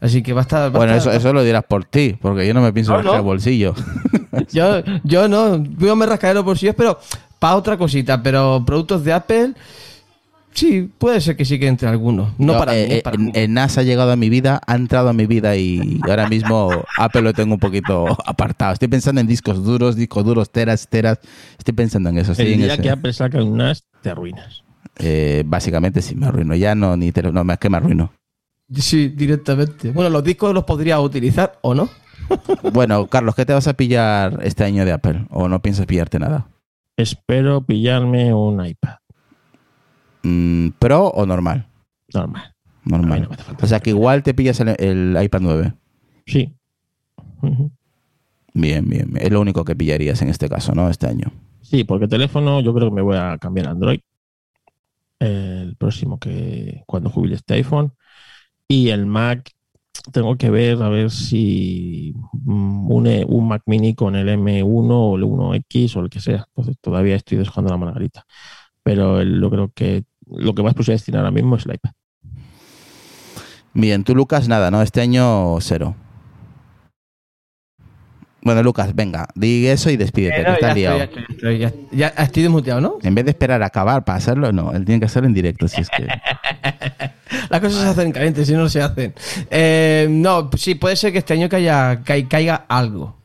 Así 0.00 0.22
que 0.22 0.32
va 0.32 0.40
a 0.40 0.42
estar... 0.42 0.60
va 0.62 0.66
a 0.66 0.70
Bueno, 0.70 0.92
eso, 0.94 1.10
estar- 1.10 1.16
eso 1.16 1.32
lo 1.32 1.42
dirás 1.42 1.64
por 1.64 1.84
ti, 1.84 2.16
porque 2.20 2.46
yo 2.46 2.54
no 2.54 2.60
me 2.62 2.72
pienso 2.72 2.92
No, 2.92 2.98
rascar 2.98 3.14
no. 3.14 3.18
el 3.18 3.24
bolsillo. 3.24 3.74
Yo, 4.52 4.82
yo 5.04 5.26
no, 5.26 5.56
yo 5.78 5.96
me 5.96 6.06
rascaré 6.06 6.34
los 6.34 6.44
bolsillos, 6.44 6.74
pero 6.76 7.00
para 7.38 7.56
otra 7.56 7.76
cosita. 7.76 8.22
Pero 8.22 8.62
productos 8.64 9.02
de 9.02 9.12
Apple, 9.12 9.54
sí, 10.52 10.90
puede 10.98 11.20
ser 11.20 11.36
que 11.36 11.44
sí 11.44 11.58
que 11.58 11.66
entre 11.68 11.88
algunos. 11.88 12.32
No 12.38 12.58
para 12.58 12.76
eh, 12.76 12.86
mí, 12.88 12.94
eh, 12.94 13.00
para 13.02 13.16
en- 13.16 13.24
mí. 13.26 13.32
en 13.34 13.54
NASA 13.54 13.80
ha 13.80 13.84
llegado 13.84 14.10
a 14.12 14.16
mi 14.16 14.28
vida, 14.28 14.60
ha 14.66 14.74
entrado 14.74 15.08
a 15.08 15.12
mi 15.12 15.26
vida 15.26 15.56
y 15.56 16.00
ahora 16.08 16.28
mismo 16.28 16.84
Apple 16.98 17.22
lo 17.22 17.32
tengo 17.34 17.54
un 17.54 17.60
poquito 17.60 18.06
apartado. 18.26 18.72
Estoy 18.72 18.88
pensando 18.88 19.20
en 19.20 19.26
discos 19.26 19.62
duros, 19.64 19.96
discos 19.96 20.24
duros, 20.24 20.50
teras, 20.50 20.88
teras. 20.88 21.18
Estoy 21.58 21.74
pensando 21.74 22.10
en 22.10 22.18
eso. 22.18 22.32
Estoy 22.32 22.46
El 22.48 22.52
en 22.54 22.58
día 22.60 22.72
ese- 22.74 22.82
que 22.82 22.90
Apple 22.90 23.12
saca 23.12 23.42
unas, 23.42 23.84
te 24.02 24.10
arruinas. 24.10 24.62
Eh, 24.98 25.42
básicamente 25.46 26.02
sí, 26.02 26.14
me 26.16 26.26
arruino. 26.26 26.54
Ya 26.56 26.74
no, 26.74 26.96
ni 26.96 27.12
te, 27.12 27.22
no, 27.22 27.44
más 27.44 27.58
que 27.58 27.70
me 27.70 27.76
arruino. 27.76 28.12
Sí, 28.74 29.08
directamente. 29.08 29.92
Bueno, 29.92 30.10
los 30.10 30.24
discos 30.24 30.52
los 30.52 30.64
podría 30.64 31.00
utilizar 31.00 31.58
o 31.62 31.74
no. 31.74 31.88
Bueno, 32.74 33.06
Carlos, 33.06 33.34
¿qué 33.34 33.46
te 33.46 33.54
vas 33.54 33.66
a 33.68 33.72
pillar 33.74 34.40
este 34.42 34.62
año 34.64 34.84
de 34.84 34.92
Apple? 34.92 35.24
¿O 35.30 35.48
no 35.48 35.62
piensas 35.62 35.86
pillarte 35.86 36.18
nada? 36.18 36.48
Espero 36.96 37.62
pillarme 37.64 38.34
un 38.34 38.64
iPad. 38.66 38.96
Mm, 40.22 40.70
¿Pro 40.78 41.08
o 41.08 41.26
normal? 41.26 41.66
Normal. 42.12 42.54
Normal. 42.84 43.28
no 43.30 43.56
O 43.62 43.66
sea 43.66 43.80
que 43.80 43.90
igual 43.90 44.22
te 44.22 44.34
pillas 44.34 44.60
el, 44.60 44.74
el 44.78 45.22
iPad 45.22 45.40
9. 45.42 45.72
Sí. 46.26 46.54
Bien, 48.54 48.88
bien. 48.88 49.12
Es 49.18 49.30
lo 49.30 49.40
único 49.40 49.64
que 49.64 49.76
pillarías 49.76 50.20
en 50.22 50.28
este 50.28 50.48
caso, 50.48 50.74
¿no? 50.74 50.88
Este 50.88 51.06
año. 51.06 51.30
Sí, 51.60 51.84
porque 51.84 52.08
teléfono 52.08 52.60
yo 52.60 52.74
creo 52.74 52.88
que 52.88 52.94
me 52.94 53.02
voy 53.02 53.16
a 53.16 53.38
cambiar 53.38 53.68
a 53.68 53.70
Android. 53.70 54.00
El 55.18 55.76
próximo 55.76 56.18
que 56.18 56.82
cuando 56.86 57.10
jubile 57.10 57.34
este 57.34 57.54
iPhone. 57.54 57.92
Y 58.66 58.88
el 58.88 59.06
Mac 59.06 59.50
tengo 60.12 60.36
que 60.36 60.50
ver 60.50 60.82
a 60.82 60.88
ver 60.88 61.10
si 61.10 62.14
mm, 62.32 62.90
une 62.90 63.24
un 63.28 63.48
Mac 63.48 63.62
mini 63.66 63.94
con 63.94 64.16
el 64.16 64.28
M1 64.28 64.90
o 64.90 65.16
el 65.16 65.24
1X 65.24 65.96
o 65.96 66.00
el 66.00 66.10
que 66.10 66.20
sea. 66.20 66.46
Entonces 66.48 66.76
todavía 66.80 67.16
estoy 67.16 67.38
dejando 67.38 67.70
la 67.70 67.76
margarita. 67.76 68.26
Pero 68.88 69.22
yo 69.22 69.50
creo 69.50 69.70
que 69.74 70.04
lo 70.30 70.54
que 70.54 70.62
más 70.62 70.72
puse 70.72 70.92
a 70.92 70.94
destinar 70.94 71.18
ahora 71.20 71.30
mismo 71.30 71.56
es 71.56 71.66
el 71.66 71.74
iPad. 71.74 71.90
Bien, 73.74 74.02
tú 74.02 74.14
Lucas, 74.14 74.48
nada, 74.48 74.70
¿no? 74.70 74.80
Este 74.80 75.02
año 75.02 75.60
cero. 75.60 75.94
Bueno, 78.40 78.62
Lucas, 78.62 78.94
venga, 78.94 79.28
di 79.34 79.66
eso 79.66 79.90
y 79.90 79.98
despídete, 79.98 80.36
Eh, 80.40 80.42
que 80.44 80.48
no, 80.48 80.54
estás 80.54 80.68
ya, 80.70 80.74
liado. 80.74 81.02
estoy, 81.02 81.58
ya, 81.58 81.66
estoy, 81.66 81.98
ya, 81.98 82.14
ya 82.14 82.22
estoy 82.24 82.42
desmuteado, 82.44 82.80
¿no? 82.80 82.96
En 83.02 83.14
vez 83.14 83.26
de 83.26 83.32
esperar 83.32 83.62
a 83.62 83.66
acabar 83.66 84.06
para 84.06 84.16
hacerlo, 84.16 84.52
no, 84.52 84.72
él 84.72 84.86
tiene 84.86 85.00
que 85.00 85.04
hacerlo 85.06 85.28
en 85.28 85.34
directo, 85.34 85.68
si 85.68 85.82
es 85.82 85.90
que... 85.90 86.06
Las 87.50 87.60
cosas 87.60 87.82
se 87.82 87.88
hacen 87.88 88.10
calientes, 88.12 88.46
si 88.46 88.54
no 88.54 88.70
se 88.70 88.80
hacen. 88.80 89.12
Eh, 89.50 90.06
no, 90.08 90.48
sí, 90.56 90.76
puede 90.76 90.96
ser 90.96 91.12
que 91.12 91.18
este 91.18 91.34
año 91.34 91.50
caiga, 91.50 92.02
cai- 92.04 92.26
caiga 92.26 92.64
algo. 92.68 93.17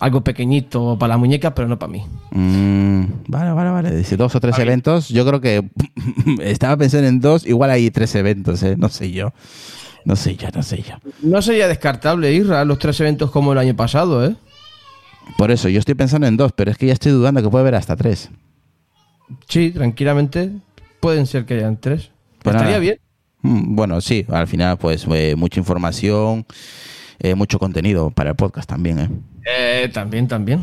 Algo 0.00 0.22
pequeñito 0.24 0.96
para 0.98 1.14
la 1.14 1.16
muñeca, 1.18 1.54
pero 1.54 1.68
no 1.68 1.78
para 1.78 1.92
mí. 1.92 2.02
Mm, 2.30 3.04
vale, 3.28 3.52
vale, 3.52 3.70
vale. 3.70 3.94
Dice 3.96 4.16
dos 4.16 4.34
o 4.34 4.40
tres 4.40 4.58
eventos. 4.58 5.08
Yo 5.08 5.26
creo 5.26 5.40
que 5.40 5.68
estaba 6.40 6.76
pensando 6.76 7.08
en 7.08 7.20
dos, 7.20 7.46
igual 7.46 7.70
hay 7.70 7.90
tres 7.90 8.14
eventos, 8.14 8.62
¿eh? 8.62 8.76
No 8.78 8.88
sé 8.88 9.10
yo. 9.12 9.32
No 10.04 10.16
sé 10.16 10.34
yo, 10.36 10.48
no 10.54 10.62
sé 10.62 10.82
yo. 10.82 10.96
No 11.22 11.42
sería 11.42 11.68
descartable, 11.68 12.32
Isra, 12.32 12.64
los 12.64 12.78
tres 12.78 12.98
eventos 13.00 13.30
como 13.30 13.52
el 13.52 13.58
año 13.58 13.76
pasado, 13.76 14.24
¿eh? 14.26 14.34
Por 15.38 15.50
eso, 15.52 15.68
yo 15.68 15.78
estoy 15.78 15.94
pensando 15.94 16.26
en 16.26 16.36
dos, 16.36 16.52
pero 16.52 16.70
es 16.72 16.78
que 16.78 16.86
ya 16.86 16.92
estoy 16.94 17.12
dudando 17.12 17.40
que 17.42 17.48
puede 17.48 17.62
haber 17.62 17.76
hasta 17.76 17.94
tres. 17.94 18.30
Sí, 19.48 19.70
tranquilamente. 19.70 20.50
Pueden 21.00 21.26
ser 21.26 21.44
que 21.44 21.54
hayan 21.54 21.76
tres. 21.80 22.10
Pues 22.42 22.54
Estaría 22.56 22.72
nada. 22.72 22.78
bien. 22.80 22.98
Mm, 23.42 23.76
Bueno, 23.76 24.00
sí, 24.00 24.26
al 24.28 24.46
final, 24.48 24.78
pues 24.78 25.06
eh, 25.12 25.34
mucha 25.36 25.60
información, 25.60 26.44
eh, 27.22 27.34
mucho 27.34 27.58
contenido 27.58 28.10
para 28.10 28.30
el 28.30 28.36
podcast 28.36 28.68
también, 28.68 28.98
¿eh? 28.98 29.08
Eh, 29.46 29.88
también, 29.92 30.28
también. 30.28 30.62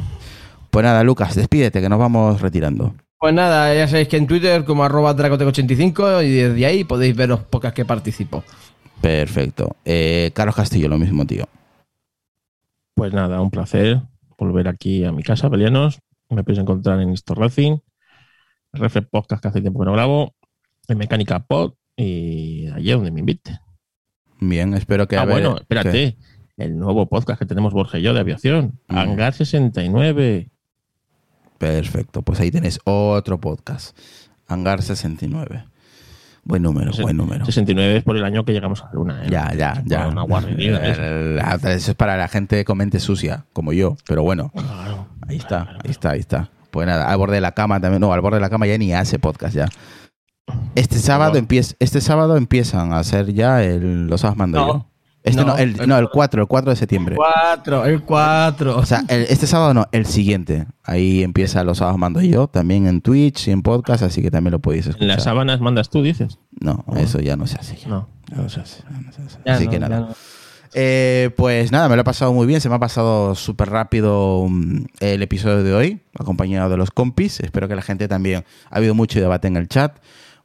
Pues 0.69 0.83
nada, 0.83 1.03
Lucas, 1.03 1.33
despídete, 1.35 1.81
que 1.81 1.89
nos 1.89 1.97
vamos 1.97 2.41
retirando. 2.41 2.93
Pues 3.17 3.33
nada, 3.33 3.73
ya 3.73 3.87
sabéis 3.87 4.07
que 4.07 4.17
en 4.17 4.27
Twitter 4.27 4.63
como 4.65 4.83
arroba 4.83 5.15
dracotec85 5.15 6.23
y 6.25 6.29
desde 6.29 6.65
ahí 6.65 6.83
podéis 6.83 7.15
ver 7.15 7.29
los 7.29 7.39
podcasts 7.45 7.75
que 7.75 7.85
participo. 7.85 8.43
Perfecto. 9.01 9.75
Eh, 9.83 10.31
Carlos 10.33 10.55
Castillo, 10.55 10.87
lo 10.89 10.97
mismo, 10.97 11.25
tío. 11.25 11.45
Pues 12.95 13.13
nada, 13.13 13.41
un 13.41 13.49
placer 13.49 14.01
volver 14.37 14.67
aquí 14.67 15.03
a 15.03 15.11
mi 15.11 15.23
casa, 15.23 15.49
Belianos. 15.49 15.99
Me 16.29 16.43
podéis 16.43 16.59
encontrar 16.59 16.99
en 17.01 17.09
Esto 17.09 17.33
Racing, 17.33 17.77
Podcast 19.11 19.41
que 19.41 19.47
hace 19.47 19.61
tiempo 19.61 19.79
que 19.79 19.85
no 19.85 19.93
grabo, 19.93 20.35
en 20.87 20.97
Mecánica 20.97 21.39
Pod 21.39 21.73
y 21.97 22.67
allí 22.67 22.91
donde 22.91 23.11
me 23.11 23.19
invite. 23.21 23.59
Bien, 24.39 24.73
espero 24.75 25.07
que... 25.07 25.17
ah, 25.17 25.23
a 25.23 25.25
ver- 25.25 25.33
bueno, 25.33 25.57
espérate. 25.57 26.17
El 26.59 26.77
nuevo 26.77 27.07
podcast 27.07 27.39
que 27.39 27.45
tenemos 27.45 27.73
Borja 27.73 27.97
y 27.97 28.01
yo 28.01 28.13
de 28.13 28.19
aviación, 28.19 28.79
Mm. 28.89 28.97
Hangar 28.97 29.33
69. 29.33 30.49
Perfecto, 31.57 32.21
pues 32.21 32.39
ahí 32.39 32.51
tenéis 32.51 32.79
otro 32.85 33.39
podcast. 33.39 33.97
Hangar 34.47 34.81
69. 34.81 35.65
Buen 36.43 36.63
número, 36.63 36.91
buen 37.01 37.17
número. 37.17 37.45
69 37.45 37.97
es 37.97 38.03
por 38.03 38.15
el 38.17 38.23
año 38.23 38.43
que 38.45 38.53
llegamos 38.53 38.81
a 38.81 38.85
la 38.87 38.93
luna. 38.93 39.23
¿eh? 39.23 39.27
Ya, 39.29 39.53
ya, 39.53 39.81
ya. 39.85 40.07
Una 40.07 40.23
guarrería. 40.23 40.79
eso. 40.85 41.67
Es 41.91 41.95
para 41.95 42.17
la 42.17 42.27
gente 42.27 42.63
con 42.65 42.77
mente 42.77 42.99
sucia, 42.99 43.45
como 43.53 43.71
yo. 43.73 43.97
Pero 44.07 44.23
bueno, 44.23 44.51
Claro. 44.55 45.07
ahí 45.27 45.37
está, 45.37 45.77
ahí 45.83 45.91
está, 45.91 46.11
ahí 46.11 46.19
está. 46.19 46.49
Pues 46.71 46.87
nada, 46.87 47.09
al 47.11 47.17
borde 47.17 47.35
de 47.35 47.41
la 47.41 47.51
cama 47.51 47.79
también. 47.79 48.01
No, 48.01 48.13
al 48.13 48.21
borde 48.21 48.37
de 48.37 48.41
la 48.41 48.49
cama 48.49 48.67
ya 48.67 48.77
ni 48.77 48.93
hace 48.93 49.19
podcast 49.19 49.53
ya. 49.55 49.67
Este 50.75 50.97
sábado, 50.97 51.37
empieza, 51.37 51.75
este 51.79 52.01
sábado 52.01 52.35
empiezan 52.37 52.93
a 52.93 52.99
hacer 52.99 53.33
ya 53.33 53.63
el, 53.63 54.07
los 54.07 54.21
sábados 54.21 54.37
mando 54.37 54.59
No. 54.65 54.89
Este 55.29 55.41
no, 55.41 55.47
No, 55.47 55.57
el, 55.57 55.79
el- 55.79 55.87
no, 55.87 55.97
el 55.97 56.09
4, 56.09 56.41
el 56.41 56.47
4 56.47 56.69
de 56.71 56.75
septiembre. 56.75 57.15
Cuatro, 57.15 57.85
el 57.85 58.01
cuatro. 58.03 58.77
O 58.77 58.85
sea, 58.85 59.03
el- 59.07 59.23
este 59.29 59.47
sábado 59.47 59.73
no, 59.73 59.85
el 59.91 60.05
siguiente. 60.05 60.65
Ahí 60.83 61.23
empieza 61.23 61.63
los 61.63 61.77
sábados 61.79 61.99
mando 61.99 62.21
yo, 62.21 62.47
también 62.47 62.87
en 62.87 63.01
Twitch 63.01 63.47
y 63.47 63.51
en 63.51 63.61
podcast, 63.61 64.03
así 64.03 64.21
que 64.21 64.31
también 64.31 64.51
lo 64.51 64.59
podéis 64.59 64.87
escuchar. 64.87 65.01
En 65.03 65.07
las 65.07 65.23
sábanas 65.23 65.61
mandas 65.61 65.89
tú, 65.89 66.01
dices. 66.03 66.39
No, 66.59 66.83
eso 66.97 67.19
ya 67.19 67.35
no 67.35 67.47
se 67.47 67.57
hace. 67.57 67.75
ya. 67.77 67.87
No. 67.87 68.09
Ya 68.29 68.37
no 68.37 68.49
se 68.49 68.59
hace, 68.61 68.83
no 68.89 69.11
se 69.11 69.21
hace. 69.23 69.37
Así 69.49 69.65
no, 69.65 69.71
que 69.71 69.79
nada. 69.79 70.09
Eh, 70.73 71.31
pues 71.35 71.71
nada, 71.71 71.89
me 71.89 71.95
lo 71.95 72.01
he 72.01 72.05
pasado 72.05 72.31
muy 72.31 72.45
bien. 72.45 72.61
Se 72.61 72.69
me 72.69 72.75
ha 72.75 72.79
pasado 72.79 73.33
súper 73.33 73.69
rápido 73.71 74.45
mm, 74.47 74.85
el 74.99 75.21
episodio 75.23 75.63
de 75.63 75.73
hoy, 75.73 76.01
acompañado 76.19 76.69
de 76.69 76.77
los 76.77 76.91
compis. 76.91 77.39
Espero 77.39 77.67
que 77.67 77.75
la 77.75 77.81
gente 77.81 78.07
también. 78.07 78.45
Ha 78.69 78.77
habido 78.77 78.93
mucho 78.93 79.19
debate 79.19 79.47
en 79.47 79.57
el 79.57 79.67
chat. 79.67 79.97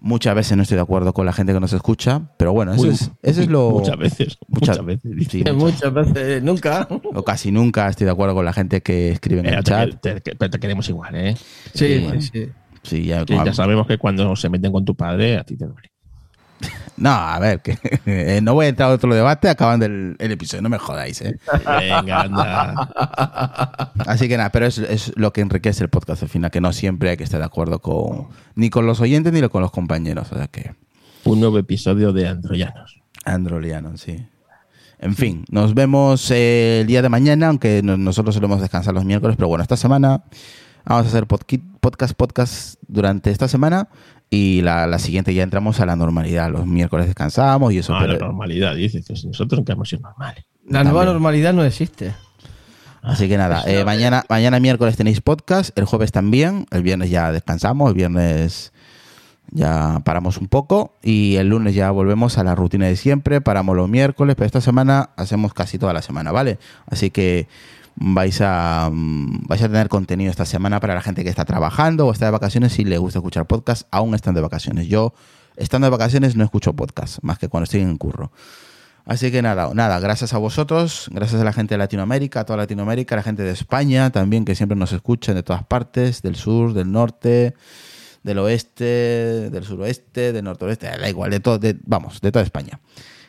Muchas 0.06 0.34
veces 0.34 0.54
no 0.56 0.62
estoy 0.62 0.76
de 0.76 0.82
acuerdo 0.82 1.14
con 1.14 1.24
la 1.24 1.32
gente 1.32 1.54
que 1.54 1.60
nos 1.60 1.72
escucha, 1.72 2.20
pero 2.36 2.52
bueno, 2.52 2.74
eso, 2.74 2.82
Uy, 2.82 2.90
es, 2.90 3.10
eso 3.22 3.40
es 3.40 3.48
lo. 3.48 3.70
Muchas 3.80 3.96
veces. 3.96 4.38
muchas- 4.48 4.78
Muchas, 4.82 4.84
veces. 4.86 5.28
sí, 5.30 5.38
muchas- 5.38 5.54
Muchas 5.56 5.94
veces, 5.94 6.42
nunca. 6.42 6.86
o 6.90 7.22
casi 7.24 7.50
nunca 7.50 7.88
estoy 7.88 8.04
de 8.04 8.10
acuerdo 8.10 8.34
con 8.34 8.44
la 8.44 8.52
gente 8.52 8.82
que 8.82 9.10
escribe 9.12 9.40
en 9.40 9.46
Eh, 9.46 9.54
el 9.56 9.64
te, 9.64 9.70
chat. 9.70 10.00
te- 10.00 10.20
te- 10.20 10.36
pero 10.36 10.50
te 10.50 10.58
queremos 10.60 10.86
igual, 10.90 11.14
¿eh? 11.14 11.34
Sí, 11.74 11.86
Sí. 11.86 12.06
sí, 12.20 12.30
sí. 12.32 12.48
Sí, 12.82 13.04
ya, 13.06 13.24
Que 13.24 13.34
ya 13.34 13.54
sabemos 13.54 13.86
que 13.86 13.96
cuando 13.96 14.36
se 14.36 14.50
meten 14.50 14.70
con 14.70 14.84
tu 14.84 14.94
padre, 14.94 15.38
a 15.38 15.44
ti 15.44 15.56
te 15.56 15.64
duele. 15.64 15.88
No, 16.96 17.10
a 17.10 17.38
ver, 17.40 17.60
que 17.60 17.76
eh, 18.06 18.40
no 18.42 18.54
voy 18.54 18.66
a 18.66 18.68
entrar 18.68 18.90
a 18.90 18.94
otro 18.94 19.12
debate 19.12 19.48
acabando 19.48 19.84
el, 19.86 20.14
el 20.18 20.30
episodio, 20.32 20.62
no 20.62 20.68
me 20.68 20.78
jodáis, 20.78 21.20
¿eh? 21.22 21.36
Venga, 21.66 22.20
anda. 22.20 23.92
Así 24.06 24.28
que 24.28 24.36
nada, 24.36 24.50
pero 24.50 24.66
es, 24.66 24.78
es 24.78 25.12
lo 25.16 25.32
que 25.32 25.40
enriquece 25.40 25.82
el 25.82 25.90
podcast 25.90 26.22
al 26.22 26.28
final, 26.28 26.50
que 26.52 26.60
no 26.60 26.72
siempre 26.72 27.10
hay 27.10 27.16
que 27.16 27.24
estar 27.24 27.40
de 27.40 27.46
acuerdo 27.46 27.80
con 27.80 28.28
ni 28.54 28.70
con 28.70 28.86
los 28.86 29.00
oyentes 29.00 29.32
ni 29.32 29.46
con 29.48 29.60
los 29.62 29.72
compañeros. 29.72 30.30
O 30.30 30.36
sea 30.36 30.46
que, 30.46 30.74
Un 31.24 31.40
nuevo 31.40 31.58
episodio 31.58 32.12
de 32.12 32.28
Androyanos. 32.28 33.00
Androliano, 33.24 33.96
sí. 33.96 34.24
En 35.00 35.16
fin, 35.16 35.44
nos 35.50 35.74
vemos 35.74 36.30
eh, 36.30 36.78
el 36.82 36.86
día 36.86 37.02
de 37.02 37.08
mañana, 37.08 37.48
aunque 37.48 37.80
no- 37.82 37.96
nosotros 37.96 38.34
solemos 38.36 38.60
descansar 38.60 38.94
los 38.94 39.04
miércoles, 39.04 39.36
pero 39.36 39.48
bueno, 39.48 39.62
esta 39.62 39.76
semana 39.76 40.22
vamos 40.84 41.06
a 41.06 41.08
hacer 41.08 41.26
podcast, 41.26 42.14
podcast 42.14 42.74
durante 42.86 43.30
esta 43.30 43.48
semana 43.48 43.88
y 44.34 44.60
la, 44.62 44.86
la 44.86 44.98
siguiente 44.98 45.32
ya 45.34 45.42
entramos 45.42 45.80
a 45.80 45.86
la 45.86 45.96
normalidad. 45.96 46.50
Los 46.50 46.66
miércoles 46.66 47.06
descansamos 47.06 47.72
y 47.72 47.78
eso. 47.78 47.94
Ah, 47.94 48.06
la 48.06 48.14
pero- 48.14 48.26
normalidad, 48.26 48.74
dices. 48.74 49.06
que 49.06 49.14
Nosotros 49.28 49.58
nunca 49.60 49.72
hemos 49.74 49.88
sido 49.88 50.02
normales. 50.02 50.44
La 50.68 50.82
nueva 50.84 51.04
normalidad 51.04 51.52
no 51.52 51.64
existe. 51.64 52.12
Así 53.02 53.28
que 53.28 53.36
nada, 53.36 53.62
eh, 53.66 53.84
mañana, 53.84 54.24
mañana 54.30 54.58
miércoles 54.60 54.96
tenéis 54.96 55.20
podcast, 55.20 55.78
el 55.78 55.84
jueves 55.84 56.10
también, 56.10 56.66
el 56.70 56.82
viernes 56.82 57.10
ya 57.10 57.32
descansamos, 57.32 57.90
el 57.90 57.94
viernes 57.94 58.72
ya 59.50 60.00
paramos 60.06 60.38
un 60.38 60.48
poco 60.48 60.94
y 61.02 61.36
el 61.36 61.48
lunes 61.50 61.74
ya 61.74 61.90
volvemos 61.90 62.38
a 62.38 62.44
la 62.44 62.54
rutina 62.54 62.86
de 62.86 62.96
siempre, 62.96 63.42
paramos 63.42 63.76
los 63.76 63.90
miércoles, 63.90 64.36
pero 64.36 64.46
esta 64.46 64.62
semana 64.62 65.10
hacemos 65.16 65.52
casi 65.52 65.78
toda 65.78 65.92
la 65.92 66.00
semana, 66.00 66.32
¿vale? 66.32 66.58
Así 66.86 67.10
que 67.10 67.46
vais 67.96 68.40
a, 68.40 68.90
mm, 68.92 69.46
vais 69.46 69.62
a 69.62 69.68
tener 69.68 69.88
contenido 69.88 70.30
esta 70.30 70.44
semana 70.46 70.80
para 70.80 70.94
la 70.94 71.00
gente 71.02 71.22
que 71.24 71.30
está 71.30 71.44
trabajando 71.44 72.06
o 72.06 72.12
está 72.12 72.26
de 72.26 72.30
vacaciones 72.32 72.72
si 72.72 72.84
le 72.84 72.98
gusta 72.98 73.18
escuchar 73.20 73.46
podcast, 73.46 73.86
aún 73.90 74.14
están 74.14 74.34
de 74.34 74.40
vacaciones. 74.40 74.88
Yo, 74.88 75.14
estando 75.56 75.86
de 75.86 75.90
vacaciones, 75.90 76.36
no 76.36 76.44
escucho 76.44 76.72
podcast, 76.74 77.18
más 77.22 77.38
que 77.38 77.48
cuando 77.48 77.64
estoy 77.64 77.80
en 77.82 77.96
curro. 77.96 78.32
Así 79.06 79.30
que 79.30 79.42
nada, 79.42 79.70
nada, 79.74 80.00
gracias 80.00 80.32
a 80.32 80.38
vosotros, 80.38 81.08
gracias 81.12 81.38
a 81.40 81.44
la 81.44 81.52
gente 81.52 81.74
de 81.74 81.78
Latinoamérica, 81.78 82.40
a 82.40 82.44
toda 82.46 82.56
Latinoamérica, 82.56 83.14
a 83.14 83.18
la 83.18 83.22
gente 83.22 83.42
de 83.42 83.50
España 83.50 84.08
también, 84.10 84.46
que 84.46 84.54
siempre 84.54 84.76
nos 84.78 84.92
escuchan 84.92 85.34
de 85.34 85.42
todas 85.42 85.62
partes, 85.64 86.22
del 86.22 86.36
sur, 86.36 86.72
del 86.72 86.90
norte, 86.90 87.54
del 88.22 88.38
oeste, 88.38 89.50
del 89.50 89.62
suroeste, 89.64 90.32
del 90.32 90.42
noroeste, 90.44 90.86
da 90.86 91.08
igual, 91.10 91.30
de 91.30 91.40
todo, 91.40 91.58
de- 91.58 91.76
vamos, 91.84 92.22
de 92.22 92.32
toda 92.32 92.42
España. 92.46 92.80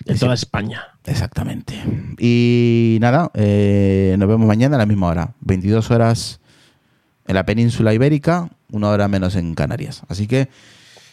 De 0.05 0.15
toda 0.15 0.33
España. 0.35 0.83
Exactamente. 1.05 1.73
Y 2.19 2.97
nada, 3.01 3.31
eh, 3.33 4.15
nos 4.19 4.27
vemos 4.27 4.47
mañana 4.47 4.75
a 4.75 4.79
la 4.79 4.85
misma 4.85 5.07
hora, 5.07 5.33
22 5.41 5.89
horas 5.91 6.39
en 7.27 7.35
la 7.35 7.45
península 7.45 7.93
ibérica, 7.93 8.49
una 8.71 8.89
hora 8.89 9.07
menos 9.07 9.35
en 9.35 9.55
Canarias. 9.55 10.03
Así 10.07 10.27
que 10.27 10.49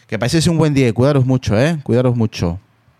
que 0.07 0.19
paséis 0.19 0.45
un 0.47 0.57
buen 0.57 0.73
día 0.75 0.87
y 0.87 0.91
cuidaros 0.91 1.25
mucho, 1.25 1.59
¿eh? 1.59 1.79
Cuidaros 1.83 2.15
mucho. 2.15 2.59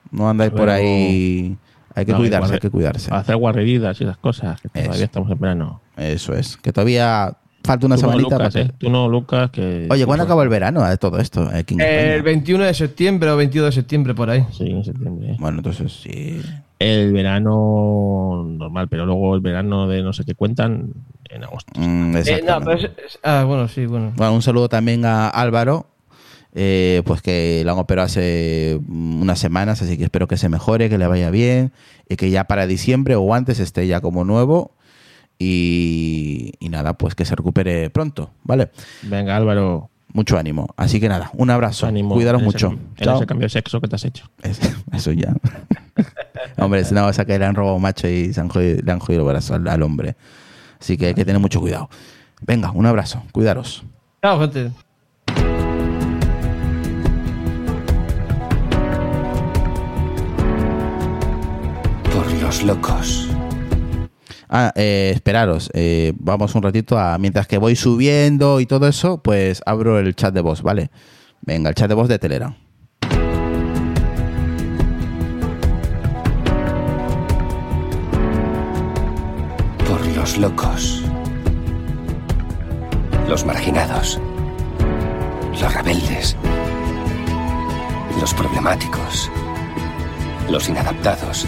No 0.10 0.30
andáis 0.30 0.52
por 0.52 0.70
ahí. 0.70 1.58
Hay 1.96 2.06
que 2.06 2.12
No, 2.12 2.18
cuidarse, 2.18 2.54
hay 2.56 2.60
que 2.60 2.70
cuidarse. 2.72 3.14
Hacer 3.14 3.36
guarreridas 3.36 4.00
y 4.02 4.04
esas 4.04 4.18
cosas. 4.18 4.60
Que 4.62 4.70
todavía 4.70 5.06
estamos 5.06 5.30
en 5.30 5.40
verano. 5.40 5.82
Eso 5.96 6.34
es. 6.34 6.58
Que 6.58 6.74
todavía 6.74 7.38
falta 7.64 7.86
una 7.86 7.96
Tú 7.96 8.02
no, 8.04 8.08
semanita. 8.10 8.36
Lucas, 8.38 8.54
para 8.54 8.66
¿eh? 8.66 8.72
Tú 8.78 8.90
no, 8.90 9.08
Lucas, 9.10 9.50
que... 9.52 9.88
Oye, 9.90 10.06
¿cuándo 10.06 10.24
tú- 10.26 10.28
acaba 10.28 10.44
el 10.44 10.50
verano 10.50 10.88
de 10.88 10.98
todo 10.98 11.20
esto? 11.20 11.50
España? 11.52 11.86
El 11.88 12.22
21 12.24 12.64
de 12.66 12.74
septiembre 12.74 13.30
o 13.32 13.38
22 13.38 13.68
de 13.68 13.72
septiembre, 13.72 14.14
por 14.14 14.30
ahí. 14.30 14.46
Sí, 14.52 14.70
en 14.70 14.84
septiembre. 14.84 15.36
Bueno, 15.40 15.58
entonces 15.60 15.92
sí. 15.94 16.42
El 16.80 17.14
verano 17.14 18.44
normal, 18.46 18.88
pero 18.90 19.06
luego 19.06 19.36
el 19.36 19.42
verano 19.42 19.88
de 19.88 20.02
no 20.04 20.14
sé 20.14 20.24
qué 20.26 20.36
cuentan 20.36 20.90
en 21.30 21.44
agosto. 21.44 21.72
Mm, 21.80 22.18
Eh, 22.18 22.44
no, 22.46 22.60
pero 22.60 22.74
es- 22.74 22.84
es- 22.84 23.20
ah, 23.24 23.44
bueno, 23.48 23.68
sí, 23.68 23.86
bueno. 23.86 24.12
Bueno, 24.16 24.34
un 24.36 24.42
saludo 24.42 24.68
también 24.70 25.06
a 25.06 25.30
Álvaro, 25.30 25.88
eh, 26.54 27.02
pues 27.06 27.22
que 27.22 27.62
lo 27.66 27.72
han 27.72 27.80
operado 27.80 28.06
hace 28.06 28.80
unas 28.90 29.40
semanas, 29.40 29.82
así 29.82 29.98
que 29.98 30.04
espero 30.04 30.28
que 30.28 30.38
se 30.38 30.50
mejore, 30.50 30.90
que 30.90 30.98
le 30.98 31.08
vaya 31.08 31.30
bien 31.32 31.72
y 32.10 32.16
que 32.18 32.30
ya 32.30 32.44
para 32.44 32.68
diciembre 32.68 33.16
o 33.16 33.34
antes 33.34 33.60
esté 33.60 33.88
ya 33.88 34.02
como 34.02 34.24
nuevo 34.26 34.72
y, 35.44 36.54
y 36.60 36.70
nada, 36.70 36.94
pues 36.98 37.16
que 37.16 37.26
se 37.26 37.36
recupere 37.36 37.90
pronto, 37.90 38.32
¿vale? 38.44 38.72
Venga, 39.04 39.36
Álvaro, 39.36 39.90
Mucho 40.16 40.38
ánimo. 40.38 40.68
Así 40.78 41.00
que 41.00 41.10
nada, 41.10 41.32
un 41.34 41.50
abrazo. 41.50 41.88
ánimo. 41.88 42.14
Cuidaros 42.14 42.42
en 42.42 42.46
mucho. 42.46 42.68
Ese, 42.68 42.76
en 43.00 43.06
Chao. 43.06 43.16
ese 43.18 43.26
cambio 43.26 43.46
de 43.46 43.50
sexo 43.50 43.82
que 43.82 43.88
te 43.88 43.96
has 43.96 44.06
hecho. 44.06 44.30
Es- 44.44 44.60
Eso 44.94 45.12
ya. 45.12 45.34
hombre, 46.58 46.84
si 46.86 46.94
no 46.94 47.02
vas 47.04 47.18
a 47.18 47.26
que 47.26 47.40
le 47.40 47.46
han 47.46 47.56
robado 47.56 47.80
macho 47.80 48.08
y 48.08 48.32
se 48.32 48.40
han 48.40 48.48
jodido- 48.48 48.80
le 48.84 48.92
han 48.92 49.00
jodido 49.00 49.24
el 49.24 49.30
brazo 49.34 49.56
al, 49.56 49.68
al 49.68 49.82
hombre. 49.82 50.16
Así 50.80 50.98
que 50.98 51.08
hay 51.08 51.14
que 51.16 51.26
tener 51.26 51.42
mucho 51.42 51.60
cuidado. 51.60 51.90
Venga, 52.42 52.70
un 52.72 52.86
abrazo. 52.86 53.24
Cuidaros. 53.32 53.84
Chao, 54.22 54.40
gente. 54.40 54.70
Por 62.14 62.32
los 62.42 62.64
locos. 62.64 63.30
Ah, 64.56 64.72
eh, 64.76 65.12
esperaros, 65.16 65.72
eh, 65.74 66.14
vamos 66.20 66.54
un 66.54 66.62
ratito 66.62 67.00
a. 67.00 67.18
Mientras 67.18 67.48
que 67.48 67.58
voy 67.58 67.76
subiendo 67.76 68.60
y 68.60 68.68
todo 68.68 68.88
eso, 68.88 69.18
pues 69.18 69.64
abro 69.66 69.98
el 69.98 70.16
chat 70.16 70.32
de 70.32 70.42
voz, 70.42 70.62
¿vale? 70.62 70.92
Venga, 71.42 71.70
el 71.70 71.76
chat 71.76 71.90
de 71.90 71.96
voz 71.96 72.08
de 72.08 72.20
Telegram. 72.20 72.56
Por 79.88 80.06
los 80.16 80.38
locos. 80.38 81.04
Los 83.28 83.44
marginados. 83.48 84.22
Los 85.60 85.74
rebeldes. 85.74 86.38
Los 88.22 88.32
problemáticos. 88.36 89.32
Los 90.48 90.70
inadaptados. 90.70 91.48